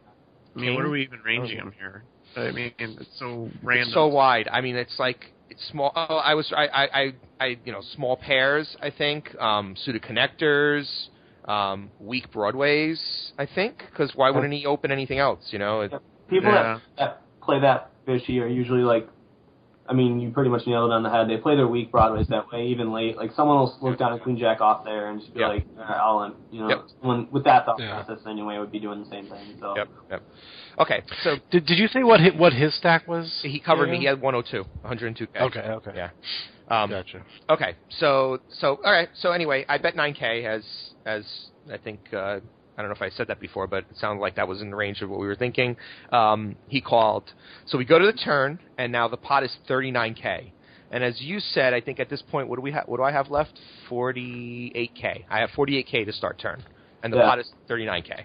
I 0.56 0.60
mean, 0.60 0.74
what 0.74 0.84
are 0.84 0.90
we 0.90 1.02
even 1.02 1.20
ranging 1.24 1.58
him 1.58 1.72
here? 1.78 2.04
I 2.36 2.50
mean, 2.50 2.72
it's 2.78 3.18
so 3.18 3.50
random. 3.62 3.88
It's 3.88 3.94
so 3.94 4.06
wide. 4.08 4.48
I 4.50 4.60
mean, 4.60 4.76
it's 4.76 4.98
like 4.98 5.32
it's 5.50 5.66
small. 5.70 5.92
Oh, 5.94 6.16
I 6.16 6.34
was 6.34 6.52
I 6.56 6.66
I 6.66 6.84
I, 7.00 7.12
I 7.40 7.46
you 7.64 7.72
know 7.72 7.82
small 7.94 8.16
pairs. 8.16 8.76
I 8.82 8.90
think 8.90 9.34
um, 9.40 9.74
suited 9.84 10.02
connectors, 10.02 10.86
um, 11.46 11.90
weak 11.98 12.30
broadways. 12.32 13.00
I 13.38 13.46
think 13.46 13.78
because 13.90 14.12
why 14.14 14.30
wouldn't 14.30 14.52
he 14.52 14.66
open 14.66 14.90
anything 14.90 15.18
else? 15.18 15.40
You 15.50 15.58
know, 15.58 15.82
it, 15.82 15.92
people 16.28 16.50
Yeah. 16.50 16.62
that, 16.62 16.82
that 16.98 17.22
play 17.42 17.60
that 17.60 17.90
fishy 18.04 18.40
are 18.40 18.46
usually 18.48 18.82
like, 18.82 19.08
I 19.88 19.94
mean, 19.94 20.20
you 20.20 20.30
pretty 20.30 20.50
much 20.50 20.66
nailed 20.66 20.90
it 20.90 20.94
on 20.94 21.02
the 21.02 21.08
head. 21.10 21.28
They 21.28 21.38
play 21.38 21.56
their 21.56 21.66
weak 21.66 21.90
broadways 21.90 22.26
that 22.28 22.44
way, 22.52 22.66
even 22.66 22.92
late. 22.92 23.16
Like 23.16 23.32
someone 23.32 23.56
will 23.58 23.74
look 23.80 23.98
down 23.98 24.12
at 24.12 24.22
queen 24.22 24.36
jack 24.36 24.60
off 24.60 24.84
there 24.84 25.08
and 25.08 25.18
just 25.20 25.32
be 25.32 25.40
Yep. 25.40 25.48
like, 25.48 25.66
All 25.78 25.82
right, 25.84 25.96
I'll 25.96 26.22
in. 26.24 26.34
You 26.50 26.60
know, 26.60 26.68
Yep. 26.68 26.84
someone 27.00 27.28
with 27.30 27.44
that 27.44 27.64
thought 27.64 27.80
Yeah. 27.80 28.02
process 28.04 28.26
anyway 28.26 28.58
would 28.58 28.70
be 28.70 28.80
doing 28.80 29.00
the 29.00 29.08
same 29.08 29.26
thing. 29.26 29.56
So 29.60 29.74
Yep. 29.76 29.88
Yep. 30.10 30.22
Okay. 30.80 31.02
So 31.22 31.36
Did 31.50 31.64
Did 31.66 31.78
you 31.78 31.88
say 31.88 32.02
what 32.04 32.20
his, 32.20 32.34
what 32.34 32.52
his 32.52 32.74
stack 32.74 33.08
was? 33.08 33.40
he 33.42 33.58
covered 33.58 33.88
me. 33.88 33.98
He 33.98 34.04
had 34.04 34.20
102, 34.20 34.64
102k. 34.84 35.40
Okay. 35.40 35.60
Okay. 35.60 35.92
Yeah. 35.94 36.10
Um, 36.70 36.90
Gotcha. 36.90 37.24
Okay, 37.48 37.76
so 37.88 38.40
so 38.50 38.78
all 38.84 38.92
right. 38.92 39.08
So 39.14 39.32
anyway, 39.32 39.64
I 39.70 39.78
bet 39.78 39.94
9k 39.96 40.44
as 40.44 40.62
as 41.06 41.24
I 41.72 41.78
think 41.78 42.00
uh, 42.12 42.40
I 42.78 42.82
don't 42.82 42.90
know 42.90 42.94
if 42.94 43.02
I 43.02 43.10
said 43.16 43.26
that 43.26 43.40
before, 43.40 43.66
but 43.66 43.78
it 43.90 43.96
sounded 43.96 44.22
like 44.22 44.36
that 44.36 44.46
was 44.46 44.62
in 44.62 44.70
the 44.70 44.76
range 44.76 45.02
of 45.02 45.10
what 45.10 45.18
we 45.18 45.26
were 45.26 45.34
thinking. 45.34 45.76
Um, 46.12 46.54
he 46.68 46.80
called, 46.80 47.24
so 47.66 47.76
we 47.76 47.84
go 47.84 47.98
to 47.98 48.06
the 48.06 48.12
turn, 48.12 48.60
and 48.78 48.92
now 48.92 49.08
the 49.08 49.16
pot 49.16 49.42
is 49.42 49.54
39k. 49.68 50.52
And 50.92 51.02
as 51.02 51.20
you 51.20 51.40
said, 51.40 51.74
I 51.74 51.80
think 51.80 51.98
at 51.98 52.08
this 52.08 52.22
point, 52.22 52.48
what 52.48 52.54
do 52.54 52.62
we 52.62 52.70
have? 52.70 52.84
What 52.86 52.98
do 52.98 53.02
I 53.02 53.10
have 53.10 53.30
left? 53.30 53.58
48k. 53.90 55.24
I 55.28 55.40
have 55.40 55.50
48k 55.50 56.06
to 56.06 56.12
start 56.12 56.38
turn, 56.38 56.62
and 57.02 57.12
the 57.12 57.18
Yeah. 57.18 57.24
pot 57.24 57.40
is 57.40 57.52
39k. 57.68 58.24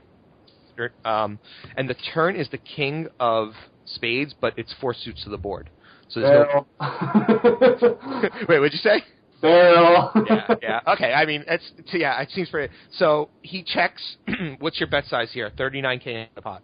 Um, 1.04 1.40
and 1.76 1.90
the 1.90 1.96
turn 2.14 2.36
is 2.36 2.48
the 2.50 2.58
king 2.60 3.08
of 3.20 3.56
spades, 3.86 4.36
but 4.40 4.54
it's 4.56 4.74
four 4.80 4.94
suits 4.94 5.24
to 5.24 5.30
the 5.32 5.38
board. 5.38 5.72
So 6.10 6.20
there's 6.20 6.48
no. 6.52 6.68
Wait, 8.48 8.60
what'd 8.60 8.74
you 8.74 8.80
say? 8.80 9.04
Barrel. 9.44 10.12
yeah, 10.28 10.56
yeah. 10.62 10.80
Okay, 10.94 11.14
I 11.14 11.26
mean, 11.26 11.44
it's 11.48 11.72
so 11.92 11.98
yeah, 11.98 12.20
it 12.22 12.32
seems 12.32 12.50
pretty. 12.50 12.74
So 12.98 13.30
he 13.44 13.62
checks. 13.64 14.18
what's 14.60 14.80
your 14.80 14.88
bet 14.90 15.06
size 15.06 15.30
here? 15.32 15.52
Thirty-nine 15.56 16.00
k 16.00 16.14
in 16.22 16.28
the 16.34 16.42
pot, 16.42 16.64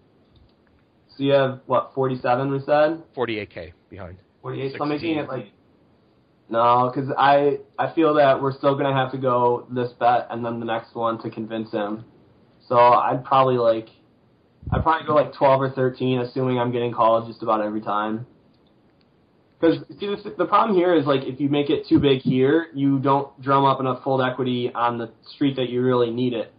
So 1.16 1.24
you 1.24 1.34
have 1.34 1.60
what? 1.68 1.92
Forty-seven. 1.94 2.50
We 2.52 2.60
said 2.66 3.04
forty-eight 3.14 3.52
k 3.52 3.74
behind. 3.90 4.18
forty-eight. 4.42 4.74
So 4.78 4.84
I'm 4.84 4.90
making 4.90 5.18
it 5.18 5.28
like. 5.28 5.52
No, 6.52 6.92
because 6.92 7.12
I 7.16 7.60
I 7.78 7.94
feel 7.94 8.16
that 8.16 8.42
we're 8.42 8.58
still 8.58 8.76
gonna 8.76 8.96
have 8.96 9.12
to 9.12 9.20
go 9.20 9.68
this 9.70 9.92
bet 10.00 10.28
and 10.32 10.44
then 10.44 10.60
the 10.60 10.66
next 10.66 10.96
one 10.96 11.22
to 11.22 11.30
convince 11.30 11.72
him. 11.72 12.06
So 12.68 12.76
I'd 12.76 13.24
probably 13.24 13.58
like, 13.58 13.88
I'd 14.72 14.82
probably 14.82 15.06
go 15.06 15.14
like 15.14 15.32
twelve 15.34 15.62
or 15.62 15.70
thirteen, 15.70 16.20
assuming 16.22 16.58
I'm 16.60 16.72
getting 16.72 16.92
called 16.92 17.28
just 17.28 17.44
about 17.44 17.62
every 17.62 17.82
time. 17.82 18.26
Because 19.60 19.80
see, 20.00 20.08
the, 20.08 20.36
the 20.38 20.46
problem 20.46 20.78
here 20.78 20.96
is 20.96 21.06
like 21.06 21.24
if 21.24 21.40
you 21.40 21.50
make 21.50 21.70
it 21.70 21.88
too 21.88 22.00
big 22.00 22.22
here, 22.22 22.68
you 22.74 23.00
don't 23.00 23.40
drum 23.42 23.66
up 23.66 23.80
enough 23.80 24.04
fold 24.04 24.22
equity 24.22 24.72
on 24.74 24.98
the 24.98 25.12
street 25.34 25.56
that 25.58 25.70
you 25.70 25.82
really 25.82 26.12
need 26.12 26.34
it. 26.34 26.54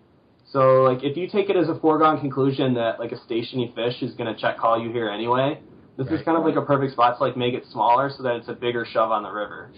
So 0.52 0.82
like 0.82 1.02
if 1.02 1.16
you 1.16 1.28
take 1.28 1.48
it 1.48 1.56
as 1.56 1.68
a 1.68 1.78
foregone 1.78 2.20
conclusion 2.20 2.74
that 2.74 2.98
like 2.98 3.12
a 3.12 3.24
stationy 3.24 3.72
fish 3.74 4.02
is 4.02 4.14
gonna 4.14 4.36
check 4.36 4.58
call 4.58 4.82
you 4.82 4.92
here 4.92 5.08
anyway, 5.08 5.60
this 5.96 6.08
is 6.08 6.20
kind 6.24 6.36
of 6.36 6.44
like 6.44 6.56
a 6.56 6.62
perfect 6.62 6.92
spot 6.92 7.16
to 7.18 7.24
like 7.24 7.36
make 7.36 7.54
it 7.54 7.64
smaller 7.70 8.10
so 8.14 8.22
that 8.22 8.36
it's 8.36 8.48
a 8.48 8.54
bigger 8.54 8.84
shove 8.90 9.10
on 9.10 9.22
the 9.22 9.30
river. 9.30 9.70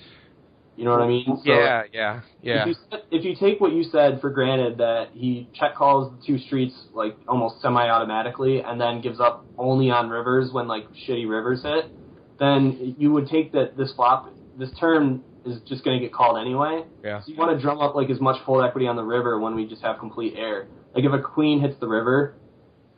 You 0.77 0.87
know 0.87 0.93
what 0.93 1.03
I 1.03 1.07
mean? 1.09 1.27
So, 1.27 1.53
yeah, 1.53 1.83
yeah, 1.93 2.21
yeah. 2.41 2.63
If 2.63 2.69
you, 2.69 2.99
if 3.19 3.25
you 3.25 3.37
take 3.37 3.61
what 3.61 3.73
you 3.73 3.85
said 3.85 4.21
for 4.23 4.31
granted 4.31 4.79
that 4.79 5.11
he 5.13 5.47
check 5.53 5.75
calls 5.75 6.11
the 6.13 6.27
two 6.27 6.39
streets 6.39 6.75
like 6.95 7.15
almost 7.29 7.61
semi-automatically 7.61 8.63
and 8.63 8.81
then 8.81 9.03
gives 9.03 9.21
up 9.21 9.45
only 9.59 9.91
on 9.91 10.09
rivers 10.09 10.51
when 10.51 10.69
like 10.69 10.85
shitty 11.07 11.29
rivers 11.29 11.63
hit, 11.63 11.93
then 12.39 12.95
you 12.99 13.13
would 13.13 13.29
take 13.29 13.53
that 13.53 13.77
this 13.77 13.93
flop, 13.95 14.33
this 14.59 14.71
turn 14.79 15.23
is 15.45 15.61
just 15.69 15.85
going 15.85 15.99
to 15.99 16.05
get 16.05 16.13
called 16.13 16.39
anyway. 16.39 16.85
Yeah. 17.03 17.21
So 17.21 17.33
you 17.33 17.37
want 17.37 17.57
to 17.57 17.61
drum 17.63 17.81
up 17.81 17.95
like 17.95 18.11
as 18.11 18.21
much 18.21 18.45
fold 18.45 18.65
equity 18.65 18.87
on 18.87 18.97
the 18.97 19.03
river 19.05 19.39
when 19.41 19.55
we 19.55 19.67
just 19.67 19.83
have 19.83 19.99
complete 19.99 20.35
air. 20.37 20.67
Like 20.95 21.05
if 21.05 21.13
a 21.13 21.21
queen 21.21 21.61
hits 21.61 21.79
the 21.81 21.89
river, 21.89 22.35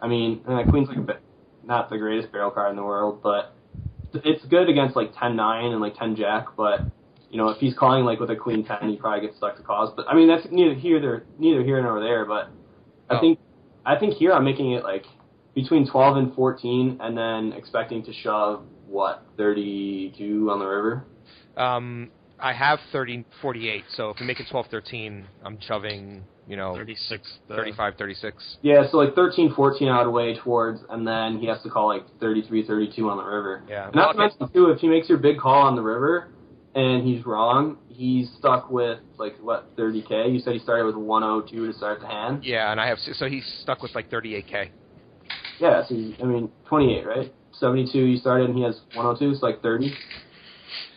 I 0.00 0.08
mean, 0.08 0.42
and 0.46 0.58
a 0.60 0.70
queen's 0.70 0.88
like 0.88 0.98
a 0.98 1.02
bit, 1.02 1.20
not 1.64 1.90
the 1.90 1.98
greatest 1.98 2.32
barrel 2.32 2.50
card 2.50 2.70
in 2.70 2.76
the 2.76 2.82
world, 2.82 3.20
but 3.22 3.54
it's 4.12 4.44
good 4.46 4.68
against 4.68 4.96
like 4.96 5.14
10-9 5.14 5.72
and 5.72 5.80
like 5.80 5.96
10 5.96 6.16
jack, 6.16 6.48
but 6.56 6.80
you 7.34 7.38
know, 7.38 7.48
if 7.48 7.58
he's 7.58 7.74
calling 7.74 8.04
like 8.04 8.20
with 8.20 8.30
a 8.30 8.36
queen 8.36 8.64
ten, 8.64 8.88
he 8.88 8.94
probably 8.96 9.26
gets 9.26 9.36
stuck 9.38 9.56
to 9.56 9.62
calls. 9.64 9.92
But 9.96 10.06
I 10.08 10.14
mean, 10.14 10.28
that's 10.28 10.46
neither 10.52 10.72
here 10.72 11.00
there, 11.00 11.24
neither 11.36 11.64
here 11.64 11.82
nor 11.82 11.98
there. 11.98 12.24
But 12.24 12.48
I 13.10 13.16
Oh. 13.16 13.20
think 13.20 13.40
I 13.84 13.96
think 13.96 14.14
here 14.14 14.32
I'm 14.32 14.44
making 14.44 14.70
it 14.70 14.84
like 14.84 15.04
between 15.52 15.84
twelve 15.84 16.16
and 16.16 16.32
fourteen, 16.34 16.98
and 17.00 17.18
then 17.18 17.52
expecting 17.52 18.04
to 18.04 18.12
shove 18.12 18.62
what 18.94 19.26
thirty 19.36 20.14
two 20.16 20.48
on 20.50 20.60
the 20.60 20.66
river. 20.66 21.04
Um, 21.56 22.10
I 22.40 22.52
have 22.52 22.78
30, 22.92 23.24
48, 23.40 23.84
So 23.96 24.10
if 24.10 24.18
we 24.20 24.26
make 24.26 24.40
it 24.40 24.46
12, 24.50 24.66
13, 24.70 25.24
I'm 25.44 25.58
shoving. 25.60 26.24
You 26.46 26.56
know, 26.56 26.74
36. 26.74 27.38
The, 27.48 27.56
35, 27.56 27.94
36. 27.96 28.56
Yeah, 28.60 28.82
so 28.90 28.98
like 28.98 29.14
13, 29.14 29.54
14 29.54 29.88
out 29.88 30.06
of 30.06 30.12
way 30.12 30.36
towards, 30.36 30.80
and 30.90 31.06
then 31.06 31.38
he 31.38 31.46
has 31.46 31.62
to 31.62 31.70
call 31.70 31.88
like 31.88 32.02
33, 32.20 32.66
32 32.66 33.08
on 33.08 33.16
the 33.16 33.24
river. 33.24 33.62
Yeah. 33.66 33.86
And 33.86 33.94
not 33.94 34.12
to 34.12 34.18
Well, 34.18 34.28
mention 34.28 34.52
too, 34.52 34.70
if 34.70 34.80
he 34.80 34.88
makes 34.88 35.08
your 35.08 35.16
big 35.16 35.38
call 35.38 35.62
on 35.62 35.74
the 35.74 35.80
river 35.80 36.28
and 36.74 37.02
he's 37.02 37.24
wrong, 37.24 37.78
he's 37.88 38.30
stuck 38.38 38.70
with 38.70 38.98
like 39.16 39.36
what 39.40 39.74
30k. 39.76 40.34
You 40.34 40.38
said 40.40 40.52
he 40.52 40.58
started 40.58 40.84
with 40.84 40.96
102 40.96 41.66
to 41.66 41.72
start 41.72 42.00
the 42.00 42.08
hand. 42.08 42.44
Yeah, 42.44 42.70
and 42.70 42.78
I 42.78 42.88
have 42.88 42.98
so 42.98 43.26
he's 43.26 43.46
stuck 43.62 43.82
with 43.82 43.94
like 43.94 44.10
38k. 44.10 44.68
Yeah, 45.60 45.82
so 45.88 45.94
you, 45.94 46.14
I 46.22 46.24
mean, 46.24 46.50
28, 46.66 47.06
right? 47.06 47.32
72 47.64 47.98
you 47.98 48.18
started 48.18 48.50
and 48.50 48.58
he 48.58 48.62
has 48.62 48.78
102, 48.92 49.36
so 49.40 49.46
like 49.46 49.62
30. 49.62 49.90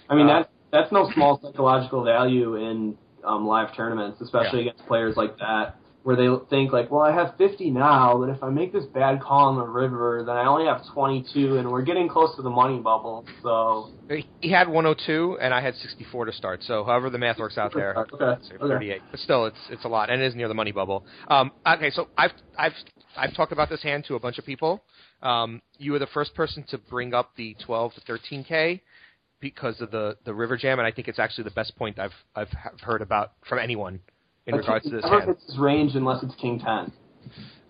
I 0.09 0.15
mean, 0.15 0.27
Uh, 0.27 0.39
that's 0.39 0.49
that's 0.71 0.91
no 0.91 1.09
small 1.13 1.39
psychological 1.41 2.03
value 2.03 2.55
in 2.55 2.97
um, 3.23 3.47
live 3.47 3.73
tournaments, 3.73 4.19
especially 4.19 4.61
against 4.61 4.85
players 4.85 5.15
like 5.15 5.37
that, 5.37 5.79
where 6.03 6.17
they 6.17 6.27
think 6.49 6.73
like, 6.73 6.91
well, 6.91 7.01
I 7.01 7.13
have 7.13 7.35
50 7.37 7.71
now, 7.71 8.17
but 8.19 8.29
if 8.29 8.43
I 8.43 8.49
make 8.49 8.73
this 8.73 8.85
bad 8.93 9.21
call 9.21 9.45
on 9.45 9.55
the 9.55 9.65
river, 9.65 10.23
then 10.25 10.35
I 10.35 10.45
only 10.45 10.65
have 10.65 10.81
22, 10.93 11.55
and 11.57 11.71
we're 11.71 11.83
getting 11.83 12.09
close 12.09 12.35
to 12.35 12.41
the 12.41 12.49
money 12.49 12.79
bubble. 12.79 13.25
So 13.41 13.89
He 14.41 14.49
had 14.51 14.67
102, 14.67 15.37
and 15.39 15.53
I 15.53 15.61
had 15.61 15.75
64 15.75 16.25
to 16.25 16.33
start. 16.33 16.63
So 16.63 16.83
however 16.83 17.09
the 17.09 17.17
math 17.17 17.39
works 17.39 17.57
out 17.57 17.71
there, 17.73 17.95
Okay. 18.13 18.41
so 18.41 18.55
Okay. 18.55 18.73
38. 18.73 19.01
But 19.11 19.19
still, 19.21 19.45
it's 19.45 19.63
it's 19.69 19.85
a 19.85 19.89
lot, 19.89 20.09
and 20.09 20.21
it 20.21 20.25
is 20.25 20.35
near 20.35 20.49
the 20.49 20.53
money 20.53 20.73
bubble. 20.73 21.05
Um, 21.29 21.51
okay, 21.65 21.91
so 21.91 22.09
I've 22.17 22.33
I've 22.57 22.73
I've 23.15 23.33
talked 23.33 23.53
about 23.53 23.69
this 23.69 23.81
hand 23.83 24.03
to 24.09 24.15
a 24.15 24.19
bunch 24.19 24.37
of 24.37 24.45
people. 24.45 24.81
Um, 25.21 25.61
you 25.77 25.91
were 25.91 25.99
the 25.99 26.07
first 26.07 26.35
person 26.35 26.63
to 26.69 26.77
bring 26.77 27.13
up 27.13 27.31
the 27.35 27.55
12 27.65 27.93
to 27.95 28.01
13k 28.01 28.81
because 29.39 29.81
of 29.81 29.91
the 29.91 30.17
the 30.25 30.33
river 30.33 30.57
jam, 30.57 30.79
and 30.79 30.87
I 30.87 30.91
think 30.91 31.07
it's 31.07 31.19
actually 31.19 31.45
the 31.45 31.51
best 31.51 31.75
point 31.75 31.99
I've 31.99 32.13
I've 32.35 32.49
heard 32.81 33.01
about 33.01 33.33
from 33.47 33.59
anyone 33.59 33.99
in 34.45 34.55
A 34.55 34.57
regards 34.57 34.85
to 34.85 34.91
this 34.91 35.03
never 35.03 35.21
hits 35.21 35.45
his 35.45 35.57
range 35.57 35.95
unless 35.95 36.23
it's 36.23 36.35
king 36.35 36.59
10, 36.59 36.91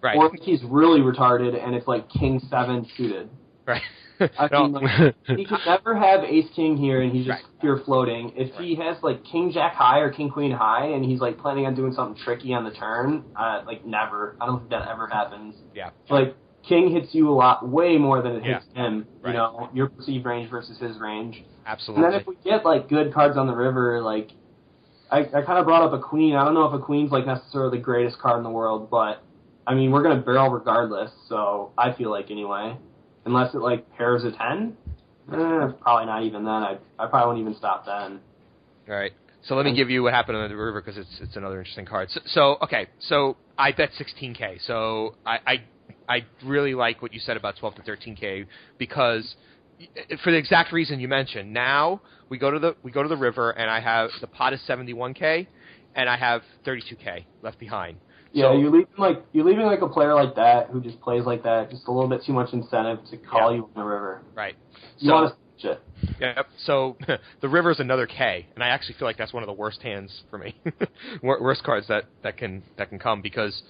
Right, 0.02 0.16
or 0.16 0.28
if 0.34 0.42
he's 0.42 0.64
really 0.64 1.02
retarded 1.02 1.62
and 1.62 1.76
it's 1.76 1.88
like 1.88 2.10
king 2.10 2.40
7 2.50 2.88
suited. 2.96 3.30
right. 3.66 3.82
I 4.20 4.50
mean, 4.52 4.72
like, 4.72 5.16
he 5.28 5.46
can 5.46 5.60
never 5.66 5.96
have 5.96 6.24
ace 6.24 6.50
king 6.56 6.76
here, 6.76 7.02
and 7.02 7.12
he's 7.12 7.26
just 7.26 7.44
Right. 7.44 7.60
pure 7.62 7.80
floating. 7.86 8.32
If 8.36 8.56
he 8.56 8.76
has 8.76 8.98
like 9.04 9.24
king 9.24 9.52
jack 9.52 9.74
high 9.74 10.00
or 10.00 10.10
king 10.12 10.30
queen 10.30 10.52
high, 10.52 10.86
and 10.88 11.06
he's 11.06 11.20
like 11.20 11.38
planning 11.38 11.66
on 11.66 11.76
doing 11.76 11.94
something 11.94 12.22
tricky 12.24 12.54
on 12.54 12.64
the 12.64 12.72
turn, 12.72 13.24
uh, 13.36 13.62
like 13.66 13.86
never. 13.86 14.36
I 14.42 14.46
don't 14.48 14.60
think 14.60 14.72
that 14.72 14.88
ever 14.90 15.08
happens. 15.08 15.56
yeah, 15.74 15.92
Like 16.10 16.36
king 16.68 16.92
hits 16.92 17.14
you 17.14 17.30
a 17.30 17.34
lot, 17.34 17.68
way 17.68 17.98
more 17.98 18.22
than 18.22 18.38
it 18.38 18.44
Yeah. 18.46 18.60
hits 18.60 18.66
him. 18.74 19.08
Right. 19.22 19.32
You 19.32 19.38
know, 19.38 19.70
your 19.74 19.90
perceived 19.90 20.26
range 20.26 20.50
versus 20.50 20.78
his 20.80 20.98
range. 21.00 21.44
Absolutely. 21.66 22.06
And 22.06 22.14
then 22.14 22.22
if 22.22 22.28
we 22.28 22.36
get 22.44 22.66
like 22.66 22.88
good 22.90 23.14
cards 23.14 23.38
on 23.38 23.48
the 23.48 23.56
river, 23.56 24.02
like 24.02 24.32
I, 25.12 25.20
I 25.20 25.42
kind 25.42 25.58
of 25.60 25.66
brought 25.66 25.84
up 25.84 25.94
a 25.94 26.00
queen. 26.00 26.36
I 26.36 26.44
don't 26.44 26.54
know 26.54 26.66
if 26.66 26.74
a 26.74 26.84
queen's 26.84 27.12
like 27.12 27.26
necessarily 27.26 27.78
the 27.78 27.84
greatest 27.84 28.20
card 28.20 28.38
in 28.38 28.44
the 28.44 28.50
world, 28.50 28.90
but 28.90 29.24
I 29.66 29.74
mean 29.76 29.92
we're 29.92 30.04
gonna 30.04 30.22
barrel 30.22 30.50
regardless. 30.50 31.12
So 31.28 31.72
I 31.78 31.94
feel 31.94 32.10
like 32.12 32.30
anyway, 32.32 32.78
unless 33.26 33.54
it 33.54 33.60
like 33.60 33.90
pairs 33.98 34.24
a 34.24 34.32
ten, 34.32 34.76
eh, 35.32 35.68
probably 35.82 36.06
not 36.06 36.24
even 36.24 36.44
then. 36.44 36.54
I 36.54 36.78
I 37.00 37.08
probably 37.08 37.28
won't 37.28 37.40
even 37.40 37.56
stop 37.56 37.86
then. 37.86 38.20
All 38.90 38.96
right. 38.96 39.12
So 39.44 39.56
let 39.56 39.66
me 39.66 39.74
give 39.74 39.90
you 39.90 40.04
what 40.04 40.14
happened 40.14 40.38
on 40.38 40.50
the 40.50 40.56
river 40.56 40.82
because 40.82 40.98
it's 40.98 41.20
it's 41.22 41.36
another 41.38 41.60
interesting 41.60 41.86
card. 41.86 42.10
So, 42.12 42.20
so 42.26 42.58
okay, 42.64 42.88
so 43.00 43.38
I 43.58 43.72
bet 43.72 43.92
16k. 43.98 44.66
So 44.66 45.16
I, 45.26 45.40
I 45.46 45.56
I 46.10 46.26
really 46.44 46.74
like 46.74 47.02
what 47.02 47.14
you 47.14 47.20
said 47.20 47.38
about 47.38 47.58
12 47.58 47.76
to 47.76 47.82
13k 47.82 48.46
because 48.78 49.36
eh, 49.82 50.16
for 50.24 50.32
the 50.32 50.38
exact 50.38 50.72
reason 50.72 51.00
you 51.00 51.08
mentioned. 51.08 51.54
Now 51.54 52.02
we 52.30 52.38
go 52.38 52.52
to 52.52 52.60
the 52.60 52.76
we 52.84 52.92
go 52.92 53.04
to 53.04 53.10
the 53.10 53.18
river 53.18 53.52
and 53.52 53.70
I 53.70 53.80
have 53.80 54.10
the 54.22 54.28
pot 54.28 54.54
is 54.54 54.62
71k 54.68 55.48
and 55.96 56.10
I 56.10 56.18
have 56.18 56.42
32k 56.66 57.26
left 57.42 57.60
behind. 57.60 57.98
Yeah, 58.34 58.46
So- 58.52 58.58
you're 58.60 58.72
leaving 58.72 58.88
like 58.98 59.24
you're 59.34 59.46
leaving 59.46 59.66
like 59.66 59.82
a 59.82 59.88
player 59.90 60.14
like 60.14 60.36
that 60.36 60.70
who 60.70 60.82
just 60.82 61.00
plays 61.02 61.24
like 61.26 61.44
that, 61.44 61.70
just 61.70 61.88
a 61.88 61.92
little 61.92 62.10
bit 62.10 62.24
too 62.26 62.34
much 62.34 62.54
incentive 62.54 63.00
to 63.12 63.18
call 63.18 63.52
Yeah. 63.52 63.58
you 63.58 63.64
on 63.64 63.70
the 63.76 63.84
river. 63.84 64.22
Right. 64.36 64.56
You 65.00 65.10
So- 65.10 65.16
want 65.16 65.30
to 65.30 65.36
switch 65.60 65.72
it. 65.72 65.82
Yep. 66.20 66.48
So 66.60 66.98
the 67.42 67.50
river 67.50 67.72
is 67.72 67.80
another 67.80 68.06
K, 68.06 68.46
and 68.56 68.64
I 68.64 68.68
actually 68.70 68.96
feel 68.96 69.08
like 69.08 69.18
that's 69.18 69.34
one 69.34 69.42
of 69.44 69.48
the 69.48 69.54
worst 69.54 69.82
hands 69.82 70.24
for 70.30 70.38
me, 70.38 70.56
Wor- 71.24 71.42
worst 71.42 71.64
cards 71.64 71.88
that 71.88 72.06
that 72.24 72.38
can 72.38 72.62
that 72.78 72.90
can 72.90 73.00
come 73.00 73.22
because, 73.22 73.64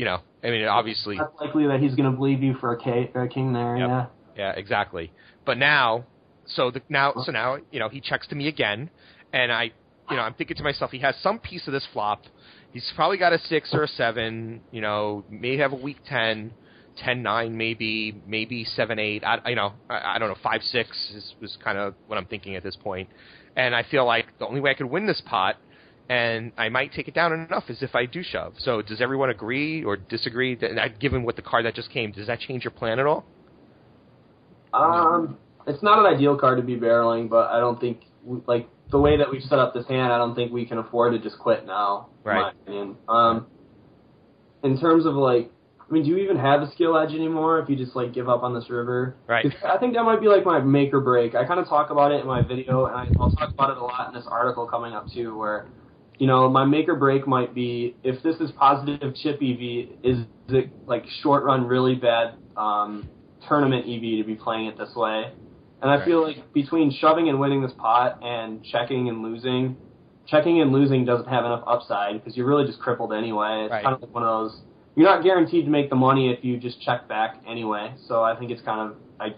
you 0.00 0.06
know, 0.06 0.20
I 0.42 0.48
mean, 0.48 0.64
obviously, 0.64 1.18
That's 1.18 1.38
likely 1.38 1.66
that 1.66 1.78
he's 1.78 1.94
gonna 1.94 2.10
believe 2.10 2.42
you 2.42 2.54
for 2.54 2.72
a, 2.72 2.82
K, 2.82 3.10
a 3.14 3.28
king 3.28 3.52
there. 3.52 3.76
Yep. 3.76 3.88
Yeah. 3.88 4.06
yeah, 4.34 4.52
exactly. 4.52 5.12
But 5.44 5.58
now, 5.58 6.06
so 6.46 6.70
the 6.70 6.80
now 6.88 7.12
so 7.22 7.30
now 7.32 7.58
you 7.70 7.78
know 7.78 7.90
he 7.90 8.00
checks 8.00 8.26
to 8.28 8.34
me 8.34 8.48
again, 8.48 8.88
and 9.34 9.52
I, 9.52 9.72
you 10.10 10.16
know, 10.16 10.22
I'm 10.22 10.32
thinking 10.32 10.56
to 10.56 10.62
myself, 10.62 10.90
he 10.90 11.00
has 11.00 11.14
some 11.22 11.38
piece 11.38 11.66
of 11.66 11.74
this 11.74 11.86
flop. 11.92 12.22
He's 12.72 12.90
probably 12.96 13.18
got 13.18 13.34
a 13.34 13.38
six 13.40 13.74
or 13.74 13.82
a 13.82 13.88
seven. 13.88 14.62
You 14.70 14.80
know, 14.80 15.22
may 15.28 15.58
have 15.58 15.72
a 15.72 15.76
weak 15.76 15.98
ten. 16.08 16.52
10 17.04 17.22
9 17.22 17.56
maybe 17.56 18.20
maybe 18.26 18.64
7 18.64 18.98
8 18.98 19.22
I, 19.24 19.48
you 19.48 19.54
know 19.54 19.72
I, 19.88 20.16
I 20.16 20.18
don't 20.18 20.28
know 20.28 20.36
5 20.42 20.60
6 20.60 20.90
is, 21.14 21.34
is 21.40 21.56
kind 21.62 21.78
of 21.78 21.94
what 22.08 22.18
I'm 22.18 22.26
thinking 22.26 22.56
at 22.56 22.64
this 22.64 22.76
point 22.76 23.08
and 23.56 23.76
I 23.76 23.84
feel 23.84 24.04
like 24.04 24.26
the 24.40 24.46
only 24.46 24.60
way 24.60 24.72
I 24.72 24.74
could 24.74 24.90
win 24.90 25.06
this 25.06 25.22
pot 25.24 25.56
and 26.10 26.52
I 26.58 26.68
might 26.68 26.92
take 26.92 27.08
it 27.08 27.14
down 27.14 27.32
enough 27.32 27.64
is 27.70 27.82
if 27.82 27.94
I 27.94 28.04
do 28.06 28.22
shove 28.22 28.54
so 28.58 28.82
does 28.82 29.00
everyone 29.00 29.30
agree 29.30 29.84
or 29.84 29.96
disagree 29.96 30.54
that, 30.56 30.98
given 31.00 31.22
what 31.22 31.36
the 31.36 31.42
card 31.42 31.64
that 31.64 31.74
just 31.74 31.90
came 31.90 32.12
does 32.12 32.26
that 32.26 32.40
change 32.40 32.64
your 32.64 32.72
plan 32.72 32.98
at 32.98 33.06
all 33.06 33.24
Um, 34.72 35.38
it's 35.66 35.82
not 35.82 35.98
an 35.98 36.06
ideal 36.06 36.36
card 36.36 36.58
to 36.58 36.62
be 36.64 36.76
barreling, 36.76 37.28
but 37.28 37.50
I 37.50 37.60
don't 37.60 37.80
think 37.80 38.02
like 38.46 38.68
the 38.90 38.98
way 38.98 39.16
that 39.16 39.30
we've 39.30 39.42
set 39.42 39.58
up 39.58 39.74
this 39.74 39.86
hand, 39.86 40.12
I 40.12 40.18
don't 40.18 40.34
think 40.34 40.52
we 40.52 40.66
can 40.66 40.78
afford 40.78 41.12
to 41.12 41.18
just 41.18 41.38
quit 41.38 41.66
now. 41.66 42.08
In 42.24 42.32
my 42.32 42.40
Right. 42.40 42.54
opinion. 42.62 42.96
Um, 43.08 43.46
in 44.62 44.78
terms 44.78 45.06
of 45.06 45.14
like, 45.14 45.50
I 45.88 45.92
mean, 45.92 46.04
do 46.04 46.10
you 46.10 46.18
even 46.18 46.36
have 46.36 46.62
a 46.62 46.70
skill 46.72 46.96
edge 46.96 47.12
anymore 47.12 47.58
if 47.58 47.68
you 47.68 47.76
just 47.76 47.96
like 47.96 48.12
give 48.12 48.28
up 48.28 48.42
on 48.42 48.54
this 48.54 48.70
river? 48.70 49.16
Right. 49.26 49.52
I 49.64 49.76
think 49.78 49.94
that 49.94 50.04
might 50.04 50.20
be 50.20 50.28
like 50.28 50.44
my 50.44 50.60
make 50.60 50.94
or 50.94 51.00
break. 51.00 51.34
I 51.34 51.44
kind 51.44 51.58
of 51.58 51.66
talk 51.66 51.90
about 51.90 52.12
it 52.12 52.20
in 52.20 52.26
my 52.26 52.42
video, 52.42 52.86
and 52.86 52.96
I, 52.96 53.08
I'll 53.18 53.32
talk 53.32 53.52
about 53.52 53.70
it 53.70 53.78
a 53.78 53.82
lot 53.82 54.08
in 54.08 54.14
this 54.14 54.26
article 54.30 54.66
coming 54.66 54.92
up 54.92 55.08
too, 55.12 55.36
where 55.36 55.66
you 56.20 56.26
know 56.26 56.48
my 56.50 56.64
make 56.66 56.86
or 56.88 56.94
break 56.96 57.26
might 57.26 57.54
be 57.54 57.96
if 58.04 58.22
this 58.22 58.36
is 58.36 58.50
positive 58.52 59.14
chip 59.16 59.36
EV, 59.42 59.88
is 60.04 60.26
it 60.48 60.70
like 60.86 61.04
short 61.22 61.44
run 61.44 61.66
really 61.66 61.94
bad 61.94 62.34
um, 62.56 63.08
tournament 63.48 63.86
EV 63.86 64.18
to 64.18 64.24
be 64.24 64.36
playing 64.36 64.66
it 64.66 64.76
this 64.78 64.94
way? 64.94 65.32
And 65.80 65.90
I 65.90 65.96
Right. 65.96 66.04
feel 66.04 66.22
like 66.22 66.52
between 66.52 66.90
shoving 66.90 67.30
and 67.30 67.40
winning 67.40 67.62
this 67.62 67.72
pot 67.72 68.18
and 68.22 68.62
checking 68.62 69.08
and 69.08 69.22
losing, 69.22 69.78
checking 70.26 70.60
and 70.60 70.72
losing 70.72 71.06
doesn't 71.06 71.26
have 71.28 71.46
enough 71.46 71.64
upside 71.66 72.14
because 72.22 72.36
you're 72.36 72.46
really 72.46 72.66
just 72.66 72.80
crippled 72.80 73.14
anyway. 73.14 73.62
It's 73.62 73.72
Right. 73.72 73.82
kind 73.82 73.94
of 73.94 74.02
like 74.02 74.14
one 74.14 74.22
of 74.22 74.28
those. 74.28 74.60
You're 74.96 75.08
not 75.08 75.22
guaranteed 75.22 75.64
to 75.64 75.70
make 75.70 75.88
the 75.88 75.96
money 75.96 76.30
if 76.30 76.44
you 76.44 76.58
just 76.58 76.82
check 76.82 77.08
back 77.08 77.42
anyway. 77.46 77.94
So 78.06 78.22
I 78.22 78.36
think 78.36 78.50
it's 78.50 78.60
kind 78.60 78.90
of 78.90 78.96
I 79.18 79.34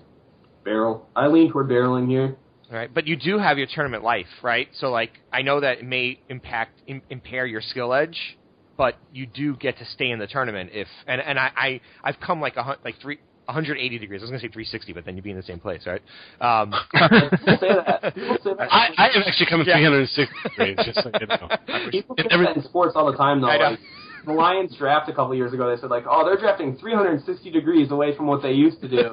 barrel. 0.64 1.08
I 1.14 1.28
lean 1.28 1.52
toward 1.52 1.68
barreling 1.68 2.08
here. 2.08 2.36
Right, 2.72 2.92
but 2.92 3.06
you 3.06 3.16
do 3.16 3.38
have 3.38 3.58
your 3.58 3.66
tournament 3.66 4.02
life, 4.02 4.26
right? 4.42 4.66
So 4.78 4.90
like, 4.90 5.10
I 5.30 5.42
know 5.42 5.60
that 5.60 5.78
it 5.80 5.84
may 5.84 6.18
impact 6.30 6.80
Im- 6.86 7.02
impair 7.10 7.44
your 7.44 7.60
skill 7.60 7.92
edge, 7.92 8.38
but 8.78 8.96
you 9.12 9.26
do 9.26 9.56
get 9.56 9.76
to 9.78 9.84
stay 9.84 10.10
in 10.10 10.18
the 10.18 10.26
tournament 10.26 10.70
if 10.72 10.88
and 11.06 11.20
and 11.20 11.38
I, 11.38 11.50
I 11.54 11.80
I've 12.02 12.18
come 12.18 12.40
like 12.40 12.56
a 12.56 12.62
hun- 12.62 12.78
like 12.84 12.94
three. 13.02 13.18
180 13.46 13.98
degrees. 13.98 14.20
I 14.20 14.22
was 14.22 14.30
going 14.30 14.40
to 14.40 14.46
say 14.46 14.52
360, 14.52 14.92
but 14.92 15.04
then 15.04 15.16
you'd 15.16 15.24
be 15.24 15.30
in 15.32 15.36
the 15.36 15.42
same 15.42 15.58
place, 15.58 15.82
right? 15.84 16.00
Um, 16.40 16.70
People 16.92 17.58
say 17.58 17.74
that. 17.74 18.14
People 18.14 18.38
say 18.44 18.50
that. 18.56 18.68
I, 18.72 18.88
I 18.96 19.08
have 19.12 19.24
actually 19.26 19.46
come 19.50 19.60
in 19.62 19.66
Yeah. 19.66 19.78
360 19.82 20.48
degrees, 20.48 20.76
just 20.86 21.02
so 21.02 21.10
you 21.20 21.26
know. 21.26 21.48
People 21.90 22.14
say 22.18 22.26
Every- 22.30 22.46
that 22.46 22.56
in 22.56 22.62
sports 22.62 22.92
all 22.94 23.10
the 23.10 23.18
time, 23.18 23.40
though. 23.40 23.48
I 23.48 23.58
know. 23.58 23.70
Like, 23.70 23.78
the 24.24 24.32
Lions 24.32 24.74
draft 24.76 25.08
a 25.08 25.12
couple 25.12 25.34
years 25.34 25.52
ago. 25.52 25.74
They 25.74 25.80
said 25.80 25.90
like, 25.90 26.04
oh, 26.08 26.24
they're 26.24 26.38
drafting 26.38 26.76
360 26.76 27.50
degrees 27.50 27.90
away 27.90 28.16
from 28.16 28.26
what 28.26 28.42
they 28.42 28.52
used 28.52 28.80
to 28.80 28.88
do. 28.88 29.10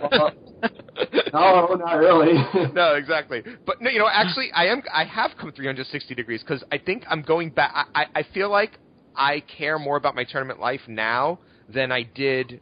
Well, 0.00 0.32
no, 1.32 1.74
not 1.74 1.94
really. 1.94 2.34
no, 2.72 2.94
exactly. 2.94 3.42
But 3.64 3.80
no, 3.80 3.90
you 3.90 3.98
know, 3.98 4.08
actually, 4.10 4.50
I 4.52 4.66
am. 4.66 4.82
I 4.92 5.04
have 5.04 5.32
come 5.38 5.52
360 5.52 6.14
degrees 6.14 6.42
because 6.42 6.62
I 6.72 6.78
think 6.78 7.04
I'm 7.08 7.22
going 7.22 7.50
back. 7.50 7.72
I, 7.74 8.02
I 8.02 8.06
I 8.20 8.22
feel 8.34 8.50
like 8.50 8.78
I 9.14 9.40
care 9.40 9.78
more 9.78 9.96
about 9.96 10.14
my 10.14 10.24
tournament 10.24 10.60
life 10.60 10.80
now 10.88 11.38
than 11.68 11.92
I 11.92 12.02
did, 12.02 12.60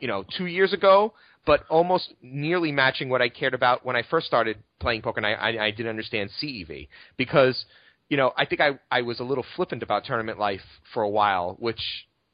you 0.00 0.08
know, 0.08 0.24
two 0.36 0.46
years 0.46 0.72
ago. 0.72 1.14
But 1.44 1.64
almost 1.68 2.14
nearly 2.22 2.70
matching 2.70 3.08
what 3.08 3.20
I 3.20 3.28
cared 3.28 3.52
about 3.54 3.84
when 3.84 3.96
I 3.96 4.04
first 4.08 4.28
started 4.28 4.58
playing 4.78 5.02
poker, 5.02 5.18
and 5.18 5.26
I, 5.26 5.32
I, 5.32 5.64
I 5.64 5.70
didn't 5.72 5.88
understand 5.88 6.30
CEV 6.40 6.86
because, 7.16 7.64
you 8.08 8.16
know, 8.16 8.32
I 8.36 8.44
think 8.46 8.60
I 8.60 8.78
I 8.90 9.02
was 9.02 9.20
a 9.20 9.24
little 9.24 9.44
flippant 9.56 9.82
about 9.82 10.04
tournament 10.04 10.38
life 10.38 10.60
for 10.92 11.02
a 11.02 11.08
while, 11.08 11.56
which 11.58 11.80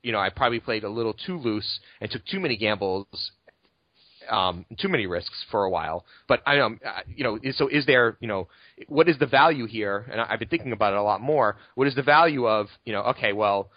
you 0.03 0.13
know 0.13 0.19
I 0.19 0.31
probably 0.31 0.61
played 0.61 0.85
a 0.85 0.89
little 0.89 1.15
too 1.15 1.39
loose 1.39 1.81
and 2.01 2.11
took 2.11 2.25
too 2.27 2.41
many 2.41 2.57
gambles 2.57 3.07
um, 4.29 4.65
too 4.79 4.89
many 4.89 5.07
risks 5.07 5.45
for 5.51 5.65
a 5.65 5.71
while. 5.71 6.05
But 6.27 6.43
I 6.47 6.61
um, 6.61 6.81
you 7.07 7.25
know, 7.25 7.39
so 7.53 7.69
is 7.69 7.87
there, 7.87 8.17
you 8.21 8.29
know, 8.29 8.49
what 8.89 9.09
is 9.09 9.19
the 9.19 9.27
value 9.27 9.67
here? 9.67 10.07
And 10.11 10.21
I- 10.21 10.27
I've 10.31 10.39
been 10.39 10.49
thinking 10.49 10.73
about 10.73 10.93
it 10.93 10.99
a 10.99 11.03
lot 11.03 11.21
more. 11.21 11.57
What 11.75 11.89
is 11.89 11.95
the 11.95 12.03
value 12.03 12.47
of, 12.47 12.69
you 12.85 12.93
know, 12.93 13.03
okay, 13.03 13.33
well, 13.33 13.71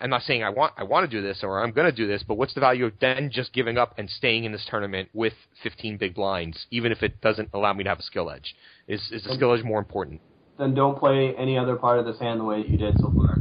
I'm 0.00 0.08
not 0.08 0.22
saying 0.22 0.42
I 0.42 0.48
want 0.48 0.72
I 0.78 0.84
want 0.84 1.08
to 1.10 1.16
do 1.16 1.22
this 1.22 1.40
or 1.42 1.62
I'm 1.62 1.72
going 1.72 1.90
to 1.90 1.94
do 1.94 2.06
this, 2.06 2.22
but 2.22 2.36
what's 2.36 2.54
the 2.54 2.60
value 2.60 2.86
of 2.86 2.94
then 3.00 3.30
just 3.30 3.52
giving 3.52 3.76
up 3.76 3.98
and 3.98 4.08
staying 4.08 4.44
in 4.44 4.52
this 4.52 4.64
tournament 4.70 5.10
with 5.12 5.34
15 5.62 5.98
big 5.98 6.14
blinds, 6.14 6.66
even 6.70 6.92
if 6.92 7.02
it 7.02 7.20
doesn't 7.20 7.50
allow 7.52 7.74
me 7.74 7.84
to 7.84 7.90
have 7.90 7.98
a 7.98 8.02
skill 8.02 8.30
edge? 8.30 8.54
Is 8.88 9.02
is 9.12 9.24
the 9.24 9.34
skill 9.34 9.52
edge 9.52 9.62
more 9.62 9.78
important? 9.78 10.22
Then 10.58 10.74
don't 10.74 10.98
play 10.98 11.34
any 11.36 11.58
other 11.58 11.76
part 11.76 11.98
of 11.98 12.06
this 12.06 12.18
hand 12.18 12.40
the 12.40 12.44
way 12.44 12.62
that 12.62 12.68
you 12.68 12.78
did 12.78 12.98
so 12.98 13.12
far. 13.16 13.38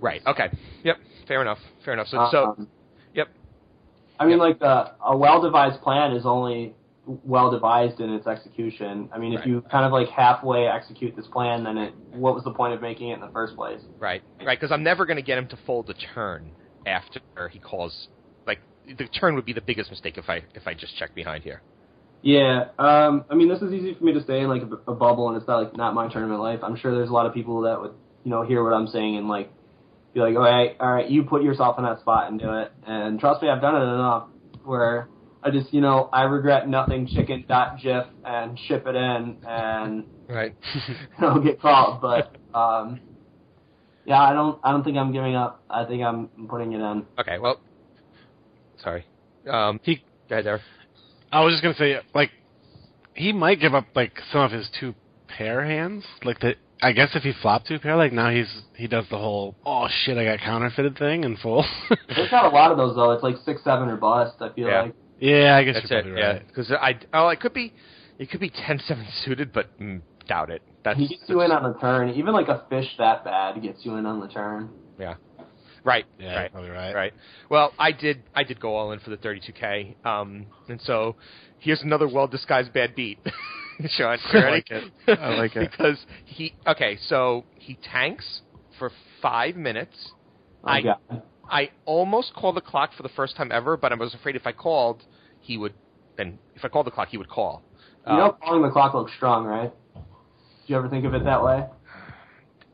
Right. 0.00 0.20
Okay. 0.26 0.50
Yep. 0.84 0.96
Fair 1.26 1.42
enough. 1.42 1.58
Fair 1.84 1.94
enough. 1.94 2.08
So, 2.08 2.28
so 2.30 2.44
Um, 2.58 2.68
yep. 3.14 3.28
I 4.18 4.24
mean, 4.24 4.38
Yep. 4.38 4.40
like 4.40 4.58
the 4.58 4.92
a 5.04 5.16
well-devised 5.16 5.80
plan 5.82 6.12
is 6.12 6.24
only 6.26 6.74
well 7.06 7.50
devised 7.50 8.00
in 8.00 8.10
its 8.12 8.26
execution. 8.26 9.08
I 9.12 9.18
mean, 9.18 9.32
if 9.32 9.40
Right. 9.40 9.48
you 9.48 9.60
kind 9.62 9.84
of 9.86 9.92
like 9.92 10.08
halfway 10.08 10.66
execute 10.66 11.16
this 11.16 11.26
plan, 11.28 11.64
then 11.64 11.78
it 11.78 11.94
what 12.12 12.34
was 12.34 12.44
the 12.44 12.52
point 12.52 12.74
of 12.74 12.82
making 12.82 13.08
it 13.10 13.14
in 13.14 13.20
the 13.20 13.28
first 13.28 13.56
place? 13.56 13.80
Right, 13.98 14.22
right, 14.44 14.58
because 14.58 14.72
I'm 14.72 14.82
never 14.82 15.06
going 15.06 15.16
to 15.16 15.22
get 15.22 15.38
him 15.38 15.46
to 15.48 15.56
fold 15.64 15.88
a 15.88 15.94
turn 15.94 16.50
after 16.86 17.20
he 17.50 17.58
calls. 17.58 18.08
Like 18.46 18.58
the 18.86 19.06
turn 19.08 19.34
would 19.36 19.44
be 19.46 19.52
the 19.54 19.62
biggest 19.62 19.90
mistake 19.90 20.18
if 20.18 20.28
I 20.28 20.42
if 20.54 20.66
I 20.66 20.74
just 20.74 20.96
check 20.96 21.14
behind 21.14 21.44
here. 21.44 21.62
Yeah, 22.22 22.68
um, 22.78 23.24
I 23.30 23.34
mean, 23.34 23.48
this 23.48 23.62
is 23.62 23.72
easy 23.72 23.94
for 23.94 24.04
me 24.04 24.12
to 24.12 24.24
say 24.24 24.40
in 24.40 24.48
like 24.48 24.62
a, 24.62 24.90
a 24.90 24.94
bubble, 24.94 25.28
and 25.28 25.36
it's 25.36 25.46
not 25.46 25.62
like 25.62 25.76
not 25.76 25.94
my 25.94 26.08
tournament 26.12 26.40
life. 26.40 26.60
I'm 26.62 26.76
sure 26.76 26.92
there's 26.94 27.10
a 27.10 27.12
lot 27.12 27.26
of 27.26 27.34
people 27.34 27.62
that 27.62 27.80
would 27.80 27.94
you 28.24 28.30
know, 28.30 28.42
hear 28.42 28.62
what 28.62 28.72
I'm 28.74 28.86
saying 28.88 29.16
and 29.16 29.28
like 29.28 29.50
be 30.12 30.20
like, 30.20 30.34
all 30.34 30.42
right, 30.42 30.76
all 30.80 30.92
right, 30.92 31.08
you 31.08 31.22
put 31.22 31.42
yourself 31.42 31.78
in 31.78 31.84
that 31.84 32.00
spot 32.00 32.30
and 32.30 32.38
do 32.38 32.58
it. 32.58 32.72
And 32.86 33.18
trust 33.18 33.42
me, 33.42 33.48
I've 33.48 33.60
done 33.60 33.74
it 33.74 33.84
enough 33.84 34.28
where 34.64 35.08
I 35.42 35.50
just, 35.50 35.72
you 35.72 35.80
know, 35.80 36.10
I 36.12 36.22
regret 36.22 36.68
nothing 36.68 37.06
chicken 37.06 37.44
dot 37.48 37.78
gif 37.82 38.04
and 38.24 38.58
ship 38.58 38.86
it 38.86 38.94
in 38.96 39.38
and 39.46 40.04
Right. 40.28 40.54
know 41.20 41.40
get 41.40 41.60
called. 41.60 42.02
But 42.02 42.36
um, 42.52 43.00
yeah, 44.04 44.20
I 44.20 44.32
don't, 44.34 44.58
I 44.62 44.72
don't 44.72 44.84
think 44.84 44.96
I'm 44.98 45.12
giving 45.12 45.34
up. 45.34 45.62
I 45.70 45.84
think 45.84 46.02
I'm 46.02 46.28
putting 46.50 46.72
it 46.72 46.80
in. 46.80 47.06
okay. 47.18 47.38
Well, 47.38 47.60
sorry. 48.82 49.06
Um, 49.48 49.80
He- 49.82 50.04
go 50.28 50.34
ahead, 50.34 50.44
Derek. 50.44 50.62
I 51.32 51.44
was 51.44 51.52
just 51.54 51.62
gonna 51.62 51.74
say, 51.74 51.98
like, 52.14 52.30
he 53.14 53.32
might 53.32 53.60
give 53.60 53.74
up 53.74 53.86
like 53.94 54.12
some 54.32 54.42
of 54.42 54.50
his 54.52 54.68
two 54.80 54.94
pair 55.28 55.64
hands. 55.64 56.04
Like 56.24 56.40
the, 56.40 56.54
I 56.82 56.92
guess 56.92 57.10
if 57.14 57.22
he 57.22 57.32
flopped 57.42 57.66
two 57.68 57.78
pair, 57.78 57.96
like 57.96 58.12
now 58.12 58.30
he's 58.30 58.62
he 58.76 58.86
does 58.86 59.04
the 59.10 59.18
whole 59.18 59.56
oh 59.66 59.88
shit 60.04 60.16
I 60.16 60.24
got 60.24 60.38
counterfeited 60.40 60.96
thing 60.98 61.24
in 61.24 61.36
full. 61.36 61.64
There's 62.08 62.30
not 62.32 62.44
a 62.46 62.48
lot 62.48 62.70
of 62.70 62.76
those 62.78 62.94
though. 62.96 63.12
It's 63.12 63.22
like 63.22 63.36
six, 63.44 63.62
seven 63.64 63.88
or 63.88 63.96
bust. 63.96 64.36
I 64.40 64.50
feel 64.54 64.68
Yeah. 64.68 64.82
like. 64.82 64.94
yeah, 65.18 65.56
I 65.56 65.64
guess 65.64 65.74
That's 65.74 65.90
you're 65.90 65.98
it. 66.00 66.02
probably 66.04 66.20
Yeah, 66.20 66.32
right. 66.32 66.46
because 66.46 66.70
I 66.72 66.98
oh 67.12 67.28
it 67.28 67.40
could 67.40 67.52
be 67.54 67.72
it 68.18 68.30
could 68.30 68.40
be 68.40 68.50
10-7 68.50 69.06
suited, 69.24 69.52
but 69.52 69.66
mm, 69.78 70.02
doubt 70.26 70.50
it. 70.50 70.62
That's 70.84 70.98
He 70.98 71.06
gets 71.08 71.22
you 71.28 71.40
in 71.42 71.52
on 71.52 71.72
the 71.72 71.78
turn. 71.78 72.10
Even 72.10 72.32
like 72.34 72.48
a 72.48 72.64
fish 72.68 72.88
that 72.98 73.22
bad 73.24 73.62
gets 73.62 73.84
you 73.84 73.94
in 73.96 74.06
on 74.06 74.18
the 74.20 74.26
turn. 74.26 74.70
Right. 75.88 76.04
Yeah, 76.18 76.36
right. 76.36 76.52
probably 76.52 76.70
right. 76.70 76.94
Right. 76.94 77.14
Well, 77.50 77.72
I 77.78 77.92
did. 77.92 78.22
I 78.34 78.44
did 78.44 78.60
go 78.60 78.76
all 78.76 78.92
in 78.92 79.00
for 79.00 79.10
the 79.10 79.16
32k. 79.16 80.04
Um, 80.06 80.46
and 80.68 80.80
so 80.82 81.16
here's 81.58 81.82
another 81.82 82.06
well 82.08 82.26
disguised 82.28 82.72
bad 82.72 82.94
beat. 82.94 83.18
Sean, 83.88 84.18
I 84.32 84.38
like 84.50 84.70
it. 84.70 84.92
I 85.08 85.34
like 85.36 85.56
it. 85.56 85.70
because 85.70 85.98
he. 86.24 86.54
Okay, 86.66 86.98
so 87.08 87.44
he 87.54 87.78
tanks 87.92 88.42
for 88.78 88.90
five 89.22 89.56
minutes. 89.56 89.96
Oh, 90.64 90.68
I- 90.68 90.82
God. 90.82 91.22
I 91.50 91.70
almost 91.86 92.34
called 92.34 92.56
the 92.56 92.60
clock 92.60 92.92
for 92.94 93.02
the 93.02 93.08
first 93.08 93.34
time 93.34 93.50
ever, 93.50 93.78
but 93.78 93.90
I 93.90 93.94
was 93.94 94.12
afraid 94.12 94.36
if 94.36 94.46
I 94.46 94.52
called, 94.52 95.02
he 95.40 95.56
would. 95.56 95.72
Then 96.18 96.38
if 96.54 96.62
I 96.62 96.68
called 96.68 96.86
the 96.86 96.90
clock, 96.90 97.08
he 97.08 97.16
would 97.16 97.30
call. 97.30 97.62
You 98.06 98.12
know, 98.12 98.24
Um, 98.24 98.34
calling 98.42 98.62
the 98.62 98.70
clock 98.70 98.92
looks 98.92 99.12
strong, 99.16 99.46
right? 99.46 99.72
Do 99.94 100.02
you 100.66 100.76
ever 100.76 100.88
think 100.90 101.06
of 101.06 101.14
it 101.14 101.24
that 101.24 101.42
way? 101.42 101.64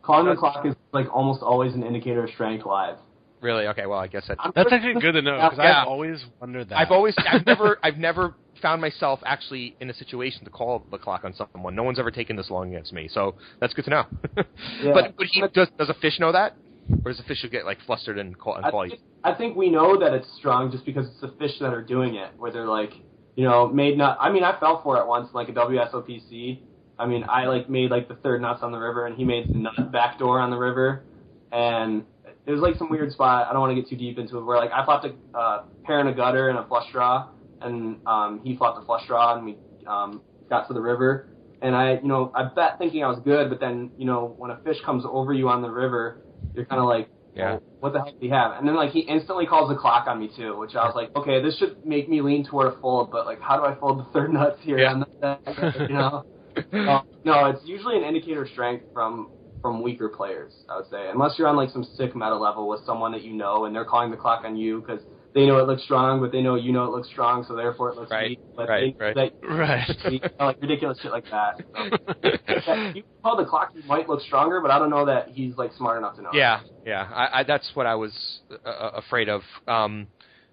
Calling 0.03 0.27
the 0.27 0.35
clock 0.35 0.67
is 0.67 0.74
like 0.95 1.15
almost 1.15 1.43
always 1.43 1.75
an 1.75 1.83
indicator 1.83 2.25
of 2.25 2.31
strength 2.31 2.65
live. 2.65 2.97
really? 3.41 3.67
Okay. 3.67 3.85
Well, 3.87 3.99
I 3.99 4.07
guess 4.07 4.27
that. 4.29 4.39
I'm 4.41 4.53
That's 4.55 4.73
actually 4.73 5.01
good 5.01 5.13
to 5.13 5.23
know 5.23 5.37
because 5.37 5.59
Yeah. 5.59 5.83
I've 5.83 5.89
always 5.89 6.25
wondered 6.41 6.71
that. 6.71 6.79
I've 6.79 6.91
always, 6.91 7.15
I've 7.19 7.45
never, 7.45 7.79
I've 7.83 7.99
never 7.99 8.35
found 8.63 8.81
myself 8.81 9.21
actually 9.27 9.77
in 9.81 9.91
a 9.91 9.95
situation 9.95 10.45
to 10.45 10.51
call 10.51 10.87
the 10.91 10.97
clock 10.97 11.25
on 11.25 11.35
someone. 11.35 11.75
No 11.75 11.83
one's 11.83 11.99
ever 11.99 12.11
taken 12.11 12.37
this 12.37 12.49
long 12.49 12.69
against 12.71 12.93
me, 12.95 13.09
so 13.13 13.35
that's 13.61 13.75
good 13.75 13.85
to 13.87 13.91
know. 13.91 14.05
Yeah. 14.37 14.45
But, 14.95 15.17
but 15.19 15.27
he 15.31 15.43
does. 15.53 15.69
Does 15.79 15.91
a 15.91 15.95
fish 15.95 16.19
know 16.19 16.33
that, 16.33 16.57
or 17.05 17.11
does 17.13 17.21
a 17.21 17.25
fish 17.25 17.45
get 17.51 17.67
like 17.67 17.79
flustered 17.85 18.19
and 18.19 18.39
call 18.39 18.55
and 18.55 18.65
I 18.65 18.71
call 18.71 18.87
you? 18.87 18.97
I 19.25 19.35
think 19.35 19.57
we 19.57 19.69
know 19.69 19.99
that 19.99 20.15
it's 20.15 20.29
strong 20.39 20.71
just 20.71 20.87
because 20.87 21.07
it's 21.09 21.21
the 21.21 21.35
fish 21.39 21.59
that 21.61 21.75
are 21.75 21.83
doing 21.83 22.15
it, 22.15 22.31
where 22.39 22.51
they're 22.53 22.67
like, 22.69 22.93
you 23.37 23.45
know, 23.45 23.69
made 23.69 23.99
not. 23.99 24.17
I 24.21 24.31
mean, 24.31 24.45
I 24.45 24.59
fell 24.59 24.81
for 24.83 24.99
it 24.99 25.07
once, 25.07 25.29
like 25.35 25.49
a 25.51 25.53
WSOPC. 25.53 26.61
I 26.99 27.07
mean, 27.07 27.25
I 27.29 27.47
like 27.47 27.69
made 27.69 27.91
like 27.91 28.09
the 28.09 28.15
third 28.17 28.41
nuts 28.43 28.63
on 28.63 28.73
the 28.73 28.79
river, 28.79 29.07
and 29.07 29.17
he 29.17 29.25
made 29.25 29.49
the 29.49 29.59
nut 29.59 29.93
back 29.93 30.19
door 30.19 30.41
on 30.41 30.51
the 30.51 30.57
river, 30.57 31.05
and 31.53 32.05
it 32.47 32.53
was 32.53 32.61
like 32.61 32.77
some 32.77 32.91
weird 32.91 33.13
spot. 33.13 33.49
I 33.49 33.53
don't 33.53 33.61
want 33.61 33.75
to 33.75 33.81
get 33.81 33.89
too 33.89 33.97
deep 33.97 34.19
into 34.19 34.39
it. 34.39 34.45
Where 34.45 34.57
like 34.59 34.71
I 34.73 34.85
flopped 34.85 35.07
a 35.07 35.39
uh, 35.39 35.63
pair 35.85 36.01
in 36.01 36.07
a 36.07 36.15
gutter 36.15 36.49
and 36.49 36.59
a 36.59 36.67
flush 36.67 36.91
draw, 36.93 37.29
and 37.61 37.99
um, 38.07 38.41
he 38.45 38.57
flopped 38.57 38.83
a 38.83 38.87
flush 38.87 39.07
draw, 39.07 39.37
and 39.37 39.45
we 39.45 39.57
um, 39.87 40.23
got 40.51 40.69
to 40.69 40.75
the 40.75 40.81
river. 40.81 41.29
And 41.63 41.75
I, 41.75 41.95
you 41.95 42.09
know, 42.09 42.31
I 42.35 42.45
bet 42.55 42.79
thinking 42.79 43.03
I 43.03 43.09
was 43.09 43.21
good, 43.25 43.49
but 43.49 43.59
then, 43.59 43.91
you 43.97 44.05
know, 44.05 44.35
when 44.37 44.51
a 44.51 44.59
fish 44.65 44.77
comes 44.85 45.05
over 45.11 45.33
you 45.33 45.49
on 45.49 45.63
the 45.63 45.71
river, 45.71 46.19
you're 46.55 46.67
kind 46.67 46.79
of 46.81 46.87
like, 46.87 47.09
Yeah. 47.35 47.59
what 47.81 47.95
the 47.95 48.01
hell 48.01 48.09
do 48.09 48.13
he 48.21 48.29
have? 48.29 48.53
And 48.59 48.69
then 48.69 48.77
like 48.77 48.91
he 48.91 49.01
instantly 49.01 49.47
calls 49.47 49.71
the 49.71 49.75
clock 49.77 50.07
on 50.07 50.19
me 50.21 50.29
too, 50.37 50.59
which 50.59 50.75
I 50.75 50.85
was 50.85 50.95
like, 50.95 51.11
okay, 51.17 51.41
this 51.41 51.57
should 51.57 51.77
make 51.83 52.07
me 52.07 52.21
lean 52.21 52.45
toward 52.45 52.67
a 52.75 52.77
fold, 52.81 53.11
but 53.11 53.25
like, 53.25 53.41
how 53.41 53.57
do 53.57 53.65
I 53.65 53.75
fold 53.77 54.01
the 54.01 54.05
third 54.13 54.31
nuts 54.33 54.59
here? 54.63 54.79
Yeah. 54.79 54.93
on 54.93 55.07
the, 55.23 55.87
you 55.89 55.95
know, 55.95 56.23
uh, 56.73 57.03
no, 57.25 57.47
it's 57.47 57.65
usually 57.65 57.97
an 57.97 58.05
indicator 58.05 58.43
of 58.43 58.49
strength 58.51 58.85
from 58.93 59.31
from 59.63 59.83
weaker 59.83 60.11
players. 60.11 60.53
I 60.69 60.77
would 60.77 60.91
say, 60.91 61.09
unless 61.11 61.39
you're 61.39 61.49
on 61.49 61.57
like 61.57 61.71
some 61.71 61.85
sick 61.97 62.15
meta 62.15 62.37
level 62.37 62.69
with 62.69 62.81
someone 62.85 63.13
that 63.13 63.23
you 63.23 63.33
know 63.33 63.65
and 63.65 63.75
they're 63.75 63.85
calling 63.85 64.11
the 64.11 64.17
clock 64.17 64.45
on 64.45 64.57
you 64.57 64.81
because 64.81 65.01
they 65.35 65.47
know 65.47 65.59
it 65.59 65.67
looks 65.67 65.83
strong, 65.83 66.21
but 66.21 66.31
they 66.31 66.43
know 66.43 66.55
you 66.55 66.71
know 66.73 66.85
it 66.85 66.91
looks 66.91 67.09
strong, 67.09 67.45
so 67.49 67.57
therefore 67.57 67.91
it 67.91 67.97
looks 67.97 68.11
Right, 68.11 68.31
weak. 68.31 68.39
But 68.57 68.69
right, 68.69 68.95
they, 68.99 69.05
right. 69.05 69.33
That, 69.43 69.49
right. 69.49 69.89
you 70.13 70.21
know, 70.21 70.47
like 70.47 70.61
ridiculous 70.61 70.99
shit 71.01 71.11
like 71.11 71.25
that. 71.31 71.65
So, 71.75 71.89
yeah, 72.23 72.93
you 72.95 73.03
call 73.23 73.37
the 73.37 73.45
clock, 73.45 73.73
he 73.75 73.83
might 73.89 74.09
look 74.09 74.21
stronger, 74.21 74.61
but 74.61 74.71
I 74.71 74.79
don't 74.79 74.91
know 74.91 75.07
that 75.07 75.29
he's 75.31 75.57
like 75.57 75.73
smart 75.77 75.99
enough 75.99 76.17
to 76.17 76.23
know. 76.23 76.31
Yeah, 76.33 76.61
yeah. 76.87 77.09
I, 77.13 77.41
I, 77.41 77.43
that's 77.43 77.69
what 77.75 77.87
I 77.87 77.95
was 77.97 78.13
uh, 78.51 78.69
uh, 78.69 78.91
afraid 78.95 79.29
of. 79.29 79.43
Um, 79.67 80.07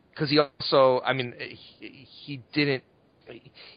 Because 0.09 0.29
he 0.29 0.39
also, 0.39 1.01
I 1.05 1.13
mean, 1.13 1.33
he, 1.79 2.07
he 2.25 2.41
didn't. 2.53 2.83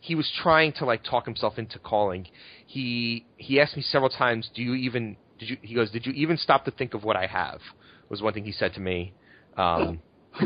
He 0.01 0.14
was 0.14 0.30
trying 0.42 0.72
to 0.74 0.84
like 0.84 1.03
talk 1.05 1.24
himself 1.26 1.59
into 1.59 1.78
calling. 1.78 2.26
He 2.66 3.26
he 3.36 3.61
asked 3.61 3.76
me 3.76 3.82
several 3.82 4.11
times, 4.11 4.51
"Do 4.55 4.62
you 4.62 4.74
even?" 4.74 5.16
Did 5.38 5.51
you? 5.51 5.57
He 5.62 5.74
goes, 5.74 5.90
"Did 5.90 6.07
you 6.07 6.12
even 6.12 6.36
stop 6.36 6.64
to 6.64 6.70
think 6.70 6.95
of 6.95 7.05
what 7.05 7.16
I 7.16 7.26
have?" 7.26 7.61
Was 8.09 8.20
one 8.22 8.32
thing 8.34 8.45
he 8.45 8.53
said 8.53 8.74
to 8.74 8.80
me. 8.80 9.12
Um, 9.57 10.01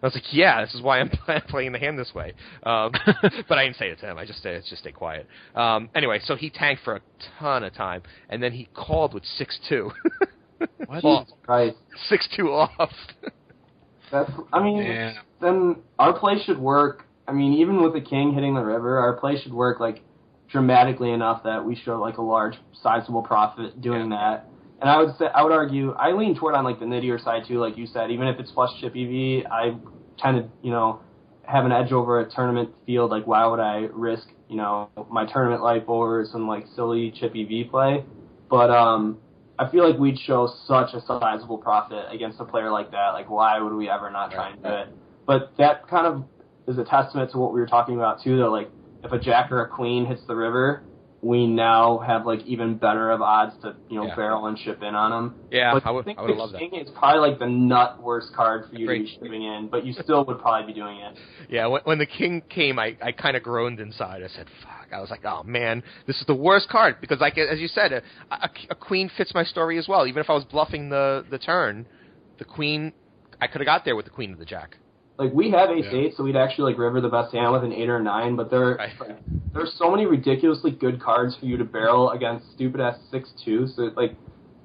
I 0.00 0.06
was 0.06 0.14
like, 0.14 0.32
"Yeah, 0.32 0.64
this 0.64 0.74
is 0.74 0.80
why 0.82 1.00
I'm 1.00 1.10
playing 1.48 1.72
the 1.72 1.78
hand 1.78 1.98
this 1.98 2.14
way." 2.14 2.32
Um, 2.62 2.92
but 3.48 3.58
I 3.58 3.64
didn't 3.64 3.76
say 3.76 3.88
it 3.90 3.98
to 4.00 4.06
him. 4.10 4.18
I 4.18 4.24
just 4.24 4.42
said, 4.42 4.62
"Just 4.68 4.82
stay 4.82 4.92
quiet." 4.92 5.26
Um, 5.54 5.90
anyway, 5.94 6.20
so 6.24 6.36
he 6.36 6.50
tanked 6.50 6.82
for 6.84 6.96
a 6.96 7.00
ton 7.38 7.64
of 7.64 7.74
time, 7.74 8.02
and 8.28 8.42
then 8.42 8.52
he 8.52 8.68
called 8.74 9.14
with 9.14 9.24
six 9.24 9.58
two. 9.68 9.90
What? 10.86 11.02
Jesus 11.02 11.32
Christ. 11.44 11.76
six 12.08 12.28
two 12.36 12.50
off. 12.52 12.92
That's. 14.10 14.30
I 14.52 14.62
mean, 14.62 14.82
Yeah. 14.82 15.14
then 15.40 15.76
our 15.98 16.12
play 16.18 16.38
should 16.44 16.58
work. 16.58 17.04
I 17.28 17.32
mean, 17.32 17.52
even 17.54 17.82
with 17.82 17.92
the 17.92 18.00
king 18.00 18.32
hitting 18.32 18.54
the 18.54 18.64
river, 18.64 18.98
our 18.98 19.12
play 19.12 19.38
should 19.38 19.52
work 19.52 19.80
like 19.80 20.02
dramatically 20.48 21.12
enough 21.12 21.42
that 21.44 21.62
we 21.62 21.76
show 21.76 22.00
like 22.00 22.16
a 22.16 22.22
large, 22.22 22.54
sizable 22.82 23.22
profit 23.22 23.82
doing 23.82 24.08
that. 24.08 24.46
And 24.80 24.88
I 24.88 24.98
would 24.98 25.14
say, 25.18 25.26
I 25.26 25.42
would 25.42 25.52
argue, 25.52 25.92
I 25.92 26.12
lean 26.12 26.34
toward 26.34 26.54
on 26.54 26.64
like 26.64 26.80
the 26.80 26.86
nittier 26.86 27.22
side 27.22 27.42
too, 27.46 27.58
like 27.58 27.76
you 27.76 27.86
said. 27.86 28.10
Even 28.10 28.28
if 28.28 28.40
it's 28.40 28.50
flush 28.52 28.70
chip 28.80 28.96
EV, 28.96 29.44
I 29.52 29.76
tend 30.18 30.38
to, 30.38 30.48
you 30.62 30.70
know, 30.70 31.00
have 31.42 31.66
an 31.66 31.72
edge 31.72 31.92
over 31.92 32.20
a 32.20 32.30
tournament 32.30 32.70
field. 32.86 33.10
Like, 33.10 33.26
why 33.26 33.46
would 33.46 33.60
I 33.60 33.88
risk, 33.92 34.28
you 34.48 34.56
know, 34.56 34.88
my 35.10 35.30
tournament 35.30 35.62
life 35.62 35.82
over 35.86 36.26
some 36.32 36.48
like 36.48 36.64
silly 36.74 37.10
chip 37.10 37.34
EV 37.36 37.70
play? 37.70 38.04
But 38.48 38.70
um, 38.70 39.18
I 39.58 39.70
feel 39.70 39.86
like 39.86 39.98
we'd 40.00 40.18
show 40.18 40.50
such 40.66 40.94
a 40.94 41.02
sizable 41.06 41.58
profit 41.58 42.06
against 42.10 42.40
a 42.40 42.44
player 42.46 42.70
like 42.70 42.90
that. 42.92 43.10
Like, 43.10 43.28
why 43.28 43.60
would 43.60 43.74
we 43.74 43.90
ever 43.90 44.10
not 44.10 44.30
try 44.30 44.50
and 44.52 44.62
do 44.62 44.68
it? 44.70 44.88
But 45.26 45.52
that 45.58 45.86
kind 45.88 46.06
of 46.06 46.24
is 46.68 46.78
a 46.78 46.84
testament 46.84 47.30
to 47.32 47.38
what 47.38 47.52
we 47.52 47.60
were 47.60 47.66
talking 47.66 47.96
about 47.96 48.22
too. 48.22 48.36
That 48.38 48.48
like, 48.50 48.70
if 49.04 49.12
a 49.12 49.18
jack 49.18 49.50
or 49.50 49.62
a 49.62 49.68
queen 49.68 50.06
hits 50.06 50.22
the 50.26 50.36
river, 50.36 50.82
we 51.20 51.46
now 51.48 51.98
have 51.98 52.26
like 52.26 52.40
even 52.46 52.76
better 52.76 53.10
of 53.10 53.20
odds 53.20 53.54
to 53.62 53.74
you 53.88 53.96
know 53.96 54.06
Yeah. 54.06 54.14
barrel 54.14 54.46
and 54.46 54.56
ship 54.58 54.82
in 54.82 54.94
on 54.94 55.10
them. 55.10 55.34
Yeah, 55.50 55.72
but 55.74 55.84
I 55.86 55.90
would. 55.90 56.04
think 56.04 56.18
I 56.18 56.22
would 56.22 56.30
the 56.30 56.34
love 56.34 56.52
that. 56.52 56.58
king 56.58 56.74
is 56.76 56.88
probably 56.96 57.28
like 57.30 57.38
the 57.40 57.48
nut 57.48 58.00
worst 58.00 58.32
card 58.34 58.66
for 58.70 58.76
you 58.76 58.86
to 58.86 58.92
be 58.92 59.06
shipping 59.20 59.42
in, 59.42 59.68
but 59.68 59.84
you 59.84 59.94
still 59.94 60.24
would 60.26 60.38
probably 60.40 60.72
be 60.72 60.78
doing 60.78 60.98
it. 60.98 61.18
Yeah, 61.48 61.66
when, 61.66 61.80
when 61.84 61.98
the 61.98 62.06
king 62.06 62.42
came, 62.48 62.78
I, 62.78 62.96
I 63.02 63.10
kind 63.12 63.36
of 63.36 63.42
groaned 63.42 63.80
inside. 63.80 64.22
I 64.22 64.28
said, 64.28 64.46
"Fuck!" 64.62 64.92
I 64.92 65.00
was 65.00 65.10
like, 65.10 65.24
"Oh 65.24 65.42
man, 65.42 65.82
this 66.06 66.16
is 66.20 66.26
the 66.26 66.34
worst 66.34 66.68
card." 66.68 66.96
Because, 67.00 67.18
like 67.20 67.36
as 67.36 67.58
you 67.58 67.68
said, 67.68 67.92
a, 67.92 68.02
a, 68.30 68.50
a 68.70 68.74
queen 68.76 69.10
fits 69.16 69.34
my 69.34 69.42
story 69.44 69.76
as 69.78 69.88
well. 69.88 70.06
Even 70.06 70.20
if 70.20 70.30
I 70.30 70.34
was 70.34 70.44
bluffing 70.44 70.88
the 70.88 71.24
the 71.30 71.38
turn, 71.38 71.86
the 72.38 72.44
queen, 72.44 72.92
I 73.40 73.48
could 73.48 73.60
have 73.60 73.66
got 73.66 73.84
there 73.84 73.96
with 73.96 74.04
the 74.04 74.12
queen 74.12 74.32
of 74.32 74.38
the 74.38 74.44
jack. 74.44 74.76
Like 75.18 75.32
we 75.32 75.50
have 75.50 75.70
ace 75.70 75.86
Yeah. 75.90 75.98
eight, 75.98 76.16
so 76.16 76.22
we'd 76.22 76.36
actually 76.36 76.72
like 76.72 76.78
river 76.78 77.00
the 77.00 77.08
best 77.08 77.34
hand 77.34 77.52
with 77.52 77.64
an 77.64 77.72
eight 77.72 77.88
or 77.88 77.96
a 77.96 78.02
nine. 78.02 78.36
But 78.36 78.50
there, 78.50 78.76
Right. 78.76 78.92
like, 79.00 79.16
there's 79.52 79.72
so 79.74 79.90
many 79.90 80.06
ridiculously 80.06 80.70
good 80.70 81.00
cards 81.00 81.34
for 81.36 81.46
you 81.46 81.56
to 81.56 81.64
barrel 81.64 82.10
against 82.10 82.50
stupid 82.52 82.80
ass 82.80 82.98
six 83.10 83.30
two. 83.44 83.66
So 83.66 83.90
like, 83.96 84.16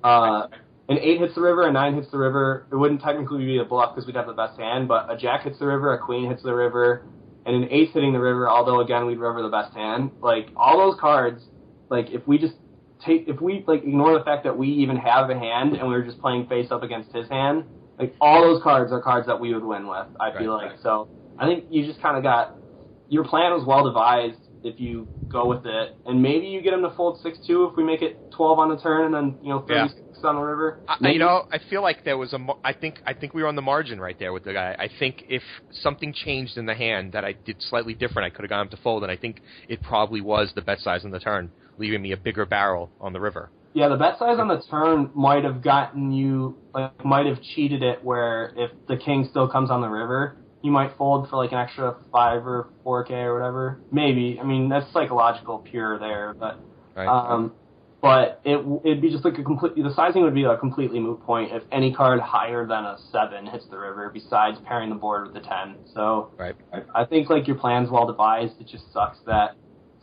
uh, 0.04 0.47
an 0.89 0.99
eight 0.99 1.20
hits 1.20 1.34
the 1.34 1.41
river, 1.41 1.64
a 1.66 1.72
nine 1.72 1.95
hits 1.95 2.12
the 2.12 2.18
river. 2.18 2.68
It 2.72 2.76
wouldn't 2.76 3.01
technically 3.01 3.45
be 3.45 3.58
a 3.58 3.66
bluff 3.66 3.95
because 3.95 4.06
we'd 4.06 4.16
have 4.16 4.28
the 4.28 4.34
best 4.34 4.60
hand. 4.60 4.88
But 4.88 5.12
a 5.12 5.18
jack 5.18 5.43
hits 5.43 5.58
the 5.58 5.66
river, 5.66 5.93
a 5.93 5.97
queen 5.99 6.30
hits 6.30 6.43
the 6.43 6.54
river, 6.54 7.04
and 7.45 7.56
an 7.56 7.68
ace 7.72 7.91
hitting 7.93 8.14
the 8.14 8.20
river. 8.20 8.47
Although 8.47 8.82
again, 8.82 9.08
we'd 9.08 9.18
river 9.18 9.41
the 9.41 9.49
best 9.49 9.74
hand. 9.74 10.12
Like 10.22 10.49
all 10.56 10.78
those 10.78 10.99
cards, 10.99 11.41
like 11.89 12.12
if 12.12 12.28
we 12.28 12.38
just 12.38 12.54
take, 13.04 13.28
if 13.28 13.41
we 13.41 13.64
like 13.66 13.84
ignore 13.84 14.18
the 14.18 14.24
fact 14.24 14.43
that 14.43 14.56
we 14.56 14.68
even 14.68 14.97
have 14.97 15.30
a 15.32 15.39
hand 15.39 15.76
and 15.76 15.88
we're 15.88 16.04
just 16.04 16.20
playing 16.20 16.45
face 16.47 16.70
up 16.70 16.84
against 16.84 17.12
his 17.12 17.28
hand, 17.30 17.64
like 18.04 18.16
all 18.22 18.41
those 18.41 18.62
cards 18.62 18.91
are 18.91 19.01
cards 19.01 19.28
that 19.28 19.39
we 19.39 19.54
would 19.54 19.64
win 19.64 19.88
with. 19.88 20.08
I 20.20 20.38
feel 20.38 20.54
like 20.54 20.72
right. 20.72 20.80
so. 20.82 21.08
I 21.38 21.47
think 21.47 21.66
you 21.70 21.86
just 21.86 22.01
kind 22.01 22.18
of 22.18 22.24
got 22.24 22.56
your 23.10 23.24
plan 23.24 23.51
was 23.51 23.66
well 23.66 23.84
devised 23.84 24.39
if 24.64 24.80
you 24.80 25.08
go 25.30 25.47
with 25.47 25.66
it, 25.66 25.95
and 26.06 26.22
maybe 26.22 26.47
you 26.47 26.62
get 26.62 26.74
him 26.74 26.84
to 26.84 26.91
fold 26.91 27.20
six 27.22 27.38
two 27.45 27.66
if 27.66 27.76
we 27.76 27.84
make 27.84 28.01
it 28.01 28.18
twelve 28.32 28.60
on 28.60 28.70
the 28.70 28.78
turn 28.78 29.06
and 29.06 29.14
then 29.14 29.38
you 29.41 29.49
know 29.49 29.66
Yeah. 29.68 29.88
thirty 29.88 29.95
six 29.95 30.24
on 30.24 30.36
the 30.36 30.41
river. 30.41 30.80
I, 30.88 31.10
you 31.10 31.20
know, 31.20 31.45
I 31.51 31.60
feel 31.70 31.82
like 31.82 32.04
there 32.06 32.18
was 32.18 32.34
a. 32.34 32.39
I 32.64 32.74
think 32.74 33.01
I 33.06 33.14
think 33.14 33.34
we 33.34 33.41
were 33.41 33.49
on 33.49 33.56
the 33.56 33.62
margin 33.62 33.99
right 33.99 34.18
there 34.18 34.32
with 34.32 34.43
the 34.43 34.54
guy. 34.54 34.76
I 34.78 34.89
think 34.99 35.26
if 35.28 35.43
something 35.72 36.14
changed 36.14 36.58
in 36.58 36.66
the 36.66 36.76
hand 36.76 37.14
that 37.14 37.26
I 37.26 37.34
did 37.34 37.58
slightly 37.62 37.93
different, 37.93 38.26
I 38.26 38.30
could 38.30 38.43
have 38.43 38.49
gone 38.49 38.62
him 38.62 38.70
to 38.70 38.78
fold, 38.78 39.04
and 39.04 39.12
I 39.12 39.18
think 39.18 39.41
it 39.68 39.82
probably 39.82 40.22
was 40.22 40.51
the 40.56 40.62
bet 40.62 40.80
size 40.80 41.04
on 41.04 41.12
the 41.12 41.20
turn, 41.20 41.51
leaving 41.78 42.01
me 42.01 42.12
a 42.14 42.18
bigger 42.18 42.45
barrel 42.45 42.89
on 43.01 43.12
the 43.14 43.20
river. 43.20 43.49
Yeah, 43.74 43.88
the 43.88 43.95
bet 43.95 44.19
size 44.19 44.38
on 44.39 44.47
the 44.47 44.61
turn 44.69 45.09
might 45.15 45.43
have 45.43 45.63
gotten 45.63 46.11
you, 46.11 46.57
like, 46.74 47.03
might 47.03 47.26
have 47.26 47.41
cheated 47.41 47.82
it 47.82 48.03
where 48.03 48.53
if 48.55 48.71
the 48.88 48.97
king 48.97 49.28
still 49.30 49.47
comes 49.47 49.71
on 49.71 49.82
the 49.82 49.89
river, 49.89 50.38
you 50.61 50.71
might 50.71 50.95
fold 50.97 51.30
for 51.30 51.38
like 51.38 51.51
an 51.51 51.57
extra 51.57 51.97
five 52.11 52.45
or 52.45 52.69
four 52.84 53.03
k 53.03 53.15
or 53.15 53.34
whatever. 53.34 53.80
Maybe. 53.91 54.39
I 54.39 54.43
mean, 54.43 54.69
that's 54.69 54.91
psychological 54.93 55.59
pure 55.59 55.99
there, 55.99 56.36
but 56.39 56.59
Right. 56.95 57.07
um, 57.07 57.53
but 58.01 58.41
it 58.43 58.63
it'd 58.84 59.01
be 59.01 59.09
just 59.09 59.26
like 59.26 59.38
a 59.39 59.43
complete. 59.43 59.76
The 59.76 59.93
sizing 59.95 60.24
would 60.24 60.36
be 60.36 60.43
a 60.43 60.57
completely 60.57 60.99
moot 60.99 61.21
point 61.24 61.51
if 61.51 61.63
any 61.71 61.93
card 61.93 62.19
higher 62.19 62.67
than 62.67 62.86
a 62.86 62.97
seven 63.11 63.47
hits 63.47 63.65
the 63.71 63.78
river. 63.78 64.11
Besides 64.13 64.57
pairing 64.67 64.89
the 64.89 64.95
board 64.95 65.26
with 65.26 65.34
the 65.34 65.39
ten, 65.39 65.76
so 65.93 66.30
Right. 66.38 66.55
I, 66.71 67.01
I 67.01 67.05
think 67.05 67.30
like 67.30 67.47
your 67.47 67.57
plan's 67.57 67.89
well 67.89 68.05
devised. 68.05 68.59
It 68.59 68.67
just 68.67 68.91
sucks 68.93 69.17
that 69.26 69.55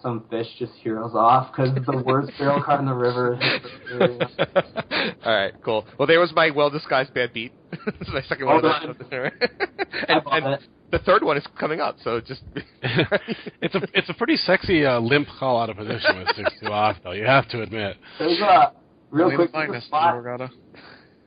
some 0.02 0.24
fish 0.30 0.46
just 0.58 0.72
heroes 0.82 1.12
off 1.14 1.52
because 1.52 1.74
the 1.74 2.02
worst 2.04 2.32
barrel 2.38 2.62
card 2.62 2.80
in 2.80 2.86
the 2.86 2.94
river. 2.94 3.36
hits 3.36 3.66
the 3.88 3.96
river. 3.96 5.14
All 5.24 5.34
right, 5.34 5.54
cool. 5.62 5.86
Well, 5.98 6.06
there 6.06 6.20
was 6.20 6.32
my 6.34 6.50
well 6.50 6.70
disguised 6.70 7.14
bad 7.14 7.32
beat. 7.32 7.52
It's 8.00 8.10
my 8.10 8.22
second 8.22 8.46
one. 8.46 8.64
Oh, 8.64 8.90
of 8.90 8.98
good. 8.98 9.06
those. 9.10 9.30
I 10.08 10.12
and, 10.14 10.22
and 10.44 10.58
the 10.90 10.98
third 10.98 11.22
one 11.22 11.36
is 11.36 11.46
coming 11.58 11.80
up, 11.80 11.96
so 12.02 12.20
just 12.20 12.42
it's 12.82 13.74
a 13.74 13.82
it's 13.94 14.08
a 14.08 14.14
pretty 14.14 14.36
sexy 14.36 14.84
uh, 14.84 14.98
limp 14.98 15.28
call 15.38 15.60
out 15.60 15.70
of 15.70 15.76
position 15.76 16.18
with 16.18 16.34
six 16.36 16.52
two 16.60 16.66
off 16.66 16.96
though. 17.04 17.12
You 17.12 17.24
have 17.26 17.48
to 17.50 17.62
admit. 17.62 17.96
There's 18.18 18.40
a 18.40 18.72
real 19.10 19.26
Only 19.26 19.36
quick 19.48 19.52
the 19.52 19.80
spot. 19.82 20.50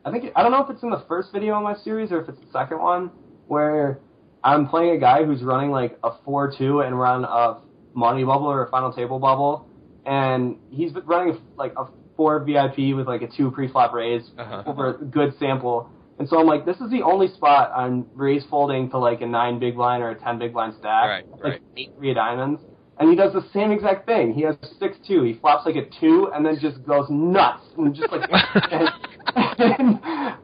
I 0.06 0.12
think 0.12 0.32
I 0.36 0.44
don't 0.44 0.52
know 0.52 0.64
if 0.64 0.70
it's 0.70 0.84
in 0.84 0.90
the 0.90 1.04
first 1.08 1.32
video 1.32 1.58
in 1.58 1.64
my 1.64 1.76
series 1.76 2.12
or 2.12 2.22
if 2.22 2.30
it's 2.30 2.40
the 2.40 2.52
second 2.52 2.80
one 2.80 3.12
where 3.48 4.00
I'm 4.44 4.68
playing 4.68 4.96
a 4.96 5.00
guy 5.00 5.24
who's 5.24 5.42
running 5.42 5.72
like 5.72 5.98
a 6.04 6.12
four 6.26 6.54
two 6.56 6.82
and 6.82 7.00
run 7.00 7.24
a 7.24 7.60
money 7.94 8.24
bubble 8.24 8.48
or 8.48 8.66
a 8.66 8.70
final 8.70 8.92
table 8.94 9.20
bubble, 9.20 9.68
and 10.06 10.58
he's 10.70 10.92
been 10.92 11.06
running 11.06 11.38
like 11.58 11.74
a 11.78 11.86
four 12.16 12.40
VPIP 12.46 12.96
with 12.96 13.08
like 13.08 13.22
a 13.24 13.28
two 13.28 13.50
pre-flop 13.52 13.94
raise 13.94 14.24
Uh-huh. 14.38 14.64
over 14.66 14.90
a 14.90 14.94
good 15.06 15.34
sample. 15.40 15.90
And 16.20 16.30
so 16.30 16.40
I'm 16.40 16.46
like, 16.46 16.64
this 16.66 16.78
is 16.78 16.92
the 16.92 17.02
only 17.02 17.28
spot 17.28 17.72
I'm 17.76 18.06
raise 18.14 18.44
folding 18.50 18.90
to 18.92 19.00
like 19.00 19.22
a 19.22 19.26
nine 19.26 19.58
big 19.60 19.76
blind 19.76 20.04
or 20.04 20.12
a 20.12 20.16
ten 20.16 20.38
big 20.38 20.54
blind 20.54 20.76
stack, 20.80 21.10
Right, 21.10 21.32
like 21.32 21.44
right. 21.44 21.62
eight 21.76 21.92
three 21.98 22.12
of 22.12 22.16
diamonds. 22.16 22.62
And 23.00 23.10
he 23.10 23.16
does 23.16 23.34
the 23.34 23.44
same 23.52 23.72
exact 23.72 24.06
thing. 24.06 24.34
He 24.36 24.44
has 24.44 24.56
six 24.80 24.96
two. 25.08 25.24
He 25.24 25.34
flops 25.34 25.66
like 25.66 25.76
a 25.76 25.86
two 26.00 26.32
and 26.36 26.46
then 26.46 26.60
just 26.62 26.86
goes 26.86 27.08
nuts 27.10 27.64
and 27.78 27.96
just 27.96 28.12
like. 28.12 28.30
and, 29.36 29.76
and 29.80 30.00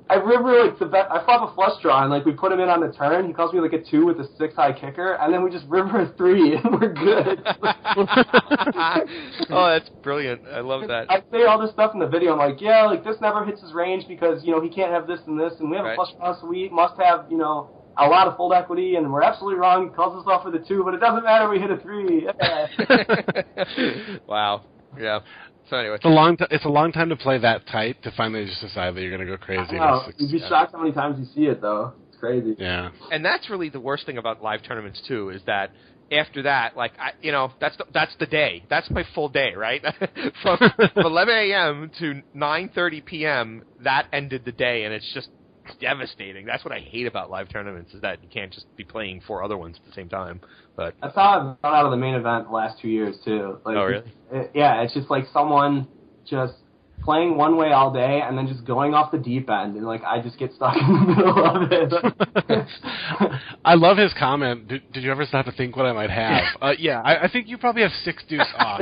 I 0.09 0.15
remember 0.15 0.63
like 0.63 0.79
the 0.79 0.85
bet, 0.85 1.07
I 1.11 1.23
flop 1.25 1.49
a 1.49 1.53
flush 1.55 1.81
draw 1.81 2.01
and 2.03 2.11
like 2.11 2.25
we 2.25 2.31
put 2.31 2.51
him 2.51 2.59
in 2.59 2.69
on 2.69 2.81
the 2.81 2.91
turn. 2.91 3.27
He 3.27 3.33
calls 3.33 3.53
me 3.53 3.59
like 3.59 3.73
a 3.73 3.81
two 3.83 4.05
with 4.05 4.19
a 4.19 4.27
six 4.37 4.55
high 4.55 4.73
kicker, 4.73 5.13
and 5.13 5.33
then 5.33 5.43
we 5.43 5.51
just 5.51 5.65
river 5.67 6.01
a 6.01 6.13
three 6.17 6.55
and 6.55 6.79
we're 6.79 6.93
good. 6.93 7.41
oh, 9.49 9.67
that's 9.69 9.89
brilliant. 10.03 10.41
I 10.51 10.61
love 10.61 10.87
that. 10.87 11.11
I 11.11 11.21
say 11.31 11.43
all 11.43 11.59
this 11.59 11.71
stuff 11.71 11.91
in 11.93 11.99
the 11.99 12.07
video. 12.07 12.33
I'm 12.33 12.39
like, 12.39 12.61
yeah, 12.61 12.85
like 12.85 13.03
this 13.03 13.17
never 13.21 13.45
hits 13.45 13.61
his 13.61 13.73
range 13.73 14.05
because 14.07 14.43
you 14.43 14.51
know 14.51 14.61
he 14.61 14.69
can't 14.69 14.91
have 14.91 15.07
this 15.07 15.19
and 15.27 15.39
this, 15.39 15.53
and 15.59 15.69
we 15.69 15.77
have 15.77 15.85
Right. 15.85 15.93
a 15.93 15.95
flush 15.95 16.09
draw, 16.17 16.39
so 16.39 16.47
we 16.47 16.69
must 16.69 16.99
have 16.99 17.25
you 17.29 17.37
know 17.37 17.69
a 17.97 18.07
lot 18.07 18.27
of 18.27 18.37
fold 18.37 18.53
equity, 18.53 18.95
and 18.95 19.11
we're 19.11 19.23
absolutely 19.23 19.59
wrong. 19.59 19.89
He 19.89 19.95
calls 19.95 20.17
us 20.19 20.25
off 20.27 20.45
with 20.45 20.55
a 20.55 20.65
two, 20.65 20.83
but 20.83 20.93
it 20.93 20.99
doesn't 20.99 21.23
matter. 21.23 21.49
We 21.49 21.59
hit 21.59 21.71
a 21.71 21.77
three. 21.77 22.27
Wow. 24.27 24.63
Yeah. 24.97 25.19
So 25.69 25.77
anyway, 25.77 25.95
It's 25.95 26.05
a 26.05 26.09
long 26.09 26.35
t- 26.37 26.45
it's 26.49 26.65
a 26.65 26.69
long 26.69 26.91
time 26.91 27.09
to 27.09 27.15
play 27.15 27.37
that 27.37 27.67
tight 27.67 28.01
to 28.03 28.11
finally 28.11 28.45
just 28.45 28.61
decide 28.61 28.95
that 28.95 29.01
you're 29.01 29.11
gonna 29.11 29.29
go 29.29 29.37
crazy. 29.37 29.77
Wow, 29.77 30.03
with 30.07 30.15
you'd 30.19 30.31
be 30.31 30.39
shocked 30.39 30.73
how 30.73 30.79
many 30.79 30.91
times 30.93 31.19
you 31.19 31.25
see 31.25 31.47
it 31.47 31.61
though. 31.61 31.93
It's 32.09 32.17
crazy. 32.17 32.55
Yeah. 32.57 32.89
and 33.11 33.23
that's 33.23 33.49
really 33.49 33.69
the 33.69 33.79
worst 33.79 34.05
thing 34.05 34.17
about 34.17 34.41
live 34.41 34.63
tournaments 34.63 35.01
too 35.07 35.29
is 35.29 35.41
that 35.45 35.71
after 36.11 36.41
that, 36.43 36.75
like 36.75 36.93
I, 36.97 37.11
you 37.21 37.31
know, 37.31 37.51
that's 37.61 37.77
the, 37.77 37.85
that's 37.93 38.15
the 38.19 38.25
day. 38.25 38.63
That's 38.69 38.89
my 38.89 39.03
full 39.13 39.29
day, 39.29 39.53
right? 39.55 39.81
from, 40.41 40.57
from 40.57 40.89
11 41.05 41.35
a.m. 41.35 41.91
to 41.99 42.23
9:30 42.35 43.05
p.m. 43.05 43.63
That 43.83 44.07
ended 44.11 44.45
the 44.45 44.51
day, 44.51 44.85
and 44.85 44.93
it's 44.93 45.13
just 45.13 45.29
devastating. 45.79 46.45
That's 46.45 46.63
what 46.63 46.73
I 46.73 46.79
hate 46.79 47.07
about 47.07 47.29
live 47.29 47.49
tournaments 47.49 47.93
is 47.93 48.01
that 48.01 48.21
you 48.23 48.29
can't 48.29 48.51
just 48.51 48.65
be 48.75 48.83
playing 48.83 49.21
four 49.27 49.43
other 49.43 49.57
ones 49.57 49.77
at 49.77 49.85
the 49.89 49.93
same 49.93 50.09
time. 50.09 50.41
But 50.75 50.95
how 51.01 51.09
I've 51.11 51.61
gone 51.61 51.75
out 51.75 51.85
of 51.85 51.91
the 51.91 51.97
main 51.97 52.15
event 52.15 52.47
the 52.47 52.53
last 52.53 52.79
two 52.81 52.89
years 52.89 53.17
too. 53.23 53.59
Like, 53.65 53.77
Oh, 53.77 53.85
really? 53.85 54.11
it- 54.31 54.51
yeah, 54.53 54.81
it's 54.81 54.93
just 54.93 55.09
like 55.09 55.25
someone 55.33 55.87
just 56.25 56.53
playing 57.01 57.37
one 57.37 57.57
way 57.57 57.71
all 57.71 57.91
day 57.91 58.21
and 58.23 58.37
then 58.37 58.47
just 58.47 58.65
going 58.65 58.93
off 58.93 59.11
the 59.11 59.17
deep 59.17 59.49
end, 59.49 59.75
and 59.75 59.85
like 59.85 60.03
I 60.03 60.21
just 60.21 60.37
get 60.37 60.53
stuck 60.53 60.75
in 60.81 60.87
the 60.87 61.15
middle 61.15 61.45
of 61.45 61.71
it. 61.71 63.31
I 63.65 63.75
love 63.75 63.97
his 63.97 64.13
comment. 64.17 64.67
Did, 64.67 64.91
did 64.91 65.03
you 65.03 65.11
ever 65.11 65.25
stop 65.25 65.45
to 65.45 65.51
think 65.51 65.75
what 65.75 65.85
I 65.85 65.93
might 65.93 66.09
have? 66.09 66.43
Uh, 66.61 66.73
yeah, 66.77 67.01
I, 67.01 67.25
I 67.25 67.31
think 67.31 67.47
you 67.47 67.57
probably 67.57 67.83
have 67.83 67.91
six 68.03 68.23
deuce 68.27 68.45
off. 68.57 68.81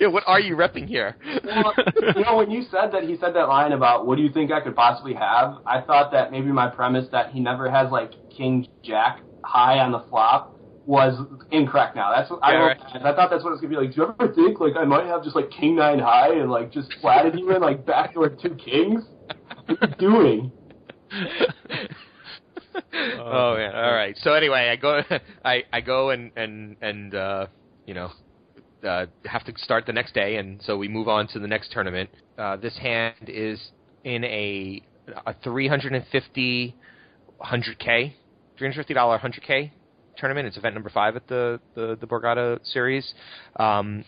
yeah, 0.00 0.06
what 0.06 0.22
are 0.26 0.40
you 0.40 0.56
repping 0.56 0.86
here? 0.86 1.16
well, 1.44 1.74
you 2.16 2.24
know, 2.24 2.36
when 2.38 2.50
you 2.50 2.62
said 2.70 2.92
that 2.92 3.04
he 3.04 3.16
said 3.16 3.34
that 3.34 3.48
line 3.48 3.72
about 3.72 4.06
what 4.06 4.16
do 4.16 4.22
you 4.22 4.32
think 4.32 4.50
I 4.50 4.60
could 4.60 4.74
possibly 4.74 5.12
have, 5.14 5.58
I 5.66 5.82
thought 5.82 6.12
that 6.12 6.30
maybe 6.30 6.46
my 6.46 6.68
premise 6.68 7.06
that 7.12 7.30
he 7.30 7.40
never 7.40 7.70
has 7.70 7.90
like 7.90 8.12
King 8.34 8.66
Jack 8.82 9.20
high 9.44 9.80
on 9.80 9.92
the 9.92 10.00
flop 10.08 10.56
was 10.86 11.14
incorrect. 11.50 11.96
Now 11.96 12.12
that's 12.14 12.30
what 12.30 12.40
I 12.42 12.52
Yeah, 12.52 12.58
wrote 12.58 12.78
right. 12.80 13.02
I 13.04 13.14
thought 13.14 13.30
that's 13.30 13.44
what 13.44 13.50
it 13.50 13.52
was 13.52 13.60
gonna 13.60 13.70
be 13.74 13.76
like. 13.76 13.94
Do 13.94 14.02
you 14.02 14.14
ever 14.18 14.32
think 14.34 14.60
like 14.60 14.76
I 14.76 14.84
might 14.84 15.06
have 15.06 15.22
just 15.22 15.36
like 15.36 15.50
King 15.50 15.76
Nine 15.76 15.98
high 15.98 16.34
and 16.34 16.50
like 16.50 16.72
just 16.72 16.92
flatted 17.00 17.38
you 17.38 17.54
in 17.54 17.62
like 17.62 17.84
backdoor 17.86 18.30
two 18.30 18.54
kings? 18.56 19.04
What 19.66 19.82
are 19.82 19.88
you 19.88 19.94
doing? 19.98 20.52
oh 23.18 23.56
man! 23.56 23.74
All 23.74 23.92
right. 23.92 24.16
So 24.18 24.34
anyway, 24.34 24.68
I 24.70 24.76
go, 24.76 25.02
I 25.44 25.64
I 25.72 25.80
go 25.80 26.10
and 26.10 26.32
and 26.36 26.76
and 26.80 27.14
uh, 27.14 27.46
you 27.86 27.94
know, 27.94 28.10
uh, 28.86 29.06
have 29.24 29.44
to 29.44 29.52
start 29.56 29.86
the 29.86 29.92
next 29.92 30.14
day, 30.14 30.36
and 30.36 30.60
so 30.62 30.76
we 30.76 30.88
move 30.88 31.08
on 31.08 31.28
to 31.28 31.38
the 31.38 31.48
next 31.48 31.72
tournament. 31.72 32.10
Uh, 32.38 32.56
this 32.56 32.76
hand 32.78 33.14
is 33.28 33.60
in 34.04 34.24
a 34.24 34.82
a 35.26 35.34
350 35.44 36.74
100k, 37.40 38.12
350 38.56 38.94
dollar 38.94 39.18
100k 39.18 39.70
tournament. 40.16 40.46
It's 40.48 40.56
event 40.56 40.74
number 40.74 40.90
five 40.90 41.16
at 41.16 41.26
the 41.28 41.60
the, 41.74 41.96
the 42.00 42.06
Borgata 42.06 42.58
series. 42.72 43.12
Um, 43.56 44.04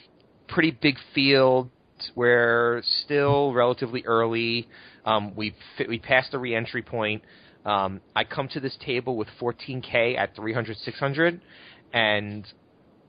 pretty 0.48 0.70
big 0.70 0.96
field. 1.14 1.70
We're 2.14 2.82
still 3.04 3.52
relatively 3.52 4.04
early. 4.04 4.68
Um, 5.04 5.34
we 5.34 5.54
we 5.88 5.98
passed 5.98 6.32
the 6.32 6.38
reentry 6.38 6.82
point. 6.82 7.22
Um, 7.64 8.00
I 8.14 8.24
come 8.24 8.48
to 8.48 8.60
this 8.60 8.76
table 8.84 9.16
with 9.16 9.28
14k 9.40 10.18
at 10.18 10.36
300 10.36 10.76
600, 10.76 11.40
and 11.92 12.46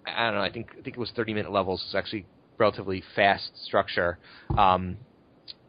I 0.06 0.26
don't 0.26 0.36
know. 0.36 0.42
I 0.42 0.52
think 0.52 0.70
I 0.72 0.82
think 0.82 0.96
it 0.96 1.00
was 1.00 1.12
30 1.16 1.34
minute 1.34 1.52
levels. 1.52 1.84
It's 1.86 1.96
actually 1.96 2.26
relatively 2.58 3.04
fast 3.16 3.52
structure. 3.66 4.18
Um, 4.58 4.98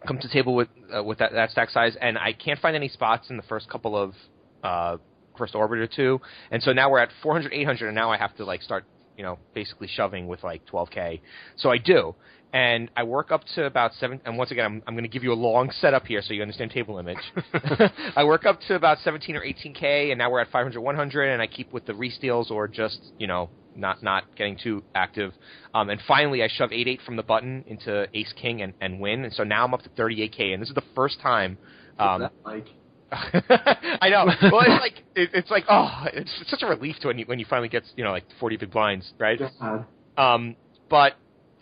come 0.06 0.18
to 0.18 0.28
table 0.28 0.54
with 0.54 0.68
uh, 0.94 1.02
with 1.02 1.18
that, 1.18 1.32
that 1.32 1.50
stack 1.50 1.70
size, 1.70 1.96
and 2.00 2.16
I 2.16 2.32
can't 2.32 2.60
find 2.60 2.76
any 2.76 2.88
spots 2.88 3.28
in 3.30 3.36
the 3.36 3.42
first 3.44 3.68
couple 3.68 3.96
of 3.96 4.14
uh, 4.62 4.98
first 5.36 5.54
orbit 5.54 5.78
or 5.78 5.86
two, 5.86 6.20
and 6.50 6.62
so 6.62 6.72
now 6.72 6.90
we're 6.90 7.00
at 7.00 7.10
400 7.22 7.52
800, 7.52 7.86
and 7.86 7.94
now 7.94 8.10
I 8.10 8.16
have 8.16 8.34
to 8.36 8.44
like 8.44 8.62
start 8.62 8.84
you 9.16 9.22
know 9.22 9.38
basically 9.54 9.88
shoving 9.88 10.26
with 10.26 10.44
like 10.44 10.64
12k. 10.66 11.20
So 11.56 11.70
I 11.70 11.78
do. 11.78 12.14
And 12.52 12.90
I 12.96 13.02
work 13.02 13.32
up 13.32 13.42
to 13.56 13.66
about 13.66 13.92
seven. 13.94 14.20
And 14.24 14.38
once 14.38 14.50
again, 14.50 14.64
I'm, 14.64 14.82
I'm 14.86 14.94
going 14.94 15.04
to 15.04 15.10
give 15.10 15.24
you 15.24 15.32
a 15.32 15.34
long 15.34 15.70
setup 15.72 16.06
here 16.06 16.22
so 16.22 16.32
you 16.32 16.40
understand 16.40 16.70
table 16.70 16.98
image. 16.98 17.18
I 18.16 18.24
work 18.24 18.46
up 18.46 18.60
to 18.68 18.76
about 18.76 18.98
17 19.00 19.36
or 19.36 19.42
18k, 19.42 20.10
and 20.10 20.18
now 20.18 20.30
we're 20.30 20.40
at 20.40 20.48
500, 20.50 20.80
100, 20.80 21.24
and 21.24 21.42
I 21.42 21.48
keep 21.48 21.72
with 21.72 21.86
the 21.86 21.94
re-steals 21.94 22.50
or 22.50 22.68
just 22.68 22.98
you 23.18 23.26
know 23.26 23.50
not 23.74 24.02
not 24.02 24.24
getting 24.36 24.56
too 24.62 24.82
active. 24.94 25.32
Um, 25.74 25.90
and 25.90 26.00
finally, 26.06 26.42
I 26.42 26.48
shove 26.48 26.70
8-8 26.70 27.02
from 27.04 27.16
the 27.16 27.22
button 27.22 27.64
into 27.66 28.06
Ace 28.14 28.32
King 28.40 28.62
and, 28.62 28.72
and 28.80 29.00
win. 29.00 29.24
And 29.24 29.34
so 29.34 29.44
now 29.44 29.64
I'm 29.64 29.74
up 29.74 29.82
to 29.82 29.90
38k, 29.90 30.54
and 30.54 30.62
this 30.62 30.68
is 30.68 30.74
the 30.74 30.84
first 30.94 31.20
time. 31.20 31.58
Um, 31.98 32.22
That, 32.22 32.32
like 32.44 32.68
I 34.00 34.08
know. 34.08 34.26
Well, 34.50 34.60
it's 34.62 34.80
like 34.80 34.98
it, 35.14 35.30
it's 35.34 35.50
like 35.50 35.64
oh, 35.68 36.04
it's, 36.12 36.30
it's 36.40 36.50
such 36.50 36.62
a 36.62 36.66
relief 36.66 36.96
to 37.00 37.08
when 37.08 37.18
you 37.18 37.26
when 37.26 37.38
you 37.38 37.46
finally 37.48 37.68
get 37.68 37.84
you 37.96 38.04
know 38.04 38.10
like 38.10 38.24
40 38.40 38.56
big 38.56 38.70
blinds, 38.70 39.12
right? 39.18 39.38
God. 39.60 39.86
Um, 40.16 40.56
but 40.88 41.14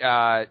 uh, 0.05 0.44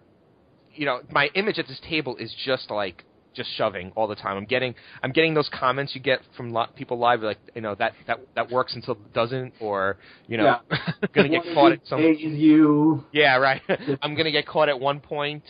you 0.74 0.86
know, 0.86 1.02
my 1.12 1.30
image 1.36 1.60
at 1.60 1.68
this 1.68 1.80
table 1.88 2.16
is 2.18 2.34
just 2.46 2.70
like 2.72 3.04
just 3.36 3.50
shoving 3.58 3.92
all 3.96 4.08
the 4.08 4.16
time. 4.16 4.38
I'm 4.38 4.46
getting 4.46 4.76
I'm 5.02 5.12
getting 5.12 5.34
those 5.34 5.50
comments 5.52 5.96
you 5.96 6.02
get 6.02 6.20
from 6.38 6.52
lo- 6.54 6.68
people 6.76 7.00
live 7.00 7.22
like 7.22 7.40
you 7.56 7.62
know 7.62 7.74
that 7.76 7.94
that 8.08 8.20
that 8.36 8.52
works 8.52 8.76
until 8.76 8.94
it 8.94 9.14
doesn't, 9.14 9.54
or 9.60 9.98
you 10.28 10.38
know, 10.38 10.60
gonna 11.14 11.30
get 11.30 11.44
caught 11.54 11.72
at 11.72 11.88
some. 11.88 12.00
these 12.02 12.20
you 12.20 13.04
Yeah, 13.12 13.38
right. 13.38 13.62
I'm 14.02 14.16
gonna 14.16 14.32
get 14.32 14.46
caught 14.48 14.70
at 14.70 14.80
one 14.80 15.00
point. 15.00 15.44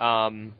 Um, 0.00 0.54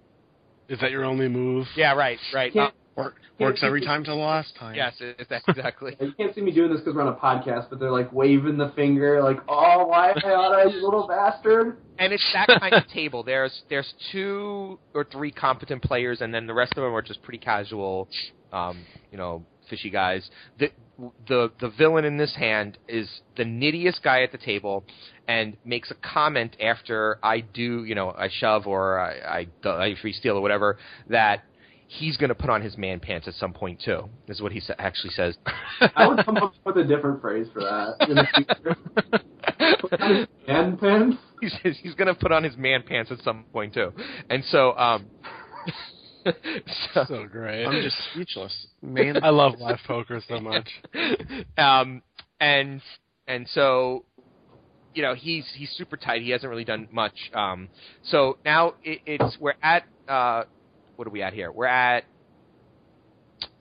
Is 0.68 0.80
that 0.80 0.90
your 0.90 1.04
only 1.04 1.28
move? 1.28 1.66
yeah, 1.76 1.94
right, 1.94 2.18
right. 2.34 2.52
Can't- 2.52 2.72
Uh, 2.72 2.76
Work, 2.98 3.14
works 3.38 3.60
every 3.62 3.80
time 3.80 4.02
till 4.02 4.16
the 4.16 4.22
last 4.22 4.56
time. 4.56 4.74
yes, 4.74 5.00
exactly. 5.18 5.96
You 6.00 6.12
can't 6.12 6.34
see 6.34 6.40
me 6.40 6.52
doing 6.52 6.70
this 6.70 6.80
because 6.80 6.96
we're 6.96 7.02
on 7.02 7.08
a 7.08 7.16
podcast, 7.16 7.70
but 7.70 7.78
they're 7.78 7.92
like 7.92 8.12
waving 8.12 8.58
the 8.58 8.72
finger, 8.74 9.22
like, 9.22 9.38
"Oh, 9.48 9.86
why 9.86 10.10
am 10.10 10.16
I 10.24 10.30
on 10.30 10.68
it, 10.68 10.74
you 10.74 10.84
little 10.84 11.06
bastard?" 11.06 11.78
and 11.98 12.12
it's 12.12 12.24
that 12.32 12.48
kind 12.60 12.74
of 12.74 12.86
table. 12.88 13.22
There's 13.22 13.62
there's 13.68 13.92
two 14.12 14.78
or 14.94 15.04
three 15.04 15.30
competent 15.30 15.82
players, 15.82 16.20
and 16.20 16.32
then 16.32 16.46
the 16.46 16.54
rest 16.54 16.72
of 16.72 16.82
them 16.82 16.94
are 16.94 17.02
just 17.02 17.22
pretty 17.22 17.38
casual, 17.38 18.08
um, 18.52 18.84
you 19.10 19.18
know, 19.18 19.44
fishy 19.68 19.90
guys. 19.90 20.28
The, 20.58 20.70
the 21.28 21.52
the 21.60 21.70
villain 21.70 22.04
in 22.04 22.16
this 22.16 22.34
hand 22.34 22.78
is 22.88 23.08
the 23.36 23.44
nittiest 23.44 24.02
guy 24.02 24.22
at 24.22 24.32
the 24.32 24.38
table, 24.38 24.84
and 25.26 25.56
makes 25.64 25.90
a 25.90 25.94
comment 25.94 26.56
after 26.60 27.18
I 27.22 27.40
do, 27.40 27.84
you 27.84 27.94
know, 27.94 28.10
I 28.10 28.28
shove 28.28 28.66
or 28.66 28.98
I 28.98 29.46
I, 29.64 29.68
I 29.68 29.94
free 30.00 30.12
steal 30.12 30.36
or 30.36 30.40
whatever 30.40 30.78
that 31.08 31.44
he's 31.89 32.16
going 32.19 32.28
to 32.28 32.35
put 32.35 32.51
on 32.51 32.62
his 32.62 32.77
man 32.77 33.01
pants 33.01 33.27
at 33.27 33.35
some 33.35 33.52
point 33.52 33.81
too. 33.85 34.09
Is 34.28 34.40
what 34.40 34.52
he 34.52 34.60
sa- 34.60 34.74
actually 34.78 35.10
says. 35.10 35.36
I 35.97 36.06
would 36.06 36.24
come 36.24 36.36
up 36.36 36.52
with 36.65 36.77
a 36.77 36.85
different 36.85 37.20
phrase 37.20 37.48
for 37.52 37.60
that 37.60 38.09
in 38.09 38.15
the 38.15 38.27
future. 38.35 38.77
Put 39.81 40.01
on 40.01 40.15
his 40.16 40.28
man 40.47 40.77
pants. 40.77 41.16
he 41.40 41.48
says 41.48 41.77
he's 41.82 41.94
going 41.94 42.09
to 42.09 42.15
put 42.15 42.31
on 42.31 42.44
his 42.44 42.56
man 42.56 42.82
pants 42.86 43.10
at 43.10 43.20
some 43.23 43.44
point 43.52 43.74
too, 43.74 43.93
and 44.31 44.44
so 44.44 44.77
um. 44.77 45.06
so, 46.94 47.05
So 47.09 47.27
great. 47.27 47.65
I'm 47.65 47.82
just 47.82 47.97
speechless. 48.12 48.66
Man, 48.82 49.23
I 49.23 49.31
love 49.31 49.59
live 49.59 49.78
poker 49.86 50.20
so 50.28 50.40
much. 50.40 50.69
um, 51.59 52.02
and 52.40 52.82
and 53.27 53.48
so, 53.48 54.05
you 54.94 55.02
know, 55.02 55.15
he's 55.15 55.47
he's 55.56 55.70
super 55.70 55.97
tight. 55.97 56.23
He 56.23 56.31
hasn't 56.31 56.51
really 56.51 56.65
done 56.65 56.89
much. 56.93 57.15
Um, 57.32 57.69
so 58.02 58.39
now 58.44 58.74
it, 58.82 59.01
it's 59.06 59.39
we're 59.40 59.55
at 59.62 59.85
uh, 60.06 60.44
what 60.98 61.06
are 61.06 61.12
we 61.12 61.22
at 61.22 61.32
here? 61.32 61.52
We're 61.52 61.66
at 61.66 62.02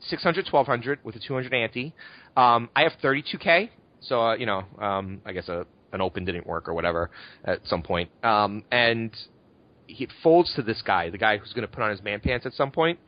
600, 0.08 0.48
1200 0.52 1.00
with 1.04 1.16
a 1.16 1.20
200 1.20 1.54
ante. 1.54 1.94
Um, 2.36 2.68
I 2.76 2.82
have 2.82 2.94
32k. 3.04 3.70
So 4.02 4.22
uh, 4.22 4.36
you 4.36 4.48
know, 4.48 4.64
um, 4.82 5.22
I 5.24 5.34
guess 5.34 5.48
a 5.48 5.68
an 5.94 6.02
open 6.02 6.26
didn't 6.26 6.48
work 6.48 6.68
or 6.68 6.74
whatever 6.74 7.12
at 7.46 7.60
some 7.68 7.84
point. 7.84 8.10
Um, 8.24 8.64
and 8.72 9.16
he 9.86 10.08
folds 10.24 10.52
to 10.56 10.64
this 10.64 10.82
guy, 10.82 11.12
the 11.12 11.18
guy 11.20 11.38
who's 11.38 11.54
going 11.54 11.66
to 11.66 11.74
put 11.74 11.84
on 11.84 11.92
his 11.92 12.02
man 12.02 12.20
pants 12.20 12.46
at 12.48 12.54
some 12.54 12.72
point. 12.72 13.00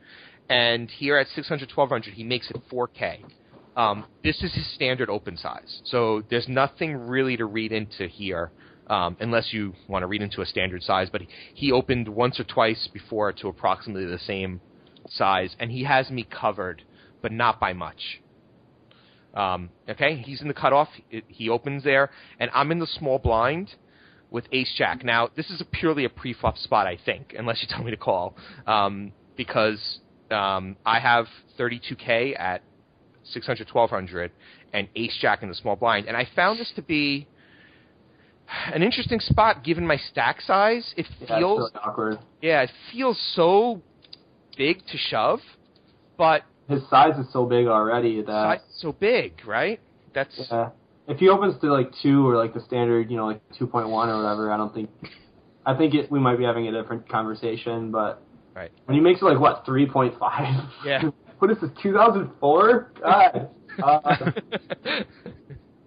And 0.48 0.88
here 0.88 1.18
at 1.18 1.26
600, 1.34 1.68
1200, 1.74 2.14
he 2.14 2.24
makes 2.24 2.50
it 2.50 2.56
4K. 2.72 3.24
Um, 3.76 4.06
this 4.24 4.42
is 4.42 4.54
his 4.54 4.72
standard 4.74 5.10
open 5.10 5.36
size. 5.36 5.82
So 5.84 6.22
there's 6.30 6.48
nothing 6.48 6.96
really 6.96 7.36
to 7.36 7.44
read 7.44 7.72
into 7.72 8.06
here, 8.06 8.50
um, 8.90 9.16
unless 9.20 9.52
you 9.52 9.72
want 9.88 10.02
to 10.02 10.06
read 10.08 10.20
into 10.20 10.42
a 10.42 10.46
standard 10.46 10.82
size. 10.82 11.08
But 11.10 11.22
he, 11.54 11.70
opened 11.70 12.08
once 12.08 12.40
or 12.40 12.44
twice 12.44 12.88
before 12.92 13.32
to 13.34 13.48
approximately 13.48 14.04
the 14.04 14.18
same 14.18 14.60
size, 15.08 15.54
and 15.58 15.70
he 15.70 15.84
has 15.84 16.10
me 16.10 16.24
covered, 16.28 16.82
but 17.22 17.30
not 17.30 17.60
by 17.60 17.72
much. 17.72 18.20
Um, 19.32 19.70
okay, 19.88 20.16
he's 20.16 20.42
in 20.42 20.48
the 20.48 20.54
cutoff. 20.54 20.88
He 21.28 21.48
opens 21.48 21.84
there, 21.84 22.10
and 22.40 22.50
I'm 22.52 22.72
in 22.72 22.80
the 22.80 22.88
small 22.88 23.20
blind 23.20 23.76
with 24.28 24.46
Ace 24.50 24.74
Jack. 24.76 25.04
Now, 25.04 25.30
this 25.36 25.48
is 25.50 25.60
a 25.60 25.64
purely 25.64 26.04
a 26.04 26.10
pre-flop 26.10 26.58
spot, 26.58 26.88
I 26.88 26.98
think, 27.04 27.34
unless 27.38 27.62
you 27.62 27.68
tell 27.70 27.84
me 27.84 27.92
to 27.92 27.96
call, 27.96 28.36
um, 28.66 29.12
because 29.36 30.00
um, 30.32 30.76
I 30.84 30.98
have 30.98 31.26
32k 31.58 32.38
at 32.38 32.62
600, 33.22 33.68
1200, 33.72 34.32
and 34.72 34.88
Ace 34.96 35.16
Jack 35.20 35.44
in 35.44 35.48
the 35.48 35.54
small 35.54 35.76
blind, 35.76 36.06
and 36.06 36.16
I 36.16 36.28
found 36.34 36.58
this 36.58 36.72
to 36.74 36.82
be 36.82 37.28
an 38.72 38.82
interesting 38.82 39.20
spot 39.20 39.62
given 39.64 39.86
my 39.86 39.96
stack 39.96 40.40
size. 40.40 40.92
It 40.96 41.06
Yeah, 41.20 41.38
feels 41.38 41.70
awkward. 41.84 42.18
yeah, 42.40 42.62
it 42.62 42.70
feels 42.92 43.18
so 43.34 43.82
big 44.56 44.84
to 44.86 44.96
shove, 44.96 45.40
but 46.16 46.42
His 46.68 46.82
size 46.88 47.18
is 47.18 47.32
so 47.32 47.46
big 47.46 47.66
already 47.66 48.22
that 48.22 48.62
so 48.76 48.92
big, 48.92 49.44
right? 49.46 49.80
That's 50.14 50.48
yeah. 50.50 50.70
If 51.08 51.18
he 51.18 51.28
opens 51.28 51.60
to 51.60 51.72
like 51.72 51.90
two 52.02 52.28
or 52.28 52.36
like 52.36 52.54
the 52.54 52.60
standard, 52.60 53.10
you 53.10 53.16
know, 53.16 53.26
like 53.26 53.40
two 53.58 53.66
point 53.66 53.88
one 53.88 54.08
or 54.08 54.22
whatever, 54.22 54.52
I 54.52 54.56
don't 54.56 54.72
think. 54.72 54.90
I 55.66 55.76
think 55.76 55.94
it, 55.94 56.10
we 56.10 56.18
might 56.20 56.38
be 56.38 56.44
having 56.44 56.68
a 56.68 56.72
different 56.72 57.08
conversation, 57.08 57.90
but 57.90 58.22
right. 58.54 58.70
when 58.86 58.94
he 58.94 59.00
makes 59.00 59.20
it 59.20 59.24
like 59.24 59.38
what 59.38 59.64
three 59.66 59.86
point 59.86 60.14
five? 60.18 60.68
Yeah. 60.84 61.02
what 61.38 61.50
is 61.50 61.58
this? 61.60 61.70
Two 61.82 61.92
thousand 61.92 62.30
four? 62.40 62.92
God. 63.02 63.48
Uh, 63.80 64.26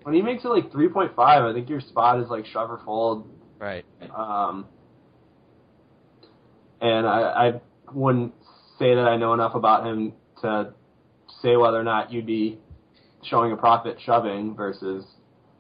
when 0.04 0.14
he 0.14 0.22
makes 0.22 0.44
it 0.44 0.50
like 0.50 0.72
three 0.72 0.90
point 0.90 1.16
five, 1.16 1.44
I 1.44 1.54
think 1.54 1.70
your 1.70 1.82
spot 1.82 2.20
is 2.20 2.30
like 2.30 2.46
shove 2.46 2.70
or 2.70 2.82
fold. 2.86 3.30
right. 3.60 3.86
Um, 4.16 4.68
and 6.82 7.08
I, 7.08 7.22
I 7.22 7.62
wouldn't 7.94 8.34
say 8.78 8.96
that 8.96 9.08
I 9.08 9.18
know 9.18 9.34
enough 9.34 9.56
about 9.56 9.86
him 9.86 10.14
to 10.42 10.74
say 11.42 11.56
whether 11.56 11.80
or 11.80 11.84
not 11.84 12.12
you'd 12.12 12.26
be 12.26 12.60
showing 13.24 13.52
a 13.52 13.58
profit 13.58 13.98
shoving 14.06 14.56
versus. 14.56 15.06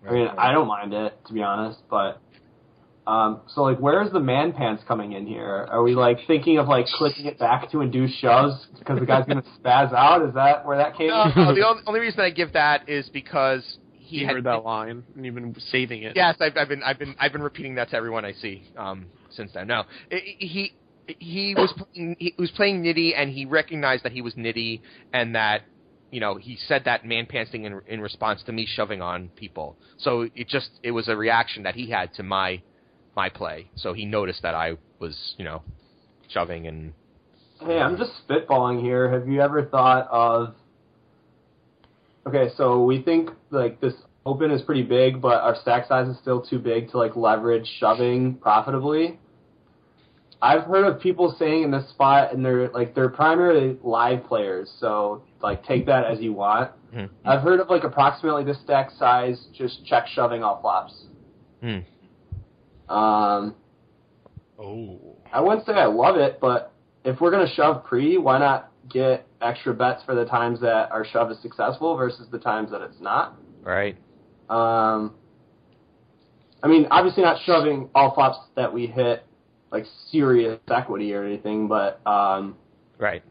I 0.06 0.12
mean, 0.12 0.28
I 0.38 0.52
don't 0.52 0.68
mind 0.68 0.94
it 0.94 1.18
to 1.28 1.34
be 1.34 1.42
honest, 1.42 1.80
but 1.90 2.22
um, 3.06 3.42
so 3.48 3.64
like, 3.64 3.80
where's 3.80 4.12
the 4.12 4.20
man 4.20 4.54
pants 4.54 4.84
coming 4.88 5.14
in 5.14 5.26
here? 5.26 5.68
Are 5.70 5.82
we 5.82 5.94
like 5.94 6.20
thinking 6.28 6.58
of 6.58 6.68
like 6.68 6.86
clicking 6.88 7.26
it 7.26 7.38
back 7.40 7.72
to 7.72 7.82
induce 7.82 8.14
shoves 8.16 8.68
because 8.80 9.00
the 9.00 9.06
guy's 9.06 9.26
gonna 9.26 9.44
spaz 9.60 9.94
out? 9.94 10.28
Is 10.28 10.34
that 10.36 10.66
where 10.66 10.78
that 10.78 10.98
came? 10.98 11.08
No, 11.08 11.26
from? 11.34 11.46
no, 11.46 11.56
the 11.56 11.66
only, 11.66 11.84
only 11.88 12.00
reason 12.02 12.22
I 12.22 12.30
give 12.30 12.54
that 12.54 12.88
is 12.90 13.10
because 13.10 13.78
he 14.04 14.18
you 14.18 14.26
had 14.26 14.36
heard 14.36 14.44
that 14.46 14.64
line, 14.64 15.04
and 15.16 15.26
you've 15.26 15.36
been 15.36 15.56
saving 15.72 16.04
it. 16.04 16.16
Yes, 16.16 16.36
I've, 16.40 16.56
I've 16.58 16.70
been 16.70 16.84
I've 16.84 17.00
been 17.00 17.16
I've 17.20 17.32
been 17.32 17.42
repeating 17.44 17.76
that 17.76 17.90
to 17.92 17.96
everyone 17.96 18.26
I 18.26 18.34
see 18.34 18.64
um, 18.78 19.08
since 19.32 19.52
then. 19.54 19.68
No, 19.68 19.84
I- 20.12 20.16
I- 20.16 20.36
he 20.40 20.72
he 21.20 21.56
was 21.56 21.74
playing, 21.94 22.16
he 22.20 22.34
was 22.38 22.52
playing 22.52 22.84
Nitty, 22.84 23.14
and 23.16 23.30
he 23.30 23.46
recognized 23.46 24.04
that 24.04 24.12
he 24.12 24.22
was 24.22 24.34
Nitty, 24.36 24.82
and 25.14 25.36
that 25.36 25.62
you 26.12 26.20
know 26.20 26.36
he 26.36 26.58
said 26.68 26.84
that 26.86 27.06
man 27.06 27.26
pants 27.26 27.52
thing 27.52 27.64
in, 27.66 27.82
in 27.88 28.02
response 28.02 28.44
to 28.44 28.52
me 28.52 28.66
shoving 28.68 29.02
on 29.02 29.30
people. 29.36 29.78
So 29.98 30.28
it 30.36 30.48
just 30.48 30.70
it 30.84 30.92
was 30.92 31.08
a 31.08 31.16
reaction 31.16 31.64
that 31.64 31.76
he 31.76 31.90
had 31.90 32.14
to 32.16 32.24
my 32.24 32.62
my 33.16 33.30
play. 33.30 33.70
So 33.76 33.94
he 33.94 34.06
noticed 34.06 34.42
that 34.44 34.56
I 34.56 34.78
was 35.00 35.36
you 35.38 35.46
know 35.46 35.62
shoving 36.30 36.68
and 36.68 36.94
Hey, 37.62 37.80
I'm 37.80 37.98
just 37.98 38.12
spitballing 38.28 38.82
here. 38.82 39.10
Have 39.10 39.28
you 39.28 39.40
ever 39.40 39.64
thought 39.66 40.08
of? 40.12 40.56
Okay, 42.26 42.50
so 42.56 42.84
we 42.84 43.02
think 43.02 43.30
like 43.52 43.82
this 43.82 43.94
open 44.26 44.52
is 44.52 44.62
pretty 44.62 44.84
big, 44.84 45.22
but 45.22 45.42
our 45.42 45.56
stack 45.56 45.88
size 45.88 46.08
is 46.08 46.18
still 46.20 46.42
too 46.42 46.60
big 46.60 46.90
to 46.92 46.98
like 46.98 47.16
leverage 47.16 47.68
shoving 47.80 48.36
profitably. 48.36 49.20
I've 50.42 50.64
heard 50.64 50.86
of 50.86 51.00
people 51.02 51.36
saying 51.40 51.64
in 51.64 51.72
this 51.72 51.90
spot, 51.90 52.34
and 52.34 52.44
they're 52.44 52.70
like 52.70 52.96
they're 52.96 53.10
primarily 53.10 53.78
live 53.84 54.26
players, 54.26 54.72
so 54.80 55.24
like 55.42 55.66
take 55.66 55.86
that 55.86 56.06
as 56.06 56.20
you 56.20 56.34
want. 56.34 56.72
Hmm. 56.94 57.06
I've 57.26 57.42
heard 57.42 57.60
of 57.60 57.70
like 57.70 57.84
approximately 57.84 58.44
this 58.44 58.60
stack 58.62 58.92
size, 58.92 59.48
just 59.58 59.86
check 59.86 60.08
shoving 60.08 60.44
all 60.44 60.62
flops. 60.62 61.06
Hmm. 61.62 61.80
Um, 62.94 63.56
Oh. 64.60 65.18
I 65.32 65.42
wouldn't 65.42 65.66
say 65.66 65.74
I 65.74 65.86
love 65.86 66.16
it, 66.18 66.40
but 66.40 66.72
if 67.04 67.20
we're 67.20 67.32
gonna 67.32 67.52
shove 67.54 67.84
pre, 67.84 68.18
why 68.18 68.38
not 68.40 68.72
get 68.90 69.28
extra 69.42 69.74
bets 69.74 70.04
for 70.04 70.16
the 70.16 70.26
times 70.26 70.60
that 70.62 70.92
our 70.92 71.06
shove 71.06 71.32
is 71.32 71.40
successful 71.42 71.96
versus 71.96 72.28
the 72.32 72.40
times 72.40 72.72
that 72.72 72.82
it's 72.82 73.00
not? 73.00 73.38
right. 73.64 73.96
Um, 74.50 75.16
I 76.62 76.68
mean, 76.68 76.88
obviously 76.92 77.24
not 77.24 77.42
shoving 77.44 77.90
all 77.96 78.14
flops 78.14 78.38
that 78.56 78.72
we 78.74 78.88
hit 78.88 79.26
like 79.72 79.86
serious 80.12 80.60
equity 80.70 81.14
or 81.14 81.24
anything, 81.26 81.68
but 81.68 82.06
um, 82.06 82.56
Right. 83.00 83.24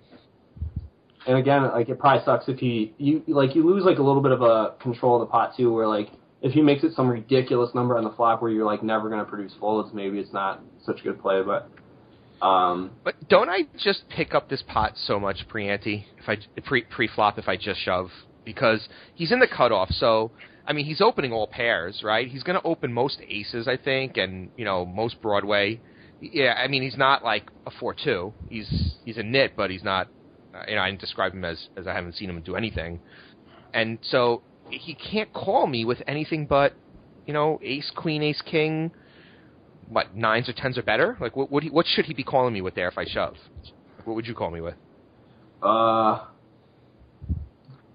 and 1.26 1.38
again, 1.38 1.62
like 1.72 1.88
it 1.88 1.98
probably 1.98 2.24
sucks 2.24 2.48
if 2.48 2.58
he 2.58 2.94
you 2.98 3.22
like 3.28 3.54
you 3.54 3.64
lose 3.64 3.84
like 3.84 3.98
a 3.98 4.02
little 4.02 4.22
bit 4.22 4.32
of 4.32 4.42
a 4.42 4.74
control 4.80 5.20
of 5.20 5.28
the 5.28 5.30
pot 5.30 5.54
too, 5.56 5.72
where 5.72 5.86
like 5.86 6.08
if 6.42 6.52
he 6.52 6.60
makes 6.60 6.82
it 6.82 6.94
some 6.94 7.08
ridiculous 7.08 7.74
number 7.74 7.96
on 7.96 8.04
the 8.04 8.10
flop 8.10 8.42
where 8.42 8.50
you're 8.50 8.66
like 8.66 8.82
never 8.82 9.08
gonna 9.08 9.24
produce 9.24 9.52
folds, 9.60 9.94
maybe 9.94 10.18
it's 10.18 10.32
not 10.32 10.60
such 10.84 11.00
a 11.00 11.02
good 11.04 11.20
play, 11.20 11.42
but. 11.42 11.70
Um, 12.42 12.90
But 13.04 13.28
don't 13.28 13.48
I 13.48 13.62
just 13.78 14.08
pick 14.08 14.34
up 14.34 14.48
this 14.48 14.62
pot 14.66 14.94
so 14.96 15.20
much 15.20 15.46
pre 15.48 15.68
ante 15.68 16.06
if 16.18 16.28
I 16.28 16.36
pre 16.62 16.82
pre 16.82 17.06
flop 17.06 17.38
if 17.38 17.48
I 17.48 17.56
just 17.56 17.80
shove 17.80 18.10
because 18.44 18.88
he's 19.14 19.30
in 19.30 19.38
the 19.38 19.46
cutoff. 19.46 19.90
So 19.90 20.32
I 20.66 20.72
mean 20.72 20.84
he's 20.84 21.00
opening 21.00 21.32
all 21.32 21.46
pairs, 21.46 22.02
right? 22.02 22.26
He's 22.28 22.42
going 22.42 22.60
to 22.60 22.66
open 22.66 22.92
most 22.92 23.20
aces, 23.28 23.68
I 23.68 23.76
think, 23.76 24.16
and 24.16 24.50
you 24.56 24.64
know 24.64 24.84
most 24.84 25.22
Broadway. 25.22 25.80
Yeah, 26.20 26.54
I 26.54 26.66
mean 26.66 26.82
he's 26.82 26.96
not 26.96 27.24
like 27.24 27.48
a 27.64 27.70
four 27.70 27.94
two. 27.94 28.32
He's 28.48 28.96
he's 29.04 29.18
a 29.18 29.22
nit, 29.22 29.52
but 29.56 29.70
he's 29.70 29.84
not. 29.84 30.08
Uh, 30.52 30.64
you 30.68 30.74
know 30.74 30.82
I 30.82 30.90
didn't 30.90 31.00
describe 31.00 31.32
him 31.32 31.44
as 31.44 31.68
as 31.76 31.86
I 31.86 31.94
haven't 31.94 32.16
seen 32.16 32.28
him 32.28 32.40
do 32.42 32.56
anything, 32.56 33.00
and 33.72 33.98
so 34.02 34.42
he 34.68 34.94
can't 34.94 35.32
call 35.32 35.66
me 35.66 35.84
with 35.84 36.02
anything 36.06 36.46
but 36.46 36.72
you 37.26 37.32
know 37.32 37.60
ace 37.62 37.90
queen 37.94 38.22
ace 38.22 38.42
king 38.42 38.90
what 39.92 40.16
nines 40.16 40.48
or 40.48 40.52
tens 40.52 40.78
are 40.78 40.82
better? 40.82 41.16
Like 41.20 41.36
what 41.36 41.50
what, 41.50 41.62
he, 41.62 41.70
what 41.70 41.86
should 41.86 42.06
he 42.06 42.14
be 42.14 42.24
calling 42.24 42.54
me 42.54 42.60
with 42.60 42.74
there 42.74 42.88
if 42.88 42.98
I 42.98 43.04
shove? 43.04 43.36
What 44.04 44.14
would 44.14 44.26
you 44.26 44.34
call 44.34 44.50
me 44.50 44.60
with? 44.60 44.74
Uh, 45.62 46.24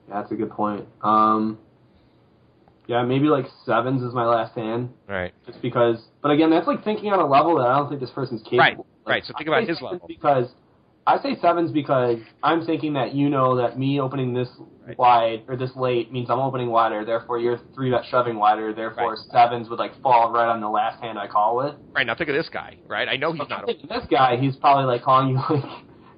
that's 0.10 0.32
a 0.32 0.36
good 0.36 0.52
point. 0.52 0.86
Um, 1.02 1.58
yeah, 2.88 3.04
maybe 3.04 3.26
like 3.26 3.46
sevens 3.66 4.02
is 4.02 4.14
my 4.14 4.26
last 4.26 4.56
hand, 4.56 4.90
Right. 5.08 5.34
just 5.46 5.62
because. 5.62 5.98
But 6.22 6.32
again, 6.32 6.50
that's 6.50 6.68
like 6.68 6.84
thinking 6.84 7.12
on 7.12 7.20
a 7.20 7.26
level 7.28 7.58
that 7.58 7.68
I 7.68 7.78
don't 7.78 7.90
think 7.90 8.00
this 8.00 8.10
person's 8.12 8.42
capable. 8.44 8.60
Right, 8.60 8.78
Like, 8.78 8.88
right, 9.06 9.26
so 9.26 9.34
think 9.38 9.50
about 9.50 9.68
his 9.68 9.82
level. 9.82 10.08
Because 10.08 10.48
I 11.08 11.20
say 11.24 11.38
sevens 11.42 11.72
because 11.72 12.18
I'm 12.44 12.66
thinking 12.66 12.94
that 12.94 13.16
you 13.16 13.30
know 13.30 13.56
that 13.56 13.80
me 13.80 14.00
opening 14.00 14.34
this 14.34 14.50
Right. 14.86 14.98
wide 14.98 15.44
or 15.50 15.56
this 15.58 15.76
late 15.76 16.12
means 16.14 16.30
I'm 16.30 16.40
opening 16.40 16.70
wider. 16.70 17.04
Therefore, 17.04 17.40
you're 17.40 17.60
three 17.74 17.92
bet 17.92 18.06
shoving 18.10 18.38
wider. 18.38 18.74
Therefore, 18.74 19.12
Right. 19.12 19.18
sevens 19.32 19.70
would 19.70 19.80
like 19.80 19.94
fall 20.02 20.32
right 20.32 20.48
on 20.48 20.62
the 20.62 20.70
last 20.70 21.02
hand 21.02 21.18
I 21.20 21.28
call 21.28 21.58
with. 21.58 21.76
Right. 21.94 22.06
Now 22.06 22.16
think 22.16 22.30
of 22.30 22.36
this 22.36 22.48
guy. 22.50 22.78
Right. 22.88 23.08
I 23.10 23.16
know 23.18 23.32
he's 23.34 23.50
not. 23.50 23.68
I'm 23.70 23.76
this 23.90 24.06
guy, 24.10 24.38
he's 24.38 24.56
probably 24.58 24.86
like 24.86 25.02
calling 25.04 25.30
you 25.30 25.36
like 25.50 25.64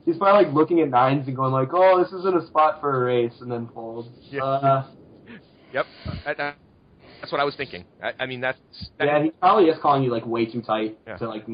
he's 0.05 0.17
probably 0.17 0.45
like 0.45 0.53
looking 0.53 0.81
at 0.81 0.89
nines 0.89 1.27
and 1.27 1.35
going 1.35 1.51
like, 1.51 1.69
oh, 1.73 2.03
this 2.03 2.11
isn't 2.13 2.35
a 2.35 2.45
spot 2.47 2.79
for 2.81 2.95
a 3.01 3.05
race, 3.05 3.33
and 3.41 3.51
then 3.51 3.69
folds. 3.73 4.09
Yeah. 4.31 4.43
Uh, 4.43 4.83
Yep. 5.73 5.85
That's 6.25 7.31
what 7.31 7.39
I 7.41 7.43
was 7.43 7.55
thinking. 7.55 7.85
I, 8.03 8.13
I 8.19 8.25
mean, 8.25 8.41
that's 8.41 8.57
that, 8.97 9.05
Yeah, 9.05 9.23
he 9.23 9.29
probably 9.31 9.65
is 9.65 9.77
calling 9.81 10.03
you 10.03 10.09
like 10.11 10.25
way 10.25 10.45
too 10.45 10.61
tight 10.61 10.97
Yeah. 11.05 11.17
to 11.17 11.27
like, 11.29 11.45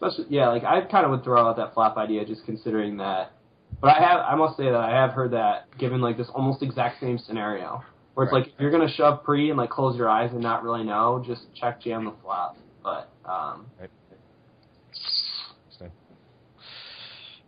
especially 0.00 0.26
yeah. 0.28 0.48
Like 0.48 0.64
I 0.64 0.80
kind 0.82 1.04
of 1.04 1.10
would 1.10 1.24
throw 1.24 1.46
out 1.48 1.56
that 1.56 1.74
flop 1.74 1.96
idea 1.96 2.24
just 2.24 2.44
considering 2.44 2.96
that. 2.98 3.32
But 3.80 3.96
I 3.96 4.00
have 4.00 4.20
I 4.20 4.34
must 4.34 4.56
say 4.56 4.64
that 4.64 4.74
I 4.74 4.90
have 4.90 5.10
heard 5.12 5.32
that 5.32 5.66
given 5.78 6.00
like 6.00 6.16
this 6.16 6.28
almost 6.34 6.62
exact 6.62 7.00
same 7.00 7.18
scenario 7.18 7.82
where 8.14 8.24
it's 8.26 8.32
Right. 8.32 8.44
like 8.44 8.54
if 8.54 8.60
you're 8.60 8.70
gonna 8.70 8.88
shove 8.90 9.22
pre 9.24 9.50
and 9.50 9.58
like 9.58 9.70
close 9.70 9.96
your 9.96 10.08
eyes 10.08 10.30
and 10.32 10.40
not 10.40 10.62
really 10.62 10.84
know, 10.84 11.22
just 11.26 11.42
check 11.54 11.80
jam 11.80 12.04
the 12.04 12.12
flop. 12.22 12.56
But 12.82 13.10
um, 13.24 13.66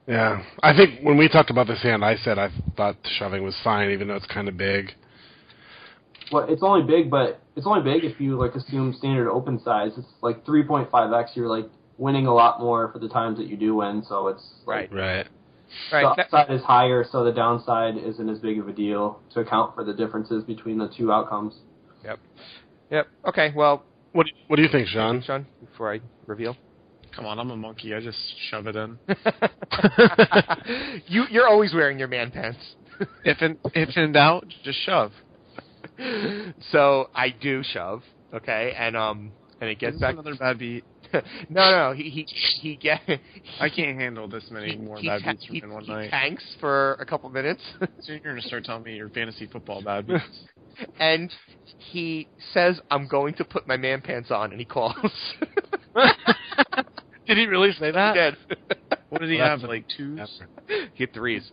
Yeah, 0.06 0.43
I 0.62 0.74
think 0.77 1.01
when 1.02 1.16
we 1.16 1.28
talked 1.28 1.51
about 1.51 1.68
this 1.68 1.82
hand, 1.82 2.05
I 2.05 2.16
said 2.16 2.36
I 2.39 2.51
thought 2.77 2.97
shoving 3.18 3.44
was 3.44 3.55
fine, 3.62 3.90
even 3.90 4.09
though 4.09 4.16
it's 4.16 4.27
kind 4.27 4.48
of 4.48 4.56
big. 4.56 4.93
well, 6.32 6.47
it's 6.48 6.62
only 6.64 6.85
big, 6.85 7.10
but 7.10 7.40
it's 7.55 7.66
only 7.66 7.82
big 7.82 8.02
if 8.05 8.20
you 8.20 8.36
like 8.36 8.55
assume 8.56 8.93
standard 8.93 9.31
open 9.31 9.60
size. 9.62 9.93
It's 9.97 10.09
like 10.20 10.44
3.5x. 10.44 11.36
You're 11.36 11.47
like 11.48 11.66
winning 12.01 12.27
a 12.27 12.32
lot 12.35 12.59
more 12.59 12.90
for 12.93 12.98
the 12.98 13.09
times 13.09 13.36
that 13.39 13.47
you 13.47 13.56
do 13.56 13.74
win, 13.77 14.02
so 14.09 14.27
it's 14.28 14.43
like, 14.66 14.93
Right. 14.93 15.27
right. 15.93 16.16
the 16.16 16.22
upside 16.22 16.51
is 16.51 16.62
higher, 16.62 17.05
so 17.05 17.22
the 17.22 17.31
downside 17.32 17.97
isn't 17.98 18.28
as 18.28 18.39
big 18.40 18.59
of 18.59 18.66
a 18.68 18.72
deal 18.72 19.20
to 19.35 19.40
account 19.40 19.74
for 19.74 19.85
the 19.85 19.93
differences 19.93 20.43
between 20.44 20.78
the 20.78 20.89
two 20.89 21.12
outcomes. 21.12 21.55
yep. 22.05 22.18
Yep. 22.90 23.06
Okay. 23.28 23.52
Well, 23.55 23.85
What 24.12 24.27
do- 24.27 24.32
What 24.48 24.56
do 24.56 24.62
you 24.62 24.68
think, 24.68 24.89
Sean? 24.89 25.22
Sean, 25.22 25.47
before 25.64 25.93
I 25.94 26.01
reveal. 26.27 26.56
Come 27.14 27.27
on, 27.27 27.39
I'm 27.39 27.51
a 27.51 27.56
monkey. 27.56 27.94
I 27.94 28.01
just 28.01 28.18
shove 28.51 28.66
it 28.66 28.74
in. 28.77 28.98
you 31.06 31.24
you're 31.31 31.47
always 31.48 31.72
wearing 31.74 31.98
your 31.98 32.09
man 32.09 32.31
pants. 32.31 32.59
If 33.24 33.40
in 33.43 33.59
if 33.74 33.97
in 33.97 34.12
doubt, 34.12 34.47
just 34.64 34.78
shove. 34.85 35.12
so 36.72 37.10
I 37.14 37.31
do 37.31 37.62
shove, 37.62 38.02
okay, 38.35 38.74
and 38.77 38.97
um 38.97 39.32
and 39.60 39.70
it 39.70 39.78
gets 39.78 39.93
This 39.93 39.97
is 39.97 40.01
back. 40.01 40.12
another 40.14 40.35
bad 40.36 40.59
beat. 40.59 40.85
no, 41.48 41.70
no, 41.70 41.92
he 41.92 42.04
he 42.10 42.26
he 42.60 42.76
get. 42.76 43.00
I 43.60 43.68
can't 43.68 43.98
handle 43.98 44.28
this 44.28 44.44
many 44.50 44.76
more 44.76 44.98
he, 44.98 45.08
bad 45.08 45.22
ta- 45.22 45.32
beats 45.32 45.46
he, 45.50 45.60
in 45.62 45.72
one 45.72 45.84
he 45.84 45.92
night. 45.92 46.10
tanks 46.10 46.44
for 46.60 46.94
a 46.94 47.06
couple 47.06 47.28
minutes, 47.30 47.62
So 48.00 48.12
you're 48.12 48.20
gonna 48.20 48.42
start 48.42 48.64
telling 48.64 48.82
me 48.82 48.96
your 48.96 49.08
fantasy 49.10 49.46
football 49.46 49.82
bad 49.82 50.06
beats. 50.06 50.22
and 50.98 51.32
he 51.90 52.28
says, 52.52 52.80
"I'm 52.90 53.08
going 53.08 53.34
to 53.34 53.44
put 53.44 53.66
my 53.66 53.76
man 53.76 54.00
pants 54.02 54.30
on," 54.30 54.50
and 54.52 54.60
he 54.60 54.66
calls. 54.66 54.96
Did 57.26 57.36
he 57.38 57.46
really 57.46 57.72
say 57.72 57.86
he 57.86 57.92
that? 57.92 58.14
did. 58.14 58.36
What 59.08 59.20
did 59.20 59.30
he 59.30 59.36
Well, 59.36 59.46
have? 59.48 59.60
Like 59.62 59.86
twos? 59.96 60.40
he 60.94 61.04
had 61.04 61.12
threes. 61.12 61.50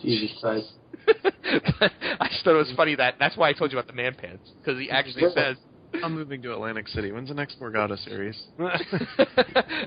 Jesus 0.00 0.30
Christ. 0.40 0.66
I 1.08 2.28
just 2.30 2.44
thought 2.44 2.54
it 2.54 2.58
was 2.58 2.72
funny 2.76 2.94
that 2.96 3.14
that's 3.18 3.36
why 3.36 3.48
I 3.48 3.52
told 3.52 3.72
you 3.72 3.78
about 3.78 3.86
the 3.86 3.92
man 3.94 4.14
pants 4.14 4.50
because 4.62 4.78
he 4.80 4.90
actually 4.90 5.30
says, 5.34 5.56
I'm 6.02 6.14
moving 6.14 6.42
to 6.42 6.52
Atlantic 6.52 6.88
City. 6.88 7.12
When's 7.12 7.28
the 7.28 7.34
next 7.34 7.60
Borgata 7.60 8.02
series? 8.04 8.40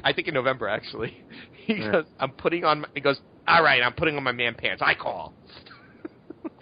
I 0.03 0.13
think 0.13 0.27
in 0.27 0.33
November 0.33 0.67
actually. 0.67 1.13
He 1.65 1.75
Yeah. 1.75 1.91
goes, 1.91 2.05
"I'm 2.19 2.31
putting 2.31 2.63
on." 2.63 2.81
My, 2.81 2.87
he 2.93 3.01
goes, 3.01 3.19
"All 3.47 3.63
right, 3.63 3.81
I'm 3.81 3.93
putting 3.93 4.15
on 4.17 4.23
my 4.23 4.31
man 4.31 4.55
pants. 4.55 4.81
I 4.85 4.93
call." 4.93 5.33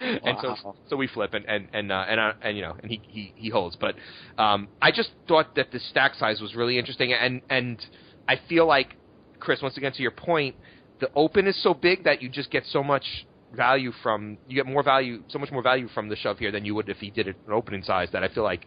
and 0.00 0.38
so 0.40 0.74
so 0.88 0.96
we 0.96 1.06
flip 1.06 1.34
and 1.34 1.44
and 1.46 1.68
and 1.72 1.92
uh, 1.92 2.04
and, 2.08 2.20
uh, 2.20 2.32
and 2.42 2.56
you 2.56 2.62
know 2.62 2.74
and 2.82 2.90
he, 2.90 3.00
he 3.06 3.32
he 3.36 3.48
holds. 3.50 3.76
But 3.76 3.96
um, 4.38 4.68
I 4.80 4.90
just 4.90 5.10
thought 5.28 5.54
that 5.56 5.70
the 5.72 5.78
stack 5.78 6.14
size 6.14 6.40
was 6.40 6.54
really 6.54 6.78
interesting 6.78 7.12
and 7.12 7.42
and 7.50 7.84
I 8.26 8.40
feel 8.48 8.66
like 8.66 8.96
Chris, 9.40 9.60
once 9.62 9.76
again 9.76 9.92
to 9.92 10.02
your 10.02 10.10
point, 10.10 10.56
the 11.00 11.10
open 11.14 11.46
is 11.46 11.62
so 11.62 11.74
big 11.74 12.04
that 12.04 12.22
you 12.22 12.28
just 12.28 12.50
get 12.50 12.64
so 12.66 12.82
much 12.82 13.04
value 13.52 13.92
from 14.02 14.38
you 14.48 14.56
get 14.56 14.66
more 14.66 14.82
value 14.82 15.22
so 15.28 15.38
much 15.38 15.52
more 15.52 15.62
value 15.62 15.86
from 15.88 16.08
the 16.08 16.16
shove 16.16 16.38
here 16.40 16.50
than 16.50 16.64
you 16.64 16.74
would 16.74 16.88
if 16.88 16.96
he 16.96 17.10
did 17.10 17.28
it 17.28 17.36
an 17.46 17.52
opening 17.52 17.84
size 17.84 18.08
that 18.12 18.24
I 18.24 18.28
feel 18.28 18.42
like 18.42 18.66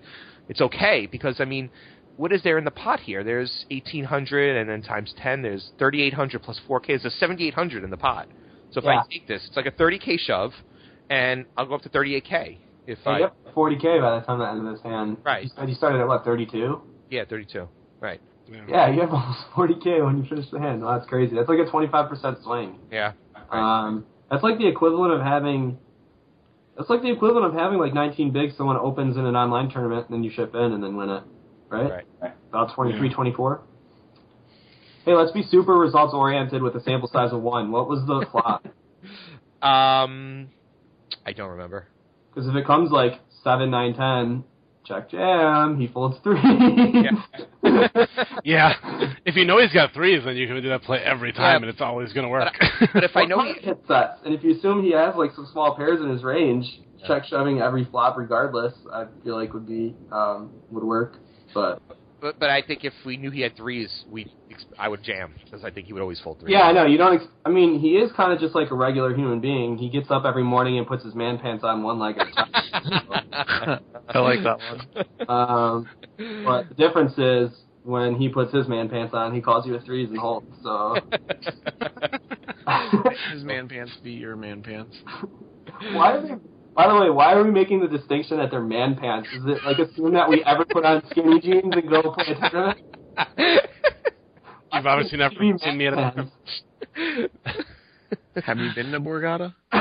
it's 0.49 0.61
okay 0.61 1.07
because 1.11 1.39
I 1.39 1.45
mean 1.45 1.69
what 2.17 2.33
is 2.33 2.41
there 2.43 2.57
in 2.57 2.65
the 2.65 2.71
pot 2.71 2.99
here? 2.99 3.23
There's 3.23 3.65
1800 3.69 4.57
and 4.57 4.67
then 4.69 4.81
times 4.81 5.13
10 5.17 5.43
there's 5.43 5.69
3800 5.77 6.41
plus 6.41 6.59
4k. 6.67 6.87
There's 6.87 7.05
a 7.05 7.11
7800 7.11 7.83
in 7.83 7.91
the 7.91 7.97
pot. 7.97 8.27
So 8.71 8.79
if 8.79 8.85
Yeah. 8.85 8.99
I 8.99 9.03
take 9.11 9.27
this, 9.27 9.45
it's 9.47 9.55
like 9.55 9.67
a 9.67 9.71
30k 9.71 10.19
shove 10.19 10.51
and 11.09 11.45
I'll 11.55 11.67
go 11.67 11.75
up 11.75 11.83
to 11.83 11.89
38k 11.89 12.57
if 12.87 12.97
So 13.03 13.11
I 13.11 13.17
you 13.17 13.23
have 13.25 13.33
40k 13.55 14.01
by 14.01 14.19
the 14.19 14.25
time 14.25 14.39
the 14.39 14.49
end 14.49 14.67
of 14.67 14.73
this 14.73 14.81
hand. 14.81 15.17
Right. 15.23 15.43
You 15.43 15.49
said 15.55 15.69
you 15.69 15.75
started 15.75 16.01
at 16.01 16.07
what 16.07 16.25
32? 16.25 16.81
yeah, 17.09 17.23
32. 17.29 17.67
Right. 17.99 18.19
Yeah, 18.67 18.89
you 18.89 19.01
have 19.01 19.11
almost 19.11 19.39
40k 19.55 20.03
when 20.05 20.17
you 20.17 20.25
finish 20.27 20.49
the 20.49 20.59
hand. 20.59 20.83
Oh, 20.83 20.91
that's 20.91 21.07
crazy. 21.07 21.35
That's 21.35 21.49
like 21.49 21.59
a 21.59 21.69
25% 21.69 22.43
swing. 22.43 22.79
Yeah. 22.91 23.11
Right. 23.51 23.87
Um, 23.87 24.05
that's 24.31 24.43
like 24.43 24.57
the 24.57 24.67
equivalent 24.67 25.13
of 25.13 25.21
having. 25.21 25.77
That's 26.77 26.89
like 26.89 27.01
the 27.01 27.11
equivalent 27.11 27.45
of 27.47 27.53
having 27.53 27.79
like 27.79 27.93
19 27.93 28.31
bigs. 28.31 28.55
Someone 28.55 28.77
opens 28.77 29.17
in 29.17 29.25
an 29.25 29.35
online 29.35 29.69
tournament, 29.69 30.07
and 30.07 30.13
then 30.13 30.23
you 30.23 30.29
ship 30.29 30.53
in 30.53 30.73
and 30.73 30.83
then 30.83 30.95
win 30.95 31.09
it, 31.09 31.23
right? 31.69 32.05
Right. 32.21 32.33
About 32.49 32.75
23, 32.75 33.13
24. 33.13 33.61
Hey, 35.05 35.13
let's 35.13 35.31
be 35.31 35.41
super 35.41 35.73
results 35.73 36.13
oriented 36.13 36.61
with 36.61 36.75
a 36.75 36.81
sample 36.81 37.09
size 37.09 37.31
of 37.33 37.41
one. 37.41 37.71
What 37.71 37.89
was 37.89 38.05
the 38.05 38.25
flop? 38.31 38.65
Um 39.67 40.49
I 41.25 41.33
don't 41.33 41.49
remember. 41.51 41.87
Because 42.29 42.47
if 42.47 42.55
it 42.55 42.65
comes 42.65 42.91
like 42.91 43.13
seven, 43.43 43.71
nine, 43.71 43.95
ten, 43.95 44.43
check 44.87 45.09
jam. 45.09 45.79
He 45.79 45.87
folds 45.87 46.17
three. 46.23 46.39
Yeah. 48.43 48.73
If 49.25 49.35
you 49.35 49.45
know 49.45 49.59
he's 49.59 49.73
got 49.73 49.93
threes, 49.93 50.23
then 50.25 50.37
you 50.37 50.47
can 50.47 50.61
do 50.61 50.69
that 50.69 50.83
play 50.83 50.99
every 50.99 51.33
time, 51.33 51.61
Yeah. 51.61 51.67
and 51.67 51.69
it's 51.69 51.81
always 51.81 52.13
going 52.13 52.23
to 52.25 52.29
work. 52.29 52.53
But 52.93 53.03
if 53.03 53.15
I 53.15 53.25
know 53.25 53.43
he, 53.43 53.53
hits 53.61 53.85
sets, 53.87 54.19
and 54.25 54.33
if 54.33 54.43
you 54.43 54.55
assume 54.55 54.83
he 54.83 54.91
has 54.93 55.15
like 55.15 55.31
some 55.33 55.47
small 55.51 55.75
pairs 55.75 55.99
in 56.01 56.09
his 56.09 56.23
range, 56.23 56.65
check 57.07 57.25
shoving 57.25 57.59
every 57.61 57.85
flop 57.85 58.17
regardless, 58.17 58.73
I 58.91 59.05
feel 59.23 59.35
like 59.35 59.53
would 59.53 59.67
be 59.67 59.95
um, 60.11 60.51
would 60.71 60.83
work. 60.83 61.15
But 61.53 61.81
but 62.21 62.39
but 62.39 62.49
I 62.49 62.61
think 62.61 62.83
if 62.83 62.93
we 63.05 63.17
knew 63.17 63.31
he 63.31 63.41
had 63.41 63.55
threes, 63.55 63.91
we 64.09 64.27
I 64.79 64.87
would 64.87 65.03
jam 65.03 65.33
because 65.43 65.63
I 65.63 65.71
think 65.71 65.87
he 65.87 65.93
would 65.93 66.01
always 66.01 66.19
fold 66.19 66.39
threes. 66.39 66.53
yeah, 66.53 66.61
I 66.61 66.71
know 66.71 66.85
you 66.85 66.97
don't. 66.97 67.15
Ex- 67.15 67.27
I 67.45 67.49
mean, 67.49 67.79
he 67.79 67.97
is 67.97 68.11
kind 68.13 68.31
of 68.33 68.39
just 68.39 68.55
like 68.55 68.71
a 68.71 68.75
regular 68.75 69.15
human 69.15 69.39
being. 69.39 69.77
He 69.77 69.89
gets 69.89 70.09
up 70.11 70.25
every 70.25 70.43
morning 70.43 70.77
and 70.77 70.87
puts 70.87 71.03
his 71.03 71.15
man 71.15 71.37
pants 71.39 71.63
on 71.63 71.83
one 71.83 71.99
leg 71.99 72.17
at 72.17 72.27
a 72.27 72.31
time. 72.31 73.79
I 74.09 74.19
like 74.19 74.43
that 74.43 74.59
one. 74.61 74.81
um, 75.29 75.87
but 76.45 76.69
the 76.69 76.75
difference 76.75 77.17
is 77.17 77.51
when 77.83 78.15
he 78.15 78.29
puts 78.29 78.53
his 78.53 78.67
man 78.67 78.89
pants 78.89 79.13
on, 79.13 79.33
he 79.33 79.41
calls 79.41 79.65
you 79.65 79.75
a 79.75 79.81
threes 79.81 80.09
and 80.09 80.19
holds. 80.19 80.47
So 80.63 80.97
His 83.31 83.43
man 83.43 83.67
pants 83.69 83.93
be 84.03 84.11
your 84.11 84.35
man 84.35 84.61
pants. 84.63 84.95
why 85.93 86.13
are 86.13 86.21
they? 86.21 86.33
By 86.77 86.87
the 86.87 86.93
way, 86.93 87.09
why 87.09 87.33
are 87.33 87.43
we 87.43 87.49
making 87.49 87.79
the 87.79 87.87
distinction 87.87 88.37
that 88.37 88.51
they're 88.51 88.61
man 88.61 88.95
pants? 88.95 89.27
Is 89.33 89.41
it 89.47 89.57
like 89.65 89.79
assume 89.79 90.13
that 90.13 90.29
we 90.29 90.43
ever 90.45 90.63
put 90.63 90.85
on 90.85 91.01
skinny 91.09 91.41
jeans 91.41 91.73
and 91.73 91.89
go 91.89 92.13
play 92.13 92.25
a 92.27 92.49
tournament? 92.51 92.79
You've 94.73 94.85
obviously 94.85 95.17
never 95.17 95.33
Give 95.33 95.41
me 95.41 95.57
seen 95.57 95.75
me 95.75 95.87
at 95.87 95.93
a 95.93 95.95
man 95.95 96.31
Have 98.43 98.59
you 98.59 98.69
been 98.75 98.91
to 98.91 98.99
Borgata? 98.99 99.55
no, 99.73 99.79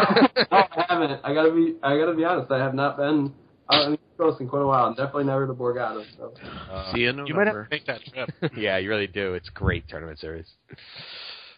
I 0.51 0.87
haven't. 0.89 1.21
I 1.23 1.35
gotta 1.35 1.53
be. 1.53 1.75
I 1.83 1.99
gotta 1.99 2.15
be 2.15 2.25
honest. 2.25 2.51
I 2.51 2.57
have 2.57 2.73
not 2.73 2.97
been 2.97 3.35
out 3.71 3.85
on 3.85 3.91
the 3.91 3.99
East 3.99 4.17
Coast 4.17 4.41
in 4.41 4.49
quite 4.49 4.63
a 4.63 4.67
while. 4.67 4.87
I'm 4.87 4.95
Definitely 4.95 5.25
never 5.25 5.47
to 5.47 5.53
Borgata. 5.53 6.03
So. 6.17 6.33
Uh, 6.71 6.95
See 6.95 7.01
you 7.01 7.11
in 7.11 7.27
You 7.27 7.35
might 7.35 7.49
have 7.49 7.57
to 7.57 7.69
make 7.71 7.85
that 7.85 8.01
trip. 8.05 8.31
yeah, 8.57 8.79
you 8.79 8.89
really 8.89 9.07
do. 9.07 9.35
It's 9.35 9.49
a 9.49 9.53
great 9.53 9.87
tournament 9.87 10.19
series. 10.19 10.51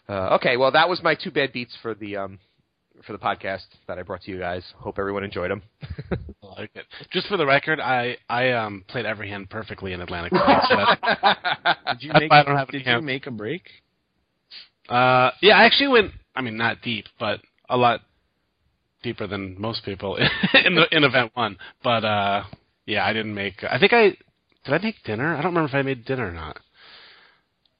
Uh, 0.09 0.35
okay, 0.35 0.57
well, 0.57 0.71
that 0.73 0.89
was 0.89 1.01
my 1.01 1.15
two 1.15 1.31
bad 1.31 1.53
beats 1.53 1.77
for 1.81 1.93
the 1.93 2.17
um, 2.17 2.39
for 3.05 3.13
the 3.13 3.19
podcast 3.19 3.63
that 3.87 3.97
I 3.97 4.03
brought 4.03 4.21
to 4.23 4.31
you 4.31 4.39
guys. 4.39 4.63
Hope 4.77 4.99
everyone 4.99 5.23
enjoyed 5.23 5.51
them. 5.51 5.61
I 6.43 6.61
like 6.61 6.71
it. 6.75 6.85
Just 7.11 7.27
for 7.27 7.37
the 7.37 7.45
record, 7.45 7.79
I 7.79 8.17
I 8.29 8.51
um 8.51 8.83
played 8.87 9.05
every 9.05 9.29
hand 9.29 9.49
perfectly 9.49 9.93
in 9.93 10.01
Atlantic 10.01 10.33
City. 10.33 10.53
So 10.69 11.93
Did 11.93 12.03
you 12.03 12.11
make? 12.13 12.31
I 12.31 12.43
don't 12.43 12.57
have 12.57 12.69
did 12.69 12.85
you 12.85 13.01
make 13.01 13.27
a 13.27 13.31
break? 13.31 13.63
uh, 14.89 15.31
yeah, 15.41 15.57
I 15.57 15.65
actually 15.65 15.89
went. 15.89 16.11
I 16.35 16.41
mean, 16.41 16.57
not 16.57 16.81
deep, 16.81 17.05
but 17.19 17.39
a 17.69 17.77
lot 17.77 18.01
deeper 19.03 19.27
than 19.27 19.59
most 19.59 19.83
people 19.85 20.15
in 20.65 20.75
the 20.75 20.87
in 20.95 21.03
event 21.03 21.31
one. 21.35 21.57
But 21.83 22.03
uh, 22.03 22.43
yeah, 22.85 23.05
I 23.05 23.13
didn't 23.13 23.33
make. 23.33 23.63
I 23.63 23.79
think 23.79 23.93
I 23.93 24.09
did. 24.09 24.17
I 24.73 24.77
make 24.79 24.95
dinner. 25.03 25.33
I 25.33 25.37
don't 25.37 25.53
remember 25.53 25.69
if 25.69 25.75
I 25.75 25.81
made 25.81 26.05
dinner 26.05 26.27
or 26.27 26.31
not. 26.31 26.59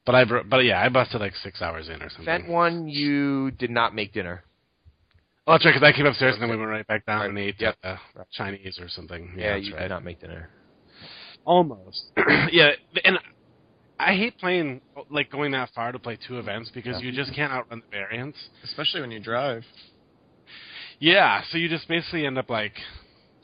But 0.06 0.16
I 0.16 0.26
but 0.26 0.60
yeah, 0.60 0.82
I 0.82 0.90
busted 0.90 1.22
like 1.22 1.36
six 1.36 1.62
hours 1.62 1.88
in 1.88 2.02
or 2.02 2.10
something. 2.10 2.24
Event 2.24 2.48
one, 2.50 2.88
you 2.88 3.52
did 3.52 3.70
not 3.70 3.94
make 3.94 4.14
dinner. 4.14 4.44
Oh, 5.50 5.54
that's 5.54 5.66
right, 5.66 5.74
because 5.74 5.88
I 5.88 5.98
came 5.98 6.06
upstairs 6.06 6.36
and 6.36 6.44
then 6.44 6.52
we 6.52 6.58
went 6.58 6.70
right 6.70 6.86
back 6.86 7.08
down 7.08 7.22
Right. 7.22 7.30
and 7.30 7.40
ate 7.40 7.56
Yep. 7.60 7.76
uh, 7.84 7.98
Chinese 8.32 8.78
or 8.80 8.88
something. 8.88 9.34
Yeah, 9.36 9.56
that's 9.56 9.66
you 9.66 9.74
right. 9.74 9.82
did 9.82 9.90
not 9.90 10.04
make 10.04 10.20
dinner. 10.20 10.48
Almost. 11.44 12.12
yeah, 12.52 12.74
and 13.04 13.18
I 13.98 14.14
hate 14.14 14.38
playing 14.38 14.80
like 15.10 15.32
going 15.32 15.52
that 15.54 15.72
far 15.74 15.92
to 15.92 15.98
play 15.98 16.20
two 16.28 16.38
events 16.38 16.70
because 16.70 17.02
you 17.02 17.12
just 17.12 17.34
can't 17.34 17.52
outrun 17.52 17.82
the 17.90 17.98
variance. 17.98 18.38
Especially 18.64 19.02
when 19.02 19.10
you 19.10 19.20
drive. 19.20 19.66
Yeah, 21.00 21.42
so 21.50 21.58
you 21.58 21.68
just 21.68 21.88
basically 21.88 22.28
end 22.28 22.38
up 22.38 22.52
like, 22.52 22.74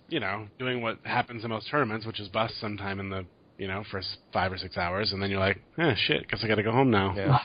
you 0.08 0.20
know, 0.20 0.48
doing 0.60 0.84
what 0.84 1.00
happens 1.06 1.44
in 1.44 1.50
most 1.50 1.72
tournaments, 1.72 2.06
which 2.06 2.20
is 2.20 2.28
bust 2.28 2.54
sometime 2.62 3.00
in 3.00 3.10
the 3.10 3.26
you 3.58 3.68
know 3.68 3.84
first 3.92 4.18
five 4.32 4.52
or 4.52 4.60
six 4.60 4.78
hours, 4.78 5.12
and 5.12 5.24
then 5.24 5.32
you're 5.32 5.40
like, 5.40 5.60
eh, 5.80 5.96
shit, 5.98 6.28
guess 6.28 6.42
I 6.44 6.48
got 6.48 6.56
to 6.56 6.64
go 6.64 6.72
home 6.72 6.92
now. 6.92 7.16
Yeah. 7.18 7.40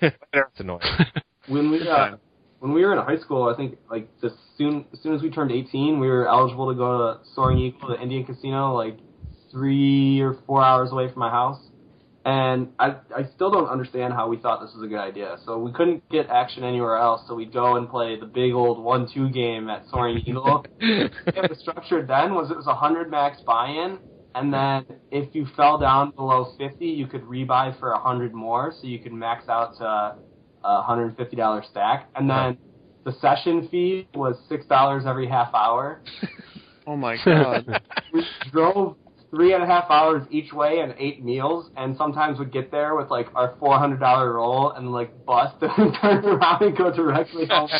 it's 0.32 0.60
annoying. 0.60 0.80
when 1.48 1.70
we 1.70 1.86
uh, 1.86 2.16
when 2.64 2.72
we 2.72 2.82
were 2.82 2.92
in 2.94 2.98
high 2.98 3.18
school, 3.18 3.52
I 3.52 3.54
think 3.54 3.76
like 3.90 4.08
as 4.22 4.32
soon 4.56 4.86
as 4.94 4.98
soon 5.02 5.14
as 5.14 5.20
we 5.20 5.28
turned 5.28 5.52
18, 5.52 6.00
we 6.00 6.08
were 6.08 6.26
eligible 6.26 6.66
to 6.72 6.74
go 6.74 6.96
to 6.96 7.20
Soaring 7.34 7.58
Eagle, 7.58 7.90
the 7.90 8.00
Indian 8.00 8.24
Casino, 8.24 8.74
like 8.74 8.96
three 9.52 10.18
or 10.22 10.38
four 10.46 10.64
hours 10.64 10.90
away 10.90 11.12
from 11.12 11.18
my 11.18 11.28
house. 11.28 11.60
And 12.24 12.68
I 12.78 12.96
I 13.14 13.24
still 13.34 13.50
don't 13.50 13.68
understand 13.68 14.14
how 14.14 14.28
we 14.28 14.38
thought 14.38 14.62
this 14.62 14.74
was 14.74 14.82
a 14.82 14.86
good 14.86 14.98
idea. 14.98 15.36
So 15.44 15.58
we 15.58 15.72
couldn't 15.72 16.08
get 16.08 16.30
action 16.30 16.64
anywhere 16.64 16.96
else, 16.96 17.20
so 17.28 17.34
we'd 17.34 17.52
go 17.52 17.76
and 17.76 17.86
play 17.86 18.18
the 18.18 18.24
big 18.24 18.54
old 18.54 18.82
one-two 18.82 19.28
game 19.28 19.68
at 19.68 19.84
Soaring 19.90 20.16
Eagle. 20.26 20.64
and 20.80 21.10
the 21.26 21.56
structure 21.60 22.02
then 22.02 22.34
was 22.34 22.50
it 22.50 22.56
was 22.56 22.66
a 22.66 22.74
hundred 22.74 23.10
max 23.10 23.42
buy-in, 23.42 23.98
and 24.36 24.54
then 24.54 24.86
if 25.10 25.34
you 25.34 25.46
fell 25.54 25.76
down 25.76 26.12
below 26.12 26.54
50, 26.56 26.86
you 26.86 27.06
could 27.08 27.24
rebuy 27.24 27.78
for 27.78 27.92
a 27.92 28.00
hundred 28.00 28.32
more, 28.32 28.72
so 28.72 28.86
you 28.86 29.00
could 29.00 29.12
max 29.12 29.50
out 29.50 29.76
to 29.76 30.14
a 30.64 30.82
hundred 30.82 31.06
and 31.06 31.16
fifty 31.16 31.36
dollar 31.36 31.62
stack, 31.70 32.08
and 32.16 32.28
then 32.28 32.58
the 33.04 33.12
session 33.20 33.68
fee 33.70 34.08
was 34.14 34.36
six 34.48 34.66
dollars 34.66 35.04
every 35.06 35.28
half 35.28 35.54
hour. 35.54 36.02
Oh 36.86 36.96
my 36.96 37.16
god. 37.24 37.82
we 38.12 38.26
drove 38.52 38.96
three 39.30 39.54
and 39.54 39.62
a 39.62 39.66
half 39.66 39.86
hours 39.90 40.26
each 40.30 40.52
way 40.52 40.80
and 40.80 40.94
ate 40.98 41.24
meals, 41.24 41.70
and 41.76 41.96
sometimes 41.96 42.38
would 42.38 42.52
get 42.52 42.70
there 42.70 42.94
with 42.94 43.10
like 43.10 43.28
our 43.34 43.54
four 43.58 43.78
hundred 43.78 44.00
dollar 44.00 44.34
roll 44.34 44.70
and 44.72 44.92
like 44.92 45.10
bust 45.24 45.56
and 45.62 45.94
turn 46.00 46.24
around 46.24 46.62
and 46.62 46.76
go 46.76 46.92
directly 46.92 47.46
home. 47.46 47.70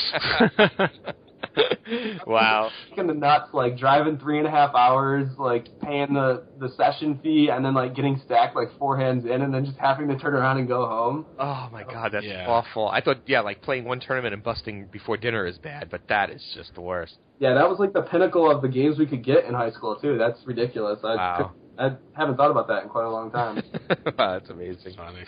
wow. 2.27 2.71
Kicking 2.89 3.07
the 3.07 3.15
nuts, 3.15 3.49
like 3.53 3.77
driving 3.79 4.19
three 4.19 4.39
and 4.39 4.47
a 4.47 4.51
half 4.51 4.75
hours, 4.75 5.29
like 5.39 5.69
paying 5.83 6.15
the 6.15 6.45
the 6.59 6.69
session 6.77 7.19
fee, 7.23 7.49
and 7.51 7.65
then 7.65 7.75
like 7.75 7.95
getting 7.95 8.21
stacked 8.25 8.57
like 8.57 8.69
four 8.79 8.97
hands 8.99 9.25
in, 9.25 9.43
and 9.43 9.53
then 9.53 9.65
just 9.65 9.77
having 9.79 10.09
to 10.09 10.19
turn 10.19 10.35
around 10.35 10.59
and 10.59 10.69
go 10.69 10.87
home. 10.87 11.27
Oh 11.39 11.69
my 11.73 11.85
god, 11.85 12.13
that's 12.13 12.25
Yeah. 12.25 12.47
awful. 12.49 12.89
I 12.89 13.01
thought, 13.01 13.19
yeah, 13.27 13.41
like 13.41 13.63
playing 13.63 13.85
one 13.85 14.01
tournament 14.01 14.35
and 14.35 14.43
busting 14.43 14.87
before 14.93 15.17
dinner 15.17 15.47
is 15.47 15.59
bad, 15.59 15.89
but 15.91 16.03
that 16.09 16.31
is 16.31 16.43
just 16.55 16.75
the 16.75 16.81
worst. 16.81 17.15
Yeah, 17.39 17.55
that 17.55 17.69
was 17.69 17.79
like 17.79 17.93
the 17.93 18.03
pinnacle 18.03 18.51
of 18.51 18.63
the 18.63 18.69
games 18.69 18.99
we 18.99 19.07
could 19.07 19.25
get 19.25 19.45
in 19.45 19.55
high 19.55 19.71
school 19.71 19.97
too. 19.97 20.17
That's 20.19 20.39
ridiculous. 20.47 21.01
I 21.05 21.15
Wow. 21.17 21.53
I 21.77 21.91
haven't 22.13 22.37
thought 22.37 22.53
about 22.53 22.69
that 22.69 22.85
in 22.85 22.89
quite 22.89 23.05
a 23.05 23.11
long 23.11 23.33
time. 23.33 23.61
wow, 23.91 24.05
that's 24.39 24.49
amazing. 24.51 24.95
Funny. 24.97 25.25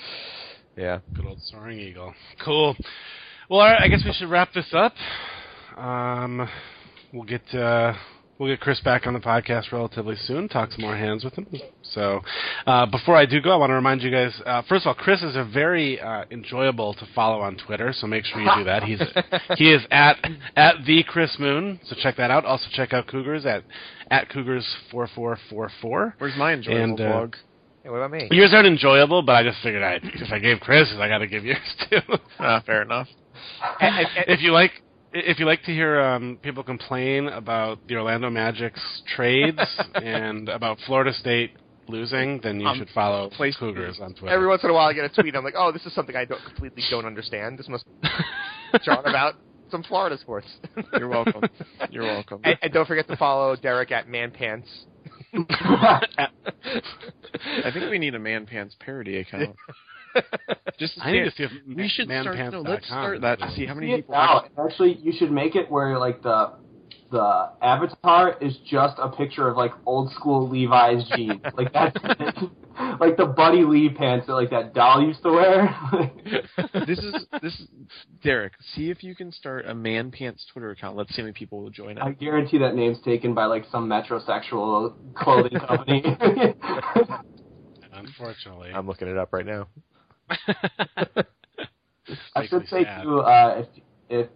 Yeah. 0.76 1.00
Good 1.14 1.26
old 1.26 1.40
soaring 1.42 1.80
eagle. 1.80 2.14
Cool. 2.44 2.76
Well, 3.50 3.60
all 3.60 3.66
right, 3.66 3.80
I 3.80 3.88
guess 3.88 4.02
we 4.04 4.12
should 4.12 4.28
wrap 4.30 4.52
this 4.52 4.72
up. 4.72 4.92
Um, 5.76 6.48
we'll 7.12 7.24
get 7.24 7.42
uh, 7.54 7.92
we'll 8.38 8.48
get 8.50 8.60
Chris 8.60 8.80
back 8.80 9.06
on 9.06 9.14
the 9.14 9.20
podcast 9.20 9.72
relatively 9.72 10.16
soon. 10.16 10.48
Talk 10.48 10.72
some 10.72 10.82
more 10.82 10.96
hands 10.96 11.24
with 11.24 11.34
him. 11.34 11.46
So, 11.82 12.20
uh, 12.66 12.86
before 12.86 13.16
I 13.16 13.26
do 13.26 13.40
go, 13.40 13.50
I 13.50 13.56
want 13.56 13.70
to 13.70 13.74
remind 13.74 14.02
you 14.02 14.10
guys. 14.10 14.40
Uh, 14.44 14.62
first 14.68 14.84
of 14.84 14.88
all, 14.88 14.94
Chris 14.94 15.22
is 15.22 15.36
a 15.36 15.44
very 15.44 16.00
uh, 16.00 16.24
enjoyable 16.30 16.94
to 16.94 17.06
follow 17.14 17.40
on 17.40 17.56
Twitter. 17.56 17.92
So 17.94 18.06
make 18.06 18.24
sure 18.24 18.40
you 18.40 18.50
do 18.58 18.64
that. 18.64 18.82
He's 18.82 19.00
he 19.56 19.72
is 19.72 19.82
at 19.90 20.16
at 20.56 20.76
the 20.86 21.02
Chris 21.04 21.36
Moon. 21.38 21.80
So 21.84 21.96
check 22.02 22.16
that 22.16 22.30
out. 22.30 22.44
Also 22.44 22.66
check 22.72 22.92
out 22.92 23.06
Cougars 23.06 23.44
at 23.46 23.64
at 24.10 24.28
Cougars 24.30 24.66
four 24.90 25.08
four 25.14 25.38
four 25.50 25.70
four. 25.80 26.14
Where's 26.18 26.36
my 26.36 26.52
enjoyable 26.54 26.82
And, 26.82 27.00
uh, 27.00 27.08
blog? 27.12 27.34
Hey, 27.82 27.90
what 27.90 27.98
about 27.98 28.10
me? 28.10 28.28
Yours 28.32 28.52
aren't 28.52 28.66
enjoyable, 28.66 29.22
but 29.22 29.32
I 29.36 29.42
just 29.44 29.62
figured 29.62 29.82
I 29.82 30.00
if 30.02 30.32
I 30.32 30.38
gave 30.38 30.58
Chris, 30.60 30.92
I 30.98 31.06
got 31.08 31.18
to 31.18 31.26
give 31.26 31.44
yours 31.44 31.58
too. 31.90 32.00
Ah, 32.38 32.62
fair 32.64 32.82
enough. 32.82 33.08
If 33.80 34.40
you 34.42 34.52
like 34.52 34.72
if 35.24 35.38
you 35.38 35.46
like 35.46 35.62
to 35.64 35.72
hear 35.72 36.00
um, 36.00 36.38
people 36.42 36.62
complain 36.62 37.28
about 37.28 37.86
the 37.88 37.96
Orlando 37.96 38.30
Magic's 38.30 39.02
trades 39.14 39.58
and 39.94 40.48
about 40.48 40.78
Florida 40.86 41.12
State 41.12 41.52
losing, 41.88 42.40
then 42.42 42.60
you 42.60 42.66
Um, 42.66 42.78
should 42.78 42.90
follow 42.90 43.30
please- 43.30 43.56
Cougars 43.56 43.98
on 44.00 44.12
Twitter. 44.14 44.34
Every 44.34 44.46
once 44.48 44.64
in 44.64 44.70
a 44.70 44.74
while, 44.74 44.88
I 44.88 44.92
get 44.92 45.04
a 45.04 45.08
tweet. 45.22 45.34
I'm 45.36 45.44
like, 45.44 45.54
"Oh, 45.56 45.70
this 45.72 45.86
is 45.86 45.94
something 45.94 46.16
I 46.16 46.24
don't 46.24 46.42
completely 46.44 46.82
don't 46.90 47.06
understand. 47.06 47.58
This 47.58 47.68
must 47.68 47.84
be 48.02 48.08
John 48.84 49.04
about 49.06 49.34
some 49.70 49.82
Florida 49.84 50.18
sports." 50.18 50.48
You're 50.98 51.08
welcome. 51.08 51.42
You're 51.90 52.02
welcome. 52.04 52.40
and, 52.44 52.58
and 52.62 52.72
don't 52.72 52.86
forget 52.88 53.06
to 53.08 53.16
follow 53.16 53.54
Derek 53.56 53.92
at 53.92 54.08
Man 54.08 54.30
Pants. 54.32 54.68
I 55.34 56.30
think 57.72 57.90
we 57.90 57.98
need 57.98 58.14
a 58.14 58.18
man 58.18 58.46
pants 58.46 58.74
parody 58.80 59.18
account. 59.18 59.54
Just 60.78 60.94
to 60.96 61.02
I 61.04 61.12
need 61.12 61.24
see- 61.36 61.44
to 61.44 61.48
see 61.48 61.54
if 61.56 61.76
we 61.76 61.88
should 61.88 62.06
start. 62.08 62.52
No, 62.52 62.60
let's 62.60 62.86
start 62.86 63.20
that 63.22 63.38
to 63.38 63.50
see 63.52 63.66
how 63.66 63.74
many 63.74 63.96
people. 63.96 64.14
now. 64.14 64.44
Actually, 64.62 64.98
you 65.02 65.12
should 65.16 65.30
make 65.32 65.54
it 65.56 65.70
where 65.70 65.98
like 65.98 66.22
the 66.22 66.52
the 67.10 67.50
avatar 67.62 68.36
is 68.40 68.56
just 68.68 68.96
a 68.98 69.08
picture 69.08 69.46
of 69.48 69.56
like 69.56 69.70
old 69.86 70.10
school 70.12 70.48
Levi's 70.48 71.04
jeans. 71.14 71.40
like 71.56 71.72
that's 71.72 71.96
it. 72.02 72.50
like 73.00 73.16
the 73.16 73.24
Buddy 73.26 73.62
Lee 73.64 73.88
pants 73.88 74.26
that 74.26 74.34
like 74.34 74.50
that 74.50 74.74
doll 74.74 75.00
used 75.00 75.22
to 75.22 75.30
wear. 75.30 75.74
this 76.86 76.98
is 76.98 77.14
this 77.40 77.54
is 77.60 77.68
Derek. 78.22 78.52
See 78.74 78.90
if 78.90 79.02
you 79.04 79.14
can 79.14 79.30
start 79.32 79.66
a 79.66 79.74
man 79.74 80.10
pants 80.10 80.44
Twitter 80.52 80.70
account. 80.72 80.96
Let's 80.96 81.10
see 81.14 81.22
how 81.22 81.26
many 81.26 81.32
people 81.32 81.62
will 81.62 81.70
join 81.70 81.96
It. 81.96 82.00
I 82.02 82.10
it. 82.10 82.18
guarantee 82.18 82.58
that 82.58 82.74
name's 82.74 83.00
taken 83.02 83.34
by 83.34 83.44
like 83.46 83.64
some 83.70 83.88
metrosexual 83.88 84.94
clothing 85.14 85.58
company. 85.60 86.02
Unfortunately, 87.92 88.70
I'm 88.74 88.86
looking 88.86 89.08
it 89.08 89.16
up 89.16 89.32
right 89.32 89.46
now. 89.46 89.68
I 92.34 92.46
should 92.46 92.66
say 92.68 92.84
sad. 92.84 93.02
too, 93.02 93.20
uh, 93.20 93.62
if 93.62 93.68
if 94.08 94.28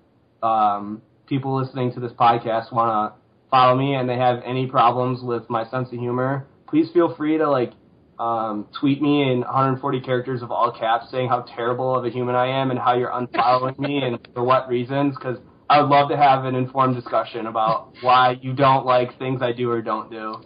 um, 0.43 1.03
people 1.27 1.55
listening 1.61 1.93
to 1.95 2.01
this 2.01 2.13
podcast 2.13 2.73
want 2.73 3.15
to 3.15 3.21
follow 3.51 3.77
me 3.77 3.95
and 3.95 4.09
they 4.09 4.17
have 4.17 4.43
any 4.45 4.67
problems 4.67 5.23
with 5.23 5.49
my 5.49 5.65
sense 5.69 5.89
of 5.93 5.99
humor, 5.99 6.47
please 6.69 6.91
feel 6.93 7.15
free 7.15 7.39
to 7.39 7.49
like 7.49 7.73
um, 8.19 8.69
tweet 8.79 9.01
me 9.01 9.31
in 9.31 9.41
140 9.41 10.01
characters 10.01 10.43
of 10.43 10.51
all 10.51 10.71
caps 10.71 11.11
saying 11.11 11.29
how 11.29 11.45
terrible 11.57 11.97
of 11.97 12.05
a 12.05 12.11
human 12.11 12.35
I 12.35 12.49
am 12.49 12.71
and 12.71 12.79
how 12.79 12.95
you're 12.95 13.11
unfollowing 13.11 13.79
me 13.79 14.03
and 14.03 14.19
for 14.35 14.45
what 14.45 14.69
reasons. 14.69 15.15
Because 15.15 15.39
I 15.69 15.81
would 15.81 15.89
love 15.89 16.11
to 16.11 16.17
have 16.17 16.45
an 16.45 16.55
informed 16.55 16.97
discussion 16.97 17.47
about 17.47 17.95
why 18.03 18.39
you 18.43 18.53
don't 18.53 18.85
like 18.85 19.19
things 19.19 19.41
I 19.43 19.53
do 19.53 19.71
or 19.71 19.81
don't 19.81 20.11
do. 20.11 20.37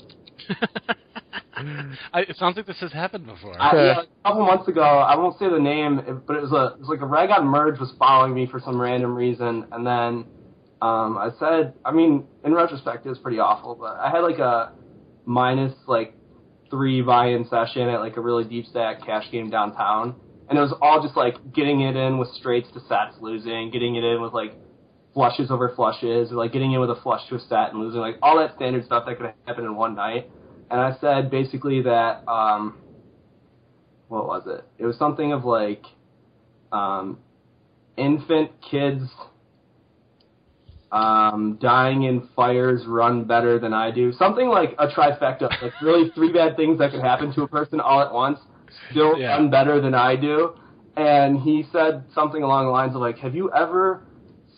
I, 1.56 2.20
it 2.20 2.36
sounds 2.36 2.56
like 2.56 2.66
this 2.66 2.80
has 2.80 2.92
happened 2.92 3.26
before. 3.26 3.60
I, 3.60 3.74
yeah, 3.74 4.02
a 4.02 4.28
couple 4.28 4.46
months 4.46 4.68
ago, 4.68 4.82
I 4.82 5.16
won't 5.16 5.38
say 5.38 5.48
the 5.48 5.58
name, 5.58 6.22
but 6.26 6.36
it 6.36 6.42
was 6.42 6.52
a 6.52 6.74
it 6.74 6.80
was 6.80 6.88
like 6.88 7.00
a 7.00 7.06
rag 7.06 7.30
on 7.30 7.46
merge 7.46 7.78
was 7.78 7.92
following 7.98 8.34
me 8.34 8.46
for 8.46 8.60
some 8.60 8.80
random 8.80 9.14
reason, 9.14 9.66
and 9.72 9.86
then 9.86 10.26
um, 10.82 11.16
I 11.16 11.30
said, 11.38 11.74
I 11.84 11.92
mean, 11.92 12.26
in 12.44 12.52
retrospect, 12.52 13.06
it 13.06 13.08
was 13.08 13.18
pretty 13.18 13.38
awful, 13.38 13.74
but 13.74 13.96
I 13.96 14.10
had 14.10 14.20
like 14.20 14.38
a 14.38 14.72
minus 15.24 15.74
like 15.86 16.14
three 16.70 17.02
buy-in 17.02 17.48
session 17.48 17.88
at 17.88 18.00
like 18.00 18.16
a 18.16 18.20
really 18.20 18.44
deep 18.44 18.66
stack 18.66 19.04
cash 19.04 19.30
game 19.30 19.48
downtown, 19.48 20.14
and 20.48 20.58
it 20.58 20.60
was 20.60 20.74
all 20.82 21.02
just 21.02 21.16
like 21.16 21.36
getting 21.54 21.82
it 21.82 21.96
in 21.96 22.18
with 22.18 22.28
straights 22.30 22.68
to 22.72 22.80
sets 22.80 23.16
losing, 23.20 23.70
getting 23.70 23.96
it 23.96 24.04
in 24.04 24.20
with 24.20 24.32
like 24.32 24.54
flushes 25.14 25.50
over 25.50 25.72
flushes, 25.74 26.32
or 26.32 26.34
like 26.34 26.52
getting 26.52 26.72
in 26.72 26.80
with 26.80 26.90
a 26.90 27.00
flush 27.02 27.26
to 27.28 27.36
a 27.36 27.40
set 27.40 27.70
and 27.70 27.78
losing, 27.78 28.00
like 28.00 28.16
all 28.20 28.38
that 28.38 28.56
standard 28.56 28.84
stuff 28.84 29.04
that 29.06 29.16
could 29.16 29.32
happen 29.46 29.64
in 29.64 29.76
one 29.76 29.94
night. 29.94 30.28
And 30.74 30.82
I 30.82 30.96
said 31.00 31.30
basically 31.30 31.82
that 31.82 32.24
um, 32.26 32.74
what 34.08 34.26
was 34.26 34.42
it? 34.48 34.64
It 34.76 34.84
was 34.84 34.98
something 34.98 35.32
of 35.32 35.44
like 35.44 35.84
um, 36.72 37.20
infant 37.96 38.50
kids 38.60 39.04
um, 40.90 41.58
dying 41.60 42.02
in 42.02 42.28
fires 42.34 42.82
run 42.88 43.22
better 43.22 43.60
than 43.60 43.72
I 43.72 43.92
do. 43.92 44.12
Something 44.14 44.48
like 44.48 44.74
a 44.80 44.88
trifecta, 44.88 45.62
like 45.62 45.74
really 45.80 46.10
three 46.10 46.32
bad 46.32 46.56
things 46.56 46.80
that 46.80 46.90
could 46.90 47.02
happen 47.02 47.32
to 47.34 47.42
a 47.42 47.48
person 47.48 47.78
all 47.78 48.00
at 48.00 48.12
once, 48.12 48.40
still 48.90 49.16
Yeah. 49.16 49.28
run 49.28 49.50
better 49.50 49.80
than 49.80 49.94
I 49.94 50.16
do. 50.16 50.54
And 50.96 51.38
he 51.38 51.66
said 51.70 52.04
something 52.12 52.42
along 52.42 52.64
the 52.64 52.72
lines 52.72 52.96
of 52.96 53.00
like, 53.00 53.18
"Have 53.18 53.36
you 53.36 53.48
ever 53.52 54.02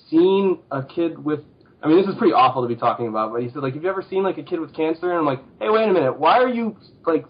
seen 0.09 0.61
a 0.71 0.83
kid 0.83 1.23
with?" 1.23 1.41
I 1.87 1.89
mean, 1.89 1.99
this 1.99 2.09
is 2.09 2.19
pretty 2.19 2.33
awful 2.33 2.63
to 2.63 2.69
be 2.69 2.75
talking 2.75 3.07
about, 3.07 3.33
but 3.33 3.43
he 3.43 3.49
said 3.49 3.63
like, 3.63 3.75
"Have 3.75 3.83
you 3.85 3.89
ever 3.89 4.03
seen 4.11 4.25
like 4.25 4.39
a 4.39 4.43
kid 4.43 4.59
with 4.59 4.75
cancer?" 4.75 5.11
And 5.11 5.19
I'm 5.21 5.25
like, 5.25 5.41
"Hey, 5.61 5.71
wait 5.71 5.89
a 5.89 5.93
minute, 5.93 6.19
why 6.19 6.39
are 6.39 6.49
you 6.49 6.77
like 7.07 7.27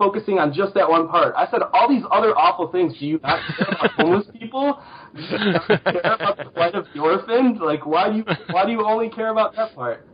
focusing 0.00 0.38
on 0.38 0.52
just 0.52 0.72
that 0.74 0.88
one 0.88 1.06
part. 1.08 1.34
I 1.36 1.48
said 1.50 1.60
all 1.74 1.88
these 1.88 2.02
other 2.10 2.36
awful 2.36 2.72
things. 2.72 2.98
Do 2.98 3.06
you 3.06 3.20
not 3.22 3.38
care 3.56 3.68
about 3.68 3.90
homeless 3.92 4.26
people? 4.32 4.80
Do 5.14 5.22
you 5.22 5.52
not 5.52 5.66
care 5.84 6.14
about 6.14 6.38
the 6.38 6.44
plight 6.46 6.74
of 6.74 6.86
the 6.94 7.00
orphan? 7.00 7.58
Like, 7.58 7.84
why 7.84 8.10
do 8.10 8.16
you 8.16 8.24
why 8.50 8.64
do 8.64 8.72
you 8.72 8.84
only 8.84 9.10
care 9.10 9.28
about 9.28 9.54
that 9.56 9.74
part? 9.74 10.06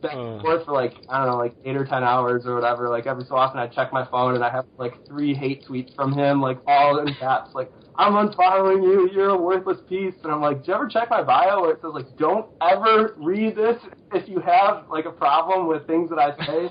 Back 0.00 0.14
and 0.14 0.40
forth 0.40 0.64
for 0.64 0.72
like 0.72 0.94
I 1.08 1.18
don't 1.18 1.32
know, 1.32 1.36
like 1.36 1.54
eight 1.64 1.76
or 1.76 1.84
ten 1.84 2.02
hours 2.02 2.46
or 2.46 2.54
whatever. 2.54 2.88
Like 2.88 3.06
every 3.06 3.24
so 3.24 3.36
often, 3.36 3.60
I 3.60 3.66
check 3.66 3.92
my 3.92 4.06
phone 4.06 4.34
and 4.34 4.42
I 4.42 4.50
have 4.50 4.64
like 4.78 5.06
three 5.06 5.34
hate 5.34 5.66
tweets 5.68 5.94
from 5.94 6.12
him, 6.12 6.40
like 6.40 6.58
all 6.66 6.98
in 6.98 7.14
caps, 7.14 7.50
like 7.54 7.70
I'm 7.98 8.12
unfollowing 8.12 8.82
you. 8.84 9.10
You're 9.12 9.30
a 9.30 9.36
worthless 9.36 9.78
piece. 9.88 10.14
And 10.22 10.32
I'm 10.32 10.40
like, 10.40 10.64
do 10.64 10.70
you 10.70 10.74
ever 10.74 10.88
check 10.88 11.10
my 11.10 11.22
bio 11.22 11.62
where 11.62 11.72
it 11.72 11.80
says 11.82 11.90
like, 11.92 12.16
don't 12.16 12.46
ever 12.62 13.14
read 13.18 13.56
this 13.56 13.76
if 14.12 14.28
you 14.28 14.38
have 14.40 14.84
like 14.88 15.04
a 15.04 15.10
problem 15.10 15.66
with 15.66 15.86
things 15.86 16.08
that 16.10 16.18
I 16.18 16.36
say. 16.46 16.70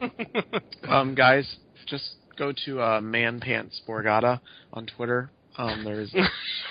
Um, 0.88 1.14
guys, 1.14 1.56
just 1.86 2.14
go 2.38 2.52
to 2.64 2.80
uh, 2.80 3.00
Man 3.00 3.40
Pants 3.40 3.82
Borgata 3.86 4.40
on 4.72 4.86
Twitter. 4.86 5.30
Um, 5.58 5.82
there's 5.84 6.14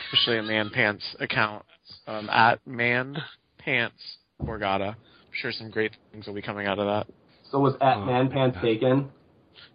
officially 0.10 0.38
a 0.38 0.44
Man 0.44 0.72
Pants 0.74 1.04
account 1.20 1.64
um, 2.08 2.30
at 2.30 2.66
Man 2.66 3.18
Pants 3.60 4.18
Borgata. 4.42 4.92
I'm 4.92 4.96
sure 5.34 5.52
some 5.52 5.70
great 5.70 5.92
things 6.12 6.26
will 6.26 6.34
be 6.34 6.42
coming 6.42 6.66
out 6.66 6.80
of 6.80 6.86
that. 6.88 7.14
So 7.52 7.60
was 7.60 7.76
at 7.82 7.98
Oh, 7.98 8.06
Man 8.06 8.30
Pants 8.30 8.56
God. 8.56 8.64
taken 8.64 9.10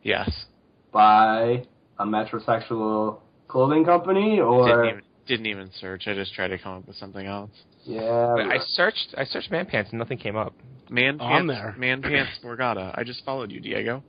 Yes. 0.03 0.47
by 0.93 1.65
a 1.99 2.05
metrosexual 2.05 3.19
clothing 3.53 3.85
company 3.85 4.37
Didn't 4.37 4.45
or 4.45 4.85
even, 4.85 4.85
didn't 4.87 5.05
didn't 5.27 5.47
even 5.47 5.71
search. 5.79 6.09
I 6.09 6.15
just 6.15 6.35
tried 6.35 6.49
to 6.49 6.59
come 6.59 6.79
up 6.79 6.87
with 6.87 6.97
something 6.97 7.27
else. 7.27 7.51
Yeah. 7.85 8.35
But 8.37 8.47
I 8.47 8.59
searched. 8.69 9.15
I 9.17 9.25
searched 9.25 9.51
man 9.51 9.67
pants 9.67 9.91
and 9.91 9.99
nothing 9.99 10.19
came 10.19 10.37
up. 10.37 10.55
Man 10.91 11.21
On 11.21 11.47
pants, 11.47 11.53
there. 11.53 11.75
man 11.79 12.03
pants 12.03 12.33
Borgata. 12.43 12.97
I 12.99 13.05
just 13.05 13.25
followed 13.25 13.51
you, 13.51 13.61
Diego. 13.61 14.03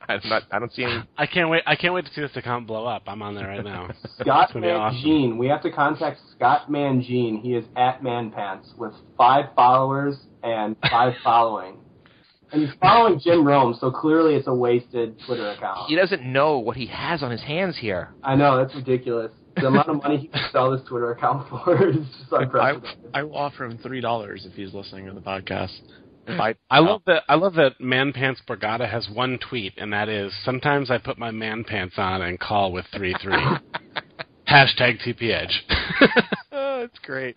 I'm 0.06 0.20
not. 0.24 0.42
I 0.50 0.58
don't 0.58 0.72
see 0.72 0.84
any. 0.84 1.02
I 1.16 1.26
can't 1.26 1.48
wait. 1.48 1.62
I 1.66 1.76
can't 1.76 1.94
wait 1.94 2.04
to 2.06 2.12
see 2.12 2.20
this 2.20 2.36
account 2.36 2.66
blow 2.66 2.84
up. 2.86 3.04
I'm 3.06 3.22
on 3.22 3.34
there 3.34 3.48
right 3.48 3.64
now. 3.64 3.88
Scott 4.20 4.50
It's 4.54 4.66
awesome. 4.66 5.38
We 5.38 5.46
have 5.48 5.62
to 5.62 5.70
contact 5.70 6.20
Scott 6.36 6.68
Mangine. 6.70 7.40
He 7.40 7.54
is 7.54 7.64
at 7.76 8.02
Man 8.02 8.30
Pants 8.30 8.68
with 8.76 8.92
five 9.16 9.46
followers 9.54 10.16
and 10.42 10.76
five 10.90 11.14
following. 11.24 11.76
And 12.54 12.62
he's 12.62 12.74
following 12.80 13.18
Jim 13.18 13.44
Rome, 13.44 13.76
so 13.80 13.90
clearly 13.90 14.36
it's 14.36 14.46
a 14.46 14.54
wasted 14.54 15.18
Twitter 15.26 15.50
account. 15.50 15.88
He 15.88 15.96
doesn't 15.96 16.22
know 16.22 16.58
what 16.58 16.76
he 16.76 16.86
has 16.86 17.20
on 17.20 17.32
his 17.32 17.42
hands 17.42 17.76
here. 17.76 18.10
I 18.22 18.36
know, 18.36 18.56
that's 18.56 18.72
ridiculous. 18.76 19.32
The 19.56 19.66
amount 19.66 19.88
of 19.88 19.96
money 20.02 20.18
he 20.18 20.28
can 20.28 20.40
sell 20.52 20.70
this 20.70 20.80
Twitter 20.88 21.10
account 21.10 21.48
for 21.64 21.88
is 21.88 21.96
just 21.96 22.32
I, 22.32 22.42
unprecedented. 22.44 23.10
I 23.12 23.22
will 23.24 23.36
offer 23.36 23.64
him 23.64 23.78
three 23.78 24.00
dollars 24.00 24.46
if 24.48 24.52
he's 24.52 24.72
listening 24.72 25.06
to 25.06 25.12
the 25.12 25.20
podcast. 25.20 25.72
I, 26.28 26.54
I 26.70 26.78
love 26.78 27.02
that. 27.06 27.24
I 27.28 27.34
love 27.34 27.54
that 27.54 27.80
Man 27.80 28.12
Pants 28.12 28.40
Borgata 28.48 28.88
has 28.88 29.08
one 29.12 29.38
tweet, 29.50 29.74
and 29.76 29.92
that 29.92 30.08
is 30.08 30.32
sometimes 30.44 30.90
I 30.90 30.98
put 30.98 31.18
my 31.18 31.30
man 31.32 31.64
pants 31.64 31.96
on 31.98 32.22
and 32.22 32.38
call 32.38 32.72
with 32.72 32.86
three 32.96 33.14
three. 33.20 33.34
Hashtag 34.48 35.00
TPH. 35.04 35.50
Oh, 36.56 36.82
it's 36.82 36.98
great. 37.00 37.34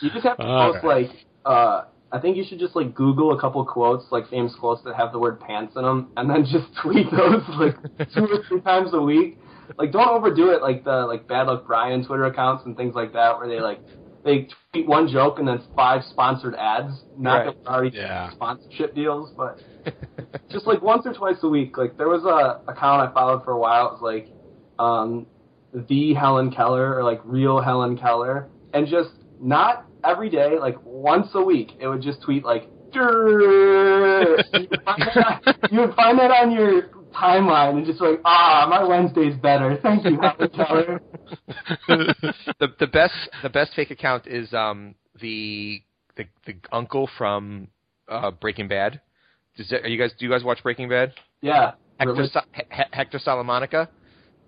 You 0.00 0.10
just 0.10 0.24
have 0.24 0.36
to 0.36 0.42
All 0.44 0.72
post 0.72 0.84
right. 0.84 1.08
like 1.08 1.16
uh 1.44 1.82
I 2.12 2.20
think 2.20 2.36
you 2.36 2.44
should 2.46 2.58
just 2.58 2.76
like 2.76 2.94
Google 2.94 3.32
a 3.32 3.40
couple 3.40 3.64
quotes, 3.64 4.04
like 4.12 4.28
famous 4.28 4.54
quotes 4.54 4.82
that 4.84 4.94
have 4.94 5.12
the 5.12 5.18
word 5.18 5.40
pants 5.40 5.74
in 5.76 5.82
them, 5.82 6.12
and 6.16 6.28
then 6.28 6.44
just 6.44 6.66
tweet 6.82 7.10
those 7.10 7.42
like 7.58 7.76
two 8.14 8.24
or 8.26 8.44
three 8.48 8.60
times 8.60 8.90
a 8.92 9.00
week. 9.00 9.38
Like, 9.78 9.92
don't 9.92 10.08
overdo 10.08 10.50
it, 10.50 10.60
like 10.60 10.84
the 10.84 11.06
like 11.06 11.26
Bad 11.26 11.46
Luck 11.46 11.66
Brian 11.66 12.04
Twitter 12.04 12.24
accounts 12.26 12.66
and 12.66 12.76
things 12.76 12.94
like 12.94 13.14
that, 13.14 13.38
where 13.38 13.48
they 13.48 13.60
like 13.60 13.80
they 14.24 14.48
tweet 14.72 14.86
one 14.86 15.08
joke 15.08 15.38
and 15.38 15.48
then 15.48 15.62
five 15.74 16.02
sponsored 16.10 16.54
ads. 16.54 16.92
Not 17.16 17.46
Right. 17.46 17.56
that 17.64 17.70
already 17.70 17.96
Yeah. 17.96 18.30
sponsorship 18.32 18.94
deals, 18.94 19.32
but 19.36 19.58
just 20.50 20.66
like 20.66 20.82
once 20.82 21.06
or 21.06 21.14
twice 21.14 21.38
a 21.42 21.48
week. 21.48 21.78
Like 21.78 21.96
there 21.96 22.08
was 22.08 22.24
a 22.24 22.70
account 22.70 23.08
I 23.08 23.12
followed 23.14 23.42
for 23.44 23.52
a 23.52 23.58
while. 23.58 23.86
It 23.86 23.92
was 23.94 24.02
like 24.02 24.28
um, 24.78 25.26
the 25.72 26.12
Helen 26.14 26.50
Keller 26.50 26.94
or 26.96 27.02
like 27.04 27.20
real 27.24 27.60
Helen 27.60 27.96
Keller, 27.96 28.50
and 28.74 28.86
just 28.86 29.10
not 29.40 29.86
every 30.04 30.30
day, 30.30 30.58
like 30.58 30.76
once 30.84 31.28
a 31.34 31.42
week, 31.42 31.72
it 31.80 31.88
would 31.88 32.02
just 32.02 32.22
tweet 32.22 32.44
like. 32.44 32.68
You 32.94 33.00
would 33.00 34.82
find 34.84 35.02
that- 35.02 35.68
you 35.70 35.80
would 35.80 35.94
find 35.94 36.18
that 36.18 36.30
on 36.30 36.50
your 36.50 36.82
timeline 37.14 37.76
and 37.78 37.86
just 37.86 38.00
like, 38.00 38.20
ah, 38.24 38.66
my 38.68 38.84
Wednesday's 38.84 39.34
better. 39.36 39.78
Thank 39.82 40.04
you, 40.04 40.18
Helen 40.20 41.00
the 41.88 42.68
the 42.78 42.86
best 42.86 43.14
the 43.42 43.48
best 43.50 43.72
fake 43.74 43.90
account 43.90 44.26
is 44.26 44.52
um 44.52 44.94
the 45.20 45.82
the 46.16 46.24
the 46.46 46.54
uncle 46.72 47.08
from 47.16 47.68
uh, 48.08 48.30
Breaking 48.30 48.68
Bad. 48.68 49.00
Does 49.56 49.68
that, 49.70 49.82
are 49.84 49.88
you 49.88 49.98
guys 49.98 50.12
do 50.18 50.24
you 50.26 50.30
guys 50.30 50.44
watch 50.44 50.62
Breaking 50.62 50.88
Bad? 50.88 51.12
Yeah. 51.40 51.72
Hector 51.98 52.12
really- 52.14 52.28
Sa- 52.28 52.44
He- 52.52 52.62
He- 52.70 52.82
Hector 52.92 53.18
Salamanca. 53.18 53.88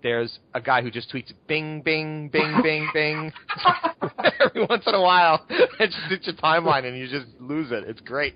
There's 0.05 0.37
a 0.53 0.61
guy 0.61 0.83
who 0.83 0.91
just 0.91 1.11
tweets 1.11 1.33
bing 1.47 1.81
bing 1.81 2.29
bing 2.29 2.59
bing 2.63 2.87
bing 2.93 3.33
every 4.39 4.63
once 4.69 4.83
in 4.85 4.93
a 4.93 5.01
while. 5.01 5.43
It's 5.79 5.95
just 5.95 6.11
it's 6.11 6.27
your 6.27 6.35
timeline 6.35 6.85
and 6.85 6.95
you 6.95 7.07
just 7.07 7.25
lose 7.39 7.71
it. 7.71 7.85
It's 7.87 8.01
great. 8.01 8.35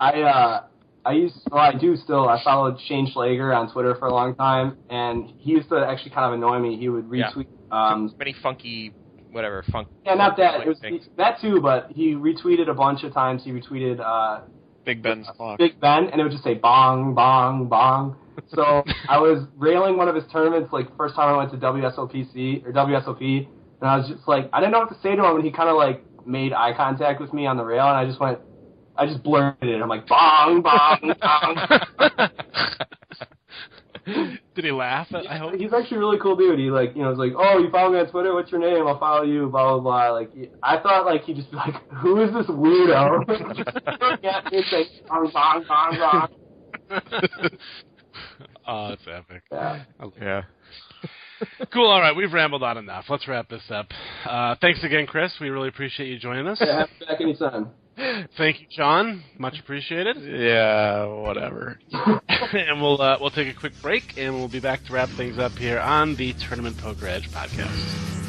I 0.00 0.20
uh 0.22 0.62
I 1.04 1.12
used 1.12 1.36
well 1.48 1.60
I 1.60 1.78
do 1.78 1.94
still 1.94 2.28
I 2.28 2.42
followed 2.42 2.76
Shane 2.88 3.06
Schleger 3.14 3.56
on 3.56 3.72
Twitter 3.72 3.94
for 4.00 4.08
a 4.08 4.12
long 4.12 4.34
time 4.34 4.78
and 4.90 5.32
he 5.38 5.52
used 5.52 5.68
to 5.68 5.76
actually 5.76 6.10
kind 6.10 6.26
of 6.26 6.32
annoy 6.32 6.58
me. 6.58 6.76
He 6.76 6.88
would 6.88 7.06
Yeah. 7.12 7.30
retweet 7.30 7.46
um 7.70 8.12
Many 8.18 8.34
funky 8.42 8.92
whatever 9.30 9.62
funk. 9.70 9.86
yeah 10.04 10.14
not 10.14 10.36
that 10.38 10.60
it 10.62 10.66
was 10.66 10.80
things. 10.80 11.04
that 11.18 11.40
too 11.40 11.60
but 11.60 11.92
he 11.92 12.14
retweeted 12.14 12.68
a 12.68 12.74
bunch 12.74 13.04
of 13.04 13.14
times 13.14 13.44
he 13.44 13.52
retweeted 13.52 14.00
uh 14.00 14.40
Big 14.84 15.04
Ben's 15.04 15.28
clock. 15.36 15.58
Big 15.60 15.78
Ben 15.78 16.08
and 16.10 16.20
it 16.20 16.24
would 16.24 16.32
just 16.32 16.42
say 16.42 16.54
bong 16.54 17.14
bong 17.14 17.68
bong. 17.68 18.16
So 18.48 18.84
I 19.08 19.18
was 19.18 19.46
railing 19.56 19.96
one 19.96 20.08
of 20.08 20.14
his 20.14 20.24
tournaments 20.32 20.72
like 20.72 20.94
first 20.96 21.14
time 21.14 21.34
I 21.34 21.36
went 21.36 21.50
to 21.52 21.56
WSOPC 21.56 22.66
or 22.66 22.72
WSOP 22.72 23.48
and 23.80 23.90
I 23.90 23.96
was 23.96 24.08
just 24.08 24.26
like 24.26 24.48
I 24.52 24.60
didn't 24.60 24.72
know 24.72 24.80
what 24.80 24.90
to 24.90 25.00
say 25.02 25.16
to 25.16 25.24
him 25.24 25.36
and 25.36 25.44
he 25.44 25.50
kind 25.50 25.68
of 25.68 25.76
like 25.76 26.04
made 26.26 26.52
eye 26.52 26.74
contact 26.76 27.20
with 27.20 27.32
me 27.32 27.46
on 27.46 27.56
the 27.56 27.64
rail 27.64 27.86
and 27.86 27.96
I 27.96 28.06
just 28.06 28.20
went 28.20 28.38
I 28.96 29.06
just 29.06 29.22
blurted 29.22 29.68
it. 29.68 29.80
I'm 29.80 29.88
like 29.88 30.06
bong 30.06 30.62
bong 30.62 31.14
bong. 31.20 32.30
Did 34.54 34.64
he 34.64 34.72
laugh? 34.72 35.08
I 35.12 35.36
hope. 35.38 35.54
He's 35.54 35.72
actually 35.72 35.98
a 35.98 36.00
really 36.00 36.18
cool 36.18 36.36
dude. 36.36 36.58
He 36.58 36.70
like, 36.70 36.96
you 36.96 37.02
know, 37.02 37.10
was 37.10 37.18
like, 37.18 37.32
oh, 37.36 37.58
you 37.58 37.70
follow 37.70 37.92
me 37.92 37.98
on 37.98 38.10
Twitter? 38.10 38.34
What's 38.34 38.50
your 38.50 38.60
name? 38.60 38.86
I'll 38.86 38.98
follow 38.98 39.22
you. 39.22 39.48
Blah 39.48 39.78
blah 39.78 39.80
blah. 39.80 40.10
Like, 40.10 40.30
I 40.62 40.78
thought 40.78 41.06
like 41.06 41.22
he'd 41.24 41.36
just 41.36 41.50
be 41.50 41.56
like, 41.56 41.74
who 41.92 42.22
is 42.22 42.32
this 42.32 42.46
weirdo? 42.46 43.28
Looking 43.28 44.26
at 44.28 44.52
me 44.52 44.62
bong 45.08 45.30
bong 45.32 45.64
bong 45.68 45.98
bong. 45.98 46.28
oh, 48.66 48.88
that's 48.90 49.02
epic. 49.06 49.42
Yeah. 49.50 49.84
Yeah. 50.20 50.42
Cool. 51.72 51.86
All 51.90 52.02
right, 52.02 52.14
we've 52.14 52.32
rambled 52.32 52.62
on 52.62 52.76
enough. 52.76 53.06
Let's 53.08 53.26
wrap 53.26 53.48
this 53.48 53.62
up. 53.70 53.86
Uh, 54.28 54.56
thanks 54.60 54.84
again, 54.84 55.06
Chris. 55.06 55.32
We 55.40 55.48
really 55.48 55.68
appreciate 55.68 56.08
you 56.08 56.18
joining 56.18 56.46
us. 56.46 56.58
Yeah, 56.60 56.80
have 56.80 56.88
me 57.00 57.06
back 57.06 57.20
anytime. 57.20 57.70
Thank 58.36 58.60
you, 58.60 58.66
John. 58.70 59.22
Much 59.38 59.58
appreciated. 59.58 60.16
Yeah, 60.18 61.06
whatever. 61.06 61.78
and 61.92 62.80
we'll 62.80 63.00
uh, 63.00 63.16
we'll 63.20 63.30
take 63.30 63.54
a 63.54 63.58
quick 63.58 63.72
break, 63.82 64.02
and 64.16 64.34
we'll 64.34 64.48
be 64.50 64.60
back 64.60 64.84
to 64.84 64.92
wrap 64.92 65.08
things 65.16 65.38
up 65.38 65.52
here 65.52 65.78
on 65.80 66.14
the 66.16 66.34
Tournament 66.46 66.76
Poker 66.78 67.06
Edge 67.06 67.28
podcast. 67.30 68.19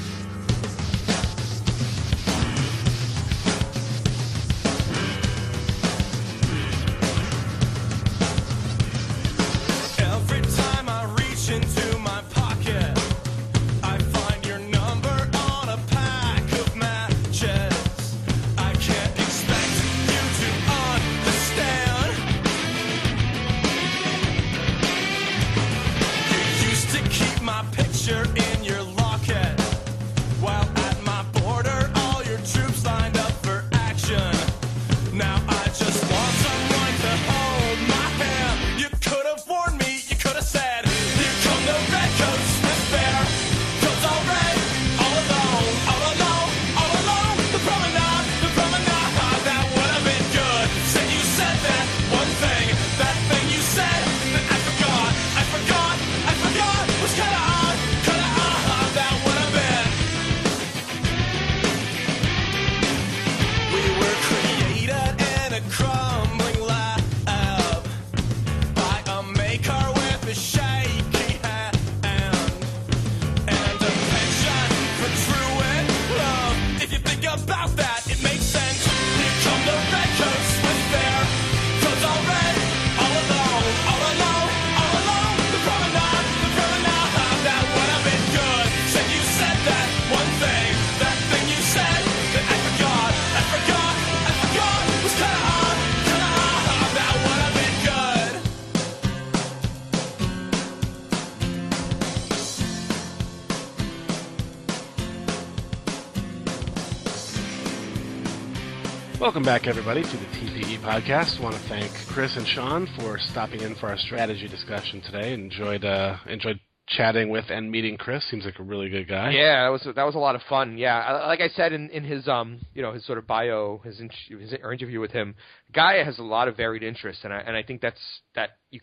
Welcome 109.32 109.46
back, 109.46 109.66
everybody, 109.66 110.04
to 110.04 110.18
the 110.18 110.26
TPE 110.26 110.80
podcast. 110.80 111.40
I 111.40 111.44
want 111.44 111.56
to 111.56 111.62
thank 111.70 111.90
Chris 112.10 112.36
and 112.36 112.46
Sean 112.46 112.86
for 113.00 113.18
stopping 113.18 113.62
in 113.62 113.76
for 113.76 113.88
our 113.88 113.98
strategy 113.98 114.50
discussion 114.50 115.00
today. 115.00 115.32
Enjoyed 115.32 115.86
uh, 115.86 116.18
enjoyed 116.28 116.60
chatting 116.90 117.30
with 117.30 117.46
and 117.50 117.72
meeting 117.72 117.96
Chris. 117.96 118.30
Seems 118.30 118.44
like 118.44 118.60
a 118.60 118.64
really 118.64 118.90
good 118.90 119.08
guy. 119.08 119.32
Yeah, 119.32 119.64
that 119.64 119.70
was 119.70 119.88
that 119.96 120.04
was 120.04 120.16
a 120.16 120.20
lot 120.20 120.36
of 120.36 120.42
fun. 120.50 120.78
Yeah, 120.78 121.24
like 121.28 121.40
I 121.40 121.48
said 121.48 121.72
in, 121.72 121.90
in 121.92 122.04
his 122.04 122.28
um 122.28 122.60
you 122.74 122.82
know 122.82 122.92
his 122.92 123.06
sort 123.06 123.20
of 123.20 123.26
bio, 123.26 123.80
his, 123.86 124.02
in, 124.02 124.10
his 124.38 124.52
interview 124.52 125.00
with 125.00 125.12
him, 125.12 125.36
guy 125.72 126.04
has 126.04 126.20
a 126.20 126.24
lot 126.24 126.50
of 126.50 126.58
varied 126.58 126.84
interests, 126.84 127.24
and 127.24 127.32
I 127.32 127.38
and 127.38 127.56
I 127.56 127.64
think 127.64 127.80
that's 127.80 128.02
that 128.36 128.58
you 128.70 128.82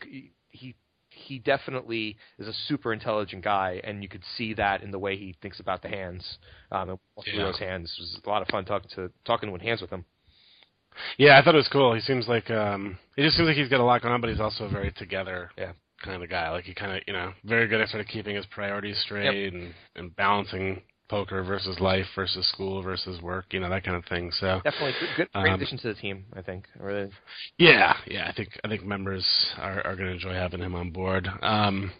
he 0.48 0.74
he 1.10 1.40
definitely 1.40 2.16
is 2.38 2.48
a 2.48 2.54
super 2.68 2.94
intelligent 2.94 3.44
guy, 3.44 3.82
and 3.84 4.02
you 4.02 4.08
could 4.08 4.22
see 4.38 4.54
that 4.54 4.82
in 4.82 4.92
the 4.92 4.98
way 4.98 5.14
he 5.14 5.36
thinks 5.42 5.60
about 5.60 5.82
the 5.82 5.88
hands. 5.88 6.38
Um, 6.72 6.88
and 6.88 6.98
Yeah. 7.26 7.42
those 7.42 7.58
hands 7.58 7.94
it 7.98 8.00
was 8.00 8.20
a 8.24 8.30
lot 8.30 8.40
of 8.40 8.48
fun 8.48 8.64
talking 8.64 8.88
to 8.94 9.10
talking 9.26 9.52
with 9.52 9.60
hands 9.60 9.82
with 9.82 9.90
him. 9.90 10.06
Yeah, 11.16 11.38
I 11.38 11.42
thought 11.42 11.54
it 11.54 11.58
was 11.58 11.68
cool. 11.68 11.94
He 11.94 12.00
seems 12.00 12.28
like 12.28 12.50
um 12.50 12.98
he 13.16 13.22
just 13.22 13.36
seems 13.36 13.46
like 13.48 13.56
he's 13.56 13.68
got 13.68 13.80
a 13.80 13.84
lot 13.84 14.02
going 14.02 14.14
on, 14.14 14.20
but 14.20 14.30
he's 14.30 14.40
also 14.40 14.64
a 14.64 14.68
very 14.68 14.92
together 14.92 15.50
Yeah. 15.56 15.72
kind 16.04 16.22
of 16.22 16.28
guy. 16.30 16.50
Like 16.50 16.64
he 16.64 16.74
kind 16.74 16.92
of 16.92 17.02
you 17.06 17.12
know 17.12 17.32
very 17.44 17.66
good 17.68 17.80
at 17.80 17.88
sort 17.88 18.00
of 18.00 18.06
keeping 18.08 18.36
his 18.36 18.46
priorities 18.46 18.98
straight 19.00 19.52
and 19.52 19.74
and 19.96 20.14
balancing 20.16 20.82
poker 21.08 21.42
versus 21.42 21.80
life 21.80 22.04
versus 22.14 22.46
school 22.48 22.82
versus 22.82 23.20
work, 23.22 23.46
you 23.52 23.60
know 23.60 23.70
that 23.70 23.82
kind 23.82 23.96
of 23.96 24.04
thing. 24.06 24.30
So 24.32 24.60
Definitely 24.62 24.92
good, 25.00 25.08
good 25.16 25.32
great 25.32 25.48
Um, 25.52 25.54
addition 25.54 25.78
to 25.78 25.88
the 25.88 25.94
team. 25.94 26.26
I 26.36 26.42
think. 26.42 26.66
Really. 26.78 27.10
yeah, 27.56 27.96
yeah, 28.06 28.28
I 28.28 28.32
think 28.32 28.50
I 28.64 28.68
think 28.68 28.84
members 28.84 29.24
are 29.56 29.78
are 29.86 29.96
going 29.96 30.08
to 30.08 30.12
enjoy 30.12 30.34
having 30.34 30.60
him 30.60 30.74
on 30.74 30.90
board. 30.90 31.26
Um, 31.42 31.92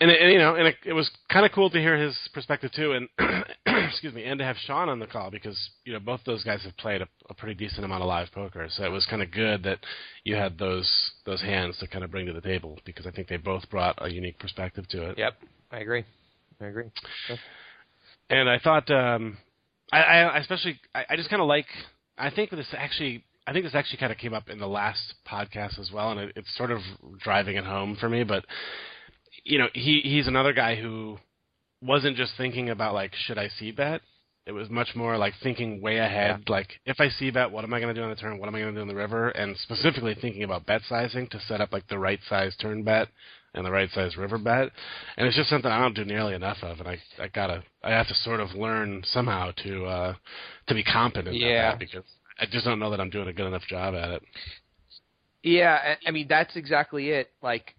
and, 0.00 0.10
it, 0.10 0.20
and 0.20 0.32
you 0.32 0.38
know, 0.38 0.54
and 0.54 0.68
it, 0.68 0.76
it 0.84 0.92
was 0.92 1.10
kind 1.32 1.46
of 1.46 1.52
cool 1.52 1.70
to 1.70 1.78
hear 1.78 1.96
his 1.96 2.16
perspective 2.34 2.70
too, 2.72 2.92
and 2.92 3.08
excuse 3.66 4.12
me, 4.12 4.24
and 4.24 4.38
to 4.38 4.44
have 4.44 4.56
Sean 4.66 4.88
on 4.88 4.98
the 4.98 5.06
call 5.06 5.30
because 5.30 5.58
you 5.84 5.92
know 5.92 6.00
both 6.00 6.20
those 6.26 6.44
guys 6.44 6.62
have 6.64 6.76
played 6.76 7.00
a, 7.00 7.08
a 7.30 7.34
pretty 7.34 7.54
decent 7.54 7.84
amount 7.84 8.02
of 8.02 8.08
live 8.08 8.28
poker, 8.32 8.66
so 8.70 8.84
it 8.84 8.90
was 8.90 9.06
kind 9.06 9.22
of 9.22 9.30
good 9.30 9.62
that 9.62 9.78
you 10.24 10.34
had 10.34 10.58
those 10.58 10.90
those 11.24 11.40
hands 11.40 11.78
to 11.78 11.86
kind 11.86 12.04
of 12.04 12.10
bring 12.10 12.26
to 12.26 12.32
the 12.32 12.40
table 12.40 12.78
because 12.84 13.06
I 13.06 13.10
think 13.10 13.28
they 13.28 13.38
both 13.38 13.68
brought 13.70 13.96
a 14.02 14.10
unique 14.10 14.38
perspective 14.38 14.86
to 14.88 15.10
it. 15.10 15.18
Yep, 15.18 15.34
I 15.72 15.78
agree. 15.78 16.04
I 16.60 16.66
agree. 16.66 16.90
And 18.28 18.48
I 18.50 18.58
thought, 18.58 18.90
um, 18.90 19.38
I, 19.92 19.98
I 19.98 20.38
especially, 20.38 20.80
I, 20.94 21.04
I 21.10 21.16
just 21.16 21.30
kind 21.30 21.42
of 21.42 21.48
like. 21.48 21.66
I 22.18 22.30
think 22.30 22.50
this 22.50 22.66
actually, 22.72 23.24
I 23.46 23.52
think 23.52 23.66
this 23.66 23.74
actually 23.74 23.98
kind 23.98 24.10
of 24.10 24.16
came 24.16 24.32
up 24.32 24.48
in 24.48 24.58
the 24.58 24.66
last 24.66 25.14
podcast 25.30 25.78
as 25.78 25.90
well, 25.92 26.12
and 26.12 26.20
it, 26.20 26.32
it's 26.34 26.56
sort 26.56 26.70
of 26.70 26.80
driving 27.22 27.56
it 27.56 27.64
home 27.64 27.96
for 28.00 28.08
me. 28.08 28.24
But 28.24 28.46
you 29.46 29.58
know, 29.58 29.68
he 29.72 30.00
he's 30.02 30.26
another 30.26 30.52
guy 30.52 30.74
who 30.74 31.18
wasn't 31.80 32.16
just 32.16 32.32
thinking 32.36 32.68
about 32.70 32.94
like, 32.94 33.12
should 33.14 33.38
I 33.38 33.48
c-bet? 33.58 34.00
It 34.44 34.52
was 34.52 34.68
much 34.70 34.94
more 34.94 35.16
like 35.18 35.34
thinking 35.42 35.80
way 35.80 35.98
ahead. 35.98 36.48
Like, 36.48 36.68
if 36.84 37.00
I 37.00 37.08
c-bet, 37.08 37.50
what 37.50 37.64
am 37.64 37.74
I 37.74 37.80
going 37.80 37.92
to 37.94 38.00
do 38.00 38.04
on 38.04 38.10
the 38.10 38.16
turn? 38.16 38.38
What 38.38 38.48
am 38.48 38.54
I 38.54 38.60
going 38.60 38.74
to 38.74 38.78
do 38.78 38.82
in 38.82 38.88
the 38.88 38.94
river? 38.94 39.30
And 39.30 39.56
specifically 39.58 40.14
thinking 40.20 40.44
about 40.44 40.66
bet 40.66 40.82
sizing 40.88 41.26
to 41.28 41.40
set 41.40 41.60
up 41.60 41.72
like 41.72 41.86
the 41.88 41.98
right 41.98 42.20
size 42.28 42.54
turn 42.56 42.82
bet 42.84 43.08
and 43.54 43.64
the 43.64 43.70
right 43.70 43.90
size 43.90 44.16
river 44.16 44.38
bet. 44.38 44.70
And 45.16 45.26
it's 45.26 45.36
just 45.36 45.48
something 45.50 45.70
I 45.70 45.80
don't 45.80 45.94
do 45.94 46.04
nearly 46.04 46.34
enough 46.34 46.58
of, 46.62 46.78
and 46.80 46.88
I 46.88 46.98
I 47.20 47.28
gotta 47.28 47.62
I 47.82 47.90
have 47.90 48.08
to 48.08 48.14
sort 48.14 48.40
of 48.40 48.50
learn 48.54 49.02
somehow 49.06 49.52
to 49.64 49.84
uh 49.86 50.14
to 50.68 50.74
be 50.74 50.84
competent 50.84 51.36
Yeah. 51.36 51.46
at 51.46 51.70
that 51.72 51.78
because 51.78 52.04
I 52.38 52.46
just 52.46 52.64
don't 52.64 52.78
know 52.78 52.90
that 52.90 53.00
I'm 53.00 53.10
doing 53.10 53.28
a 53.28 53.32
good 53.32 53.46
enough 53.46 53.66
job 53.68 53.94
at 53.94 54.10
it. 54.10 54.22
Yeah, 55.42 55.94
I 56.06 56.10
mean 56.10 56.26
that's 56.28 56.56
exactly 56.56 57.10
it. 57.10 57.30
Like 57.42 57.74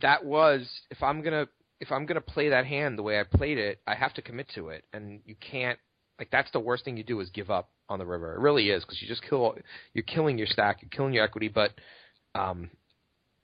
that 0.00 0.24
was 0.24 0.68
if 0.90 1.02
I'm 1.02 1.22
gonna 1.22 1.48
if 1.80 1.92
I'm 1.92 2.06
gonna 2.06 2.20
play 2.20 2.48
that 2.50 2.66
hand 2.66 2.98
the 2.98 3.02
way 3.02 3.20
I 3.20 3.24
played 3.24 3.58
it, 3.58 3.80
I 3.86 3.94
have 3.94 4.14
to 4.14 4.22
commit 4.22 4.48
to 4.54 4.68
it, 4.68 4.84
and 4.92 5.20
you 5.24 5.34
can't. 5.36 5.78
Like 6.18 6.30
that's 6.30 6.50
the 6.50 6.60
worst 6.60 6.84
thing 6.84 6.96
you 6.96 7.04
do 7.04 7.20
is 7.20 7.30
give 7.30 7.50
up 7.50 7.70
on 7.88 7.98
the 7.98 8.06
river. 8.06 8.34
It 8.34 8.40
really 8.40 8.70
is 8.70 8.84
because 8.84 9.00
you 9.00 9.08
just 9.08 9.22
kill. 9.22 9.56
You're 9.94 10.02
killing 10.02 10.36
your 10.36 10.48
stack. 10.48 10.82
You're 10.82 10.90
killing 10.90 11.12
your 11.14 11.22
equity. 11.24 11.48
But, 11.48 11.72
um, 12.34 12.70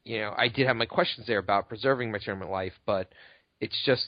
you 0.04 0.18
know, 0.18 0.34
I 0.36 0.48
did 0.48 0.66
have 0.66 0.76
my 0.76 0.86
questions 0.86 1.26
there 1.28 1.38
about 1.38 1.68
preserving 1.68 2.10
my 2.10 2.18
tournament 2.18 2.50
life, 2.50 2.72
but 2.84 3.12
it's 3.60 3.80
just 3.86 4.06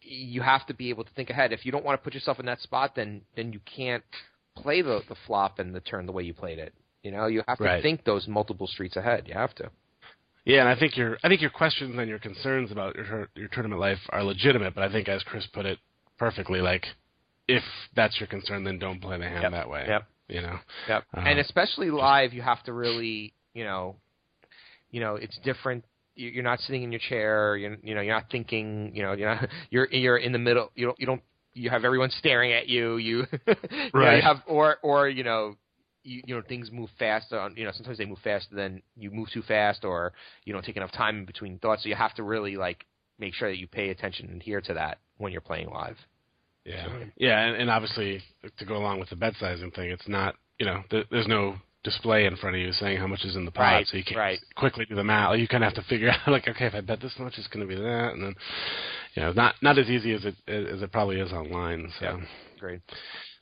you 0.00 0.42
have 0.42 0.66
to 0.66 0.74
be 0.74 0.90
able 0.90 1.04
to 1.04 1.10
think 1.14 1.30
ahead. 1.30 1.52
If 1.52 1.64
you 1.64 1.72
don't 1.72 1.84
want 1.84 2.00
to 2.00 2.02
put 2.04 2.14
yourself 2.14 2.40
in 2.40 2.46
that 2.46 2.60
spot, 2.60 2.94
then 2.96 3.22
then 3.36 3.52
you 3.52 3.60
can't 3.76 4.02
play 4.56 4.82
the 4.82 5.02
the 5.08 5.16
flop 5.26 5.58
and 5.58 5.74
the 5.74 5.80
turn 5.80 6.06
the 6.06 6.12
way 6.12 6.22
you 6.22 6.34
played 6.34 6.58
it. 6.58 6.74
You 7.02 7.10
know, 7.10 7.26
you 7.26 7.42
have 7.46 7.58
to 7.58 7.64
Right. 7.64 7.82
think 7.82 8.04
those 8.04 8.26
multiple 8.28 8.66
streets 8.66 8.96
ahead. 8.96 9.28
You 9.28 9.34
have 9.34 9.54
to. 9.56 9.70
Yeah, 10.44 10.60
and 10.60 10.68
I 10.68 10.76
think 10.78 10.96
your 10.96 11.18
I 11.22 11.28
think 11.28 11.40
your 11.40 11.50
questions 11.50 11.94
and 11.96 12.08
your 12.08 12.18
concerns 12.18 12.72
about 12.72 12.96
your 12.96 13.28
your 13.36 13.48
tournament 13.48 13.80
life 13.80 13.98
are 14.10 14.24
legitimate, 14.24 14.74
but 14.74 14.82
I 14.84 14.90
think 14.90 15.08
as 15.08 15.22
Chris 15.22 15.46
put 15.52 15.66
it 15.66 15.78
perfectly, 16.18 16.60
like 16.60 16.84
if 17.48 17.62
that's 17.94 18.18
your 18.20 18.26
concern, 18.26 18.64
then 18.64 18.78
don't 18.78 19.00
play 19.00 19.18
the 19.18 19.24
hand 19.28 19.42
Yep. 19.42 19.52
that 19.52 19.70
way. 19.70 19.84
Yep. 19.88 20.02
You 20.28 20.42
know. 20.42 20.58
Yep. 20.88 21.04
Uh, 21.16 21.20
and 21.20 21.38
especially 21.38 21.90
live, 21.90 22.32
you 22.32 22.40
have 22.42 22.62
to 22.64 22.72
really, 22.72 23.34
you 23.54 23.64
know, 23.64 23.96
you 24.90 25.00
know, 25.00 25.16
it's 25.16 25.38
different. 25.44 25.84
You- 26.16 26.30
You're 26.30 26.44
not 26.44 26.60
sitting 26.60 26.82
in 26.82 26.92
your 26.92 27.00
chair. 27.08 27.56
You're, 27.56 27.76
you 27.82 27.94
know, 27.94 28.00
you're 28.00 28.14
not 28.14 28.30
thinking. 28.30 28.92
You 28.94 29.02
know, 29.02 29.12
you're 29.12 29.34
not, 29.34 29.48
you're 29.70 29.88
you're 29.90 30.16
in 30.18 30.32
the 30.32 30.38
middle. 30.38 30.70
You 30.74 30.86
don't 30.86 30.98
you 31.00 31.06
don't 31.06 31.22
you 31.54 31.70
have 31.70 31.84
everyone 31.84 32.10
staring 32.10 32.52
at 32.52 32.66
you. 32.68 32.96
You, 32.96 33.26
you 33.46 33.54
know, 33.54 33.54
Right. 33.94 34.16
you 34.16 34.22
have 34.22 34.38
or 34.46 34.78
or 34.82 35.08
you 35.08 35.22
know. 35.24 35.56
You, 36.04 36.22
you 36.26 36.34
know 36.34 36.42
things 36.42 36.70
move 36.72 36.90
fast. 36.98 37.32
On, 37.32 37.54
you 37.56 37.64
know 37.64 37.72
sometimes 37.72 37.98
they 37.98 38.04
move 38.04 38.18
faster 38.22 38.54
than 38.54 38.82
you 38.96 39.10
move 39.10 39.28
too 39.32 39.42
fast, 39.42 39.84
or 39.84 40.12
you 40.44 40.52
don't 40.52 40.64
take 40.64 40.76
enough 40.76 40.92
time 40.92 41.18
in 41.18 41.24
between 41.24 41.58
thoughts. 41.58 41.82
So 41.82 41.88
you 41.88 41.94
have 41.94 42.14
to 42.14 42.22
really 42.22 42.56
like 42.56 42.84
make 43.18 43.34
sure 43.34 43.48
that 43.48 43.58
you 43.58 43.66
pay 43.66 43.90
attention 43.90 44.28
and 44.28 44.40
adhere 44.40 44.60
to 44.62 44.74
that 44.74 44.98
when 45.18 45.32
you're 45.32 45.40
playing 45.40 45.70
live. 45.70 45.96
Yeah, 46.64 46.86
yeah, 47.16 47.40
and, 47.40 47.56
and 47.56 47.70
obviously 47.70 48.22
to 48.58 48.64
go 48.64 48.76
along 48.76 49.00
with 49.00 49.10
the 49.10 49.16
bet 49.16 49.34
sizing 49.40 49.70
thing, 49.72 49.90
it's 49.90 50.08
not 50.08 50.36
you 50.58 50.66
know 50.66 50.82
th- 50.90 51.06
there's 51.10 51.26
no 51.26 51.56
display 51.84 52.26
in 52.26 52.36
front 52.36 52.54
of 52.54 52.62
you 52.62 52.72
saying 52.72 52.96
how 52.98 53.06
much 53.08 53.24
is 53.24 53.34
in 53.34 53.44
the 53.44 53.50
pot, 53.50 53.62
Right, 53.62 53.86
so 53.88 53.96
you 53.96 54.04
can't 54.04 54.18
right. 54.18 54.38
quickly 54.54 54.84
do 54.84 54.94
the 54.94 55.02
math. 55.02 55.30
Like, 55.30 55.40
you 55.40 55.48
kind 55.48 55.64
of 55.64 55.72
have 55.72 55.82
to 55.82 55.88
figure 55.88 56.10
out 56.10 56.20
like 56.28 56.46
okay, 56.48 56.66
if 56.66 56.74
I 56.74 56.80
bet 56.80 57.00
this 57.00 57.14
much, 57.18 57.34
it's 57.36 57.48
going 57.48 57.66
to 57.66 57.74
be 57.74 57.80
that, 57.80 58.12
and 58.12 58.22
then 58.22 58.34
you 59.14 59.22
know 59.22 59.32
not 59.32 59.56
not 59.62 59.78
as 59.78 59.88
easy 59.88 60.12
as 60.12 60.24
it 60.24 60.34
as 60.46 60.82
it 60.82 60.92
probably 60.92 61.20
is 61.20 61.32
online. 61.32 61.92
So. 61.98 62.04
Yeah. 62.04 62.16
Great. 62.60 62.80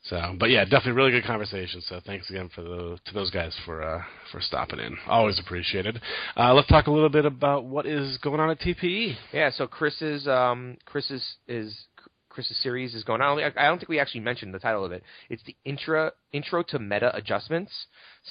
So, 0.02 0.34
but 0.38 0.48
yeah, 0.48 0.64
definitely 0.64 0.92
really 0.92 1.10
good 1.10 1.24
conversation. 1.24 1.82
So, 1.82 2.00
thanks 2.06 2.30
again 2.30 2.48
for 2.54 2.62
the 2.62 2.98
to 3.04 3.14
those 3.14 3.30
guys 3.30 3.54
for 3.66 3.82
uh, 3.82 4.02
for 4.32 4.40
stopping 4.40 4.78
in. 4.78 4.96
Always 5.06 5.38
appreciated. 5.38 6.00
Uh, 6.36 6.54
let's 6.54 6.68
talk 6.68 6.86
a 6.86 6.90
little 6.90 7.10
bit 7.10 7.26
about 7.26 7.64
what 7.64 7.84
is 7.84 8.16
going 8.18 8.40
on 8.40 8.50
at. 8.50 8.60
TPE. 8.60 9.16
Yeah, 9.32 9.50
so 9.50 9.66
Chris's 9.66 10.26
um 10.28 10.76
Chris's 10.84 11.24
is 11.48 11.86
Chris's 12.28 12.58
series 12.62 12.94
is 12.94 13.04
going 13.04 13.20
on. 13.20 13.38
I 13.38 13.52
I 13.56 13.66
don't 13.66 13.78
think 13.78 13.88
we 13.88 13.98
actually 13.98 14.20
mentioned 14.20 14.54
the 14.54 14.58
title 14.58 14.84
of 14.84 14.92
it. 14.92 15.02
It's 15.28 15.42
the 15.44 15.56
intro 15.64 16.12
intro 16.32 16.62
to 16.64 16.78
meta 16.78 17.14
adjustments. 17.14 17.72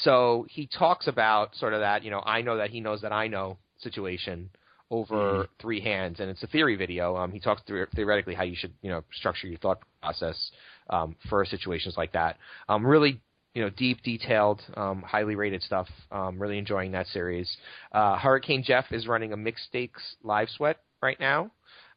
So 0.02 0.46
he 0.50 0.68
talks 0.68 1.08
about 1.08 1.56
sort 1.56 1.74
of 1.74 1.82
that, 1.82 2.04
you 2.04 2.12
know, 2.12 2.22
I 2.26 2.42
know 2.42 2.58
that 2.58 2.70
he 2.70 2.80
knows 2.80 3.02
that 3.02 3.12
I 3.12 3.28
know 3.28 3.58
situation 3.80 4.50
over 4.92 5.48
three 5.62 5.82
hands, 5.82 6.20
and 6.20 6.30
it's 6.30 6.42
a 6.42 6.48
theory 6.48 6.76
video. 6.76 7.16
Um, 7.16 7.32
he 7.32 7.40
talks 7.40 7.62
through 7.68 7.86
theoretically 7.96 8.34
how 8.34 8.44
you 8.44 8.56
should, 8.56 8.74
you 8.82 8.90
know, 8.90 9.04
structure 9.14 9.48
your 9.48 9.60
thought 9.60 9.80
process 10.02 10.52
um, 10.90 11.16
for 11.30 11.46
situations 11.46 11.96
like 11.98 12.14
that. 12.14 12.38
Um, 12.68 12.86
really, 12.86 13.22
you 13.54 13.64
know, 13.64 13.70
deep, 13.70 14.02
detailed, 14.04 14.62
um, 14.76 15.02
highly 15.02 15.36
rated 15.36 15.64
stuff. 15.64 15.88
Um, 16.12 16.40
really 16.40 16.58
enjoying 16.58 16.92
that 16.92 17.08
series. 17.08 17.50
Uh, 17.92 18.18
Hurricane 18.18 18.64
Jeff 18.64 18.86
is 18.92 19.08
running 19.08 19.34
a 19.34 19.38
mixed 19.38 19.66
stakes 19.66 20.02
live 20.24 20.50
sweat 20.50 20.78
right 21.02 21.20
now. 21.20 21.52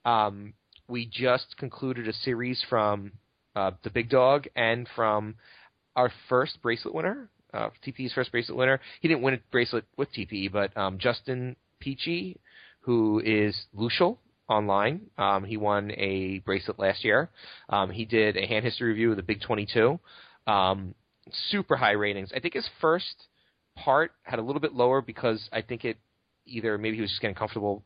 Um, 0.04 0.54
we 0.88 1.06
just 1.06 1.56
concluded 1.58 2.08
a 2.08 2.12
series 2.12 2.64
from 2.68 3.12
uh, 3.54 3.72
the 3.82 3.90
Big 3.90 4.10
Dog 4.10 4.46
and 4.56 4.88
from 4.94 5.36
our 5.96 6.10
first 6.28 6.60
bracelet 6.62 6.94
winner, 6.94 7.28
uh, 7.52 7.68
TPE's 7.86 8.12
first 8.12 8.32
bracelet 8.32 8.56
winner. 8.56 8.80
He 9.00 9.08
didn't 9.08 9.22
win 9.22 9.34
a 9.34 9.38
bracelet 9.50 9.84
with 9.96 10.12
TPE, 10.12 10.50
but 10.52 10.76
um, 10.76 10.98
Justin 10.98 11.56
Pechie, 11.84 12.36
who 12.80 13.20
is 13.24 13.56
Lucial 13.74 14.18
online, 14.52 15.02
um, 15.18 15.44
he 15.44 15.56
won 15.56 15.90
a 15.96 16.40
bracelet 16.40 16.78
last 16.78 17.04
year. 17.04 17.30
Um, 17.68 17.90
he 17.90 18.04
did 18.04 18.36
a 18.36 18.46
hand 18.46 18.64
history 18.64 18.88
review 18.88 19.10
of 19.10 19.16
the 19.16 19.22
Big 19.22 19.40
22. 19.40 19.98
Um, 20.46 20.94
super 21.50 21.76
high 21.76 21.92
ratings. 21.92 22.30
I 22.34 22.40
think 22.40 22.54
his 22.54 22.68
first 22.80 23.28
part 23.76 24.12
had 24.22 24.38
a 24.38 24.42
little 24.42 24.60
bit 24.60 24.74
lower 24.74 25.00
because 25.00 25.48
I 25.52 25.62
think 25.62 25.84
it 25.84 25.96
either 26.46 26.76
maybe 26.78 26.96
he 26.96 27.00
was 27.02 27.10
just 27.10 27.22
getting 27.22 27.36
comfortable 27.36 27.82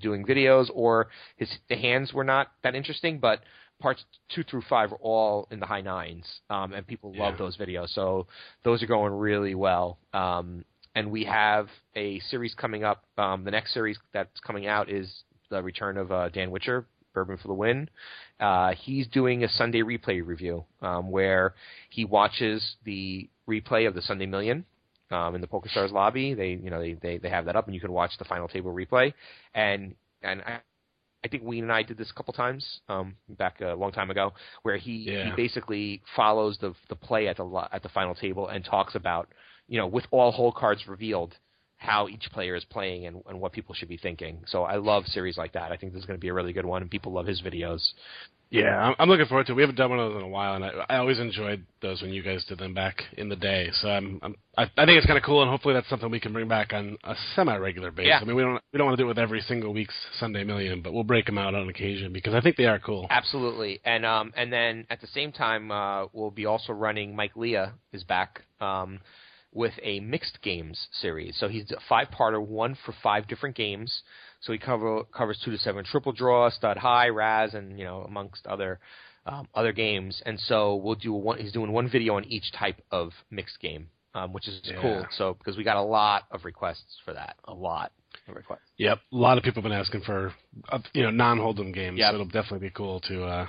doing 0.00 0.24
videos 0.24 0.68
or 0.74 1.08
his 1.36 1.48
the 1.68 1.76
hands 1.76 2.12
were 2.12 2.24
not 2.24 2.48
that 2.62 2.74
interesting, 2.74 3.18
but 3.18 3.40
parts 3.80 4.04
two 4.34 4.42
through 4.44 4.62
five 4.68 4.92
are 4.92 4.98
all 5.02 5.46
in 5.50 5.60
the 5.60 5.66
high 5.66 5.82
nines, 5.82 6.24
um, 6.48 6.72
and 6.72 6.86
people 6.86 7.12
love 7.14 7.34
Yeah. 7.34 7.38
those 7.38 7.56
videos. 7.56 7.88
So 7.90 8.26
those 8.64 8.82
are 8.82 8.86
going 8.86 9.12
really 9.12 9.54
well. 9.54 9.98
Um, 10.12 10.64
and 10.94 11.10
we 11.10 11.24
have 11.24 11.68
a 11.94 12.18
series 12.20 12.54
coming 12.54 12.82
up. 12.82 13.04
Um, 13.18 13.44
the 13.44 13.50
next 13.50 13.74
series 13.74 13.98
that's 14.12 14.40
coming 14.40 14.66
out 14.66 14.88
is 14.88 15.24
the 15.50 15.62
return 15.62 15.96
of 15.96 16.10
uh, 16.12 16.28
Dan 16.28 16.50
Witcher, 16.50 16.86
Bourbon 17.14 17.36
for 17.38 17.48
the 17.48 17.54
Win. 17.54 17.88
Uh, 18.38 18.72
he's 18.72 19.06
doing 19.08 19.44
a 19.44 19.48
Sunday 19.48 19.80
replay 19.82 20.24
review 20.24 20.64
um, 20.82 21.10
where 21.10 21.54
he 21.90 22.04
watches 22.04 22.76
the 22.84 23.28
replay 23.48 23.86
of 23.88 23.94
the 23.94 24.02
Sunday 24.02 24.26
Million 24.26 24.64
um, 25.10 25.34
in 25.34 25.40
the 25.40 25.46
PokerStars 25.46 25.92
lobby. 25.92 26.34
They, 26.34 26.50
you 26.50 26.70
know, 26.70 26.80
they, 26.80 26.94
they 26.94 27.18
they 27.18 27.30
have 27.30 27.46
that 27.46 27.56
up, 27.56 27.66
and 27.66 27.74
you 27.74 27.80
can 27.80 27.92
watch 27.92 28.10
the 28.18 28.24
final 28.24 28.48
table 28.48 28.72
replay. 28.74 29.14
And 29.54 29.94
and 30.22 30.42
I, 30.42 30.60
I 31.24 31.28
think 31.28 31.42
Ween 31.42 31.64
and 31.64 31.72
I 31.72 31.82
did 31.82 31.96
this 31.96 32.10
a 32.10 32.14
couple 32.14 32.34
times 32.34 32.80
um, 32.88 33.16
back 33.30 33.60
a 33.60 33.74
long 33.74 33.92
time 33.92 34.10
ago, 34.10 34.32
where 34.62 34.76
he, 34.76 34.92
Yeah. 35.10 35.24
he 35.24 35.36
basically 35.36 36.02
follows 36.14 36.58
the 36.60 36.74
the 36.88 36.96
play 36.96 37.28
at 37.28 37.36
the 37.38 37.68
at 37.72 37.82
the 37.82 37.88
final 37.88 38.14
table 38.14 38.48
and 38.48 38.64
talks 38.64 38.94
about, 38.94 39.28
you 39.68 39.78
know, 39.78 39.86
with 39.86 40.04
all 40.10 40.30
hole 40.30 40.52
cards 40.52 40.86
revealed, 40.86 41.34
how 41.78 42.08
each 42.08 42.28
player 42.32 42.54
is 42.54 42.64
playing 42.64 43.06
and, 43.06 43.22
and 43.28 43.40
what 43.40 43.52
people 43.52 43.74
should 43.74 43.88
be 43.88 43.96
thinking. 43.98 44.42
So 44.46 44.64
I 44.64 44.76
love 44.76 45.06
series 45.06 45.36
like 45.36 45.52
that. 45.52 45.72
I 45.72 45.76
think 45.76 45.92
this 45.92 46.00
is 46.00 46.06
going 46.06 46.18
to 46.18 46.20
be 46.20 46.28
a 46.28 46.34
really 46.34 46.52
good 46.52 46.66
one, 46.66 46.82
and 46.82 46.90
people 46.90 47.12
love 47.12 47.26
his 47.26 47.42
videos. 47.42 47.80
Yeah, 48.48 48.78
I'm, 48.78 48.94
I'm 48.98 49.08
looking 49.08 49.26
forward 49.26 49.46
to. 49.46 49.52
it. 49.52 49.56
We 49.56 49.62
haven't 49.62 49.76
done 49.76 49.90
one 49.90 49.98
of 49.98 50.12
those 50.12 50.22
in 50.22 50.24
a 50.24 50.28
while, 50.28 50.54
and 50.54 50.64
I, 50.64 50.70
I 50.88 50.96
always 50.98 51.18
enjoyed 51.18 51.66
those 51.82 52.00
when 52.00 52.12
you 52.12 52.22
guys 52.22 52.44
did 52.44 52.58
them 52.58 52.74
back 52.74 53.02
in 53.16 53.28
the 53.28 53.34
day. 53.34 53.68
So 53.80 53.88
I'm, 53.88 54.20
I'm 54.22 54.36
I, 54.56 54.62
I 54.62 54.86
think 54.86 54.98
it's 54.98 55.06
kind 55.06 55.18
of 55.18 55.24
cool, 55.24 55.42
and 55.42 55.50
hopefully 55.50 55.74
that's 55.74 55.88
something 55.88 56.10
we 56.10 56.20
can 56.20 56.32
bring 56.32 56.46
back 56.46 56.72
on 56.72 56.96
a 57.02 57.14
semi-regular 57.34 57.90
basis. 57.90 58.08
Yeah. 58.08 58.20
I 58.20 58.24
mean, 58.24 58.36
we 58.36 58.42
don't 58.42 58.62
we 58.72 58.78
don't 58.78 58.86
want 58.86 58.96
to 58.96 59.02
do 59.02 59.06
it 59.06 59.08
with 59.08 59.18
every 59.18 59.40
single 59.40 59.74
week's 59.74 59.94
Sunday 60.20 60.44
Million, 60.44 60.80
but 60.80 60.92
we'll 60.92 61.02
break 61.02 61.26
them 61.26 61.38
out 61.38 61.56
on 61.56 61.68
occasion 61.68 62.12
because 62.12 62.34
I 62.34 62.40
think 62.40 62.56
they 62.56 62.66
are 62.66 62.78
cool. 62.78 63.08
Absolutely, 63.10 63.80
and 63.84 64.06
um, 64.06 64.32
and 64.36 64.52
then 64.52 64.86
at 64.90 65.00
the 65.00 65.08
same 65.08 65.32
time, 65.32 65.72
uh, 65.72 66.06
we'll 66.12 66.30
be 66.30 66.46
also 66.46 66.72
running. 66.72 67.16
Mike 67.16 67.34
Leah 67.34 67.74
is 67.92 68.04
back 68.04 68.42
um, 68.60 69.00
with 69.56 69.72
a 69.82 70.00
mixed 70.00 70.40
games 70.42 70.86
series. 70.92 71.34
So 71.38 71.48
he's 71.48 71.70
a 71.70 71.80
five-parter, 71.88 72.40
one 72.44 72.76
for 72.84 72.94
five 73.02 73.26
different 73.26 73.56
games. 73.56 74.02
So 74.40 74.52
he 74.52 74.58
cover 74.58 75.02
covers 75.04 75.40
two 75.42 75.50
to 75.50 75.58
seven 75.58 75.84
triple 75.84 76.12
draw, 76.12 76.50
stud 76.50 76.76
high, 76.76 77.08
Razz, 77.08 77.54
and 77.54 77.78
you 77.78 77.84
know 77.86 78.02
amongst 78.02 78.46
other 78.46 78.78
um, 79.24 79.48
other 79.54 79.72
games. 79.72 80.22
And 80.26 80.38
so 80.38 80.76
we'll 80.76 80.94
do 80.94 81.12
one. 81.12 81.38
He's 81.38 81.52
doing 81.52 81.72
one 81.72 81.88
video 81.90 82.16
on 82.16 82.24
each 82.26 82.52
type 82.52 82.80
of 82.92 83.12
mixed 83.30 83.58
game, 83.60 83.88
um, 84.14 84.32
which 84.34 84.46
is 84.46 84.60
Yeah. 84.62 84.80
cool. 84.80 85.06
So 85.16 85.34
because 85.34 85.56
we 85.56 85.64
got 85.64 85.78
a 85.78 85.82
lot 85.82 86.24
of 86.30 86.44
requests 86.44 87.00
for 87.04 87.14
that, 87.14 87.36
a 87.44 87.54
lot 87.54 87.92
of 88.28 88.36
requests. 88.36 88.70
Yep, 88.76 88.98
a 89.12 89.16
lot 89.16 89.38
of 89.38 89.42
people 89.44 89.62
have 89.62 89.70
been 89.70 89.80
asking 89.80 90.02
for 90.02 90.34
uh, 90.68 90.78
you 90.92 91.02
know 91.02 91.10
non-hold'em 91.10 91.72
games. 91.72 91.98
Yep. 91.98 92.10
So 92.10 92.14
it'll 92.14 92.26
definitely 92.26 92.68
be 92.68 92.74
cool 92.74 93.00
to 93.00 93.24
uh, 93.24 93.46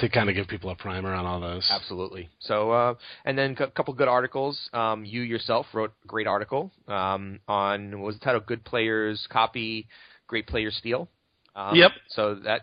to 0.00 0.08
kind 0.08 0.28
of 0.28 0.34
give 0.34 0.48
people 0.48 0.70
a 0.70 0.74
primer 0.74 1.12
on 1.14 1.26
all 1.26 1.40
those. 1.40 1.66
Absolutely. 1.70 2.28
So, 2.40 2.70
uh, 2.70 2.94
and 3.24 3.36
then 3.36 3.56
a 3.58 3.70
couple 3.70 3.94
good 3.94 4.08
articles. 4.08 4.58
Um, 4.72 5.04
you 5.04 5.22
yourself 5.22 5.66
wrote 5.72 5.92
a 6.04 6.06
great 6.06 6.26
article 6.26 6.72
um, 6.86 7.40
on 7.48 7.98
what 8.00 8.06
was 8.06 8.18
the 8.18 8.24
title? 8.24 8.40
Good 8.40 8.64
players 8.64 9.26
copy, 9.30 9.88
great 10.26 10.46
players 10.46 10.76
steal. 10.76 11.08
Um, 11.56 11.74
Yep. 11.74 11.90
So 12.08 12.34
that 12.44 12.62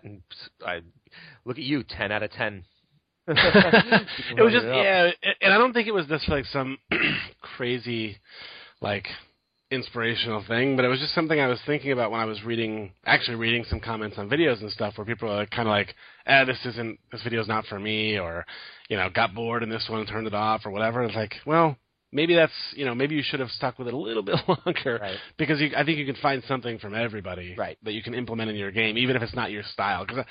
I 0.65 0.79
look 1.43 1.57
at 1.57 1.63
you, 1.63 1.83
ten 1.83 2.11
out 2.11 2.23
of 2.23 2.31
ten. 2.31 2.63
it 3.27 4.41
was 4.41 4.53
just 4.53 4.65
Running 4.65 4.79
up. 4.79 5.15
yeah, 5.23 5.31
and 5.41 5.53
I 5.53 5.57
don't 5.57 5.73
think 5.73 5.87
it 5.87 5.93
was 5.93 6.05
just 6.07 6.29
like 6.29 6.45
some 6.45 6.77
crazy 7.41 8.17
like 8.81 9.07
inspirational 9.71 10.43
thing, 10.47 10.75
but 10.75 10.85
it 10.85 10.87
was 10.89 10.99
just 10.99 11.15
something 11.15 11.39
I 11.39 11.47
was 11.47 11.59
thinking 11.65 11.91
about 11.91 12.11
when 12.11 12.19
I 12.19 12.25
was 12.25 12.43
reading, 12.43 12.93
actually 13.05 13.35
reading 13.35 13.65
some 13.69 13.79
comments 13.79 14.17
on 14.17 14.29
videos 14.29 14.61
and 14.61 14.71
stuff 14.71 14.97
where 14.97 15.05
people 15.05 15.29
are 15.31 15.45
kind 15.47 15.67
of 15.67 15.71
like, 15.71 15.95
"Ah, 16.27 16.45
this 16.45 16.63
isn't 16.65 16.99
this 17.11 17.23
video's 17.23 17.47
not 17.47 17.65
for 17.65 17.79
me," 17.79 18.19
or 18.19 18.45
you 18.89 18.97
know, 18.97 19.09
got 19.09 19.33
bored 19.33 19.63
in 19.63 19.69
this 19.69 19.87
one 19.89 19.99
and 20.01 20.07
turned 20.09 20.27
it 20.27 20.33
off 20.33 20.65
or 20.65 20.71
whatever. 20.71 21.03
It's 21.03 21.15
like, 21.15 21.33
well. 21.45 21.77
Maybe 22.11 22.33
that's 22.33 22.53
you 22.75 22.85
know 22.85 22.95
maybe 22.95 23.13
you 23.15 23.23
should 23.25 23.41
have 23.41 23.49
stuck 23.49 23.77
with 23.77 23.89
it 23.89 23.93
a 23.93 23.97
little 23.97 24.23
bit 24.31 24.37
longer 24.47 24.99
Right. 25.01 25.17
because 25.37 25.59
you, 25.59 25.71
I 25.75 25.83
think 25.83 25.97
you 25.97 26.05
can 26.05 26.15
find 26.21 26.41
something 26.47 26.79
from 26.79 26.95
everybody 26.95 27.55
Right. 27.57 27.77
that 27.83 27.91
you 27.91 28.01
can 28.01 28.13
implement 28.13 28.49
in 28.49 28.55
your 28.55 28.71
game 28.71 28.97
even 28.97 29.17
if 29.17 29.21
it's 29.21 29.35
not 29.35 29.51
your 29.51 29.63
style 29.63 30.05
because 30.05 30.23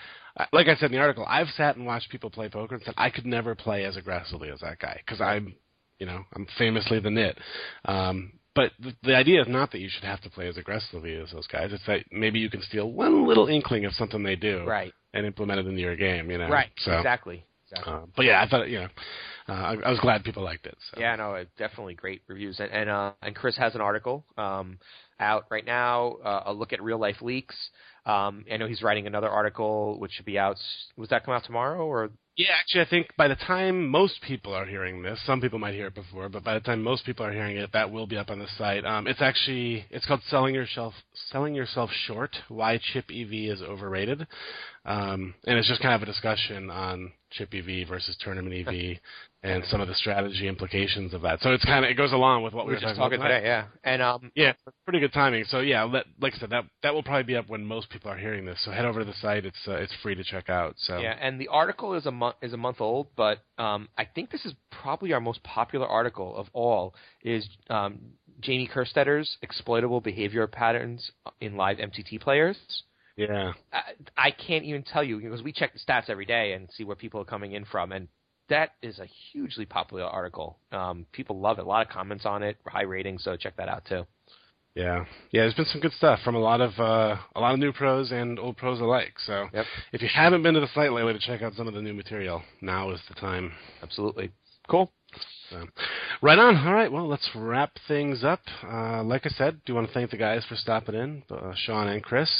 like 0.52 0.68
I 0.68 0.76
said 0.76 0.86
in 0.86 0.92
the 0.92 0.98
article, 0.98 1.26
I've 1.28 1.48
sat 1.48 1.76
and 1.76 1.84
watched 1.84 2.08
people 2.08 2.30
play 2.30 2.48
poker 2.48 2.76
and 2.76 2.84
said 2.84 2.94
I 2.96 3.10
could 3.10 3.26
never 3.26 3.54
play 3.54 3.84
as 3.84 3.98
aggressively 3.98 4.48
as 4.48 4.60
that 4.60 4.78
guy 4.78 4.98
because 5.04 5.20
I'm, 5.20 5.54
you 5.98 6.06
know, 6.06 6.22
I'm 6.34 6.46
famously 6.56 7.00
the 7.00 7.10
nit. 7.10 7.36
Um, 7.84 8.32
but 8.54 8.72
the, 8.80 8.94
the 9.02 9.16
idea 9.16 9.40
is 9.40 9.48
not 9.48 9.72
that 9.72 9.78
you 9.80 9.88
should 9.88 10.04
have 10.04 10.20
to 10.22 10.30
play 10.30 10.48
as 10.48 10.56
aggressively 10.56 11.14
as 11.16 11.30
those 11.32 11.46
guys. 11.46 11.70
It's 11.72 11.84
that 11.86 12.00
maybe 12.12 12.38
you 12.38 12.50
can 12.50 12.62
steal 12.62 12.90
one 12.90 13.26
little 13.26 13.48
inkling 13.48 13.84
of 13.84 13.92
something 13.94 14.22
they 14.22 14.36
do 14.36 14.64
Right. 14.64 14.92
and 15.12 15.26
implement 15.26 15.60
it 15.60 15.66
into 15.66 15.80
your 15.80 15.96
game. 15.96 16.30
You 16.30 16.38
know, 16.38 16.48
Right. 16.48 16.70
So, 16.78 16.96
Exactly. 16.96 17.44
Exactly. 17.70 17.92
uh, 17.92 18.00
but 18.16 18.24
yeah, 18.24 18.42
I 18.42 18.48
thought 18.48 18.68
you 18.68 18.80
know, 18.80 18.88
uh, 19.48 19.52
I, 19.52 19.76
I 19.86 19.90
was 19.90 19.98
glad 20.00 20.22
people 20.24 20.42
liked 20.44 20.66
it. 20.66 20.76
So. 20.92 21.00
Yeah, 21.00 21.16
no, 21.16 21.34
it- 21.34 21.48
definitely 21.58 21.94
great 21.94 22.22
reviews. 22.28 22.60
And 22.60 22.70
and, 22.70 22.88
uh, 22.90 23.12
and 23.22 23.34
Chris 23.34 23.56
has 23.56 23.74
an 23.74 23.80
article 23.80 24.24
um, 24.36 24.78
out 25.18 25.46
right 25.50 25.64
now. 25.64 26.16
Uh, 26.24 26.42
a 26.46 26.52
look 26.52 26.72
at 26.72 26.82
real 26.82 26.98
life 26.98 27.20
leaks. 27.22 27.56
Um, 28.06 28.44
I 28.52 28.56
know 28.58 28.66
he's 28.66 28.82
writing 28.82 29.06
another 29.06 29.28
article 29.28 29.98
which 29.98 30.12
should 30.12 30.26
be 30.26 30.38
out. 30.38 30.56
Was 30.96 31.08
that 31.08 31.24
come 31.24 31.34
out 31.34 31.44
tomorrow 31.44 31.84
or? 31.84 32.10
Yeah, 32.36 32.48
actually, 32.58 32.80
I 32.80 32.88
think 32.88 33.10
by 33.16 33.28
the 33.28 33.36
time 33.36 33.88
most 33.88 34.20
people 34.26 34.52
are 34.52 34.66
hearing 34.66 35.02
this, 35.02 35.20
some 35.24 35.40
people 35.40 35.60
might 35.60 35.74
hear 35.74 35.86
it 35.86 35.94
before, 35.94 36.28
but 36.28 36.42
by 36.42 36.54
the 36.54 36.60
time 36.60 36.82
most 36.82 37.06
people 37.06 37.24
are 37.24 37.32
hearing 37.32 37.56
it, 37.56 37.70
that 37.72 37.92
will 37.92 38.08
be 38.08 38.16
up 38.16 38.28
on 38.28 38.40
the 38.40 38.48
site. 38.58 38.84
Um, 38.84 39.06
it's 39.06 39.22
actually 39.22 39.86
it's 39.88 40.04
called 40.04 40.20
"Selling 40.28 40.52
Yourself 40.52 40.94
Selling 41.30 41.54
Yourself 41.54 41.90
Short: 42.06 42.34
Why 42.48 42.80
Chip 42.92 43.04
EV 43.08 43.52
is 43.52 43.62
Overrated," 43.62 44.26
um, 44.84 45.34
and 45.46 45.58
it's 45.58 45.68
just 45.68 45.80
kind 45.80 45.94
of 45.94 46.02
a 46.02 46.06
discussion 46.06 46.70
on 46.70 47.12
Chip 47.30 47.54
EV 47.54 47.86
versus 47.88 48.16
Tournament 48.20 48.66
EV 48.66 48.98
and 49.44 49.62
some 49.66 49.82
of 49.82 49.88
the 49.88 49.94
strategy 49.94 50.48
implications 50.48 51.12
of 51.12 51.20
that. 51.20 51.38
So 51.42 51.52
it's 51.52 51.64
kind 51.66 51.84
of 51.84 51.90
it 51.90 51.94
goes 51.94 52.12
along 52.12 52.42
with 52.42 52.54
what 52.54 52.64
We 52.64 52.70
we 52.70 52.74
were 52.76 52.80
just 52.80 52.96
talking 52.96 53.18
talking 53.18 53.20
about 53.20 53.28
today, 53.28 53.46
yeah. 53.46 53.66
And 53.84 54.00
um, 54.00 54.32
yeah, 54.34 54.54
pretty 54.86 55.00
good 55.00 55.12
timing. 55.12 55.44
So 55.44 55.60
yeah, 55.60 55.84
let, 55.84 56.06
like 56.18 56.32
I 56.34 56.38
said, 56.38 56.50
that 56.50 56.64
that 56.82 56.94
will 56.94 57.02
probably 57.02 57.24
be 57.24 57.36
up 57.36 57.48
when 57.48 57.64
most 57.64 57.90
people 57.90 58.10
are 58.10 58.16
hearing 58.16 58.46
this. 58.46 58.58
So 58.64 58.70
head 58.70 58.86
over 58.86 59.00
to 59.00 59.04
the 59.04 59.14
site; 59.20 59.44
it's 59.44 59.58
uh, 59.68 59.72
it's 59.72 59.92
free 60.02 60.14
to 60.14 60.24
check 60.24 60.48
out. 60.48 60.74
So 60.78 60.98
Yeah, 60.98 61.14
and 61.20 61.38
the 61.38 61.48
article 61.48 61.94
is 61.94 62.06
a 62.06 62.10
month 62.10 62.36
is 62.40 62.54
a 62.54 62.56
month 62.56 62.80
old, 62.80 63.08
but 63.16 63.40
um, 63.58 63.88
I 63.98 64.06
think 64.06 64.30
this 64.30 64.46
is 64.46 64.54
probably 64.70 65.12
our 65.12 65.20
most 65.20 65.42
popular 65.42 65.86
article 65.86 66.34
of 66.34 66.48
all. 66.54 66.94
Is 67.22 67.46
um, 67.68 67.98
Jamie 68.40 68.68
Kerstetter's 68.72 69.36
exploitable 69.42 70.00
behavior 70.00 70.46
patterns 70.46 71.10
in 71.40 71.56
live 71.56 71.76
MTT 71.76 72.20
players? 72.20 72.56
yeah. 73.16 73.52
I, 73.72 73.80
I 74.16 74.30
can't 74.30 74.64
even 74.64 74.82
tell 74.82 75.04
you 75.04 75.20
because 75.20 75.42
we 75.42 75.52
check 75.52 75.72
the 75.74 75.78
stats 75.78 76.08
every 76.08 76.24
day 76.24 76.54
and 76.54 76.68
see 76.76 76.82
where 76.82 76.96
people 76.96 77.20
are 77.20 77.26
coming 77.26 77.52
in 77.52 77.66
from, 77.66 77.92
and 77.92 78.08
that 78.48 78.70
is 78.82 78.98
a 78.98 79.06
hugely 79.32 79.64
popular 79.64 80.04
article. 80.04 80.58
Um, 80.72 81.06
people 81.12 81.38
love 81.40 81.58
it. 81.58 81.64
A 81.64 81.68
lot 81.68 81.86
of 81.86 81.92
comments 81.92 82.26
on 82.26 82.42
it, 82.42 82.56
high 82.66 82.82
ratings, 82.82 83.24
so 83.24 83.36
check 83.36 83.56
that 83.56 83.68
out 83.68 83.84
too. 83.88 84.04
Yeah, 84.74 85.04
yeah. 85.30 85.42
There's 85.42 85.54
been 85.54 85.66
some 85.66 85.80
good 85.80 85.92
stuff 85.92 86.18
from 86.24 86.34
a 86.34 86.40
lot 86.40 86.60
of 86.60 86.72
uh, 86.80 87.16
a 87.36 87.40
lot 87.40 87.54
of 87.54 87.60
new 87.60 87.72
pros 87.72 88.10
and 88.10 88.38
old 88.40 88.56
pros 88.56 88.80
alike. 88.80 89.14
So 89.24 89.46
Yep. 89.52 89.66
if 89.92 90.02
you 90.02 90.08
haven't 90.12 90.42
been 90.42 90.54
to 90.54 90.60
the 90.60 90.68
site 90.74 90.92
lately 90.92 91.12
to 91.12 91.18
check 91.20 91.42
out 91.42 91.54
some 91.54 91.68
of 91.68 91.74
the 91.74 91.82
new 91.82 91.94
material, 91.94 92.42
now 92.60 92.90
is 92.90 93.00
the 93.08 93.14
time. 93.14 93.52
Absolutely, 93.82 94.32
cool. 94.68 94.90
So, 95.54 95.66
right 96.20 96.38
on. 96.38 96.56
All 96.66 96.74
right. 96.74 96.90
Well, 96.90 97.06
let's 97.06 97.28
wrap 97.34 97.70
things 97.86 98.24
up. 98.24 98.40
Uh, 98.64 99.04
like 99.04 99.24
I 99.24 99.28
said, 99.30 99.60
do 99.64 99.74
want 99.74 99.86
to 99.86 99.94
thank 99.94 100.10
the 100.10 100.16
guys 100.16 100.44
for 100.48 100.56
stopping 100.56 100.96
in, 100.96 101.22
uh, 101.30 101.52
Sean 101.54 101.86
and 101.86 102.02
Chris. 102.02 102.30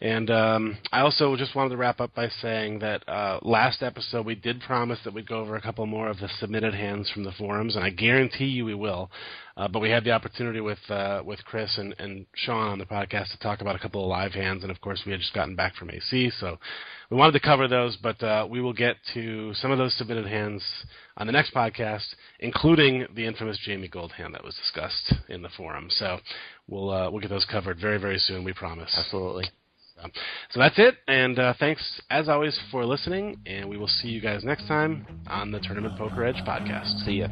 And 0.00 0.30
um, 0.30 0.78
I 0.90 1.00
also 1.00 1.36
just 1.36 1.54
wanted 1.54 1.70
to 1.70 1.76
wrap 1.76 2.00
up 2.00 2.12
by 2.14 2.28
saying 2.42 2.80
that 2.80 3.08
uh, 3.08 3.38
last 3.42 3.82
episode 3.82 4.26
we 4.26 4.34
did 4.34 4.60
promise 4.62 4.98
that 5.04 5.14
we'd 5.14 5.28
go 5.28 5.40
over 5.40 5.54
a 5.54 5.62
couple 5.62 5.86
more 5.86 6.08
of 6.08 6.18
the 6.18 6.28
submitted 6.40 6.74
hands 6.74 7.08
from 7.10 7.22
the 7.22 7.32
forums, 7.32 7.76
and 7.76 7.84
I 7.84 7.90
guarantee 7.90 8.46
you 8.46 8.64
we 8.64 8.74
will. 8.74 9.10
Uh, 9.56 9.66
but 9.66 9.80
we 9.80 9.88
had 9.88 10.04
the 10.04 10.10
opportunity 10.10 10.60
with 10.60 10.78
uh, 10.90 11.22
with 11.24 11.42
Chris 11.44 11.78
and, 11.78 11.94
and 11.98 12.26
Sean 12.34 12.68
on 12.68 12.78
the 12.78 12.84
podcast 12.84 13.30
to 13.32 13.38
talk 13.38 13.62
about 13.62 13.74
a 13.74 13.78
couple 13.78 14.02
of 14.02 14.08
live 14.08 14.32
hands, 14.32 14.62
and 14.62 14.70
of 14.70 14.80
course 14.82 15.02
we 15.06 15.12
had 15.12 15.20
just 15.20 15.32
gotten 15.32 15.56
back 15.56 15.74
from 15.76 15.90
AC, 15.90 16.30
so 16.38 16.58
we 17.10 17.16
wanted 17.16 17.32
to 17.32 17.40
cover 17.40 17.66
those. 17.66 17.96
But 17.96 18.22
uh, 18.22 18.46
we 18.50 18.60
will 18.60 18.74
get 18.74 18.96
to 19.14 19.54
some 19.54 19.70
of 19.70 19.78
those 19.78 19.96
submitted 19.96 20.26
hands 20.26 20.62
on 21.16 21.26
the 21.26 21.32
next 21.32 21.54
podcast, 21.54 22.04
including 22.40 23.06
the 23.14 23.24
infamous 23.24 23.58
Jamie 23.64 23.88
Gold 23.88 24.12
hand 24.12 24.34
that 24.34 24.44
was 24.44 24.54
discussed 24.56 25.14
in 25.30 25.40
the 25.40 25.48
forum. 25.56 25.86
So 25.88 26.18
we'll 26.68 26.90
uh, 26.90 27.10
we'll 27.10 27.22
get 27.22 27.30
those 27.30 27.46
covered 27.46 27.80
very 27.80 27.98
very 27.98 28.18
soon. 28.18 28.44
We 28.44 28.52
promise. 28.52 28.94
Absolutely. 28.94 29.46
So, 29.96 30.08
so 30.50 30.60
that's 30.60 30.78
it, 30.78 30.96
and 31.08 31.38
uh, 31.38 31.54
thanks 31.58 32.00
as 32.10 32.28
always 32.28 32.58
for 32.70 32.84
listening, 32.84 33.36
and 33.46 33.68
we 33.68 33.76
will 33.76 33.88
see 33.88 34.08
you 34.08 34.20
guys 34.20 34.44
next 34.44 34.66
time 34.68 35.06
on 35.26 35.50
the 35.50 35.60
Tournament 35.60 35.96
Poker 35.98 36.24
Edge 36.24 36.42
podcast. 36.46 37.04
See 37.04 37.20
ya. 37.20 37.28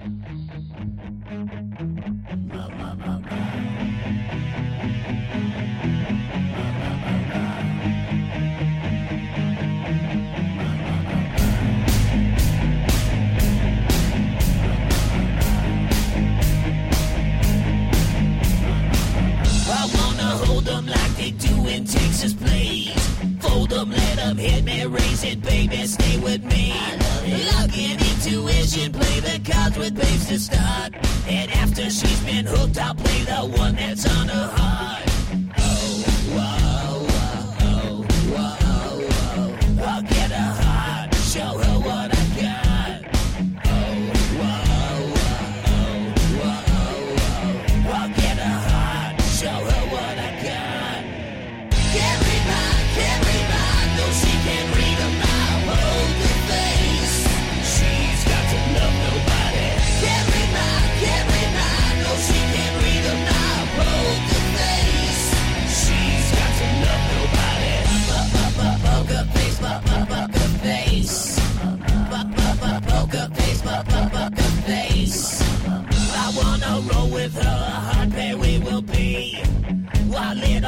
One 33.47 33.75
that's 33.75 34.07
on 34.07 34.24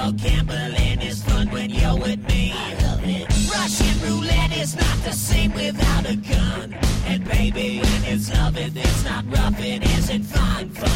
Well, 0.06 0.12
gambling 0.12 1.02
is 1.02 1.20
fun 1.24 1.50
when 1.50 1.68
you're 1.68 1.96
with 1.96 2.20
me. 2.28 2.54
Russian 3.52 4.00
roulette 4.08 4.56
is 4.56 4.76
not 4.76 4.98
the 5.02 5.10
same 5.10 5.52
without 5.52 6.08
a 6.08 6.14
gun. 6.14 6.74
And 7.06 7.24
baby, 7.24 7.80
when 7.80 8.04
it's 8.04 8.32
loving, 8.32 8.70
it's 8.76 9.04
not 9.04 9.24
rough, 9.28 9.58
it 9.58 9.82
isn't 9.98 10.22
fun. 10.22 10.70
fun. 10.70 10.95